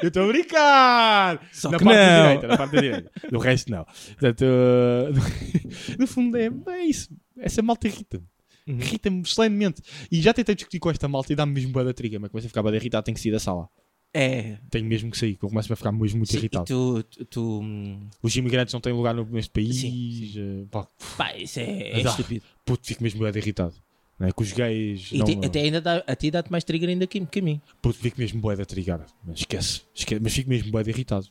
Eu 0.02 0.08
estou 0.08 0.24
a 0.24 0.26
brincar! 0.26 1.48
Só 1.52 1.70
na 1.70 1.78
parte 1.78 1.96
não. 1.96 2.22
direita, 2.22 2.46
na 2.46 2.56
parte 2.56 2.74
da 2.74 2.80
direita. 2.80 3.10
Do 3.30 3.38
resto, 3.38 3.70
não. 3.70 3.84
Portanto, 3.84 4.44
ah, 4.44 5.10
no 5.98 6.06
fundo, 6.06 6.36
é, 6.36 6.50
é 6.68 6.84
isso. 6.84 7.08
Essa 7.38 7.62
malta 7.62 7.86
irrita-me. 7.88 8.24
Uhum. 8.68 8.78
Irrita-me 8.78 9.24
solenemente. 9.24 9.82
E 10.12 10.20
já 10.20 10.32
tentei 10.34 10.54
discutir 10.54 10.78
com 10.78 10.90
esta 10.90 11.08
malta 11.08 11.32
e 11.32 11.36
dá-me 11.36 11.52
mesmo 11.54 11.72
boa 11.72 11.84
da 11.84 11.92
triga, 11.94 12.18
mas 12.18 12.30
começo 12.30 12.46
a 12.46 12.50
ficar 12.50 12.62
boa 12.62 12.74
irritado, 12.76 13.04
tenho 13.04 13.14
que 13.14 13.20
sair 13.22 13.32
da 13.32 13.40
sala. 13.40 13.68
É. 14.12 14.56
Tenho 14.70 14.86
mesmo 14.86 15.10
que 15.10 15.18
sair, 15.18 15.32
porque 15.34 15.46
eu 15.46 15.50
começo 15.50 15.72
a 15.72 15.76
ficar 15.76 15.92
mesmo 15.92 16.18
muito 16.18 16.30
Sim, 16.30 16.38
irritado. 16.38 16.64
tu, 16.64 17.02
tu, 17.02 17.24
tu, 17.26 17.60
hum, 17.62 18.00
Os 18.22 18.34
imigrantes 18.36 18.72
não 18.72 18.80
têm 18.80 18.92
lugar 18.92 19.14
neste 19.14 19.50
país. 19.50 19.76
Sim, 19.76 20.32
ah, 20.38 20.66
pá, 20.70 20.88
Pá, 21.16 21.36
isso 21.36 21.60
é, 21.60 21.90
é 21.90 21.92
Mas, 21.96 22.06
ah, 22.06 22.10
estúpido. 22.10 22.44
puto, 22.64 22.86
fico 22.86 23.02
mesmo 23.02 23.30
de 23.30 23.38
irritado. 23.38 23.74
Não 24.18 24.26
é? 24.26 24.32
Que 24.32 24.42
os 24.42 24.52
gays. 24.52 25.10
E 25.12 25.18
não, 25.18 25.26
te- 25.26 25.46
até 25.46 25.60
ainda 25.60 25.80
dá, 25.80 26.02
a 26.06 26.16
ti 26.16 26.30
dá-te 26.30 26.50
mais 26.50 26.64
trigger 26.64 26.88
ainda 26.88 27.06
que, 27.06 27.24
que 27.24 27.38
a 27.38 27.42
mim. 27.42 27.60
Puto, 27.80 27.98
fico 27.98 28.18
mesmo 28.18 28.40
bué 28.40 28.56
de 28.56 28.64
trigar. 28.64 29.06
Mas 29.24 29.40
esquece, 29.40 29.82
esquece. 29.94 30.20
Mas 30.22 30.32
fico 30.34 30.48
mesmo 30.50 30.82
de 30.82 30.90
irritado. 30.90 31.26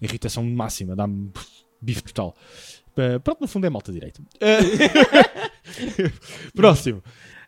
Irritação 0.00 0.42
máxima, 0.44 0.96
dá-me 0.96 1.30
bife 1.80 2.02
total. 2.02 2.34
Uh, 2.96 3.20
pronto, 3.20 3.40
no 3.42 3.46
fundo 3.46 3.66
é 3.66 3.70
malta 3.70 3.92
direita. 3.92 4.20
Uh, 4.22 5.50
Próximo. 6.54 7.02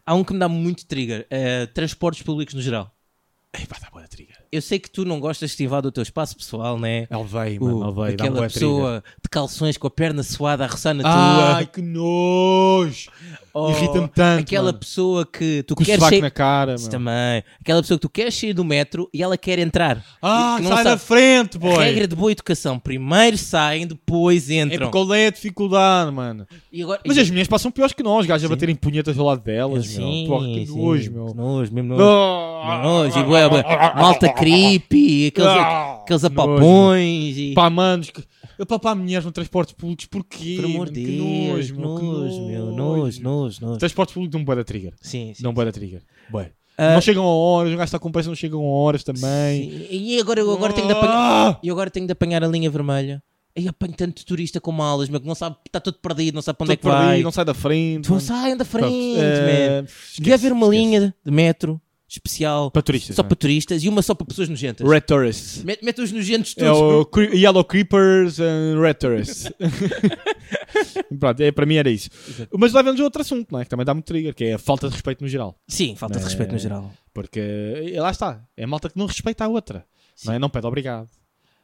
Há 0.05 0.15
um 0.15 0.23
que 0.25 0.33
me 0.33 0.39
dá 0.39 0.49
muito 0.49 0.87
trigger. 0.87 1.27
é 1.31 1.67
transportes 1.67 2.23
públicos 2.23 2.55
no 2.55 2.63
geral. 2.63 2.95
Ei, 3.53 3.67
pá, 3.67 3.77
dá 3.81 4.03
de 4.03 4.09
trigar. 4.09 4.46
Eu 4.53 4.63
sei 4.63 4.79
que 4.79 4.91
tu 4.91 5.05
não 5.05 5.19
gostas 5.21 5.49
de 5.51 5.53
estivar 5.53 5.83
do 5.83 5.91
teu 5.93 6.03
espaço 6.03 6.37
pessoal, 6.37 6.79
né? 6.79 7.07
Alvei, 7.11 7.59
mano, 7.59 7.83
alvei. 7.85 8.15
Aquela 8.15 8.43
pessoa 8.43 9.03
de 9.23 9.29
calções 9.29 9.77
com 9.77 9.87
a 9.87 9.91
perna 9.91 10.23
suada 10.23 10.65
a 10.65 10.67
roçar 10.67 10.95
na 10.95 11.03
Ai, 11.05 11.65
tua. 11.65 11.73
que 11.75 11.83
nojo! 11.83 13.11
Oh, 13.59 13.71
irrita-me 13.71 14.09
tanto, 14.09 14.41
Aquela 14.43 14.65
mano. 14.67 14.79
pessoa 14.79 15.25
que 15.25 15.63
tu 15.63 15.75
Com 15.75 15.83
queres 15.83 16.05
sair. 16.05 16.21
na 16.21 16.31
cara, 16.31 16.75
Isso 16.75 16.85
meu. 16.85 16.91
também. 16.93 17.43
Aquela 17.59 17.81
pessoa 17.81 17.97
que 17.99 18.03
tu 18.03 18.11
queres 18.11 18.35
sair 18.35 18.53
do 18.53 18.63
metro 18.63 19.09
e 19.15 19.23
ela 19.23 19.39
quer 19.39 19.59
entrar. 19.59 20.05
Ah, 20.21 20.59
sai 20.63 20.85
da 20.85 20.91
sabe- 20.91 21.01
frente, 21.03 21.57
boy! 21.59 21.83
Regra 21.83 22.07
de 22.07 22.15
boa 22.15 22.31
educação. 22.31 22.79
Primeiro 22.79 23.39
saem, 23.39 23.87
depois 23.87 24.51
É 24.51 24.57
entram. 24.57 24.79
porque 24.91 24.93
qual 24.93 25.15
é 25.15 25.29
a 25.29 25.31
dificuldade, 25.31 26.11
mano? 26.13 26.47
Agora, 26.83 27.01
Mas 27.07 27.17
as 27.17 27.31
minhas 27.31 27.49
passam 27.49 27.71
piores 27.71 27.95
que 27.95 28.03
nós, 28.03 28.27
gajos 28.27 28.45
a 28.45 28.47
Sim. 28.49 28.55
baterem 28.55 28.75
punhetas 28.75 29.19
ao 29.19 29.25
lado 29.25 29.41
delas, 29.43 29.87
Sim, 29.87 30.29
meu. 30.29 30.33
Porra, 30.37 30.47
que 30.49 30.67
sim, 30.67 30.77
nojo, 30.85 31.13
meu. 31.13 31.27
que 31.29 31.35
Nojo, 31.37 31.73
mesmo 31.75 31.97
nojo. 31.97 32.03
Ah, 32.69 32.81
Nojo, 32.83 33.19
e 33.19 33.23
bué, 33.23 33.49
bué, 33.49 33.63
malta 33.97 34.29
creepy, 34.37 35.27
aqueles, 35.29 35.49
Ah, 35.51 36.01
aqueles 36.03 36.25
apapões 36.25 37.37
e... 37.37 37.53
Pá, 37.55 37.69
manos, 37.71 38.11
que... 38.11 38.23
eu 38.59 38.67
papar 38.67 38.95
mulheres 38.95 39.25
no 39.25 39.33
transportes 39.33 39.75
públicos, 39.75 40.07
porquê? 40.07 40.57
Por 40.57 40.65
amor 40.67 40.91
de 40.91 41.05
Deus, 41.05 41.71
nojo, 41.71 41.81
nojo, 41.81 42.47
meu, 42.47 42.67
nojo, 42.73 43.23
nojo, 43.23 43.61
nojo. 43.65 43.79
Transportes 43.79 44.15
públicos 44.15 44.33
dão 44.33 44.45
bué 44.45 44.57
da 44.57 44.65
trigger. 44.65 44.93
Sim, 45.01 45.33
sim. 45.35 45.43
Dão 45.43 45.53
bué 45.53 45.65
da 45.65 45.73
trigger. 45.73 46.03
Ah, 46.79 46.93
Não 46.95 47.01
chegam 47.01 47.25
a 47.25 47.29
horas, 47.35 47.73
o 47.73 47.77
gajo 47.77 47.85
está 47.85 47.99
com 47.99 48.13
pressa, 48.13 48.29
não 48.29 48.37
chegam 48.37 48.61
a 48.61 48.65
horas 48.69 49.03
também. 49.03 49.71
sim. 49.71 49.87
E 49.91 50.21
agora 50.21 50.41
eu 50.41 50.51
agora 50.53 50.73
tenho 50.73 50.87
de 50.87 50.93
apanhar... 50.93 51.15
Ah! 51.17 51.59
E 51.63 51.71
agora 51.71 51.91
tenho 51.91 52.05
de 52.07 52.13
apanhar 52.13 52.45
a 52.45 52.47
linha 52.47 52.69
vermelha. 52.71 53.23
E 53.59 53.67
apanho 53.67 53.95
tanto 53.95 54.23
turista 54.27 54.61
com 54.61 54.71
malas, 54.71 55.09
meu, 55.09 55.19
que 55.19 55.27
não 55.27 55.35
sabe, 55.35 55.57
está 55.67 55.81
todo 55.81 55.97
perdido, 55.99 56.35
não 56.35 56.43
sabe 56.43 56.59
para 56.59 56.65
onde 56.67 56.73
é 56.75 56.77
que 56.77 56.85
vai. 56.85 57.07
perdido, 57.07 57.25
não 57.25 57.33
sai 57.33 57.45
da 57.47 57.55
frente. 57.55 58.05
Tu 58.05 58.11
mano. 58.11 58.21
saiam 58.21 58.55
da 58.59 58.67
frente, 58.67 58.87
Pronto, 58.87 59.23
man. 59.23 59.85
esquece, 59.87 60.17
Devia 60.19 60.35
haver 60.35 60.53
uma 60.53 60.67
esquece. 60.67 60.83
linha 60.85 61.15
de 61.25 61.31
metro 61.33 61.81
especial 62.09 62.71
Para 62.71 62.83
turistas. 62.83 63.17
só 63.17 63.23
não 63.23 63.27
é? 63.27 63.29
para 63.29 63.37
turistas 63.37 63.83
e 63.83 63.89
uma 63.89 64.03
só 64.03 64.15
para 64.15 64.27
pessoas 64.27 64.49
nojentas. 64.49 64.89
Red 64.89 65.01
Tourists. 65.03 65.63
Mete, 65.65 65.85
mete 65.85 66.01
os 66.01 66.13
nojentos 66.13 66.55
É 66.57 66.65
todos. 66.65 66.81
o 66.81 67.05
cre- 67.07 67.37
Yellow 67.37 67.65
Creepers 67.65 68.39
and 68.41 68.81
Red 68.81 68.95
Tourists. 68.95 69.51
Pronto, 71.19 71.41
é, 71.41 71.51
para 71.53 71.67
mim 71.67 71.77
era 71.77 71.91
isso. 71.91 72.11
Mas 72.57 72.73
leva-nos 72.73 73.01
a 73.01 73.05
outro 73.05 73.23
assunto, 73.23 73.49
não 73.51 73.61
é? 73.61 73.65
Que 73.65 73.71
também 73.71 73.85
dá 73.87 73.95
muito 73.95 74.07
trigger, 74.07 74.35
que 74.35 74.45
é 74.45 74.55
a 74.55 74.59
falta 74.59 74.87
de 74.89 74.93
respeito 74.95 75.23
no 75.23 75.29
geral. 75.29 75.57
Sim, 75.67 75.97
falta 75.97 76.19
de 76.19 76.23
Eh, 76.25 76.25
respeito 76.25 76.53
no 76.53 76.59
geral. 76.59 76.93
Porque 77.13 77.41
eh, 77.41 78.01
lá 78.01 78.11
está, 78.11 78.45
é 78.57 78.65
a 78.65 78.67
malta 78.67 78.89
que 78.91 78.99
não 78.99 79.07
respeita 79.07 79.45
a 79.45 79.49
outra. 79.49 79.85
Não, 80.25 80.33
é? 80.35 80.39
não 80.39 80.49
pede 80.49 80.67
obrigado. 80.67 81.09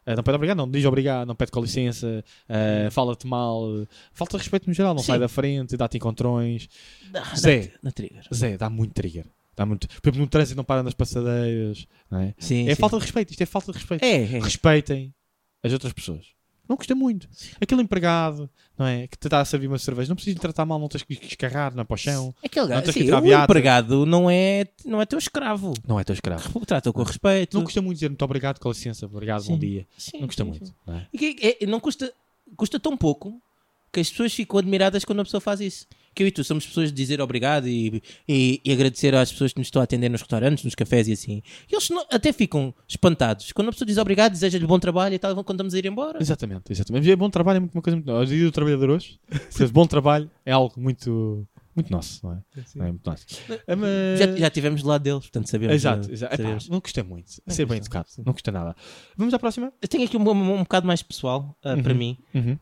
Eh, 0.04 0.16
não 0.16 0.22
pede 0.22 0.34
obrigado, 0.36 0.56
não 0.58 0.70
diz 0.70 0.84
obrigado, 0.84 1.28
não 1.28 1.34
pede 1.34 1.52
com 1.52 1.60
licença, 1.60 2.24
eh, 2.48 2.88
fala-te 2.90 3.26
mal. 3.26 3.86
Falta 4.12 4.36
de 4.36 4.42
respeito 4.42 4.66
no 4.66 4.74
geral, 4.74 4.94
não 4.94 5.00
Sim. 5.00 5.06
sai 5.08 5.18
da 5.18 5.28
frente, 5.28 5.76
dá-te 5.76 5.96
encontrões. 5.98 6.68
Dá- 7.10 7.22
Zé. 7.36 7.72
dá- 7.82 7.90
trigger. 7.92 8.24
Zé, 8.34 8.56
dá 8.56 8.68
muito 8.68 8.92
trigger. 8.94 9.26
Dá 9.56 9.66
muito... 9.66 9.86
Por 9.88 10.08
exemplo, 10.08 10.20
no 10.20 10.26
trânsito 10.28 10.56
não 10.56 10.64
para 10.64 10.82
nas 10.82 10.94
passadeiras. 10.94 11.86
Não 12.10 12.20
é? 12.20 12.34
Sim, 12.38 12.68
é 12.68 12.74
sim. 12.74 12.80
falta 12.80 12.96
de 12.96 13.02
respeito, 13.02 13.30
isto 13.30 13.42
é 13.42 13.46
falta 13.46 13.72
de 13.72 13.78
respeito. 13.78 14.02
É, 14.04 14.22
é. 14.22 14.38
Respeitem 14.40 15.14
as 15.62 15.72
outras 15.72 15.92
pessoas. 15.92 16.26
Não 16.68 16.76
custa 16.76 16.94
muito. 16.94 17.28
Aquele 17.60 17.82
empregado, 17.82 18.48
não 18.78 18.86
é? 18.86 19.06
Que 19.06 19.18
te 19.18 19.26
está 19.26 19.40
a 19.40 19.44
servir 19.44 19.66
uma 19.66 19.78
cerveja, 19.78 20.08
não 20.08 20.14
precisa 20.14 20.34
de 20.34 20.40
tratar 20.40 20.64
mal, 20.64 20.78
não 20.78 20.88
tens 20.88 21.02
que 21.02 21.12
escarrar 21.12 21.74
não 21.74 21.82
é 21.82 21.84
para 21.84 21.94
o 21.94 21.98
chão. 21.98 22.34
Aquele 22.42 22.64
Não 22.66 22.70
gajo, 22.70 22.82
tens 22.84 22.94
que 22.94 23.00
sim, 23.00 23.04
tirar 23.06 23.22
o 23.22 23.42
empregado 23.44 24.06
não 24.06 24.30
é, 24.30 24.64
não 24.84 25.02
é 25.02 25.04
teu 25.04 25.18
escravo. 25.18 25.74
Não 25.86 25.98
é 26.00 26.04
teu 26.04 26.14
escravo. 26.14 26.64
Trata-o 26.64 26.92
com 26.92 27.02
respeito. 27.02 27.56
Não 27.58 27.64
custa 27.64 27.82
muito 27.82 27.96
dizer 27.96 28.08
muito 28.08 28.24
obrigado, 28.24 28.58
com 28.58 28.68
licença, 28.70 29.04
obrigado, 29.04 29.40
bom 29.44 29.54
Sim. 29.54 29.58
dia. 29.58 29.86
Sim, 29.98 30.20
Não 30.20 30.26
custa 30.26 30.44
muito. 30.44 30.74
Não 30.86 30.96
é? 30.96 31.08
Que- 31.14 31.56
é- 31.60 31.66
não 31.66 31.80
custa, 31.80 32.10
custa 32.56 32.80
tão 32.80 32.96
pouco 32.96 33.42
que 33.92 34.00
as 34.00 34.08
pessoas 34.08 34.32
ficam 34.32 34.58
admiradas 34.58 35.04
quando 35.04 35.20
a 35.20 35.24
pessoa 35.24 35.40
faz 35.40 35.60
isso. 35.60 35.86
Que 36.14 36.22
eu 36.22 36.26
e 36.26 36.30
tu 36.30 36.44
somos 36.44 36.66
pessoas 36.66 36.90
de 36.90 36.94
dizer 36.94 37.20
obrigado 37.20 37.66
e, 37.68 38.02
e, 38.28 38.60
e 38.64 38.72
agradecer 38.72 39.14
às 39.14 39.30
pessoas 39.32 39.52
que 39.52 39.58
nos 39.58 39.68
estão 39.68 39.80
a 39.80 39.84
atender 39.84 40.08
nos 40.10 40.20
restaurantes, 40.20 40.64
nos 40.64 40.74
cafés 40.74 41.08
e 41.08 41.12
assim. 41.12 41.42
E 41.70 41.74
eles 41.74 41.88
não- 41.90 42.06
até 42.10 42.32
ficam 42.32 42.74
espantados. 42.86 43.52
Quando 43.52 43.68
a 43.68 43.72
pessoa 43.72 43.86
diz 43.86 43.98
obrigado, 43.98 44.32
deseja-lhe 44.32 44.66
bom 44.66 44.78
trabalho 44.78 45.14
e 45.14 45.18
tal, 45.18 45.34
quando 45.36 45.50
estamos 45.56 45.74
a 45.74 45.78
ir 45.78 45.86
embora. 45.86 46.18
Exatamente, 46.20 46.70
exatamente. 46.70 47.10
É 47.10 47.16
bom 47.16 47.30
trabalho, 47.30 47.56
é 47.56 47.60
muito- 47.60 47.74
uma 47.74 47.82
coisa 47.82 47.96
muito 47.96 48.06
nossa. 48.06 48.22
O 48.24 48.26
dia 48.26 48.44
do 48.44 48.52
trabalhador 48.52 48.90
hoje, 48.90 49.18
bom 49.72 49.86
trabalho 49.86 50.30
é 50.44 50.52
algo 50.52 50.74
muito, 50.78 51.46
muito 51.74 51.90
nosso, 51.90 52.20
não 52.26 52.32
é? 52.34 52.38
Não 52.76 52.84
é 52.86 52.88
muito 52.90 53.08
nosso. 53.08 53.26
É, 53.66 53.74
mas- 53.74 54.18
Já, 54.18 54.36
já 54.36 54.46
estivemos 54.48 54.82
do 54.82 54.88
lado 54.88 55.02
deles, 55.02 55.20
portanto 55.20 55.48
sabemos. 55.48 55.74
Exato, 55.74 56.10
eh, 56.10 56.12
exato. 56.12 56.34
Epá, 56.34 56.42
sabemos. 56.42 56.68
não 56.68 56.80
custa 56.80 57.02
muito. 57.02 57.30
Ser 57.46 57.64
bem 57.66 57.78
educado, 57.78 58.08
sim. 58.10 58.22
não 58.26 58.32
custa 58.34 58.52
nada. 58.52 58.76
Vamos 59.16 59.32
à 59.32 59.38
próxima? 59.38 59.72
Eu 59.80 59.88
tenho 59.88 60.04
aqui 60.04 60.16
um, 60.16 60.28
um, 60.28 60.54
um 60.56 60.58
bocado 60.58 60.86
mais 60.86 61.02
pessoal 61.02 61.56
uh, 61.64 61.82
para 61.82 61.92
Uhum. 61.92 61.98
mim. 61.98 62.18
Uh, 62.34 62.58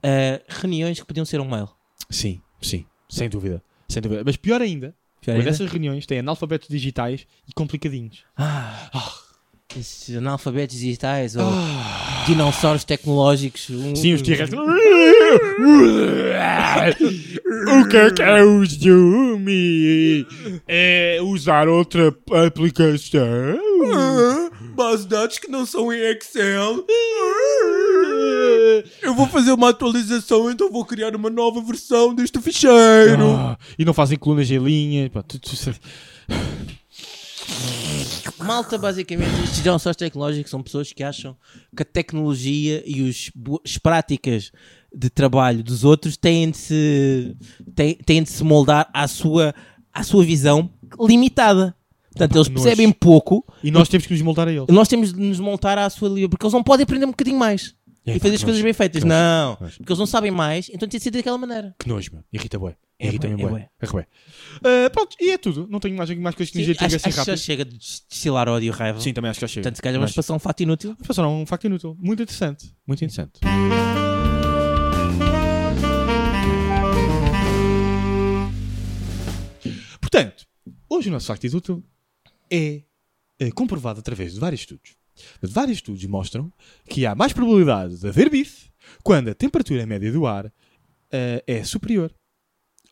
reuniões 0.49 1.01
que 1.01 1.05
podiam 1.07 1.25
ser 1.25 1.41
um 1.41 1.49
mail. 1.49 1.69
Sim, 2.09 2.41
sim, 2.61 2.85
sem 3.11 3.29
dúvida. 3.29 3.63
Sem 3.89 4.01
dúvida. 4.01 4.23
Mas 4.25 4.37
pior 4.37 4.63
ainda, 4.63 4.95
Pior 5.21 5.37
ainda? 5.37 5.51
essas 5.51 5.71
reuniões 5.71 6.07
têm 6.07 6.21
analfabetos 6.21 6.69
digitais 6.69 7.27
e 7.47 7.53
complicadinhos. 7.53 8.25
Ah, 8.37 8.89
esses 9.77 10.17
analfabetos 10.17 10.77
digitais 10.77 11.37
ou 11.37 11.53
dinossauros 12.27 12.85
tecnológicos. 12.85 13.69
Sim, 13.97 14.15
os 14.15 14.23
T-Rex. 14.23 14.51
o 17.81 17.89
que 17.89 17.97
é 17.97 18.11
que 18.11 18.23
é 18.23 18.43
o 18.43 18.65
Zoom? 18.65 19.45
É 20.67 21.19
usar 21.23 21.69
outra 21.69 22.15
aplicação? 22.47 23.61
Base 24.75 25.03
de 25.05 25.09
dados 25.09 25.39
que 25.39 25.49
não 25.51 25.65
são 25.67 25.93
em 25.93 25.99
Excel. 25.99 26.85
Eu 29.03 29.15
vou 29.15 29.27
fazer 29.27 29.53
uma 29.53 29.71
atualização, 29.71 30.51
então 30.51 30.71
vou 30.71 30.85
criar 30.85 31.15
uma 31.17 31.31
nova 31.31 31.61
versão 31.63 32.15
deste 32.15 32.41
ficheiro. 32.41 33.31
Ah, 33.37 33.59
e 33.79 33.85
não 33.85 33.93
fazem 33.95 34.19
colunas 34.19 34.51
em 34.51 34.59
linha. 34.59 35.09
Pá, 35.11 35.23
tu- 35.23 35.39
tu- 35.39 35.51
Malta, 38.39 38.79
basicamente, 38.79 39.31
estes 39.45 39.63
dinossauros 39.63 39.97
tecnológicos 39.97 40.51
são 40.51 40.63
pessoas 40.63 40.93
que 40.93 41.03
acham 41.03 41.37
que 41.77 41.83
a 41.83 41.87
tecnologia 41.87 42.83
e 42.87 43.03
os, 43.03 43.31
as 43.65 43.77
práticas 43.79 44.51
de 44.95 45.11
trabalho 45.11 45.63
dos 45.63 45.85
outros 45.85 46.17
têm 46.17 46.51
de 46.51 46.57
se, 46.57 47.37
têm, 47.75 47.95
têm 47.95 48.23
de 48.23 48.31
se 48.31 48.43
moldar 48.43 48.89
à 48.95 49.07
sua, 49.07 49.55
à 49.93 50.03
sua 50.03 50.25
visão 50.25 50.71
limitada. 51.01 51.75
Portanto, 52.13 52.35
eles 52.37 52.49
percebem 52.49 52.91
pouco 52.91 53.45
E 53.63 53.71
nós 53.71 53.89
temos 53.89 54.05
que 54.07 54.13
nos 54.13 54.23
moldar 54.23 54.49
a 54.49 54.53
eles. 54.53 54.67
nós 54.69 54.89
temos 54.89 55.13
de 55.13 55.21
nos 55.21 55.39
montar 55.39 55.79
à 55.79 55.89
sua 55.89 56.09
livre, 56.09 56.29
porque 56.31 56.45
eles 56.45 56.53
não 56.53 56.63
podem 56.63 56.83
aprender 56.83 57.05
um 57.07 57.11
bocadinho 57.11 57.39
mais 57.39 57.75
É, 58.07 58.13
e 58.13 58.15
pá, 58.15 58.25
fazer 58.25 58.37
as 58.37 58.45
coisas 58.45 58.63
bem 58.63 58.73
feitas. 58.73 59.05
Não, 59.05 59.57
porque 59.57 59.93
eles 59.93 59.99
não 59.99 60.07
sabem 60.07 60.31
mais, 60.31 60.69
então 60.69 60.89
tem 60.89 60.99
de 60.99 61.05
ser 61.05 61.11
daquela 61.11 61.37
maneira. 61.37 61.75
Que 61.79 61.89
nojo, 61.89 62.11
meu. 62.13 62.25
Irrita 62.33 62.59
bué. 62.59 62.77
É 62.99 63.07
Irrita-me 63.07 63.37
bué, 63.37 63.71
é 63.81 63.87
bué. 63.87 64.07
É. 64.63 64.87
Ah, 64.87 64.91
pronto, 64.91 65.17
e 65.19 65.31
é 65.31 65.39
tudo. 65.39 65.67
Não 65.71 65.81
tenho 65.81 65.97
mais, 65.97 66.11
mais 66.19 66.35
coisas 66.35 66.53
que 66.53 66.59
dizer. 66.59 66.77
Acho, 66.79 66.97
acho 66.97 67.05
que 67.05 67.25
já 67.25 67.37
chega 67.37 67.65
de 67.65 67.79
destilar 67.79 68.47
ódio 68.49 68.69
e 68.69 68.71
raiva. 68.71 69.01
Sim, 69.01 69.15
também 69.15 69.31
acho 69.31 69.39
que 69.39 69.45
já 69.45 69.49
chega. 69.49 69.63
Portanto, 69.63 69.77
se 69.77 69.83
calhar 69.83 69.99
vamos 69.99 70.15
passar 70.15 70.35
um 70.35 70.39
fato 70.39 70.63
inútil. 70.63 70.91
Vamos 70.91 71.07
passar 71.07 71.27
um 71.27 71.47
facto 71.47 71.65
inútil. 71.65 71.97
Muito 71.99 72.23
interessante. 72.23 72.75
Muito 72.87 73.03
interessante. 73.03 73.41
Portanto, 80.01 80.47
hoje 80.89 81.09
o 81.09 81.13
nosso 81.13 81.27
facto 81.27 81.45
inútil 81.45 81.83
é, 82.51 82.83
eh, 83.39 83.51
comprovado 83.53 84.01
através 84.01 84.35
de 84.35 84.41
vários 84.41 84.61
estudos. 84.61 85.00
Vários 85.43 85.79
estudos 85.79 86.05
mostram 86.05 86.53
que 86.89 87.07
há 87.07 87.15
mais 87.15 87.33
probabilidade 87.33 87.99
de 87.99 88.09
haver 88.09 88.31
bife 88.31 88.71
quando 89.03 89.29
a 89.29 89.35
temperatura 89.35 89.87
média 89.87 90.11
do 90.13 90.27
ar 90.27 90.53
eh, 91.13 91.43
é 91.47 91.65
superior. 91.65 92.13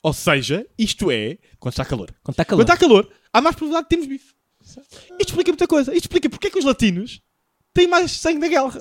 Ou 0.03 0.12
seja, 0.12 0.66
isto 0.79 1.11
é 1.11 1.39
quando 1.59 1.72
está 1.72 1.85
calor. 1.85 2.14
Quando 2.22 2.35
está 2.35 2.45
calor. 2.45 2.64
Quando 2.64 2.74
está 2.74 2.76
calor, 2.76 3.12
há 3.33 3.41
mais 3.41 3.57
probabilidade 3.57 3.85
de 3.85 3.89
termos 3.89 4.07
bife. 4.07 4.35
Isto 4.62 5.31
explica 5.31 5.51
muita 5.51 5.66
coisa. 5.66 5.93
Isto 5.93 6.05
explica 6.05 6.31
porque 6.31 6.47
é 6.49 6.51
que 6.51 6.59
os 6.59 6.64
latinos 6.64 7.20
têm 7.79 7.87
mais 7.89 8.11
sangue 8.12 8.39
na 8.41 8.49
guerra. 8.49 8.79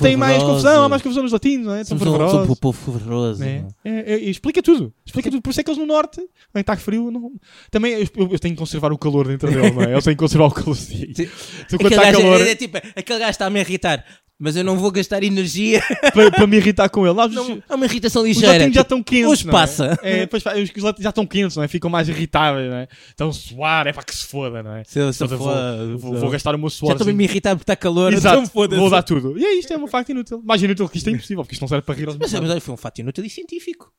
Tem 0.00 0.16
mais 0.16 0.42
confusão, 0.42 0.84
há 0.84 0.88
mais 0.88 1.02
confusão 1.02 1.22
nos 1.22 1.32
latinos, 1.32 1.66
não 1.66 1.74
é? 1.74 1.84
São 1.84 1.98
fervorosos. 1.98 2.50
um 2.50 2.54
povo 2.54 2.78
fervoroso. 2.78 3.42
É, 3.42 3.64
é, 3.84 4.12
é, 4.12 4.16
explica 4.18 4.62
tudo. 4.62 4.92
Explica 5.04 5.30
tudo. 5.30 5.42
Por 5.42 5.50
isso 5.50 5.60
é 5.60 5.64
que 5.64 5.70
eles 5.70 5.78
no 5.78 5.86
norte, 5.86 6.16
quando 6.52 6.60
está 6.60 6.76
frio, 6.76 7.10
não... 7.10 7.32
também 7.70 7.92
eu, 7.92 8.00
eu 8.30 8.38
tenho 8.38 8.54
que 8.54 8.58
conservar 8.58 8.92
o 8.92 8.98
calor 8.98 9.26
dentro 9.26 9.50
deles, 9.50 9.74
não 9.74 9.82
é? 9.82 9.92
Eles 9.92 10.04
têm 10.04 10.14
que 10.14 10.18
conservar 10.18 10.46
o 10.46 10.50
calor. 10.50 10.76
Sim. 10.76 11.12
Quando 11.14 11.86
Aquele 11.86 11.88
está 11.88 12.04
gajo, 12.04 12.18
calor, 12.18 12.40
é, 12.40 12.50
é 12.50 12.54
tipo, 12.54 12.76
aquele 12.76 13.18
gajo 13.18 13.30
está 13.30 13.46
a 13.46 13.50
me 13.50 13.60
irritar, 13.60 14.04
mas 14.38 14.54
eu 14.56 14.62
não 14.64 14.76
vou 14.76 14.90
gastar 14.92 15.22
energia. 15.22 15.82
para, 16.14 16.30
para 16.30 16.46
me 16.46 16.56
irritar 16.56 16.88
com 16.88 17.06
ele. 17.06 17.18
Os, 17.20 17.34
Não, 17.34 17.62
é 17.68 17.74
uma 17.74 17.84
irritação 17.86 18.22
os 18.22 18.28
ligeira. 18.28 18.52
latinos 18.52 18.74
já 18.74 18.80
estão 18.82 19.02
quentes. 19.02 19.26
Hoje 19.28 19.44
não 19.46 19.50
é? 19.50 19.52
passa. 19.52 19.98
É, 20.02 20.26
pois, 20.26 20.44
os, 20.46 20.70
os 20.76 20.82
latinos 20.82 21.02
já 21.04 21.08
estão 21.10 21.26
quentes, 21.26 21.56
não 21.56 21.62
é? 21.64 21.68
Ficam 21.68 21.90
mais 21.90 22.08
irritáveis, 22.08 22.70
não 22.70 22.76
é? 22.76 22.88
Estão 23.08 23.28
a 23.30 23.32
suar, 23.32 23.86
é 23.86 23.92
para 23.92 24.02
que 24.02 24.14
se 24.14 24.26
foda, 24.26 24.62
não 24.62 24.76
é? 24.76 24.84
Se 24.84 24.98
eu- 24.98 25.12
se 25.12 25.22
eu 25.24 25.28
for- 25.28 25.38
vou, 25.38 25.98
vou, 25.98 26.14
vou 26.20 26.30
gastar 26.30 26.54
o 26.54 26.58
meu 26.58 26.68
Já 26.68 26.76
suor. 26.76 26.92
estou 26.92 27.08
a 27.08 27.12
me 27.12 27.24
irritar 27.24 27.56
porque 27.56 27.64
está 27.64 27.76
calor, 27.76 28.12
Exato, 28.12 28.38
então 28.38 28.50
foda-se. 28.50 28.80
vou 28.80 28.90
dar 28.90 29.02
tudo. 29.02 29.38
E 29.38 29.44
é 29.44 29.58
isto, 29.58 29.72
é 29.72 29.76
um 29.78 29.86
facto 29.88 30.10
inútil. 30.10 30.40
Mais 30.44 30.62
inútil 30.62 30.88
que 30.88 30.98
isto 30.98 31.08
é 31.08 31.12
impossível, 31.12 31.42
porque 31.42 31.54
isto 31.54 31.62
não 31.62 31.68
serve 31.68 31.82
para 31.82 31.94
rir 31.94 32.06
aos 32.06 32.16
Mas, 32.16 32.30
meus 32.32 32.42
mas 32.42 32.50
olha, 32.52 32.60
foi 32.60 32.74
um 32.74 32.78
fato 32.78 32.98
inútil 33.00 33.24
e 33.24 33.30
científico. 33.30 33.92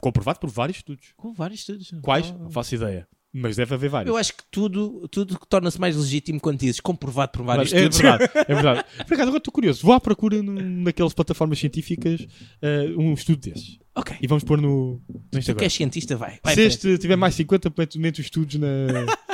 Comprovado 0.00 0.38
por 0.38 0.50
vários 0.50 0.78
estudos. 0.78 1.08
Com 1.16 1.32
vários 1.32 1.60
estudos. 1.60 1.92
Quais? 2.02 2.26
Ah. 2.34 2.42
Não 2.44 2.50
faço 2.50 2.74
ideia. 2.74 3.06
Mas 3.34 3.56
deve 3.56 3.74
haver 3.74 3.88
vários. 3.88 4.10
Eu 4.12 4.16
acho 4.18 4.34
que 4.34 4.42
tudo, 4.50 5.08
tudo 5.08 5.38
torna-se 5.48 5.80
mais 5.80 5.96
legítimo 5.96 6.38
quando 6.38 6.58
dizes 6.60 6.80
comprovado 6.80 7.32
por 7.32 7.42
vários 7.42 7.72
é 7.72 7.76
estudos. 7.78 7.98
verdade, 7.98 8.30
é 8.34 8.44
verdade. 8.54 8.84
Por 8.98 9.14
acaso, 9.14 9.22
agora 9.22 9.38
estou 9.38 9.52
curioso. 9.52 9.82
Vou 9.82 9.94
à 9.94 10.00
procura 10.00 10.42
num, 10.42 10.82
naquelas 10.82 11.14
plataformas 11.14 11.58
científicas 11.58 12.26
eh, 12.60 12.92
um 12.96 13.14
estudo 13.14 13.38
desses. 13.50 13.78
ok. 13.94 14.16
E 14.20 14.26
vamos 14.26 14.44
pôr 14.44 14.60
no, 14.60 15.00
no 15.08 15.20
Tu 15.30 15.38
Instagram. 15.38 15.58
que 15.60 15.64
és 15.64 15.72
cientista, 15.72 16.14
vai. 16.16 16.38
vai 16.44 16.54
Se 16.54 16.60
este 16.62 16.98
tiver 16.98 17.16
mais 17.16 17.34
50, 17.34 17.72
mete 17.96 18.20
os 18.20 18.26
estudos 18.26 18.56
na. 18.56 18.66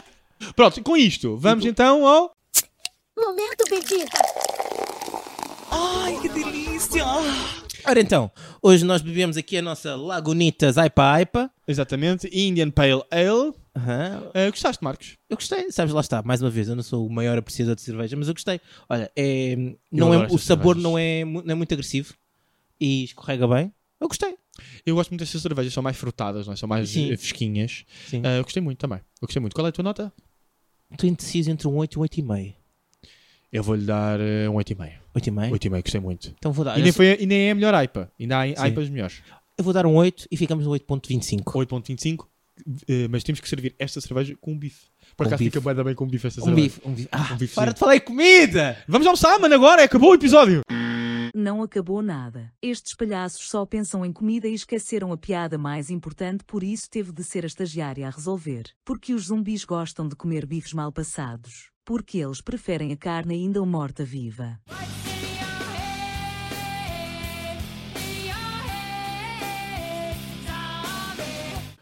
Pronto, 0.55 0.81
com 0.85 0.97
isto, 0.97 1.37
vamos 1.37 1.65
então 1.65 2.07
ao. 2.07 2.31
Momento 3.19 3.65
Vegeta. 3.69 4.19
Ai, 5.73 6.19
que 6.21 6.29
delícia! 6.29 7.05
Ora 7.87 8.01
então, 8.01 8.31
hoje 8.63 8.85
nós 8.85 9.03
bebemos 9.03 9.37
aqui 9.37 9.57
a 9.57 9.63
nossa 9.63 9.97
Lagunitas 9.97 10.79
Aipa 10.79 11.05
Aipa. 11.13 11.51
Exatamente, 11.67 12.29
Indian 12.33 12.71
Pale 12.71 13.03
Ale. 13.11 13.53
Aham. 13.79 14.31
Eh, 14.35 14.51
gostaste, 14.51 14.83
Marcos? 14.83 15.17
Eu 15.31 15.37
gostei, 15.37 15.71
sabes, 15.71 15.95
lá 15.95 16.01
está, 16.01 16.21
mais 16.23 16.43
uma 16.43 16.51
vez, 16.51 16.69
eu 16.69 16.75
não 16.75 16.83
sou 16.83 17.07
o 17.07 17.11
maior 17.11 17.39
apreciador 17.39 17.77
de 17.77 17.83
cerveja, 17.83 18.17
mas 18.17 18.27
eu 18.27 18.35
gostei. 18.35 18.61
Olha, 18.89 19.11
é, 19.15 19.57
não 19.93 20.13
é, 20.13 20.27
o 20.27 20.39
sabor 20.39 20.75
cervejas. 20.75 20.83
não 20.83 20.99
é, 20.99 21.25
não 21.25 21.53
é 21.53 21.55
muito 21.55 21.73
agressivo 21.73 22.15
e 22.81 23.05
escorrega 23.05 23.47
bem. 23.47 23.73
Eu 24.01 24.09
gostei. 24.09 24.37
Eu 24.85 24.97
gosto 24.97 25.11
muito 25.11 25.21
destas 25.21 25.41
cervejas, 25.41 25.73
são 25.73 25.83
mais 25.83 25.97
frutadas, 25.97 26.47
não 26.47 26.55
é? 26.55 26.57
são 26.57 26.69
mais 26.69 26.91
Sim. 26.91 27.13
eh, 27.13 27.17
fresquinhas. 27.17 27.85
Sim. 28.09 28.23
Eh, 28.25 28.39
eu 28.39 28.43
gostei 28.43 28.61
muito 28.61 28.79
também. 28.79 28.99
Eu 28.99 29.27
gostei 29.27 29.41
muito. 29.41 29.55
Qual 29.55 29.67
é 29.67 29.69
a 29.71 29.73
tua 29.73 29.85
nota? 29.85 30.13
Estou 30.91 31.09
indeciso 31.09 31.51
entre 31.51 31.69
um 31.69 31.77
8 31.77 31.95
e 31.95 31.99
um 31.99 32.03
8,5. 32.03 32.55
Eu 33.53 33.63
vou-lhe 33.63 33.85
dar 33.85 34.19
um 34.21 34.55
8,5. 34.55 34.93
8,5? 35.15 35.51
8,5, 35.53 35.83
gostei 35.83 36.01
muito. 36.01 36.35
Então 36.37 36.53
vou 36.53 36.65
dar. 36.65 36.79
E 36.79 36.83
nem, 36.83 36.93
foi, 36.93 37.17
e 37.21 37.27
nem 37.27 37.49
é 37.49 37.51
a 37.53 37.55
melhor 37.55 37.75
AIPA. 37.75 38.11
Ainda 38.19 38.39
há 38.39 38.41
AIPAs 38.41 38.89
melhores. 38.89 39.23
Eu 39.57 39.65
vou 39.65 39.73
dar 39.73 39.87
um 39.87 39.95
8 39.95 40.27
e 40.31 40.37
ficamos 40.37 40.65
no 40.65 40.73
8.25. 40.73 41.43
8.25, 41.45 42.27
eh, 42.89 43.09
mas 43.09 43.23
temos 43.25 43.41
que 43.41 43.49
servir 43.49 43.75
esta 43.79 44.01
cerveja 44.01 44.37
com 44.41 44.53
um 44.53 44.59
bife. 44.59 44.87
Por 45.17 45.27
acaso 45.27 45.39
bife. 45.43 45.59
fica 45.59 45.85
bem 45.85 45.95
com 45.95 46.05
um 46.05 46.09
bife 46.09 46.27
esta 46.27 46.41
Um 46.41 46.45
cerveja. 46.45 46.65
bife, 46.69 46.81
um 46.85 46.93
bife. 46.93 47.09
Ah, 47.13 47.19
Um 47.33 47.37
bifezinho. 47.37 47.55
para 47.55 47.73
de 47.73 47.79
falar 47.81 47.97
em 47.97 48.01
comida! 48.01 48.77
Vamos 48.87 49.07
almoçar, 49.07 49.39
mano, 49.39 49.55
agora, 49.55 49.85
acabou 49.85 50.11
o 50.11 50.15
episódio. 50.15 50.61
Não 51.35 51.63
acabou 51.63 52.03
nada. 52.03 52.51
Estes 52.61 52.95
palhaços 52.95 53.49
só 53.49 53.65
pensam 53.65 54.05
em 54.05 54.13
comida 54.13 54.49
e 54.49 54.55
esqueceram 54.55 55.13
a 55.13 55.17
piada 55.17 55.57
mais 55.59 55.89
importante, 55.91 56.43
por 56.45 56.63
isso 56.65 56.89
teve 56.91 57.13
de 57.13 57.23
ser 57.23 57.45
a 57.45 57.47
estagiária 57.47 58.07
a 58.07 58.11
resolver. 58.11 58.65
Porque 58.85 59.15
os 59.15 59.27
zumbis 59.27 59.65
gostam 59.65 60.09
de 60.09 60.17
comer 60.17 60.47
bifes 60.47 60.73
mal 60.73 60.91
passados. 60.91 61.71
Porque 61.85 62.19
eles 62.19 62.41
preferem 62.41 62.93
a 62.93 62.97
carne 62.97 63.35
ainda 63.35 63.61
morta 63.67 64.05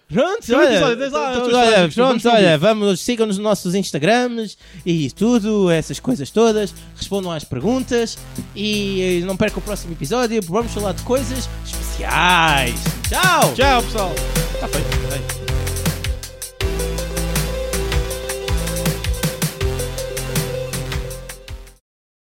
viva. 0.08 0.22
Pronto, 0.22 0.44
Sim, 0.44 0.54
olha, 0.54 0.86
olha, 0.86 1.88
pronto, 1.92 2.28
olha, 2.28 2.58
vamos, 2.58 3.00
sigam-nos 3.00 3.38
nos 3.38 3.44
nossos 3.44 3.74
Instagrams 3.74 4.56
e 4.84 5.10
tudo, 5.10 5.68
essas 5.70 5.98
coisas 5.98 6.30
todas, 6.30 6.72
respondam 6.96 7.32
às 7.32 7.42
perguntas 7.42 8.16
e 8.54 9.20
eh, 9.22 9.26
não 9.26 9.36
percam 9.36 9.58
o 9.58 9.62
próximo 9.62 9.92
episódio, 9.92 10.40
vamos 10.42 10.72
falar 10.72 10.92
de 10.92 11.02
coisas 11.02 11.48
especiais. 11.64 12.78
Tchau! 13.08 13.52
Tchau, 13.54 13.82
pessoal. 13.82 14.12
Tá 14.60 14.68
feito, 14.68 14.88
tá 14.88 15.16
feito. 15.16 15.55